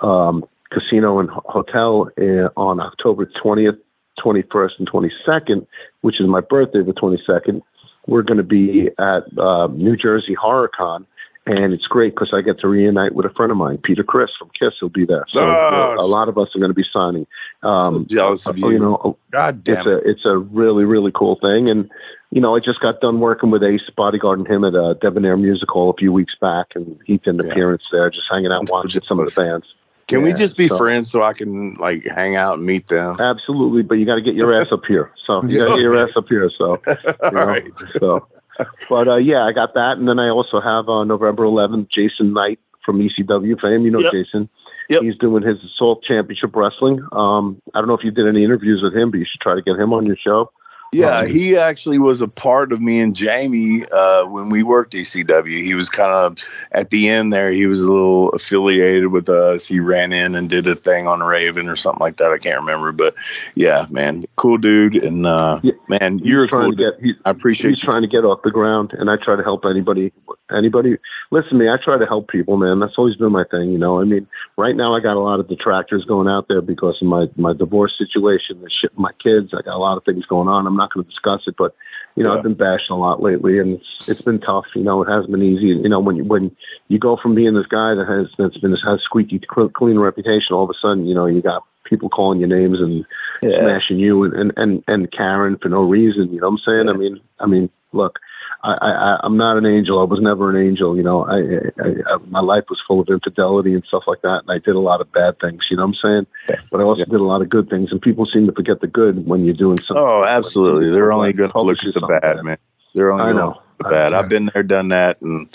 um, 0.05 0.45
Casino 0.71 1.19
and 1.19 1.29
Hotel 1.29 2.09
in, 2.17 2.47
on 2.55 2.79
October 2.79 3.25
20th, 3.43 3.77
21st, 4.19 4.71
and 4.79 4.89
22nd, 4.89 5.67
which 6.01 6.19
is 6.19 6.27
my 6.27 6.41
birthday, 6.41 6.81
the 6.83 6.93
22nd. 6.93 7.61
We're 8.07 8.23
going 8.23 8.37
to 8.37 8.43
be 8.43 8.89
at 8.97 9.23
uh, 9.37 9.67
New 9.67 9.95
Jersey 9.95 10.35
HorrorCon, 10.35 11.05
and 11.45 11.73
it's 11.73 11.87
great 11.87 12.13
because 12.13 12.31
I 12.33 12.41
get 12.41 12.59
to 12.59 12.67
reunite 12.67 13.15
with 13.15 13.25
a 13.25 13.29
friend 13.31 13.51
of 13.51 13.57
mine, 13.57 13.79
Peter 13.79 14.03
Criss 14.03 14.29
from 14.37 14.49
Kiss. 14.57 14.73
He'll 14.79 14.89
be 14.89 15.05
there, 15.05 15.25
so 15.29 15.41
oh, 15.41 15.95
a 15.99 16.05
lot 16.05 16.29
of 16.29 16.37
us 16.37 16.49
are 16.55 16.59
going 16.59 16.69
to 16.69 16.75
be 16.75 16.85
signing. 16.91 17.25
Um, 17.63 18.07
so 18.09 18.15
jealous 18.15 18.45
of 18.45 18.55
uh, 18.55 18.67
you. 18.67 18.71
You 18.71 18.79
know, 18.79 19.17
God 19.31 19.63
damn 19.63 19.77
it's 19.77 19.87
it. 19.87 19.91
a 19.91 20.09
it's 20.09 20.25
a 20.25 20.37
really 20.37 20.85
really 20.85 21.11
cool 21.13 21.39
thing, 21.41 21.69
and 21.69 21.89
you 22.31 22.39
know, 22.39 22.55
I 22.55 22.59
just 22.59 22.79
got 22.79 23.01
done 23.01 23.19
working 23.19 23.51
with 23.51 23.63
Ace 23.63 23.81
bodyguarding 23.97 24.49
him 24.49 24.63
at 24.63 24.73
a 24.73 24.97
Debonair 25.01 25.35
Music 25.35 25.69
Hall 25.69 25.89
a 25.89 25.93
few 25.93 26.13
weeks 26.13 26.35
back, 26.39 26.67
and 26.75 26.97
he 27.05 27.17
did 27.17 27.35
an 27.35 27.41
yeah. 27.45 27.51
appearance 27.51 27.83
there, 27.91 28.09
just 28.09 28.27
hanging 28.31 28.51
out, 28.51 28.69
watching 28.69 29.01
some 29.03 29.19
of 29.19 29.25
the 29.25 29.31
fans. 29.31 29.65
Can 30.07 30.19
yeah, 30.19 30.25
we 30.25 30.33
just 30.33 30.57
be 30.57 30.67
so. 30.67 30.77
friends 30.77 31.09
so 31.09 31.23
I 31.23 31.33
can 31.33 31.75
like 31.75 32.05
hang 32.05 32.35
out 32.35 32.57
and 32.57 32.65
meet 32.65 32.87
them? 32.87 33.19
Absolutely, 33.19 33.81
but 33.81 33.95
you 33.95 34.05
got 34.05 34.15
to 34.15 34.21
get 34.21 34.35
your 34.35 34.53
ass 34.53 34.67
up 34.71 34.85
here. 34.85 35.11
So 35.25 35.43
you 35.43 35.57
got 35.57 35.69
to 35.69 35.75
get 35.75 35.81
your 35.81 35.97
ass 36.03 36.11
up 36.15 36.27
here. 36.27 36.49
So, 36.57 36.81
you 36.87 37.31
know, 37.31 37.45
right. 37.45 37.71
so, 37.99 38.27
but 38.89 39.07
uh, 39.07 39.17
yeah, 39.17 39.43
I 39.45 39.51
got 39.51 39.73
that, 39.73 39.97
and 39.97 40.07
then 40.07 40.19
I 40.19 40.29
also 40.29 40.59
have 40.61 40.89
uh, 40.89 41.03
November 41.03 41.43
11th, 41.43 41.89
Jason 41.89 42.33
Knight 42.33 42.59
from 42.85 42.99
ECW 42.99 43.59
fame. 43.59 43.85
You 43.85 43.91
know 43.91 43.99
yep. 43.99 44.11
Jason. 44.11 44.49
Yep. 44.89 45.03
He's 45.03 45.17
doing 45.17 45.43
his 45.43 45.57
Assault 45.63 46.03
Championship 46.03 46.55
Wrestling. 46.55 46.99
Um, 47.13 47.61
I 47.73 47.79
don't 47.79 47.87
know 47.87 47.93
if 47.93 48.03
you 48.03 48.11
did 48.11 48.27
any 48.27 48.43
interviews 48.43 48.81
with 48.83 48.93
him, 48.93 49.11
but 49.11 49.19
you 49.19 49.25
should 49.29 49.39
try 49.39 49.55
to 49.55 49.61
get 49.61 49.79
him 49.79 49.93
on 49.93 50.05
your 50.05 50.17
show. 50.17 50.51
Yeah, 50.93 51.25
he 51.25 51.55
actually 51.55 51.99
was 51.99 52.19
a 52.19 52.27
part 52.27 52.73
of 52.73 52.81
me 52.81 52.99
and 52.99 53.15
Jamie 53.15 53.85
uh, 53.91 54.25
when 54.25 54.49
we 54.49 54.61
worked 54.61 54.93
ECW. 54.93 55.63
He 55.63 55.73
was 55.73 55.89
kind 55.89 56.11
of 56.11 56.37
at 56.73 56.89
the 56.89 57.07
end 57.07 57.31
there. 57.31 57.49
He 57.49 57.65
was 57.65 57.79
a 57.79 57.89
little 57.89 58.27
affiliated 58.31 59.07
with 59.07 59.29
us. 59.29 59.65
He 59.65 59.79
ran 59.79 60.11
in 60.11 60.35
and 60.35 60.49
did 60.49 60.67
a 60.67 60.75
thing 60.75 61.07
on 61.07 61.23
Raven 61.23 61.69
or 61.69 61.77
something 61.77 62.01
like 62.01 62.17
that. 62.17 62.31
I 62.31 62.37
can't 62.39 62.59
remember, 62.59 62.91
but 62.91 63.15
yeah, 63.55 63.85
man, 63.89 64.25
cool 64.35 64.57
dude. 64.57 65.01
And 65.01 65.25
uh, 65.25 65.61
yeah, 65.63 65.71
man, 65.87 66.19
you're 66.19 66.47
trying 66.47 66.75
cool. 66.75 66.91
Get, 66.91 67.15
I 67.23 67.29
appreciate. 67.29 67.69
He's 67.69 67.81
you. 67.81 67.87
trying 67.87 68.01
to 68.01 68.09
get 68.09 68.25
off 68.25 68.41
the 68.43 68.51
ground, 68.51 68.91
and 68.91 69.09
I 69.09 69.15
try 69.15 69.37
to 69.37 69.43
help 69.43 69.63
anybody. 69.63 70.11
Anybody, 70.51 70.97
listen 71.31 71.51
to 71.51 71.55
me. 71.55 71.69
I 71.69 71.77
try 71.81 71.97
to 71.97 72.05
help 72.05 72.27
people, 72.27 72.57
man. 72.57 72.79
That's 72.79 72.95
always 72.97 73.15
been 73.15 73.31
my 73.31 73.45
thing. 73.49 73.71
You 73.71 73.77
know, 73.77 74.01
I 74.01 74.03
mean, 74.03 74.27
right 74.57 74.75
now 74.75 74.93
I 74.93 74.99
got 74.99 75.15
a 75.15 75.21
lot 75.21 75.39
of 75.39 75.47
detractors 75.47 76.03
going 76.03 76.27
out 76.27 76.49
there 76.49 76.61
because 76.61 76.97
of 77.01 77.07
my 77.07 77.27
my 77.37 77.53
divorce 77.53 77.93
situation, 77.97 78.59
the 78.59 78.69
shit, 78.69 78.91
my 78.97 79.13
kids. 79.23 79.53
I 79.53 79.61
got 79.61 79.75
a 79.75 79.79
lot 79.79 79.95
of 79.95 80.03
things 80.03 80.25
going 80.25 80.49
on. 80.49 80.67
I'm 80.67 80.80
not 80.81 80.93
going 80.93 81.03
to 81.05 81.09
discuss 81.09 81.41
it, 81.47 81.55
but 81.57 81.75
you 82.15 82.23
know, 82.23 82.31
yeah. 82.31 82.37
I've 82.37 82.43
been 82.43 82.55
bashing 82.55 82.91
a 82.91 82.97
lot 82.97 83.21
lately, 83.21 83.59
and 83.59 83.75
it's, 83.75 84.09
it's 84.09 84.21
been 84.21 84.39
tough. 84.39 84.65
You 84.75 84.83
know, 84.83 85.01
it 85.01 85.09
hasn't 85.09 85.31
been 85.31 85.43
easy. 85.43 85.67
You 85.67 85.89
know, 85.89 85.99
when 85.99 86.17
you, 86.17 86.25
when 86.25 86.55
you 86.89 86.99
go 86.99 87.17
from 87.21 87.35
being 87.35 87.53
this 87.53 87.67
guy 87.67 87.95
that 87.95 88.07
has 88.07 88.27
that's 88.37 88.57
been 88.57 88.75
has 88.75 89.01
squeaky 89.01 89.39
clean 89.73 89.97
reputation, 89.97 90.53
all 90.53 90.63
of 90.63 90.69
a 90.69 90.79
sudden, 90.81 91.05
you 91.05 91.15
know, 91.15 91.25
you 91.25 91.41
got 91.41 91.63
people 91.85 92.09
calling 92.09 92.39
your 92.39 92.49
names 92.49 92.79
and 92.79 93.05
yeah. 93.41 93.59
smashing 93.59 93.99
you 93.99 94.23
and, 94.23 94.33
and 94.33 94.53
and 94.57 94.83
and 94.87 95.11
Karen 95.11 95.57
for 95.61 95.69
no 95.69 95.83
reason. 95.83 96.33
You 96.33 96.41
know 96.41 96.49
what 96.49 96.61
I'm 96.65 96.73
saying? 96.73 96.87
Yeah. 96.87 96.93
I 96.93 96.97
mean, 96.97 97.21
I 97.39 97.45
mean, 97.45 97.69
look, 97.93 98.19
I, 98.63 98.73
I, 98.73 99.19
I'm 99.23 99.37
not 99.37 99.57
an 99.57 99.65
angel. 99.65 99.99
I 99.99 100.03
was 100.03 100.19
never 100.21 100.49
an 100.49 100.67
angel. 100.67 100.95
You 100.95 101.03
know, 101.03 101.25
I, 101.25 101.37
I, 101.81 102.13
I, 102.13 102.17
my 102.27 102.41
life 102.41 102.65
was 102.69 102.79
full 102.87 102.99
of 102.99 103.09
infidelity 103.09 103.73
and 103.73 103.83
stuff 103.85 104.03
like 104.07 104.21
that, 104.21 104.41
and 104.41 104.51
I 104.51 104.59
did 104.59 104.75
a 104.75 104.79
lot 104.79 105.01
of 105.01 105.11
bad 105.11 105.39
things. 105.39 105.65
You 105.69 105.77
know 105.77 105.83
what 105.83 105.89
I'm 105.89 105.95
saying? 105.95 106.27
Yeah. 106.49 106.61
But 106.71 106.81
I 106.81 106.83
also 106.83 106.99
yeah. 106.99 107.05
did 107.05 107.19
a 107.19 107.23
lot 107.23 107.41
of 107.41 107.49
good 107.49 107.69
things, 107.69 107.91
and 107.91 108.01
people 108.01 108.25
seem 108.25 108.45
to 108.45 108.53
forget 108.53 108.81
the 108.81 108.87
good 108.87 109.25
when 109.25 109.45
you're 109.45 109.55
doing 109.55 109.79
something. 109.79 109.97
Oh, 109.97 110.23
absolutely. 110.25 110.87
Like, 110.87 110.95
They're 110.95 111.11
only 111.11 111.33
going 111.33 111.51
to 111.51 111.61
look 111.61 111.83
at 111.83 111.93
the 111.93 112.01
bad, 112.01 112.43
man. 112.43 112.57
They're 112.93 113.11
only 113.11 113.25
I 113.25 113.31
know 113.33 113.61
the 113.77 113.89
bad. 113.89 114.13
I've 114.13 114.29
been 114.29 114.51
there, 114.53 114.63
done 114.63 114.89
that, 114.89 115.21
and 115.21 115.47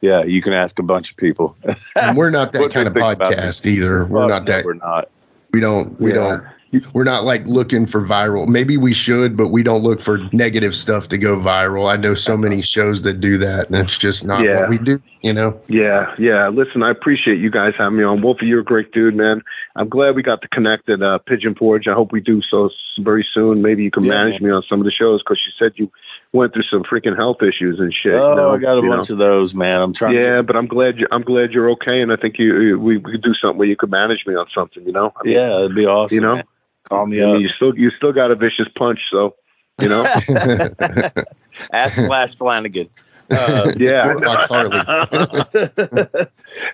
yeah, 0.00 0.22
you 0.22 0.42
can 0.42 0.52
ask 0.52 0.78
a 0.78 0.82
bunch 0.82 1.10
of 1.10 1.16
people. 1.16 1.56
and 1.96 2.16
we're 2.16 2.30
not 2.30 2.52
that 2.52 2.70
kind 2.70 2.86
of 2.86 2.94
podcast 2.94 3.66
either. 3.66 4.04
We're 4.04 4.24
oh, 4.24 4.28
not 4.28 4.46
that. 4.46 4.64
We're 4.64 4.74
not. 4.74 5.10
We 5.52 5.60
don't. 5.60 5.98
We 6.00 6.10
yeah. 6.10 6.16
don't 6.16 6.44
we're 6.92 7.04
not 7.04 7.24
like 7.24 7.46
looking 7.46 7.86
for 7.86 8.00
viral. 8.06 8.46
Maybe 8.46 8.76
we 8.76 8.92
should, 8.92 9.36
but 9.36 9.48
we 9.48 9.62
don't 9.62 9.82
look 9.82 10.00
for 10.00 10.18
negative 10.32 10.74
stuff 10.74 11.08
to 11.08 11.18
go 11.18 11.36
viral. 11.36 11.90
I 11.90 11.96
know 11.96 12.14
so 12.14 12.36
many 12.36 12.62
shows 12.62 13.02
that 13.02 13.20
do 13.20 13.38
that, 13.38 13.68
and 13.68 13.76
it's 13.76 13.98
just 13.98 14.24
not 14.24 14.42
yeah. 14.42 14.60
what 14.60 14.70
we 14.70 14.78
do. 14.78 14.98
You 15.22 15.32
know? 15.32 15.58
Yeah, 15.68 16.14
yeah. 16.18 16.48
Listen, 16.48 16.82
I 16.82 16.90
appreciate 16.90 17.38
you 17.38 17.50
guys 17.50 17.72
having 17.78 17.96
me 17.96 18.04
on. 18.04 18.20
Wolfie, 18.20 18.44
you're 18.44 18.60
a 18.60 18.64
great 18.64 18.92
dude, 18.92 19.14
man. 19.14 19.40
I'm 19.74 19.88
glad 19.88 20.16
we 20.16 20.22
got 20.22 20.42
to 20.42 20.48
connect 20.48 20.88
at 20.90 21.00
uh, 21.00 21.18
Pigeon 21.18 21.54
Forge. 21.54 21.88
I 21.88 21.94
hope 21.94 22.12
we 22.12 22.20
do 22.20 22.42
so 22.42 22.68
very 23.00 23.26
soon. 23.32 23.62
Maybe 23.62 23.82
you 23.82 23.90
can 23.90 24.04
yeah, 24.04 24.10
manage 24.10 24.42
me 24.42 24.50
on 24.50 24.62
some 24.68 24.80
of 24.80 24.84
the 24.84 24.90
shows 24.90 25.22
because 25.22 25.40
you 25.46 25.52
said 25.58 25.72
you 25.76 25.90
went 26.32 26.52
through 26.52 26.64
some 26.64 26.82
freaking 26.82 27.16
health 27.16 27.38
issues 27.40 27.78
and 27.78 27.94
shit. 27.94 28.12
Oh, 28.12 28.30
you 28.30 28.36
know, 28.36 28.54
I 28.54 28.58
got 28.58 28.76
a 28.76 28.82
bunch 28.82 29.08
know. 29.08 29.14
of 29.14 29.18
those, 29.18 29.54
man. 29.54 29.80
I'm 29.80 29.94
trying. 29.94 30.16
Yeah, 30.16 30.36
to... 30.36 30.42
but 30.42 30.56
I'm 30.56 30.66
glad 30.66 30.98
you. 30.98 31.06
I'm 31.10 31.22
glad 31.22 31.52
you're 31.52 31.70
okay, 31.70 32.02
and 32.02 32.12
I 32.12 32.16
think 32.16 32.38
you 32.38 32.78
we, 32.78 32.98
we 32.98 33.12
could 33.12 33.22
do 33.22 33.34
something 33.34 33.58
where 33.58 33.68
you 33.68 33.76
could 33.76 33.90
manage 33.90 34.26
me 34.26 34.34
on 34.34 34.46
something. 34.54 34.84
You 34.84 34.92
know. 34.92 35.12
I 35.16 35.24
mean, 35.24 35.34
yeah, 35.34 35.58
it'd 35.60 35.74
be 35.74 35.86
awesome. 35.86 36.14
You 36.14 36.20
know, 36.20 36.34
man. 36.34 36.44
Call 36.84 37.06
me 37.06 37.20
I 37.20 37.26
up. 37.26 37.32
Mean, 37.32 37.42
you 37.42 37.48
still 37.48 37.76
you 37.76 37.90
still 37.90 38.12
got 38.12 38.30
a 38.30 38.34
vicious 38.34 38.68
punch, 38.76 39.00
so 39.10 39.34
you 39.80 39.88
know. 39.88 40.04
Ask 41.72 41.96
Flash 41.96 42.36
Flanagan. 42.36 42.88
Uh, 43.30 43.72
yeah, 43.78 44.14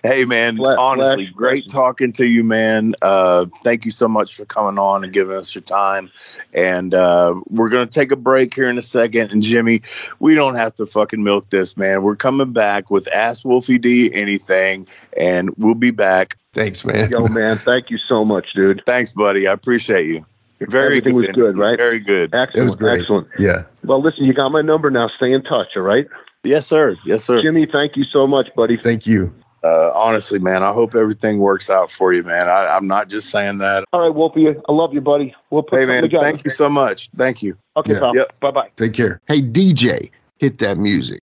hey 0.03 0.25
man, 0.25 0.57
Flash, 0.57 0.77
honestly, 0.77 1.27
Flash, 1.27 1.35
great 1.35 1.63
talking 1.69 2.11
to 2.13 2.25
you, 2.25 2.43
man. 2.43 2.93
Uh, 3.01 3.45
thank 3.63 3.85
you 3.85 3.91
so 3.91 4.07
much 4.07 4.35
for 4.35 4.45
coming 4.45 4.77
on 4.77 5.03
and 5.03 5.13
giving 5.13 5.35
us 5.35 5.55
your 5.55 5.61
time. 5.61 6.11
And 6.53 6.93
uh, 6.93 7.35
we're 7.49 7.69
gonna 7.69 7.87
take 7.87 8.11
a 8.11 8.17
break 8.17 8.53
here 8.53 8.69
in 8.69 8.77
a 8.77 8.81
second. 8.81 9.31
And 9.31 9.41
Jimmy, 9.41 9.81
we 10.19 10.35
don't 10.35 10.55
have 10.55 10.75
to 10.75 10.85
fucking 10.85 11.23
milk 11.23 11.49
this, 11.49 11.77
man. 11.77 12.03
We're 12.03 12.17
coming 12.17 12.51
back 12.51 12.91
with 12.91 13.07
Ask 13.13 13.45
Wolfie 13.45 13.77
D 13.77 14.13
anything, 14.13 14.87
and 15.17 15.51
we'll 15.57 15.75
be 15.75 15.91
back. 15.91 16.37
Thanks, 16.53 16.83
man. 16.83 17.09
Yo, 17.09 17.27
man, 17.27 17.57
thank 17.57 17.89
you 17.89 17.97
so 17.97 18.25
much, 18.25 18.53
dude. 18.53 18.81
Thanks, 18.85 19.13
buddy. 19.13 19.47
I 19.47 19.53
appreciate 19.53 20.07
you. 20.07 20.25
Very 20.59 20.97
Everything 20.97 21.15
good. 21.15 21.27
was 21.27 21.35
good, 21.35 21.57
right? 21.57 21.77
Very 21.77 21.99
good. 21.99 22.33
Excellent. 22.35 22.83
Excellent. 22.83 23.27
Yeah. 23.39 23.63
Well, 23.83 24.01
listen, 24.01 24.25
you 24.25 24.33
got 24.33 24.49
my 24.49 24.61
number 24.61 24.91
now. 24.91 25.09
Stay 25.15 25.31
in 25.31 25.43
touch, 25.43 25.69
all 25.75 25.81
right? 25.81 26.07
Yes, 26.43 26.67
sir. 26.67 26.95
Yes, 27.05 27.23
sir. 27.23 27.41
Jimmy, 27.41 27.65
thank 27.65 27.95
you 27.95 28.03
so 28.03 28.27
much, 28.27 28.49
buddy. 28.55 28.77
Thank 28.77 29.07
you. 29.07 29.33
Uh, 29.63 29.91
honestly, 29.93 30.39
man, 30.39 30.63
I 30.63 30.73
hope 30.73 30.95
everything 30.95 31.37
works 31.37 31.69
out 31.69 31.91
for 31.91 32.13
you, 32.13 32.23
man. 32.23 32.49
I, 32.49 32.75
am 32.75 32.87
not 32.87 33.09
just 33.09 33.29
saying 33.29 33.59
that. 33.59 33.85
All 33.93 34.01
right, 34.01 34.13
Wolfie, 34.13 34.47
I 34.49 34.71
love 34.71 34.93
you, 34.93 35.01
buddy. 35.01 35.35
We'll 35.51 35.63
put 35.63 35.79
hey, 35.79 35.85
man, 35.85 36.01
together. 36.01 36.23
thank 36.23 36.43
you 36.43 36.49
so 36.49 36.67
much. 36.67 37.09
Thank 37.15 37.43
you. 37.43 37.55
Okay, 37.77 37.93
yeah. 37.93 38.11
Yep. 38.13 38.39
Bye 38.39 38.51
bye. 38.51 38.69
Take 38.75 38.93
care. 38.93 39.21
Hey, 39.27 39.41
DJ, 39.41 40.09
hit 40.39 40.57
that 40.59 40.77
music. 40.77 41.21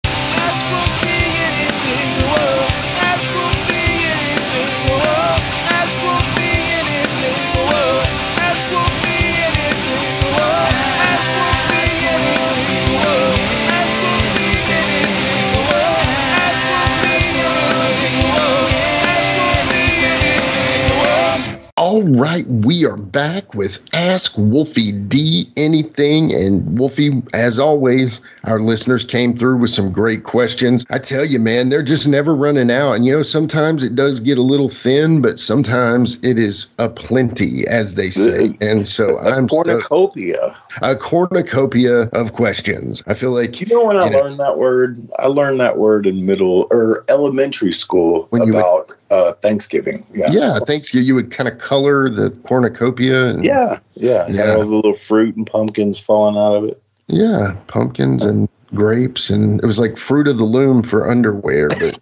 All 21.99 22.05
right, 22.05 22.47
we 22.47 22.85
are 22.85 22.97
back 22.97 23.55
with 23.55 23.81
Ask 23.93 24.39
Wolfie 24.39 24.93
D 24.93 25.51
Anything. 25.57 26.33
And 26.33 26.79
Wolfie, 26.79 27.25
as 27.33 27.59
always, 27.59 28.21
our 28.45 28.61
listeners 28.61 29.05
came 29.05 29.37
through 29.37 29.57
with 29.57 29.71
some 29.71 29.91
great 29.91 30.23
questions. 30.23 30.87
I 30.91 31.01
tell 31.01 31.25
you, 31.25 31.41
man, 31.41 31.71
they're 31.71 31.83
just 31.83 32.07
never 32.07 32.37
running 32.37 32.71
out. 32.71 32.93
And 32.93 33.05
you 33.05 33.11
know, 33.11 33.23
sometimes 33.23 33.83
it 33.83 33.97
does 33.97 34.21
get 34.21 34.39
a 34.39 34.43
little 34.43 34.69
thin, 34.69 35.21
but 35.21 35.41
sometimes 35.41 36.23
it 36.23 36.39
is 36.39 36.69
a 36.79 36.89
plenty, 36.89 37.67
as 37.67 37.97
they 37.97 38.11
say. 38.11 38.57
And 38.61 38.87
so 38.87 39.19
a 39.19 39.33
I'm 39.33 39.49
cornucopia. 39.49 40.57
a 40.83 40.95
cornucopia 40.95 42.03
of 42.13 42.33
questions. 42.33 43.03
I 43.09 43.15
feel 43.15 43.33
like 43.33 43.61
you 43.61 43.67
know 43.67 43.87
when 43.87 43.97
I 43.97 44.09
know, 44.09 44.21
learned 44.21 44.39
that 44.39 44.57
word. 44.57 45.09
I 45.19 45.27
learned 45.27 45.59
that 45.59 45.79
word 45.79 46.07
in 46.07 46.25
middle 46.25 46.69
or 46.71 47.05
elementary 47.09 47.73
school 47.73 48.29
about 48.31 48.87
would, 48.87 48.93
uh, 49.11 49.33
Thanksgiving. 49.35 50.05
Yeah, 50.15 50.31
yeah, 50.31 50.59
Thanksgiving. 50.61 51.07
You 51.07 51.15
would 51.15 51.31
kind 51.31 51.49
of 51.49 51.59
color 51.59 52.09
the 52.11 52.31
cornucopia. 52.45 53.27
And, 53.27 53.45
yeah, 53.45 53.79
yeah, 53.95 54.27
yeah. 54.29 54.55
All 54.55 54.61
the 54.61 54.67
little 54.67 54.93
fruit 54.93 55.37
and 55.37 55.47
pumpkins 55.47 55.99
falling 55.99 56.37
out 56.37 56.55
of 56.57 56.65
it. 56.65 56.83
Yeah, 57.07 57.57
pumpkins 57.69 58.25
and 58.25 58.49
grapes, 58.75 59.31
and 59.31 59.61
it 59.63 59.67
was 59.67 59.79
like 59.79 59.97
fruit 59.97 60.29
of 60.29 60.37
the 60.37 60.45
loom 60.45 60.83
for 60.83 61.11
underwear. 61.11 61.69
But 61.69 61.99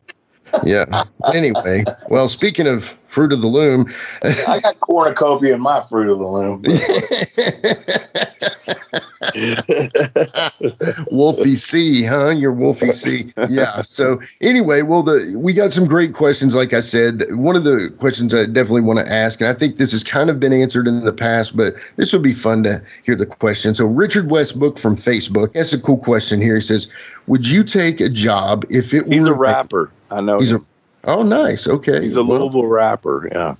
yeah. 0.64 1.04
Anyway, 1.34 1.84
well, 2.08 2.28
speaking 2.28 2.66
of 2.66 2.94
Fruit 3.16 3.32
of 3.32 3.40
the 3.40 3.46
Loom. 3.46 3.86
I 4.22 4.60
got 4.60 4.78
cornucopia 4.80 5.54
in 5.54 5.60
my 5.62 5.80
Fruit 5.88 6.10
of 6.10 6.18
the 6.18 6.26
Loom. 6.26 6.62
Wolfie 11.10 11.54
C, 11.54 12.04
huh? 12.04 12.28
You're 12.28 12.52
Wolfie 12.52 12.92
C. 12.92 13.32
Yeah. 13.48 13.80
So 13.80 14.20
anyway, 14.42 14.82
well, 14.82 15.02
the 15.02 15.34
we 15.34 15.54
got 15.54 15.72
some 15.72 15.86
great 15.86 16.12
questions. 16.12 16.54
Like 16.54 16.74
I 16.74 16.80
said, 16.80 17.34
one 17.34 17.56
of 17.56 17.64
the 17.64 17.90
questions 17.98 18.34
I 18.34 18.44
definitely 18.44 18.82
want 18.82 18.98
to 18.98 19.10
ask, 19.10 19.40
and 19.40 19.48
I 19.48 19.54
think 19.54 19.78
this 19.78 19.92
has 19.92 20.04
kind 20.04 20.28
of 20.28 20.38
been 20.38 20.52
answered 20.52 20.86
in 20.86 21.02
the 21.02 21.12
past, 21.14 21.56
but 21.56 21.72
this 21.96 22.12
would 22.12 22.22
be 22.22 22.34
fun 22.34 22.64
to 22.64 22.82
hear 23.02 23.16
the 23.16 23.24
question. 23.24 23.74
So 23.74 23.86
Richard 23.86 24.30
Westbrook 24.30 24.78
from 24.78 24.94
Facebook, 24.94 25.54
that's 25.54 25.72
a 25.72 25.80
cool 25.80 25.96
question 25.96 26.38
here. 26.42 26.56
He 26.56 26.60
says, 26.60 26.88
"Would 27.28 27.48
you 27.48 27.64
take 27.64 27.98
a 27.98 28.10
job 28.10 28.66
if 28.68 28.92
it?" 28.92 29.10
He's 29.10 29.26
a 29.26 29.32
rapper. 29.32 29.90
I 30.10 30.20
know. 30.20 30.38
He's 30.38 30.52
him. 30.52 30.60
a 30.60 30.66
Oh, 31.06 31.22
nice. 31.22 31.68
Okay. 31.68 32.00
He's 32.00 32.16
a 32.16 32.24
well, 32.24 32.40
Louisville 32.40 32.66
rapper. 32.66 33.28
Yeah. 33.32 33.54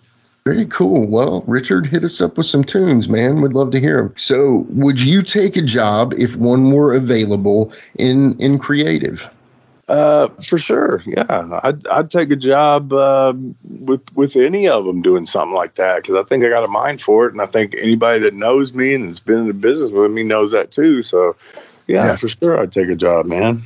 Very 0.44 0.66
cool. 0.66 1.06
Well, 1.06 1.42
Richard, 1.46 1.86
hit 1.86 2.04
us 2.04 2.20
up 2.20 2.36
with 2.36 2.46
some 2.46 2.62
tunes, 2.62 3.08
man. 3.08 3.40
We'd 3.40 3.52
love 3.52 3.70
to 3.72 3.80
hear 3.80 4.02
them. 4.02 4.14
So, 4.16 4.64
would 4.68 5.00
you 5.00 5.22
take 5.22 5.56
a 5.56 5.62
job 5.62 6.14
if 6.16 6.36
one 6.36 6.70
were 6.70 6.94
available 6.94 7.72
in 7.98 8.38
in 8.38 8.58
creative? 8.58 9.28
Uh, 9.88 10.28
for 10.42 10.58
sure. 10.58 11.02
Yeah, 11.04 11.60
I'd 11.64 11.84
I'd 11.88 12.10
take 12.12 12.30
a 12.30 12.36
job 12.36 12.92
uh, 12.92 13.32
with 13.64 14.02
with 14.14 14.36
any 14.36 14.68
of 14.68 14.84
them 14.84 15.02
doing 15.02 15.26
something 15.26 15.54
like 15.54 15.76
that 15.76 16.02
because 16.02 16.14
I 16.14 16.22
think 16.22 16.44
I 16.44 16.48
got 16.48 16.64
a 16.64 16.68
mind 16.68 17.00
for 17.00 17.26
it, 17.26 17.32
and 17.32 17.42
I 17.42 17.46
think 17.46 17.74
anybody 17.80 18.20
that 18.20 18.34
knows 18.34 18.72
me 18.72 18.94
and 18.94 19.08
has 19.08 19.20
been 19.20 19.38
in 19.38 19.46
the 19.48 19.52
business 19.52 19.90
with 19.90 20.12
me 20.12 20.22
knows 20.22 20.52
that 20.52 20.70
too. 20.70 21.02
So, 21.02 21.34
yeah, 21.88 22.06
yeah. 22.06 22.16
for 22.16 22.28
sure, 22.28 22.60
I'd 22.60 22.70
take 22.70 22.88
a 22.88 22.96
job, 22.96 23.26
man. 23.26 23.64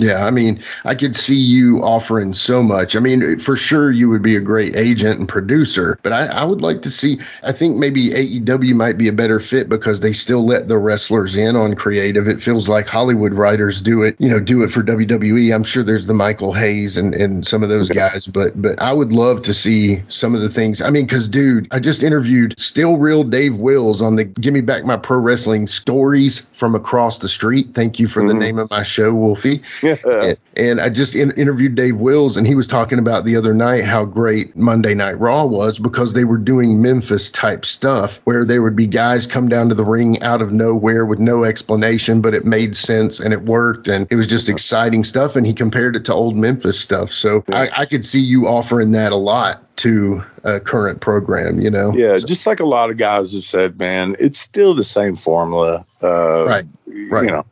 Yeah, 0.00 0.24
I 0.24 0.30
mean, 0.30 0.58
I 0.86 0.94
could 0.94 1.14
see 1.14 1.36
you 1.36 1.82
offering 1.82 2.32
so 2.32 2.62
much. 2.62 2.96
I 2.96 3.00
mean, 3.00 3.38
for 3.38 3.54
sure, 3.54 3.92
you 3.92 4.08
would 4.08 4.22
be 4.22 4.34
a 4.34 4.40
great 4.40 4.74
agent 4.74 5.18
and 5.18 5.28
producer, 5.28 5.98
but 6.02 6.14
I, 6.14 6.26
I, 6.26 6.44
would 6.44 6.62
like 6.62 6.80
to 6.82 6.90
see. 6.90 7.20
I 7.42 7.52
think 7.52 7.76
maybe 7.76 8.08
AEW 8.08 8.74
might 8.74 8.96
be 8.96 9.08
a 9.08 9.12
better 9.12 9.38
fit 9.38 9.68
because 9.68 10.00
they 10.00 10.14
still 10.14 10.44
let 10.46 10.68
the 10.68 10.78
wrestlers 10.78 11.36
in 11.36 11.54
on 11.54 11.74
creative. 11.74 12.28
It 12.28 12.42
feels 12.42 12.66
like 12.66 12.86
Hollywood 12.86 13.34
writers 13.34 13.82
do 13.82 14.02
it, 14.02 14.16
you 14.18 14.30
know, 14.30 14.40
do 14.40 14.62
it 14.62 14.70
for 14.70 14.82
WWE. 14.82 15.54
I'm 15.54 15.64
sure 15.64 15.82
there's 15.82 16.06
the 16.06 16.14
Michael 16.14 16.54
Hayes 16.54 16.96
and, 16.96 17.14
and 17.14 17.46
some 17.46 17.62
of 17.62 17.68
those 17.68 17.90
guys, 17.90 18.26
but 18.26 18.60
but 18.62 18.80
I 18.80 18.94
would 18.94 19.12
love 19.12 19.42
to 19.42 19.52
see 19.52 20.02
some 20.08 20.34
of 20.34 20.40
the 20.40 20.48
things. 20.48 20.80
I 20.80 20.88
mean, 20.88 21.04
because 21.04 21.28
dude, 21.28 21.68
I 21.72 21.78
just 21.78 22.02
interviewed 22.02 22.58
Still 22.58 22.96
Real 22.96 23.22
Dave 23.22 23.56
Wills 23.56 24.00
on 24.00 24.16
the 24.16 24.24
Give 24.24 24.54
Me 24.54 24.62
Back 24.62 24.86
My 24.86 24.96
Pro 24.96 25.18
Wrestling 25.18 25.66
Stories 25.66 26.48
from 26.54 26.74
Across 26.74 27.18
the 27.18 27.28
Street. 27.28 27.74
Thank 27.74 27.98
you 27.98 28.08
for 28.08 28.20
mm-hmm. 28.20 28.28
the 28.28 28.34
name 28.34 28.58
of 28.58 28.70
my 28.70 28.82
show, 28.82 29.12
Wolfie. 29.12 29.60
And, 30.04 30.38
and, 30.56 30.80
I 30.80 30.88
just 30.88 31.14
in, 31.14 31.30
interviewed 31.32 31.74
Dave 31.74 31.96
Wills, 31.96 32.36
and 32.36 32.46
he 32.46 32.54
was 32.54 32.66
talking 32.66 32.98
about 32.98 33.24
the 33.24 33.36
other 33.36 33.54
night 33.54 33.84
how 33.84 34.04
great 34.04 34.56
Monday 34.56 34.94
Night 34.94 35.18
Raw 35.18 35.44
was 35.44 35.78
because 35.78 36.12
they 36.12 36.24
were 36.24 36.38
doing 36.38 36.80
Memphis 36.82 37.30
type 37.30 37.64
stuff 37.64 38.20
where 38.24 38.44
there 38.44 38.62
would 38.62 38.76
be 38.76 38.86
guys 38.86 39.26
come 39.26 39.48
down 39.48 39.68
to 39.68 39.74
the 39.74 39.84
ring 39.84 40.20
out 40.22 40.42
of 40.42 40.52
nowhere 40.52 41.06
with 41.06 41.18
no 41.18 41.44
explanation, 41.44 42.20
but 42.20 42.34
it 42.34 42.44
made 42.44 42.76
sense 42.76 43.20
and 43.20 43.32
it 43.32 43.42
worked, 43.42 43.88
and 43.88 44.06
it 44.10 44.16
was 44.16 44.26
just 44.26 44.48
exciting 44.48 45.04
stuff. 45.04 45.36
And 45.36 45.46
he 45.46 45.52
compared 45.52 45.96
it 45.96 46.04
to 46.06 46.14
old 46.14 46.36
Memphis 46.36 46.78
stuff, 46.78 47.10
so 47.10 47.44
I, 47.52 47.70
I 47.76 47.86
could 47.86 48.04
see 48.04 48.20
you 48.20 48.46
offering 48.46 48.92
that 48.92 49.12
a 49.12 49.16
lot 49.16 49.64
to 49.80 50.22
a 50.44 50.60
current 50.60 51.00
program, 51.00 51.58
you 51.58 51.70
know? 51.70 51.94
Yeah, 51.94 52.18
so. 52.18 52.26
just 52.26 52.46
like 52.46 52.60
a 52.60 52.66
lot 52.66 52.90
of 52.90 52.98
guys 52.98 53.32
have 53.32 53.44
said, 53.44 53.78
man, 53.78 54.14
it's 54.18 54.38
still 54.38 54.74
the 54.74 54.84
same 54.84 55.16
formula. 55.16 55.86
Uh, 56.02 56.44
right. 56.44 56.66
Right. 56.86 57.24
You 57.24 57.30
know, 57.30 57.46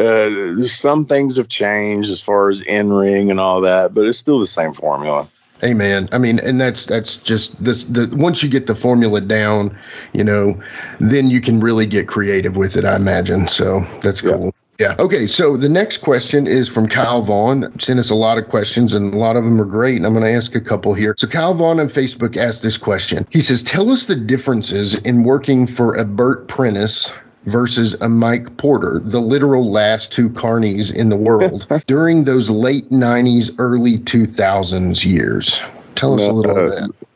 uh, 0.00 0.66
some 0.66 1.04
things 1.04 1.36
have 1.36 1.48
changed 1.48 2.10
as 2.10 2.20
far 2.20 2.50
as 2.50 2.62
in 2.62 2.92
ring 2.92 3.30
and 3.30 3.38
all 3.38 3.60
that, 3.60 3.94
but 3.94 4.06
it's 4.06 4.18
still 4.18 4.38
the 4.38 4.46
same 4.46 4.72
formula. 4.72 5.28
Hey 5.60 5.74
man, 5.74 6.08
I 6.12 6.18
mean, 6.18 6.38
and 6.38 6.58
that's 6.58 6.86
that's 6.86 7.16
just 7.16 7.62
this. 7.62 7.84
The 7.84 8.08
once 8.16 8.42
you 8.42 8.48
get 8.48 8.66
the 8.66 8.74
formula 8.74 9.20
down, 9.20 9.76
you 10.14 10.24
know, 10.24 10.60
then 11.00 11.28
you 11.28 11.42
can 11.42 11.60
really 11.60 11.84
get 11.84 12.08
creative 12.08 12.56
with 12.56 12.76
it. 12.76 12.86
I 12.86 12.96
imagine. 12.96 13.46
So 13.46 13.80
that's 14.02 14.22
cool. 14.22 14.46
Yeah. 14.46 14.50
Yeah. 14.80 14.96
Okay. 14.98 15.26
So 15.26 15.58
the 15.58 15.68
next 15.68 15.98
question 15.98 16.46
is 16.46 16.66
from 16.66 16.88
Kyle 16.88 17.20
Vaughn. 17.20 17.70
Sent 17.78 18.00
us 18.00 18.08
a 18.08 18.14
lot 18.14 18.38
of 18.38 18.48
questions, 18.48 18.94
and 18.94 19.12
a 19.12 19.18
lot 19.18 19.36
of 19.36 19.44
them 19.44 19.60
are 19.60 19.66
great. 19.66 19.98
And 19.98 20.06
I'm 20.06 20.14
going 20.14 20.24
to 20.24 20.32
ask 20.32 20.54
a 20.54 20.60
couple 20.60 20.94
here. 20.94 21.14
So 21.18 21.26
Kyle 21.26 21.52
Vaughn 21.52 21.78
on 21.78 21.88
Facebook 21.88 22.38
asked 22.38 22.62
this 22.62 22.78
question. 22.78 23.26
He 23.28 23.42
says, 23.42 23.62
"Tell 23.62 23.90
us 23.90 24.06
the 24.06 24.16
differences 24.16 24.94
in 25.02 25.24
working 25.24 25.66
for 25.66 25.94
a 25.94 26.06
Bert 26.06 26.48
Prentice 26.48 27.12
versus 27.44 27.94
a 28.00 28.08
Mike 28.08 28.56
Porter, 28.56 29.00
the 29.02 29.20
literal 29.20 29.70
last 29.70 30.12
two 30.12 30.28
carnies 30.30 30.94
in 30.94 31.08
the 31.08 31.16
world 31.16 31.66
during 31.86 32.24
those 32.24 32.50
late 32.50 32.88
90s, 32.90 33.54
early 33.58 33.98
2000s 33.98 35.04
years. 35.04 35.60
Tell 35.94 36.14
us 36.14 36.26
a 36.26 36.32
little 36.32 36.56
uh, 36.56 36.64
of 36.64 36.70
that. 36.70 37.06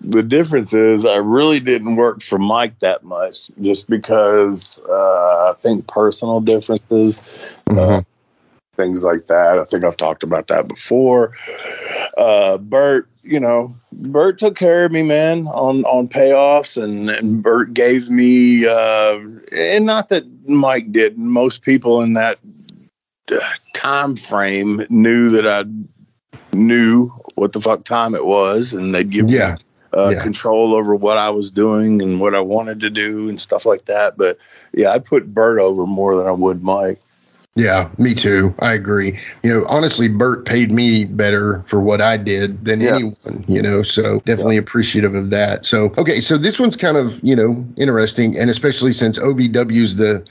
the 0.00 0.22
difference 0.22 0.72
is 0.72 1.04
I 1.04 1.16
really 1.16 1.60
didn't 1.60 1.96
work 1.96 2.22
for 2.22 2.38
Mike 2.38 2.78
that 2.80 3.04
much, 3.04 3.50
just 3.60 3.88
because 3.88 4.80
uh, 4.88 5.50
I 5.50 5.54
think 5.60 5.86
personal 5.86 6.40
differences, 6.40 7.20
uh, 7.68 7.72
mm-hmm. 7.72 7.78
uh, 7.78 8.02
things 8.76 9.04
like 9.04 9.26
that. 9.26 9.58
I 9.58 9.64
think 9.64 9.84
I've 9.84 9.96
talked 9.96 10.22
about 10.22 10.48
that 10.48 10.66
before. 10.66 11.32
Uh, 12.16 12.58
Bert, 12.58 13.08
you 13.22 13.38
know, 13.38 13.74
Bert 13.92 14.38
took 14.38 14.56
care 14.56 14.84
of 14.84 14.92
me, 14.92 15.02
man, 15.02 15.46
on 15.48 15.84
on 15.84 16.08
payoffs, 16.08 16.82
and, 16.82 17.08
and 17.10 17.42
Bert 17.42 17.72
gave 17.72 18.10
me, 18.10 18.66
uh, 18.66 19.18
and 19.52 19.86
not 19.86 20.08
that 20.08 20.24
Mike 20.48 20.92
did. 20.92 21.18
Most 21.18 21.62
people 21.62 22.00
in 22.02 22.14
that 22.14 22.38
uh, 23.30 23.38
time 23.74 24.16
frame 24.16 24.84
knew 24.88 25.30
that 25.30 25.46
I 25.46 25.64
knew 26.54 27.08
what 27.34 27.52
the 27.52 27.60
fuck 27.60 27.84
time 27.84 28.14
it 28.14 28.26
was, 28.26 28.72
and 28.72 28.94
they'd 28.94 29.10
give 29.10 29.30
yeah. 29.30 29.52
me 29.52 29.98
uh, 29.98 30.10
yeah. 30.10 30.22
control 30.22 30.74
over 30.74 30.94
what 30.94 31.18
I 31.18 31.30
was 31.30 31.50
doing 31.50 32.02
and 32.02 32.20
what 32.20 32.34
I 32.34 32.40
wanted 32.40 32.80
to 32.80 32.90
do 32.90 33.28
and 33.28 33.40
stuff 33.40 33.66
like 33.66 33.84
that. 33.86 34.16
But 34.16 34.38
yeah, 34.72 34.90
I 34.90 34.98
put 34.98 35.32
Bert 35.32 35.58
over 35.58 35.86
more 35.86 36.16
than 36.16 36.26
I 36.26 36.32
would 36.32 36.62
Mike. 36.62 37.00
Yeah, 37.54 37.90
me 37.98 38.14
too. 38.14 38.54
I 38.60 38.72
agree. 38.72 39.18
You 39.42 39.52
know, 39.52 39.66
honestly, 39.68 40.08
Bert 40.08 40.46
paid 40.46 40.72
me 40.72 41.04
better 41.04 41.62
for 41.66 41.80
what 41.80 42.00
I 42.00 42.16
did 42.16 42.64
than 42.64 42.80
yeah. 42.80 42.94
anyone, 42.94 43.44
you 43.46 43.60
know, 43.60 43.82
so 43.82 44.20
definitely 44.20 44.54
yeah. 44.54 44.62
appreciative 44.62 45.14
of 45.14 45.28
that. 45.30 45.66
So, 45.66 45.92
okay, 45.98 46.18
so 46.22 46.38
this 46.38 46.58
one's 46.58 46.76
kind 46.76 46.96
of, 46.96 47.22
you 47.22 47.36
know, 47.36 47.62
interesting. 47.76 48.38
And 48.38 48.48
especially 48.48 48.94
since 48.94 49.18
OVW's 49.18 49.96
the 49.96 50.26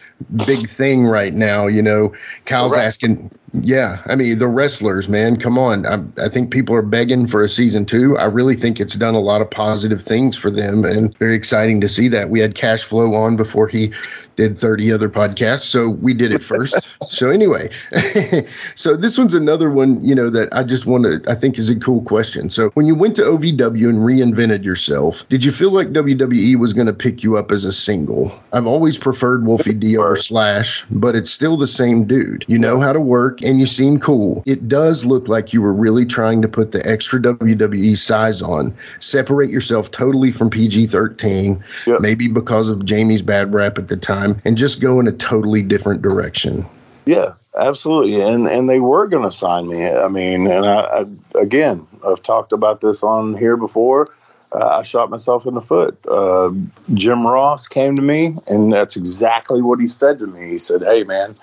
big 0.47 0.67
thing 0.67 1.05
right 1.05 1.33
now, 1.33 1.67
you 1.67 1.83
know, 1.83 2.11
Kyle's 2.45 2.75
asking, 2.75 3.29
yeah, 3.53 4.01
I 4.05 4.15
mean, 4.15 4.39
the 4.39 4.47
wrestlers, 4.47 5.09
man, 5.09 5.37
come 5.37 5.57
on. 5.57 5.85
I, 5.85 6.01
I 6.23 6.29
think 6.29 6.51
people 6.51 6.73
are 6.75 6.81
begging 6.81 7.27
for 7.27 7.41
a 7.43 7.49
season 7.49 7.85
two. 7.85 8.17
I 8.17 8.25
really 8.25 8.55
think 8.55 8.79
it's 8.79 8.95
done 8.95 9.13
a 9.13 9.19
lot 9.19 9.41
of 9.41 9.49
positive 9.49 10.01
things 10.01 10.37
for 10.37 10.49
them 10.49 10.85
and 10.85 11.17
very 11.17 11.35
exciting 11.35 11.81
to 11.81 11.87
see 11.89 12.07
that. 12.09 12.29
We 12.29 12.39
had 12.39 12.55
cash 12.55 12.83
flow 12.83 13.13
on 13.13 13.35
before 13.35 13.67
he 13.67 13.93
did 14.35 14.57
30 14.57 14.91
other 14.91 15.09
podcasts. 15.09 15.65
So 15.65 15.89
we 15.89 16.13
did 16.13 16.31
it 16.31 16.43
first. 16.43 16.87
so 17.09 17.29
anyway, 17.29 17.69
so 18.75 18.95
this 18.95 19.17
one's 19.17 19.33
another 19.33 19.69
one, 19.69 20.03
you 20.03 20.15
know, 20.15 20.29
that 20.29 20.49
I 20.51 20.63
just 20.63 20.85
want 20.85 21.03
to, 21.03 21.21
I 21.29 21.35
think 21.35 21.57
is 21.57 21.69
a 21.69 21.79
cool 21.79 22.01
question. 22.03 22.49
So 22.49 22.69
when 22.71 22.85
you 22.85 22.95
went 22.95 23.15
to 23.17 23.23
OVW 23.23 23.89
and 23.89 23.99
reinvented 23.99 24.63
yourself, 24.63 25.27
did 25.29 25.43
you 25.43 25.51
feel 25.51 25.71
like 25.71 25.89
WWE 25.89 26.57
was 26.57 26.73
going 26.73 26.87
to 26.87 26.93
pick 26.93 27.23
you 27.23 27.37
up 27.37 27.51
as 27.51 27.65
a 27.65 27.71
single? 27.71 28.31
I've 28.53 28.67
always 28.67 28.97
preferred 28.97 29.45
Wolfie 29.45 29.73
D 29.73 29.97
over 29.97 30.15
Slash, 30.15 30.85
but 30.91 31.15
it's 31.15 31.29
still 31.29 31.57
the 31.57 31.67
same 31.67 32.05
dude. 32.05 32.45
You 32.47 32.57
know 32.57 32.79
how 32.79 32.93
to 32.93 33.01
work 33.01 33.40
and 33.43 33.59
you 33.59 33.65
seem 33.65 33.99
cool. 33.99 34.43
It 34.45 34.67
does 34.67 35.05
look 35.05 35.27
like 35.27 35.53
you 35.53 35.61
were 35.61 35.73
really 35.73 36.05
trying 36.05 36.41
to 36.41 36.47
put 36.47 36.71
the 36.71 36.85
extra 36.87 37.19
WWE 37.19 37.97
size 37.97 38.41
on, 38.41 38.75
separate 38.99 39.49
yourself 39.49 39.91
totally 39.91 40.31
from 40.31 40.49
PG 40.49 40.87
13, 40.87 41.63
yep. 41.87 42.01
maybe 42.01 42.27
because 42.27 42.69
of 42.69 42.85
Jamie's 42.85 43.21
bad 43.21 43.53
rap 43.53 43.77
at 43.77 43.87
the 43.87 43.97
time 43.97 44.37
and 44.45 44.57
just 44.57 44.81
go 44.81 44.99
in 44.99 45.07
a 45.07 45.11
totally 45.11 45.61
different 45.61 46.01
direction. 46.01 46.65
Yeah, 47.05 47.33
absolutely. 47.57 48.21
And 48.21 48.47
and 48.47 48.69
they 48.69 48.79
were 48.79 49.07
going 49.07 49.23
to 49.23 49.35
sign 49.35 49.67
me. 49.67 49.87
I 49.87 50.07
mean, 50.07 50.47
and 50.47 50.65
I, 50.65 50.79
I, 50.79 51.05
again, 51.39 51.85
I've 52.05 52.21
talked 52.21 52.53
about 52.53 52.81
this 52.81 53.03
on 53.03 53.35
here 53.35 53.57
before. 53.57 54.07
Uh, 54.53 54.79
I 54.79 54.83
shot 54.83 55.09
myself 55.09 55.45
in 55.45 55.53
the 55.53 55.61
foot. 55.61 55.97
Uh, 56.07 56.51
Jim 56.93 57.25
Ross 57.25 57.67
came 57.67 57.95
to 57.95 58.01
me, 58.01 58.37
and 58.47 58.73
that's 58.73 58.97
exactly 58.97 59.61
what 59.61 59.79
he 59.79 59.87
said 59.87 60.19
to 60.19 60.27
me. 60.27 60.49
He 60.49 60.57
said, 60.57 60.83
"Hey, 60.83 61.03
man." 61.03 61.35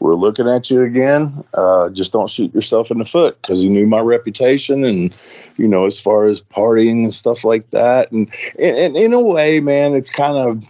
We're 0.00 0.14
looking 0.14 0.48
at 0.48 0.70
you 0.70 0.82
again. 0.82 1.44
Uh, 1.54 1.88
just 1.90 2.12
don't 2.12 2.30
shoot 2.30 2.54
yourself 2.54 2.90
in 2.90 2.98
the 2.98 3.04
foot 3.04 3.40
because 3.40 3.60
he 3.60 3.68
knew 3.68 3.86
my 3.86 4.00
reputation 4.00 4.84
and, 4.84 5.14
you 5.56 5.66
know, 5.66 5.86
as 5.86 5.98
far 5.98 6.26
as 6.26 6.42
partying 6.42 7.02
and 7.04 7.14
stuff 7.14 7.44
like 7.44 7.70
that. 7.70 8.12
And, 8.12 8.30
and, 8.58 8.76
and 8.76 8.96
in 8.96 9.12
a 9.12 9.20
way, 9.20 9.60
man, 9.60 9.94
it's 9.94 10.10
kind 10.10 10.36
of, 10.36 10.64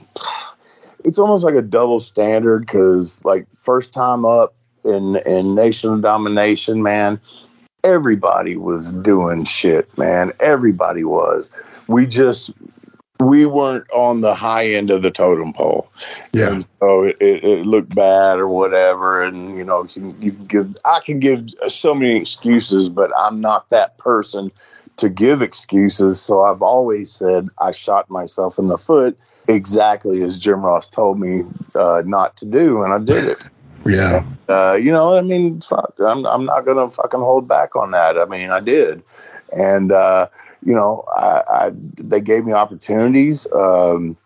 it's 1.04 1.18
almost 1.18 1.44
like 1.44 1.54
a 1.54 1.62
double 1.62 2.00
standard 2.00 2.60
because 2.60 3.24
like 3.24 3.46
first 3.58 3.92
time 3.92 4.24
up 4.24 4.54
in 4.84 5.16
in 5.26 5.54
Nation 5.54 5.92
of 5.92 6.02
Domination, 6.02 6.82
man, 6.82 7.20
everybody 7.84 8.56
was 8.56 8.92
doing 8.92 9.44
shit, 9.44 9.96
man. 9.98 10.32
Everybody 10.40 11.04
was. 11.04 11.50
We 11.88 12.06
just 12.06 12.50
we 13.20 13.46
weren't 13.46 13.90
on 13.92 14.20
the 14.20 14.34
high 14.34 14.66
end 14.66 14.90
of 14.90 15.02
the 15.02 15.10
totem 15.10 15.52
pole. 15.52 15.90
Yeah. 16.32 16.50
And 16.50 16.66
so 16.80 17.04
it, 17.04 17.16
it, 17.20 17.44
it, 17.44 17.66
looked 17.66 17.94
bad 17.94 18.38
or 18.38 18.48
whatever. 18.48 19.22
And, 19.22 19.56
you 19.56 19.64
know, 19.64 19.84
you 19.84 19.88
can, 19.88 20.22
you 20.22 20.32
can 20.32 20.46
give, 20.46 20.74
I 20.84 21.00
can 21.00 21.20
give 21.20 21.48
so 21.68 21.94
many 21.94 22.16
excuses, 22.16 22.88
but 22.88 23.10
I'm 23.18 23.40
not 23.40 23.68
that 23.70 23.96
person 23.98 24.50
to 24.96 25.08
give 25.08 25.42
excuses. 25.42 26.20
So 26.20 26.42
I've 26.42 26.62
always 26.62 27.10
said 27.10 27.48
I 27.60 27.72
shot 27.72 28.10
myself 28.10 28.58
in 28.58 28.68
the 28.68 28.78
foot 28.78 29.18
exactly 29.48 30.22
as 30.22 30.38
Jim 30.38 30.64
Ross 30.64 30.86
told 30.86 31.20
me 31.20 31.42
uh, 31.74 32.02
not 32.04 32.36
to 32.38 32.46
do, 32.46 32.82
and 32.82 32.92
I 32.92 32.98
did 32.98 33.24
it. 33.24 33.48
Yeah. 33.88 34.24
Uh, 34.48 34.72
you 34.74 34.90
know, 34.90 35.16
I 35.16 35.22
mean, 35.22 35.60
fuck, 35.60 35.94
I'm, 36.04 36.26
I'm 36.26 36.44
not 36.44 36.64
going 36.64 36.76
to 36.76 36.94
fucking 36.94 37.20
hold 37.20 37.46
back 37.46 37.76
on 37.76 37.92
that. 37.92 38.18
I 38.18 38.24
mean, 38.24 38.50
I 38.50 38.58
did. 38.58 39.00
And, 39.52 39.92
uh, 39.92 40.28
you 40.64 40.74
know, 40.74 41.04
I, 41.16 41.42
I, 41.48 41.70
they 41.72 42.20
gave 42.20 42.44
me 42.44 42.52
opportunities. 42.52 43.46
Um, 43.52 44.16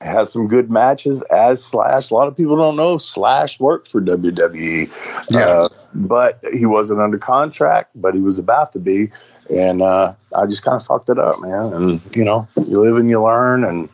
had 0.00 0.28
some 0.28 0.48
good 0.48 0.70
matches 0.70 1.22
as 1.30 1.64
Slash. 1.64 2.10
A 2.10 2.14
lot 2.14 2.26
of 2.26 2.36
people 2.36 2.56
don't 2.56 2.76
know 2.76 2.98
Slash 2.98 3.60
worked 3.60 3.88
for 3.88 4.00
WWE. 4.00 4.90
Yeah. 5.30 5.46
Uh, 5.46 5.68
but 5.94 6.40
he 6.52 6.66
wasn't 6.66 7.00
under 7.00 7.18
contract, 7.18 7.90
but 7.94 8.14
he 8.14 8.20
was 8.20 8.38
about 8.38 8.72
to 8.72 8.78
be. 8.78 9.10
And 9.54 9.82
uh, 9.82 10.14
I 10.36 10.46
just 10.46 10.64
kind 10.64 10.74
of 10.74 10.84
fucked 10.84 11.08
it 11.08 11.18
up, 11.18 11.40
man. 11.40 11.72
And, 11.72 12.00
you 12.16 12.24
know, 12.24 12.48
you 12.56 12.80
live 12.80 12.96
and 12.96 13.08
you 13.08 13.22
learn. 13.22 13.64
And, 13.64 13.88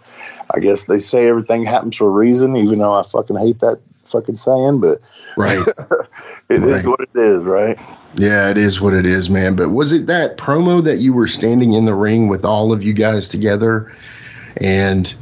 I 0.54 0.60
guess 0.60 0.86
they 0.86 0.98
say 0.98 1.28
everything 1.28 1.64
happens 1.64 1.96
for 1.96 2.06
a 2.06 2.10
reason, 2.10 2.56
even 2.56 2.78
though 2.78 2.94
I 2.94 3.02
fucking 3.02 3.36
hate 3.36 3.60
that 3.60 3.80
fucking 4.04 4.36
saying, 4.36 4.80
but 4.80 4.98
right. 5.36 5.66
it 6.48 6.60
right. 6.60 6.70
is 6.70 6.86
what 6.86 7.00
it 7.00 7.10
is, 7.14 7.44
right? 7.44 7.78
Yeah, 8.16 8.48
it 8.48 8.56
is 8.56 8.80
what 8.80 8.94
it 8.94 9.06
is, 9.06 9.28
man. 9.28 9.54
But 9.54 9.70
was 9.70 9.92
it 9.92 10.06
that 10.06 10.38
promo 10.38 10.82
that 10.82 10.98
you 10.98 11.12
were 11.12 11.28
standing 11.28 11.74
in 11.74 11.84
the 11.84 11.94
ring 11.94 12.28
with 12.28 12.44
all 12.44 12.72
of 12.72 12.82
you 12.82 12.92
guys 12.92 13.28
together 13.28 13.94
and 14.56 15.14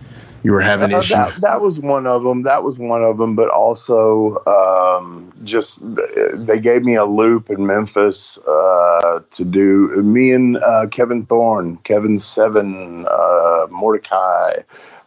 you 0.44 0.52
were 0.52 0.60
having 0.60 0.94
uh, 0.94 0.98
issues? 0.98 1.16
That, 1.16 1.34
that, 1.40 1.60
was 1.60 1.80
one 1.80 2.06
of 2.06 2.22
them. 2.22 2.42
That 2.42 2.62
was 2.62 2.78
one 2.78 3.02
of 3.02 3.18
them. 3.18 3.34
But 3.34 3.50
also, 3.50 4.42
um, 4.46 5.32
just 5.42 5.80
they 5.82 6.60
gave 6.60 6.84
me 6.84 6.94
a 6.94 7.04
loop 7.04 7.50
in 7.50 7.66
Memphis 7.66 8.38
uh, 8.38 9.20
to 9.28 9.44
do. 9.44 9.88
Me 10.02 10.30
and 10.30 10.58
uh, 10.58 10.86
Kevin 10.86 11.26
Thorn, 11.26 11.78
Kevin 11.78 12.18
Seven, 12.18 13.06
uh, 13.10 13.66
Mordecai 13.68 14.62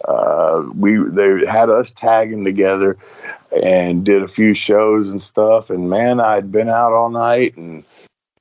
uh, 0.08 0.64
we 0.76 0.98
they 1.10 1.46
had 1.46 1.70
us 1.70 1.92
tagging 1.92 2.46
together 2.46 2.98
and 3.64 4.06
did 4.06 4.24
a 4.24 4.28
few 4.28 4.54
shows 4.54 5.12
and 5.12 5.22
stuff. 5.22 5.70
And 5.70 5.90
man, 5.90 6.20
I'd 6.20 6.52
been 6.52 6.70
out 6.70 6.94
all 6.94 7.10
night 7.10 7.56
and 7.58 7.84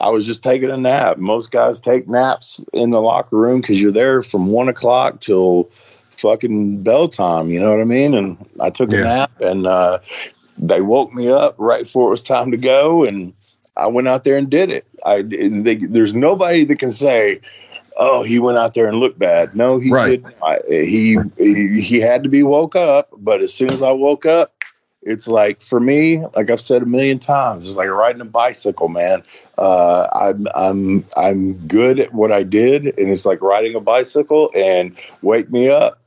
I 0.00 0.10
was 0.10 0.26
just 0.26 0.42
taking 0.42 0.70
a 0.70 0.76
nap. 0.76 1.18
Most 1.18 1.50
guys 1.50 1.80
take 1.80 2.08
naps 2.08 2.64
in 2.72 2.90
the 2.90 3.00
locker 3.00 3.36
room 3.36 3.60
because 3.60 3.82
you're 3.82 3.92
there 3.92 4.22
from 4.22 4.46
one 4.46 4.68
o'clock 4.68 5.20
till 5.20 5.70
fucking 6.10 6.82
bell 6.82 7.08
time. 7.08 7.50
You 7.50 7.60
know 7.60 7.70
what 7.70 7.80
I 7.80 7.84
mean? 7.84 8.14
And 8.14 8.36
I 8.60 8.70
took 8.70 8.90
yeah. 8.90 8.98
a 8.98 9.04
nap 9.04 9.40
and 9.40 9.66
uh, 9.66 9.98
they 10.56 10.80
woke 10.80 11.12
me 11.12 11.28
up 11.28 11.56
right 11.58 11.82
before 11.82 12.06
it 12.08 12.10
was 12.10 12.22
time 12.22 12.50
to 12.50 12.56
go 12.56 13.04
and. 13.04 13.32
I 13.76 13.86
went 13.86 14.08
out 14.08 14.24
there 14.24 14.36
and 14.36 14.50
did 14.50 14.72
it. 14.72 14.84
I 15.06 15.22
they, 15.22 15.76
there's 15.76 16.12
nobody 16.12 16.64
that 16.64 16.80
can 16.80 16.90
say, 16.90 17.40
oh, 17.98 18.22
he 18.22 18.38
went 18.38 18.58
out 18.58 18.74
there 18.74 18.86
and 18.86 18.98
looked 18.98 19.18
bad. 19.18 19.54
No, 19.54 19.78
he 19.78 19.90
right. 19.90 20.22
did 20.22 20.34
He, 20.68 21.18
he 21.36 21.80
he 21.80 22.00
had 22.00 22.22
to 22.22 22.28
be 22.28 22.42
woke 22.42 22.76
up, 22.76 23.10
but 23.18 23.42
as 23.42 23.52
soon 23.52 23.72
as 23.72 23.82
I 23.82 23.90
woke 23.90 24.24
up, 24.24 24.54
it's 25.02 25.28
like 25.28 25.60
for 25.60 25.80
me, 25.80 26.24
like 26.34 26.50
I've 26.50 26.60
said 26.60 26.82
a 26.82 26.86
million 26.86 27.18
times, 27.18 27.66
it's 27.66 27.76
like 27.76 27.88
riding 27.88 28.20
a 28.20 28.26
bicycle, 28.26 28.88
man. 28.88 29.22
Uh, 29.56 30.06
I'm 30.12 30.46
I'm 30.54 31.04
I'm 31.16 31.54
good 31.66 32.00
at 32.00 32.14
what 32.14 32.32
I 32.32 32.42
did, 32.42 32.86
and 32.98 33.10
it's 33.10 33.26
like 33.26 33.42
riding 33.42 33.74
a 33.74 33.80
bicycle. 33.80 34.50
And 34.54 34.98
wake 35.22 35.50
me 35.50 35.68
up 35.68 36.00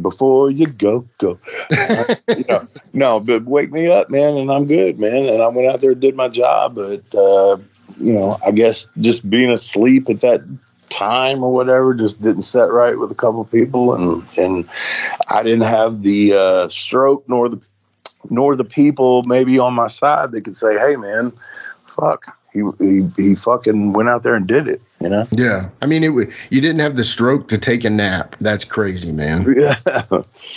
before 0.00 0.50
you 0.50 0.66
go 0.66 1.06
go. 1.18 1.38
you 2.36 2.44
know, 2.48 2.66
no, 2.92 3.20
but 3.20 3.44
wake 3.44 3.72
me 3.72 3.88
up, 3.88 4.10
man, 4.10 4.36
and 4.36 4.50
I'm 4.50 4.66
good, 4.66 4.98
man. 4.98 5.26
And 5.26 5.42
I 5.42 5.48
went 5.48 5.68
out 5.68 5.80
there 5.80 5.92
and 5.92 6.00
did 6.00 6.16
my 6.16 6.28
job, 6.28 6.74
but 6.74 7.02
uh, 7.14 7.56
you 8.00 8.12
know, 8.12 8.38
I 8.44 8.50
guess 8.52 8.88
just 9.00 9.28
being 9.28 9.50
asleep 9.50 10.08
at 10.08 10.20
that 10.20 10.42
time 10.88 11.42
or 11.42 11.52
whatever 11.52 11.94
just 11.94 12.22
didn't 12.22 12.42
set 12.42 12.70
right 12.70 12.98
with 12.98 13.10
a 13.10 13.14
couple 13.14 13.40
of 13.40 13.50
people 13.50 13.94
and 13.94 14.26
and 14.36 14.68
I 15.28 15.42
didn't 15.42 15.62
have 15.62 16.02
the 16.02 16.34
uh, 16.34 16.68
stroke 16.68 17.28
nor 17.28 17.48
the 17.48 17.60
nor 18.30 18.56
the 18.56 18.64
people 18.64 19.22
maybe 19.26 19.58
on 19.58 19.74
my 19.74 19.88
side 19.88 20.32
that 20.32 20.42
could 20.42 20.56
say 20.56 20.76
hey 20.76 20.96
man 20.96 21.32
fuck 21.86 22.37
he 22.58 22.84
he 22.84 23.10
he 23.16 23.34
fucking 23.34 23.92
went 23.92 24.08
out 24.08 24.22
there 24.22 24.34
and 24.34 24.46
did 24.46 24.68
it. 24.68 24.80
You 25.00 25.08
know? 25.08 25.28
Yeah. 25.30 25.68
I 25.80 25.86
mean, 25.86 26.02
it 26.02 26.10
you 26.50 26.60
didn't 26.60 26.80
have 26.80 26.96
the 26.96 27.04
stroke 27.04 27.48
to 27.48 27.58
take 27.58 27.84
a 27.84 27.90
nap. 27.90 28.34
That's 28.40 28.64
crazy, 28.64 29.12
man. 29.12 29.46
Yeah. 29.58 29.76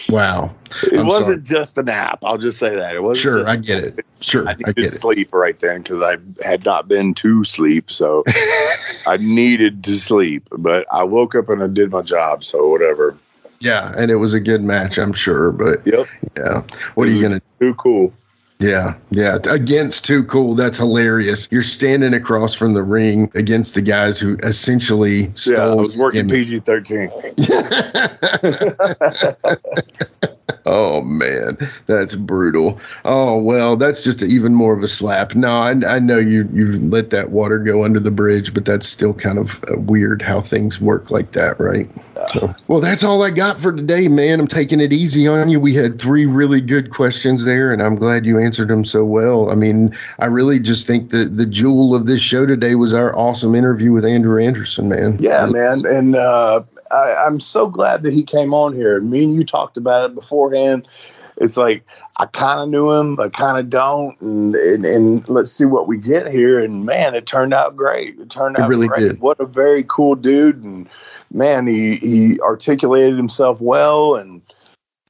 Wow. 0.09 0.53
It 0.83 0.99
I'm 0.99 1.07
wasn't 1.07 1.47
sorry. 1.47 1.59
just 1.59 1.77
a 1.77 1.83
nap. 1.83 2.19
I'll 2.23 2.37
just 2.37 2.57
say 2.59 2.75
that 2.75 2.95
it 2.95 3.01
wasn't. 3.01 3.23
Sure, 3.23 3.47
I 3.47 3.55
get 3.55 3.83
it. 3.83 4.05
Sure, 4.19 4.47
I, 4.47 4.55
I 4.65 4.71
get 4.71 4.91
sleep 4.91 5.29
it. 5.33 5.35
right 5.35 5.59
then 5.59 5.81
because 5.81 6.01
I 6.01 6.17
had 6.45 6.65
not 6.65 6.87
been 6.87 7.13
to 7.15 7.43
sleep, 7.43 7.91
so 7.91 8.23
I 9.07 9.17
needed 9.19 9.83
to 9.85 9.97
sleep. 9.99 10.47
But 10.57 10.85
I 10.91 11.03
woke 11.03 11.35
up 11.35 11.49
and 11.49 11.61
I 11.63 11.67
did 11.67 11.91
my 11.91 12.01
job, 12.01 12.43
so 12.43 12.67
whatever. 12.69 13.17
Yeah, 13.59 13.93
and 13.95 14.09
it 14.11 14.15
was 14.15 14.33
a 14.33 14.39
good 14.39 14.63
match, 14.63 14.97
I'm 14.97 15.13
sure. 15.13 15.51
But 15.51 15.85
yep. 15.85 16.07
Yeah. 16.37 16.63
What 16.95 17.07
are 17.07 17.11
you 17.11 17.21
gonna? 17.21 17.41
Too 17.59 17.73
cool. 17.75 18.13
Yeah, 18.61 18.95
yeah. 19.09 19.39
Against 19.49 20.05
Too 20.05 20.23
Cool, 20.23 20.53
that's 20.53 20.77
hilarious. 20.77 21.49
You're 21.51 21.63
standing 21.63 22.13
across 22.13 22.53
from 22.53 22.73
the 22.73 22.83
ring 22.83 23.31
against 23.33 23.75
the 23.75 23.81
guys 23.81 24.19
who 24.19 24.38
essentially 24.43 25.31
stole. 25.35 25.57
Yeah, 25.57 25.63
I 25.63 25.75
was 25.75 25.97
working 25.97 26.29
PG 26.29 26.59
thirteen. 26.59 27.11
oh 30.72 31.02
man, 31.02 31.57
that's 31.85 32.15
brutal. 32.15 32.80
Oh 33.06 33.41
well, 33.41 33.76
that's 33.76 34.03
just 34.03 34.23
even 34.23 34.56
more 34.56 34.76
of 34.76 34.81
a 34.81 34.88
slap. 34.88 35.35
No, 35.35 35.52
I, 35.52 35.72
I 35.85 35.99
know 35.99 36.18
you 36.18 36.48
you 36.53 36.80
let 36.80 37.10
that 37.11 37.30
water 37.30 37.60
go 37.60 37.84
under 37.84 37.99
the 37.99 38.11
bridge, 38.11 38.53
but 38.53 38.65
that's 38.65 38.88
still 38.88 39.14
kind 39.14 39.38
of 39.38 39.64
uh, 39.65 39.77
weird 39.77 40.22
how 40.22 40.41
things 40.41 40.80
work 40.80 41.11
like 41.11 41.34
that, 41.34 41.60
right? 41.60 41.91
So, 42.30 42.53
well, 42.68 42.80
that's 42.80 43.03
all 43.03 43.23
I 43.23 43.31
got 43.31 43.60
for 43.60 43.72
today, 43.72 44.07
man. 44.07 44.39
I'm 44.39 44.48
taking 44.48 44.80
it 44.80 44.93
easy 44.93 45.27
on 45.27 45.49
you. 45.49 45.60
We 45.60 45.73
had 45.73 45.99
three 45.99 46.26
really 46.26 46.61
good 46.61 46.91
questions 46.91 47.45
there, 47.45 47.73
and 47.73 47.81
I'm 47.81 47.95
glad 47.95 48.26
you 48.26 48.39
answered 48.39 48.69
them 48.69 48.85
so 48.85 49.03
well. 49.03 49.49
I 49.49 49.56
mean, 49.56 49.95
I 50.19 50.26
really 50.26 50.60
just 50.60 50.88
think 50.88 51.10
that 51.10 51.38
the 51.38 51.45
jewel 51.45 51.95
of 51.95 52.06
this 52.06 52.22
show 52.22 52.45
today 52.45 52.76
was 52.76 52.93
our 52.93 53.15
awesome 53.18 53.56
interview 53.56 53.91
with 53.91 54.06
Andrew 54.06 54.41
Anderson, 54.41 54.89
man. 54.89 55.18
Yeah, 55.19 55.45
man, 55.48 55.85
and 55.85 56.15
uh, 56.15 56.61
I, 56.91 57.26
am 57.26 57.39
so 57.39 57.68
glad 57.68 58.03
that 58.03 58.13
he 58.13 58.23
came 58.23 58.53
on 58.53 58.73
here. 58.73 58.99
Me 59.01 59.23
and 59.23 59.35
you 59.35 59.43
talked 59.43 59.77
about 59.77 60.09
it 60.09 60.15
beforehand. 60.15 60.88
It's 61.38 61.57
like 61.57 61.84
I 62.18 62.26
kind 62.27 62.59
of 62.59 62.69
knew 62.69 62.91
him, 62.91 63.19
I 63.19 63.30
kind 63.30 63.57
of 63.57 63.69
don't, 63.69 64.19
and, 64.22 64.55
and, 64.55 64.85
and 64.85 65.30
let's 65.30 65.51
see 65.51 65.65
what 65.65 65.88
we 65.88 65.97
get 65.97 66.31
here. 66.31 66.59
And 66.59 66.85
man, 66.85 67.15
it 67.15 67.26
turned 67.26 67.53
out 67.53 67.76
great. 67.76 68.19
It 68.19 68.30
turned 68.30 68.57
out 68.57 68.65
it 68.65 68.69
really 68.69 68.88
great. 68.88 68.99
Did. 69.01 69.22
What 69.22 69.39
a 69.39 69.45
very 69.45 69.84
cool 69.88 70.15
dude, 70.15 70.61
and 70.63 70.88
man, 71.31 71.65
he 71.65 71.95
he 71.95 72.39
articulated 72.41 73.18
himself 73.18 73.59
well, 73.59 74.15
and 74.15 74.41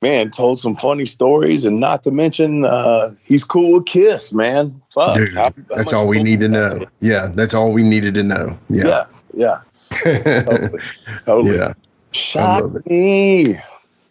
man, 0.01 0.31
told 0.31 0.59
some 0.59 0.75
funny 0.75 1.05
stories, 1.05 1.65
and 1.65 1.79
not 1.79 2.03
to 2.03 2.11
mention, 2.11 2.63
uh, 2.63 3.13
he's 3.23 3.43
cool 3.43 3.73
with 3.73 3.85
Kiss, 3.85 4.31
man. 4.31 4.81
Fuck, 4.89 5.17
Dude, 5.17 5.33
how 5.33 5.51
that's 5.69 5.91
all 5.91 6.07
we 6.07 6.23
need 6.23 6.39
to 6.39 6.47
know. 6.47 6.85
Yeah, 7.01 7.31
that's 7.33 7.53
all 7.53 7.73
we 7.73 7.83
needed 7.83 8.13
to 8.13 8.23
know. 8.23 8.57
Yeah, 8.69 8.85
yeah. 8.85 9.05
yeah 9.33 9.57
totally. 9.91 10.79
totally. 11.25 11.57
Yeah. 11.57 11.73
Shock 12.11 12.85
me. 12.87 13.55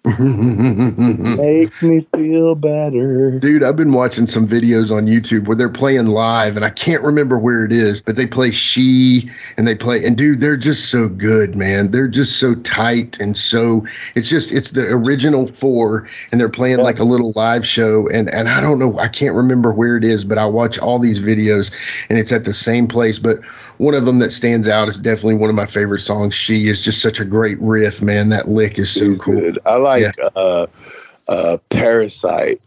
Make 0.03 1.83
me 1.83 2.07
feel 2.15 2.55
better. 2.55 3.39
Dude, 3.39 3.63
I've 3.63 3.77
been 3.77 3.93
watching 3.93 4.27
some 4.27 4.49
videos 4.49 4.91
on 4.91 5.07
YouTube 5.07 5.47
where 5.47 5.57
they're 5.57 5.69
playing 5.69 6.07
live 6.07 6.57
and 6.57 6.65
I 6.65 6.71
can't 6.71 7.03
remember 7.03 7.39
where 7.39 7.67
it 7.67 7.73
is, 7.73 8.01
but 8.01 8.17
they 8.17 8.27
play 8.27 8.51
She 8.51 9.31
and 9.59 9.67
they 9.67 9.75
play 9.75 10.03
and 10.03 10.17
dude, 10.17 10.41
they're 10.41 10.57
just 10.57 10.91
so 10.91 11.09
good, 11.11 11.55
man. 11.55 11.91
They're 11.91 12.09
just 12.09 12.39
so 12.39 12.55
tight 12.57 13.21
and 13.21 13.37
so 13.37 13.87
it's 14.15 14.31
just 14.31 14.53
it's 14.53 14.71
the 14.71 14.87
original 14.87 15.47
four 15.47 16.09
and 16.33 16.41
they're 16.41 16.49
playing 16.49 16.79
yeah. 16.79 16.85
like 16.85 16.99
a 16.99 17.05
little 17.05 17.33
live 17.37 17.67
show 17.67 18.09
and 18.09 18.33
and 18.33 18.49
I 18.49 18.63
don't 18.63 18.79
know, 18.79 18.99
I 18.99 19.09
can't 19.09 19.35
remember 19.35 19.71
where 19.71 19.99
it 19.99 20.05
is, 20.05 20.25
but 20.25 20.39
I 20.39 20.47
watch 20.47 20.79
all 20.79 20.99
these 20.99 21.21
videos 21.21 21.71
and 22.09 22.19
it's 22.19 22.33
at 22.33 22.47
the 22.47 22.55
same 22.55 22.89
place, 22.89 23.19
but 23.19 23.41
one 23.81 23.95
of 23.95 24.05
them 24.05 24.19
that 24.19 24.31
stands 24.31 24.69
out 24.69 24.89
is 24.89 24.99
definitely 24.99 25.37
one 25.37 25.49
of 25.49 25.57
my 25.57 25.65
favorite 25.65 26.01
songs. 26.01 26.35
She 26.35 26.69
is 26.69 26.83
just 26.83 27.01
such 27.01 27.19
a 27.19 27.25
great 27.25 27.59
riff, 27.61 28.03
man. 28.03 28.29
That 28.29 28.47
lick 28.47 28.79
is 28.79 28.91
so 28.91 29.17
cool. 29.17 29.41
Good. 29.41 29.59
I 29.65 29.77
like 29.77 30.15
yeah. 30.19 30.29
uh, 30.37 30.67
uh, 31.29 31.57
Parasite. 31.71 32.61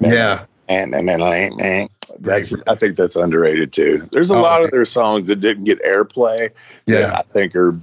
Yeah. 0.00 0.44
And 0.68 0.92
that's 2.18 2.52
I 2.66 2.74
think 2.74 2.96
that's 2.96 3.14
underrated 3.14 3.72
too. 3.72 4.08
There's 4.10 4.32
a 4.32 4.34
oh, 4.34 4.40
lot 4.40 4.64
of 4.64 4.72
their 4.72 4.84
songs 4.84 5.28
that 5.28 5.36
didn't 5.36 5.64
get 5.64 5.80
airplay. 5.84 6.50
Yeah, 6.86 7.14
I 7.14 7.22
think 7.22 7.54
are 7.54 7.78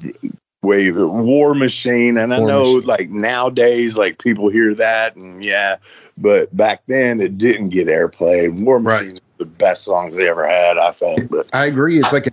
wave 0.61 0.97
war 0.97 1.53
machine 1.53 2.17
and 2.17 2.33
i 2.33 2.39
know 2.39 2.77
machine. 2.77 2.87
like 2.87 3.09
nowadays 3.11 3.97
like 3.97 4.17
people 4.17 4.49
hear 4.49 4.73
that 4.73 5.15
and 5.15 5.43
yeah 5.43 5.75
but 6.17 6.55
back 6.57 6.81
then 6.87 7.21
it 7.21 7.37
didn't 7.37 7.69
get 7.69 7.87
airplay 7.87 8.51
war 8.61 8.79
machine 8.79 9.11
right 9.11 9.21
the 9.37 9.45
best 9.45 9.83
songs 9.83 10.15
they 10.15 10.29
ever 10.29 10.47
had, 10.47 10.77
I 10.77 10.91
think. 10.91 11.29
But 11.29 11.49
I 11.53 11.65
agree. 11.65 11.99
It's 11.99 12.13
like 12.13 12.27
a 12.27 12.31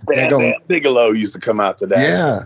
Bigelow 0.67 1.11
used 1.11 1.33
to 1.33 1.39
come 1.39 1.59
out 1.59 1.77
to 1.79 1.87
that. 1.87 1.99
Yeah. 1.99 2.45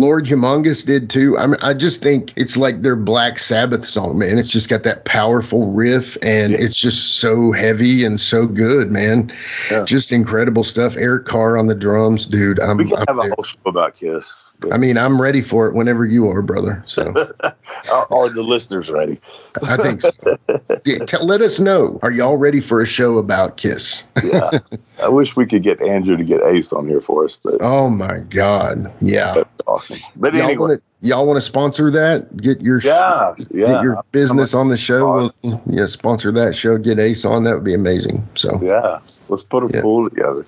Lord 0.00 0.26
Humongous 0.26 0.84
did 0.84 1.08
too. 1.08 1.38
I 1.38 1.46
mean, 1.46 1.56
I 1.62 1.72
just 1.72 2.02
think 2.02 2.32
it's 2.36 2.56
like 2.56 2.82
their 2.82 2.96
Black 2.96 3.38
Sabbath 3.38 3.86
song, 3.86 4.18
man. 4.18 4.38
It's 4.38 4.48
just 4.48 4.68
got 4.68 4.82
that 4.82 5.04
powerful 5.04 5.70
riff 5.70 6.16
and 6.22 6.52
yeah. 6.52 6.58
it's 6.60 6.78
just 6.78 7.18
so 7.18 7.52
heavy 7.52 8.04
and 8.04 8.20
so 8.20 8.46
good, 8.46 8.90
man. 8.90 9.32
Yeah. 9.70 9.84
Just 9.84 10.10
incredible 10.10 10.64
stuff. 10.64 10.96
Eric 10.96 11.26
Carr 11.26 11.56
on 11.56 11.68
the 11.68 11.74
drums, 11.74 12.26
dude. 12.26 12.58
I'm, 12.60 12.78
we 12.78 12.86
can 12.86 12.98
I'm 12.98 13.04
have 13.06 13.16
there. 13.16 13.32
a 13.32 13.34
whole 13.36 13.44
show 13.44 13.58
about 13.66 13.94
Kiss. 13.96 14.36
I 14.72 14.78
mean, 14.78 14.96
I'm 14.96 15.20
ready 15.20 15.42
for 15.42 15.66
it 15.66 15.74
whenever 15.74 16.04
you 16.04 16.28
are, 16.28 16.42
brother. 16.42 16.82
So, 16.86 17.12
are, 17.90 18.06
are, 18.10 18.28
the 18.30 18.42
listeners 18.42 18.90
ready? 18.90 19.20
I 19.62 19.76
think 19.76 20.02
so. 20.02 20.10
Yeah, 20.86 20.98
let 21.22 21.40
us 21.40 21.60
know. 21.60 21.98
Are 22.02 22.10
y'all 22.10 22.36
ready 22.36 22.60
for 22.60 22.82
a 22.82 22.86
show 22.86 23.16
about 23.16 23.56
Kiss? 23.56 24.04
yeah, 24.22 24.50
I 25.02 25.08
wish 25.08 25.34
we 25.34 25.46
could 25.46 25.62
get 25.62 25.80
Andrew 25.80 26.16
to 26.16 26.24
get 26.24 26.42
Ace 26.42 26.74
on 26.74 26.86
here 26.86 27.00
for 27.00 27.24
us, 27.24 27.38
but 27.42 27.54
oh 27.60 27.88
my 27.88 28.18
god, 28.18 28.92
yeah, 29.00 29.44
awesome. 29.66 29.98
But 30.16 30.34
y'all 30.34 30.42
anyway. 30.42 30.58
Wanna, 30.58 30.80
y'all 31.00 31.26
want 31.26 31.38
to 31.38 31.40
sponsor 31.40 31.90
that? 31.90 32.36
Get 32.36 32.60
your 32.60 32.80
yeah, 32.82 33.32
yeah. 33.50 33.66
Get 33.66 33.82
your 33.82 34.04
business 34.12 34.52
on 34.52 34.68
the 34.68 34.76
show. 34.76 35.30
We'll, 35.42 35.62
yeah, 35.66 35.86
sponsor 35.86 36.30
that 36.32 36.54
show. 36.54 36.76
Get 36.76 36.98
Ace 36.98 37.24
on. 37.24 37.44
That 37.44 37.54
would 37.54 37.64
be 37.64 37.74
amazing. 37.74 38.26
So 38.34 38.60
yeah, 38.62 38.98
let's 39.28 39.42
put 39.42 39.64
a 39.64 39.74
yeah. 39.74 39.80
pool 39.80 40.10
together. 40.10 40.44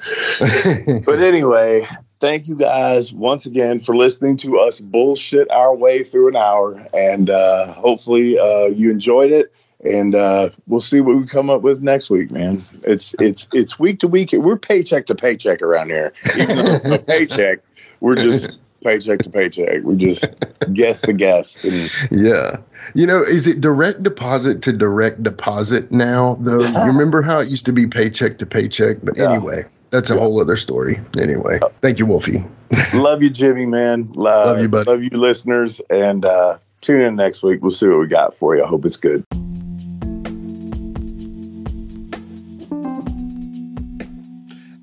but 1.07 1.21
anyway, 1.21 1.87
thank 2.21 2.49
you 2.49 2.57
guys 2.57 3.13
once 3.13 3.47
again 3.47 3.81
for 3.81 3.97
listening 3.97 4.37
to 4.39 4.59
us 4.59 4.81
bullshit 4.81 5.51
our 5.51 5.75
way 5.75 6.03
through 6.03 6.29
an 6.29 6.37
hour. 6.37 6.87
And 6.95 7.31
uh, 7.31 7.73
hopefully 7.73 8.39
uh, 8.39 8.67
you 8.67 8.91
enjoyed 8.91 9.33
it. 9.33 9.53
And 9.85 10.15
uh, 10.15 10.51
we'll 10.67 10.81
see 10.81 11.01
what 11.01 11.17
we 11.17 11.27
come 11.27 11.51
up 11.51 11.63
with 11.63 11.83
next 11.83 12.11
week, 12.11 12.31
man. 12.31 12.65
It's 12.83 13.15
it's 13.21 13.47
it's 13.53 13.79
week 13.79 14.01
to 14.01 14.09
week. 14.09 14.33
We're 14.33 14.59
paycheck 14.59 15.07
to 15.07 15.15
paycheck 15.15 15.61
around 15.63 15.91
here. 15.91 16.13
Even 16.39 16.57
though 16.57 16.99
paycheck, 16.99 17.61
we're 18.01 18.17
just 18.17 18.59
paycheck 18.83 19.21
to 19.21 19.31
paycheck. 19.31 19.83
We 19.85 19.97
just 19.97 20.25
guess 20.73 21.03
the 21.03 21.13
guest. 21.13 21.63
And, 21.63 21.91
yeah. 22.11 22.57
You 22.95 23.07
know, 23.07 23.21
is 23.21 23.47
it 23.47 23.61
direct 23.61 24.03
deposit 24.03 24.63
to 24.63 24.73
direct 24.73 25.23
deposit 25.23 25.93
now, 25.93 26.37
though? 26.41 26.63
You 26.63 26.81
remember 26.87 27.21
how 27.21 27.39
it 27.41 27.49
used 27.49 27.67
to 27.67 27.73
be 27.73 27.87
paycheck 27.87 28.39
to 28.39 28.47
paycheck? 28.47 28.99
But 29.03 29.19
yeah. 29.19 29.33
anyway, 29.33 29.67
that's 29.91 30.11
a 30.11 30.15
yeah. 30.15 30.21
whole 30.21 30.41
other 30.41 30.57
story. 30.57 31.01
Anyway, 31.21 31.61
thank 31.81 31.99
you, 31.99 32.07
Wolfie. 32.07 32.45
love 32.95 33.23
you, 33.23 33.31
Jimmy, 33.31 33.67
man. 33.67 34.11
Love, 34.17 34.47
love 34.47 34.61
you, 34.61 34.69
buddy. 34.69 34.91
Love 34.91 35.03
you, 35.03 35.11
listeners. 35.11 35.81
And 35.91 36.25
uh, 36.25 36.59
tune 36.81 37.03
in 37.03 37.17
next 37.17 37.43
week. 37.43 37.63
We'll 37.63 37.71
see 37.71 37.87
what 37.87 38.01
we 38.01 38.07
got 38.07 38.35
for 38.35 38.57
you. 38.57 38.65
I 38.65 38.67
hope 38.67 38.85
it's 38.85 38.97
good. 38.97 39.25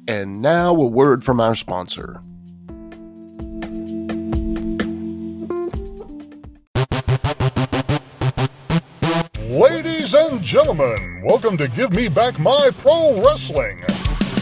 And 0.07 0.41
now 0.41 0.75
a 0.75 0.87
word 0.87 1.23
from 1.23 1.39
our 1.39 1.55
sponsor. 1.55 2.21
Ladies 9.39 10.13
and 10.13 10.41
gentlemen, 10.41 11.21
welcome 11.23 11.57
to 11.57 11.67
Give 11.67 11.93
Me 11.93 12.09
Back 12.09 12.39
My 12.39 12.69
Pro 12.79 13.23
Wrestling 13.23 13.85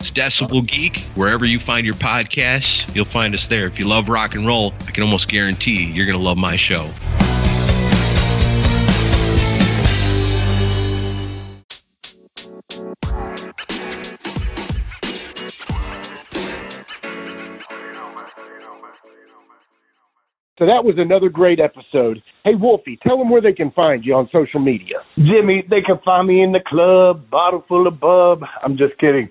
It's 0.00 0.10
Decibel 0.10 0.66
Geek. 0.66 1.00
Wherever 1.14 1.44
you 1.44 1.60
find 1.60 1.84
your 1.84 1.94
podcasts, 1.94 2.88
you'll 2.96 3.04
find 3.04 3.34
us 3.34 3.48
there. 3.48 3.66
If 3.66 3.78
you 3.78 3.84
love 3.86 4.08
rock 4.08 4.34
and 4.34 4.46
roll, 4.46 4.72
I 4.86 4.92
can 4.92 5.02
almost 5.02 5.28
guarantee 5.28 5.84
you're 5.92 6.06
going 6.06 6.16
to 6.16 6.24
love 6.24 6.38
my 6.38 6.56
show. 6.56 6.90
So 20.58 20.66
that 20.66 20.84
was 20.84 20.94
another 20.96 21.28
great 21.28 21.58
episode. 21.60 22.22
Hey, 22.44 22.54
Wolfie, 22.54 22.98
tell 23.02 23.18
them 23.18 23.28
where 23.28 23.42
they 23.42 23.52
can 23.52 23.70
find 23.72 24.04
you 24.04 24.14
on 24.14 24.30
social 24.32 24.60
media. 24.60 24.96
Jimmy, 25.16 25.62
they 25.68 25.82
can 25.82 25.98
find 26.04 26.26
me 26.26 26.42
in 26.42 26.52
the 26.52 26.60
club, 26.66 27.28
bottle 27.30 27.64
full 27.68 27.86
of 27.86 28.00
bub. 28.00 28.42
I'm 28.62 28.78
just 28.78 28.98
kidding. 28.98 29.30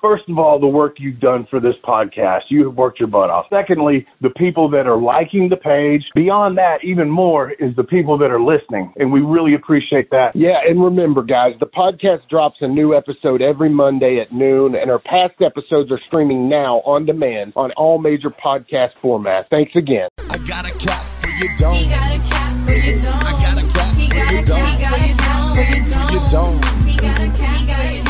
first 0.00 0.24
of 0.28 0.38
all, 0.38 0.58
the 0.58 0.66
work 0.66 0.96
you've 0.98 1.20
done 1.20 1.46
for 1.50 1.60
this 1.60 1.74
podcast. 1.84 2.42
You 2.48 2.66
have 2.66 2.74
worked 2.74 2.98
your 2.98 3.08
butt 3.08 3.30
off. 3.30 3.46
Secondly, 3.50 4.06
the 4.20 4.30
people 4.30 4.68
that 4.70 4.86
are 4.86 5.00
liking 5.00 5.48
the 5.48 5.56
page. 5.56 6.02
Beyond 6.14 6.58
that, 6.58 6.78
even 6.84 7.10
more 7.10 7.50
is 7.52 7.74
the 7.76 7.84
people 7.84 8.18
that 8.18 8.30
are 8.30 8.40
listening. 8.40 8.92
And 8.96 9.12
we 9.12 9.20
really 9.20 9.54
appreciate 9.54 10.10
that. 10.10 10.32
Yeah. 10.34 10.58
And 10.68 10.82
remember, 10.82 11.22
guys, 11.22 11.54
the 11.60 11.66
podcast 11.66 12.28
drops 12.28 12.56
a 12.60 12.68
new 12.68 12.94
episode 12.94 13.42
every 13.42 13.68
Monday 13.68 14.20
at 14.20 14.32
noon, 14.32 14.74
and 14.74 14.90
our 14.90 14.98
past 15.00 15.40
episodes 15.40 15.90
are 15.90 16.00
streaming 16.06 16.48
now 16.48 16.78
on 16.86 17.06
demand 17.06 17.52
on 17.56 17.72
all 17.72 17.98
major 17.98 18.30
podcast 18.30 18.90
formats. 19.02 19.44
Thanks 19.50 19.72
again. 19.76 20.08
I 20.30 20.38
got 20.46 20.64
a 20.66 20.76
cat 20.78 21.06
for 21.08 21.28
you, 21.28 21.48
don't. 21.58 21.76
He 21.76 21.86
got 21.86 22.14
a 22.14 22.18
cat 22.18 22.66
for 22.66 22.72
you, 22.72 23.00
don't. 23.00 23.24
I 23.24 23.32
got 23.32 23.58
a 23.58 23.66
cat 23.72 23.94
for 23.94 24.34
you, 24.34 24.44
don't. 24.44 24.66
He 24.66 24.82
got 24.82 25.00
a 25.00 25.16
cat 25.16 25.54
for 25.54 26.14
you, 26.14 26.30
don't. 26.30 26.64
He 26.84 26.96
got 26.96 27.20
a 27.20 27.26
cat 27.26 27.88
for 27.88 27.94
you, 27.94 28.02
don't. 28.02 28.07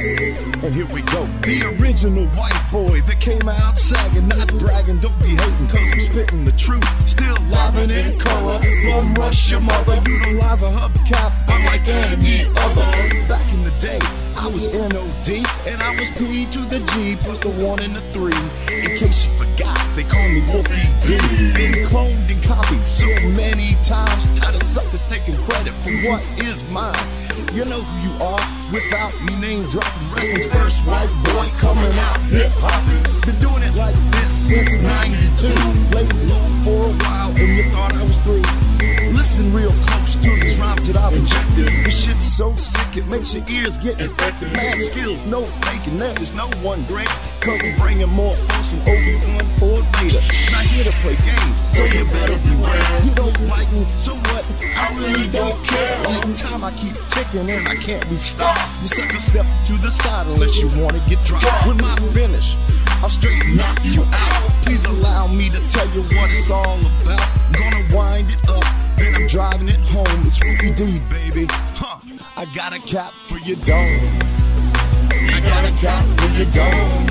And 0.00 0.72
here 0.72 0.86
we 0.94 1.02
go. 1.02 1.24
The 1.42 1.74
original 1.80 2.26
white 2.38 2.68
boy 2.70 3.00
that 3.02 3.20
came 3.20 3.48
out 3.48 3.78
sagging, 3.78 4.28
not 4.28 4.46
bragging, 4.58 5.00
don't 5.00 5.18
be 5.20 5.34
hating, 5.34 5.66
cause 5.66 5.80
I'm 5.80 6.00
spitting 6.00 6.44
the 6.44 6.52
truth. 6.52 6.86
Still 7.08 7.34
livin' 7.50 7.90
in 7.90 8.18
color. 8.18 8.60
From 8.84 9.14
Rush, 9.14 9.50
your 9.50 9.60
mother, 9.60 10.00
utilize 10.06 10.62
a 10.62 10.70
hubcap, 10.70 11.34
unlike 11.48 11.88
any 11.88 12.46
other. 12.46 12.86
Back 13.26 13.52
in 13.52 13.64
the 13.64 13.74
day, 13.80 13.98
I 14.36 14.46
was 14.46 14.66
NOD, 14.72 15.44
and 15.66 15.82
I 15.82 15.90
was 15.98 16.10
P 16.10 16.46
to 16.46 16.60
the 16.66 16.78
G, 16.94 17.16
plus 17.16 17.40
the 17.40 17.50
one 17.50 17.80
and 17.80 17.96
the 17.96 18.02
three. 18.12 18.38
In 18.74 18.98
case 18.98 19.26
you 19.26 19.32
forgot, 19.36 19.77
they 19.98 20.04
call 20.04 20.28
me 20.28 20.40
Wolfie 20.46 20.86
D. 21.02 21.18
Been 21.58 21.74
cloned 21.90 22.30
and 22.30 22.42
copied 22.44 22.82
so 22.82 23.08
many 23.34 23.74
times, 23.82 24.30
tired 24.38 24.54
of 24.54 24.62
suckers 24.62 25.02
taking 25.08 25.34
credit 25.42 25.72
for 25.82 25.90
what 26.06 26.22
is 26.38 26.62
mine. 26.70 26.94
You 27.52 27.64
know 27.64 27.82
who 27.82 27.94
you 28.06 28.14
are 28.22 28.44
without 28.70 29.12
me 29.26 29.34
name 29.40 29.62
dropping. 29.64 30.08
Wrestling's 30.14 30.46
first 30.54 30.78
white 30.86 31.10
boy 31.26 31.50
coming 31.58 31.98
out 31.98 32.18
hip 32.30 32.52
hop. 32.62 32.78
Been 33.26 33.38
doing 33.40 33.62
it 33.64 33.74
like 33.74 33.96
this 34.14 34.30
since 34.30 34.76
92. 34.76 35.50
Laid 35.90 36.12
low 36.30 36.46
for 36.62 36.80
a 36.86 36.94
while 37.02 37.30
and 37.30 37.56
you 37.56 37.64
thought 37.72 37.92
I 37.94 38.02
was 38.04 38.16
through. 38.18 38.67
Listen 39.28 39.50
real 39.50 39.70
close 39.84 40.14
to 40.14 40.30
these 40.40 40.56
rhymes 40.56 40.86
that 40.86 40.96
I've 40.96 41.12
injected. 41.12 41.68
This 41.84 42.04
shit's 42.04 42.24
so 42.24 42.56
sick 42.56 42.96
it 42.96 43.06
makes 43.08 43.34
your 43.34 43.44
ears 43.44 43.76
get 43.76 44.00
infected. 44.00 44.50
Mad 44.54 44.80
skills, 44.80 45.20
no 45.30 45.44
faking, 45.68 45.98
there 45.98 46.16
is 46.18 46.32
no 46.32 46.48
one 46.64 46.80
great. 46.88 47.12
Cause 47.44 47.60
I'm 47.60 47.76
bringing 47.76 48.08
more 48.08 48.32
folks 48.32 48.72
than 48.72 48.80
Obi-Wan 48.88 49.44
or 49.60 49.84
Vader. 50.00 50.24
Not 50.48 50.64
here 50.64 50.84
to 50.88 50.96
play 51.04 51.20
games, 51.28 51.56
so 51.76 51.84
you 51.92 52.08
better 52.08 52.40
beware. 52.40 52.80
You 53.04 53.12
don't 53.12 53.36
like 53.52 53.68
me, 53.76 53.84
so 54.00 54.16
what? 54.32 54.48
I 54.64 54.96
really 54.96 55.28
don't 55.28 55.60
care. 55.68 56.00
Like 56.08 56.24
time 56.32 56.64
I 56.64 56.72
keep 56.72 56.96
ticking 57.12 57.52
and 57.52 57.68
I 57.68 57.76
can't 57.76 58.08
be 58.08 58.16
stopped. 58.16 58.64
You 58.80 58.88
sucker 58.88 59.20
step 59.20 59.44
to 59.68 59.76
the 59.76 59.92
side 59.92 60.26
unless 60.26 60.56
you 60.56 60.72
wanna 60.80 61.04
get 61.04 61.20
dropped. 61.28 61.68
With 61.68 61.76
my 61.84 61.94
finish, 62.16 62.56
I'll 63.04 63.12
straight 63.12 63.44
knock 63.52 63.76
you 63.84 64.08
out. 64.08 64.48
Please 64.64 64.86
allow 64.86 65.26
me 65.28 65.52
to 65.52 65.60
tell 65.68 65.86
you 65.92 66.00
what 66.16 66.32
it's 66.32 66.50
all 66.50 66.80
about. 67.04 67.28
Gonna 67.52 67.84
Driving 69.26 69.68
it 69.68 69.80
home, 69.90 70.22
it's 70.24 70.38
baby. 71.10 71.46
Huh. 71.50 71.98
I 72.36 72.44
got 72.54 72.72
a 72.72 72.78
cap 72.78 73.12
for 73.26 73.38
your 73.38 73.56
dome. 73.56 74.00
Got 75.42 75.64
a 75.64 75.72
cap 75.80 76.04
for 76.18 76.28
your 76.36 76.50
dome. 76.52 77.06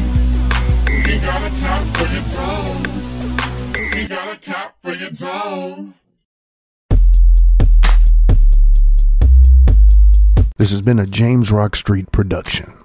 Got 1.21 1.43
a 1.43 1.49
cap 1.59 1.97
for 1.97 2.07
your 2.13 2.23
dome. 2.33 4.07
Got 4.07 4.33
a 4.33 4.37
cap 4.37 4.75
for 4.81 4.93
your 4.93 5.09
dome. 5.09 5.93
This 10.57 10.71
has 10.71 10.81
been 10.81 10.99
a 10.99 11.05
James 11.05 11.51
Rock 11.51 11.75
Street 11.75 12.11
production. 12.11 12.76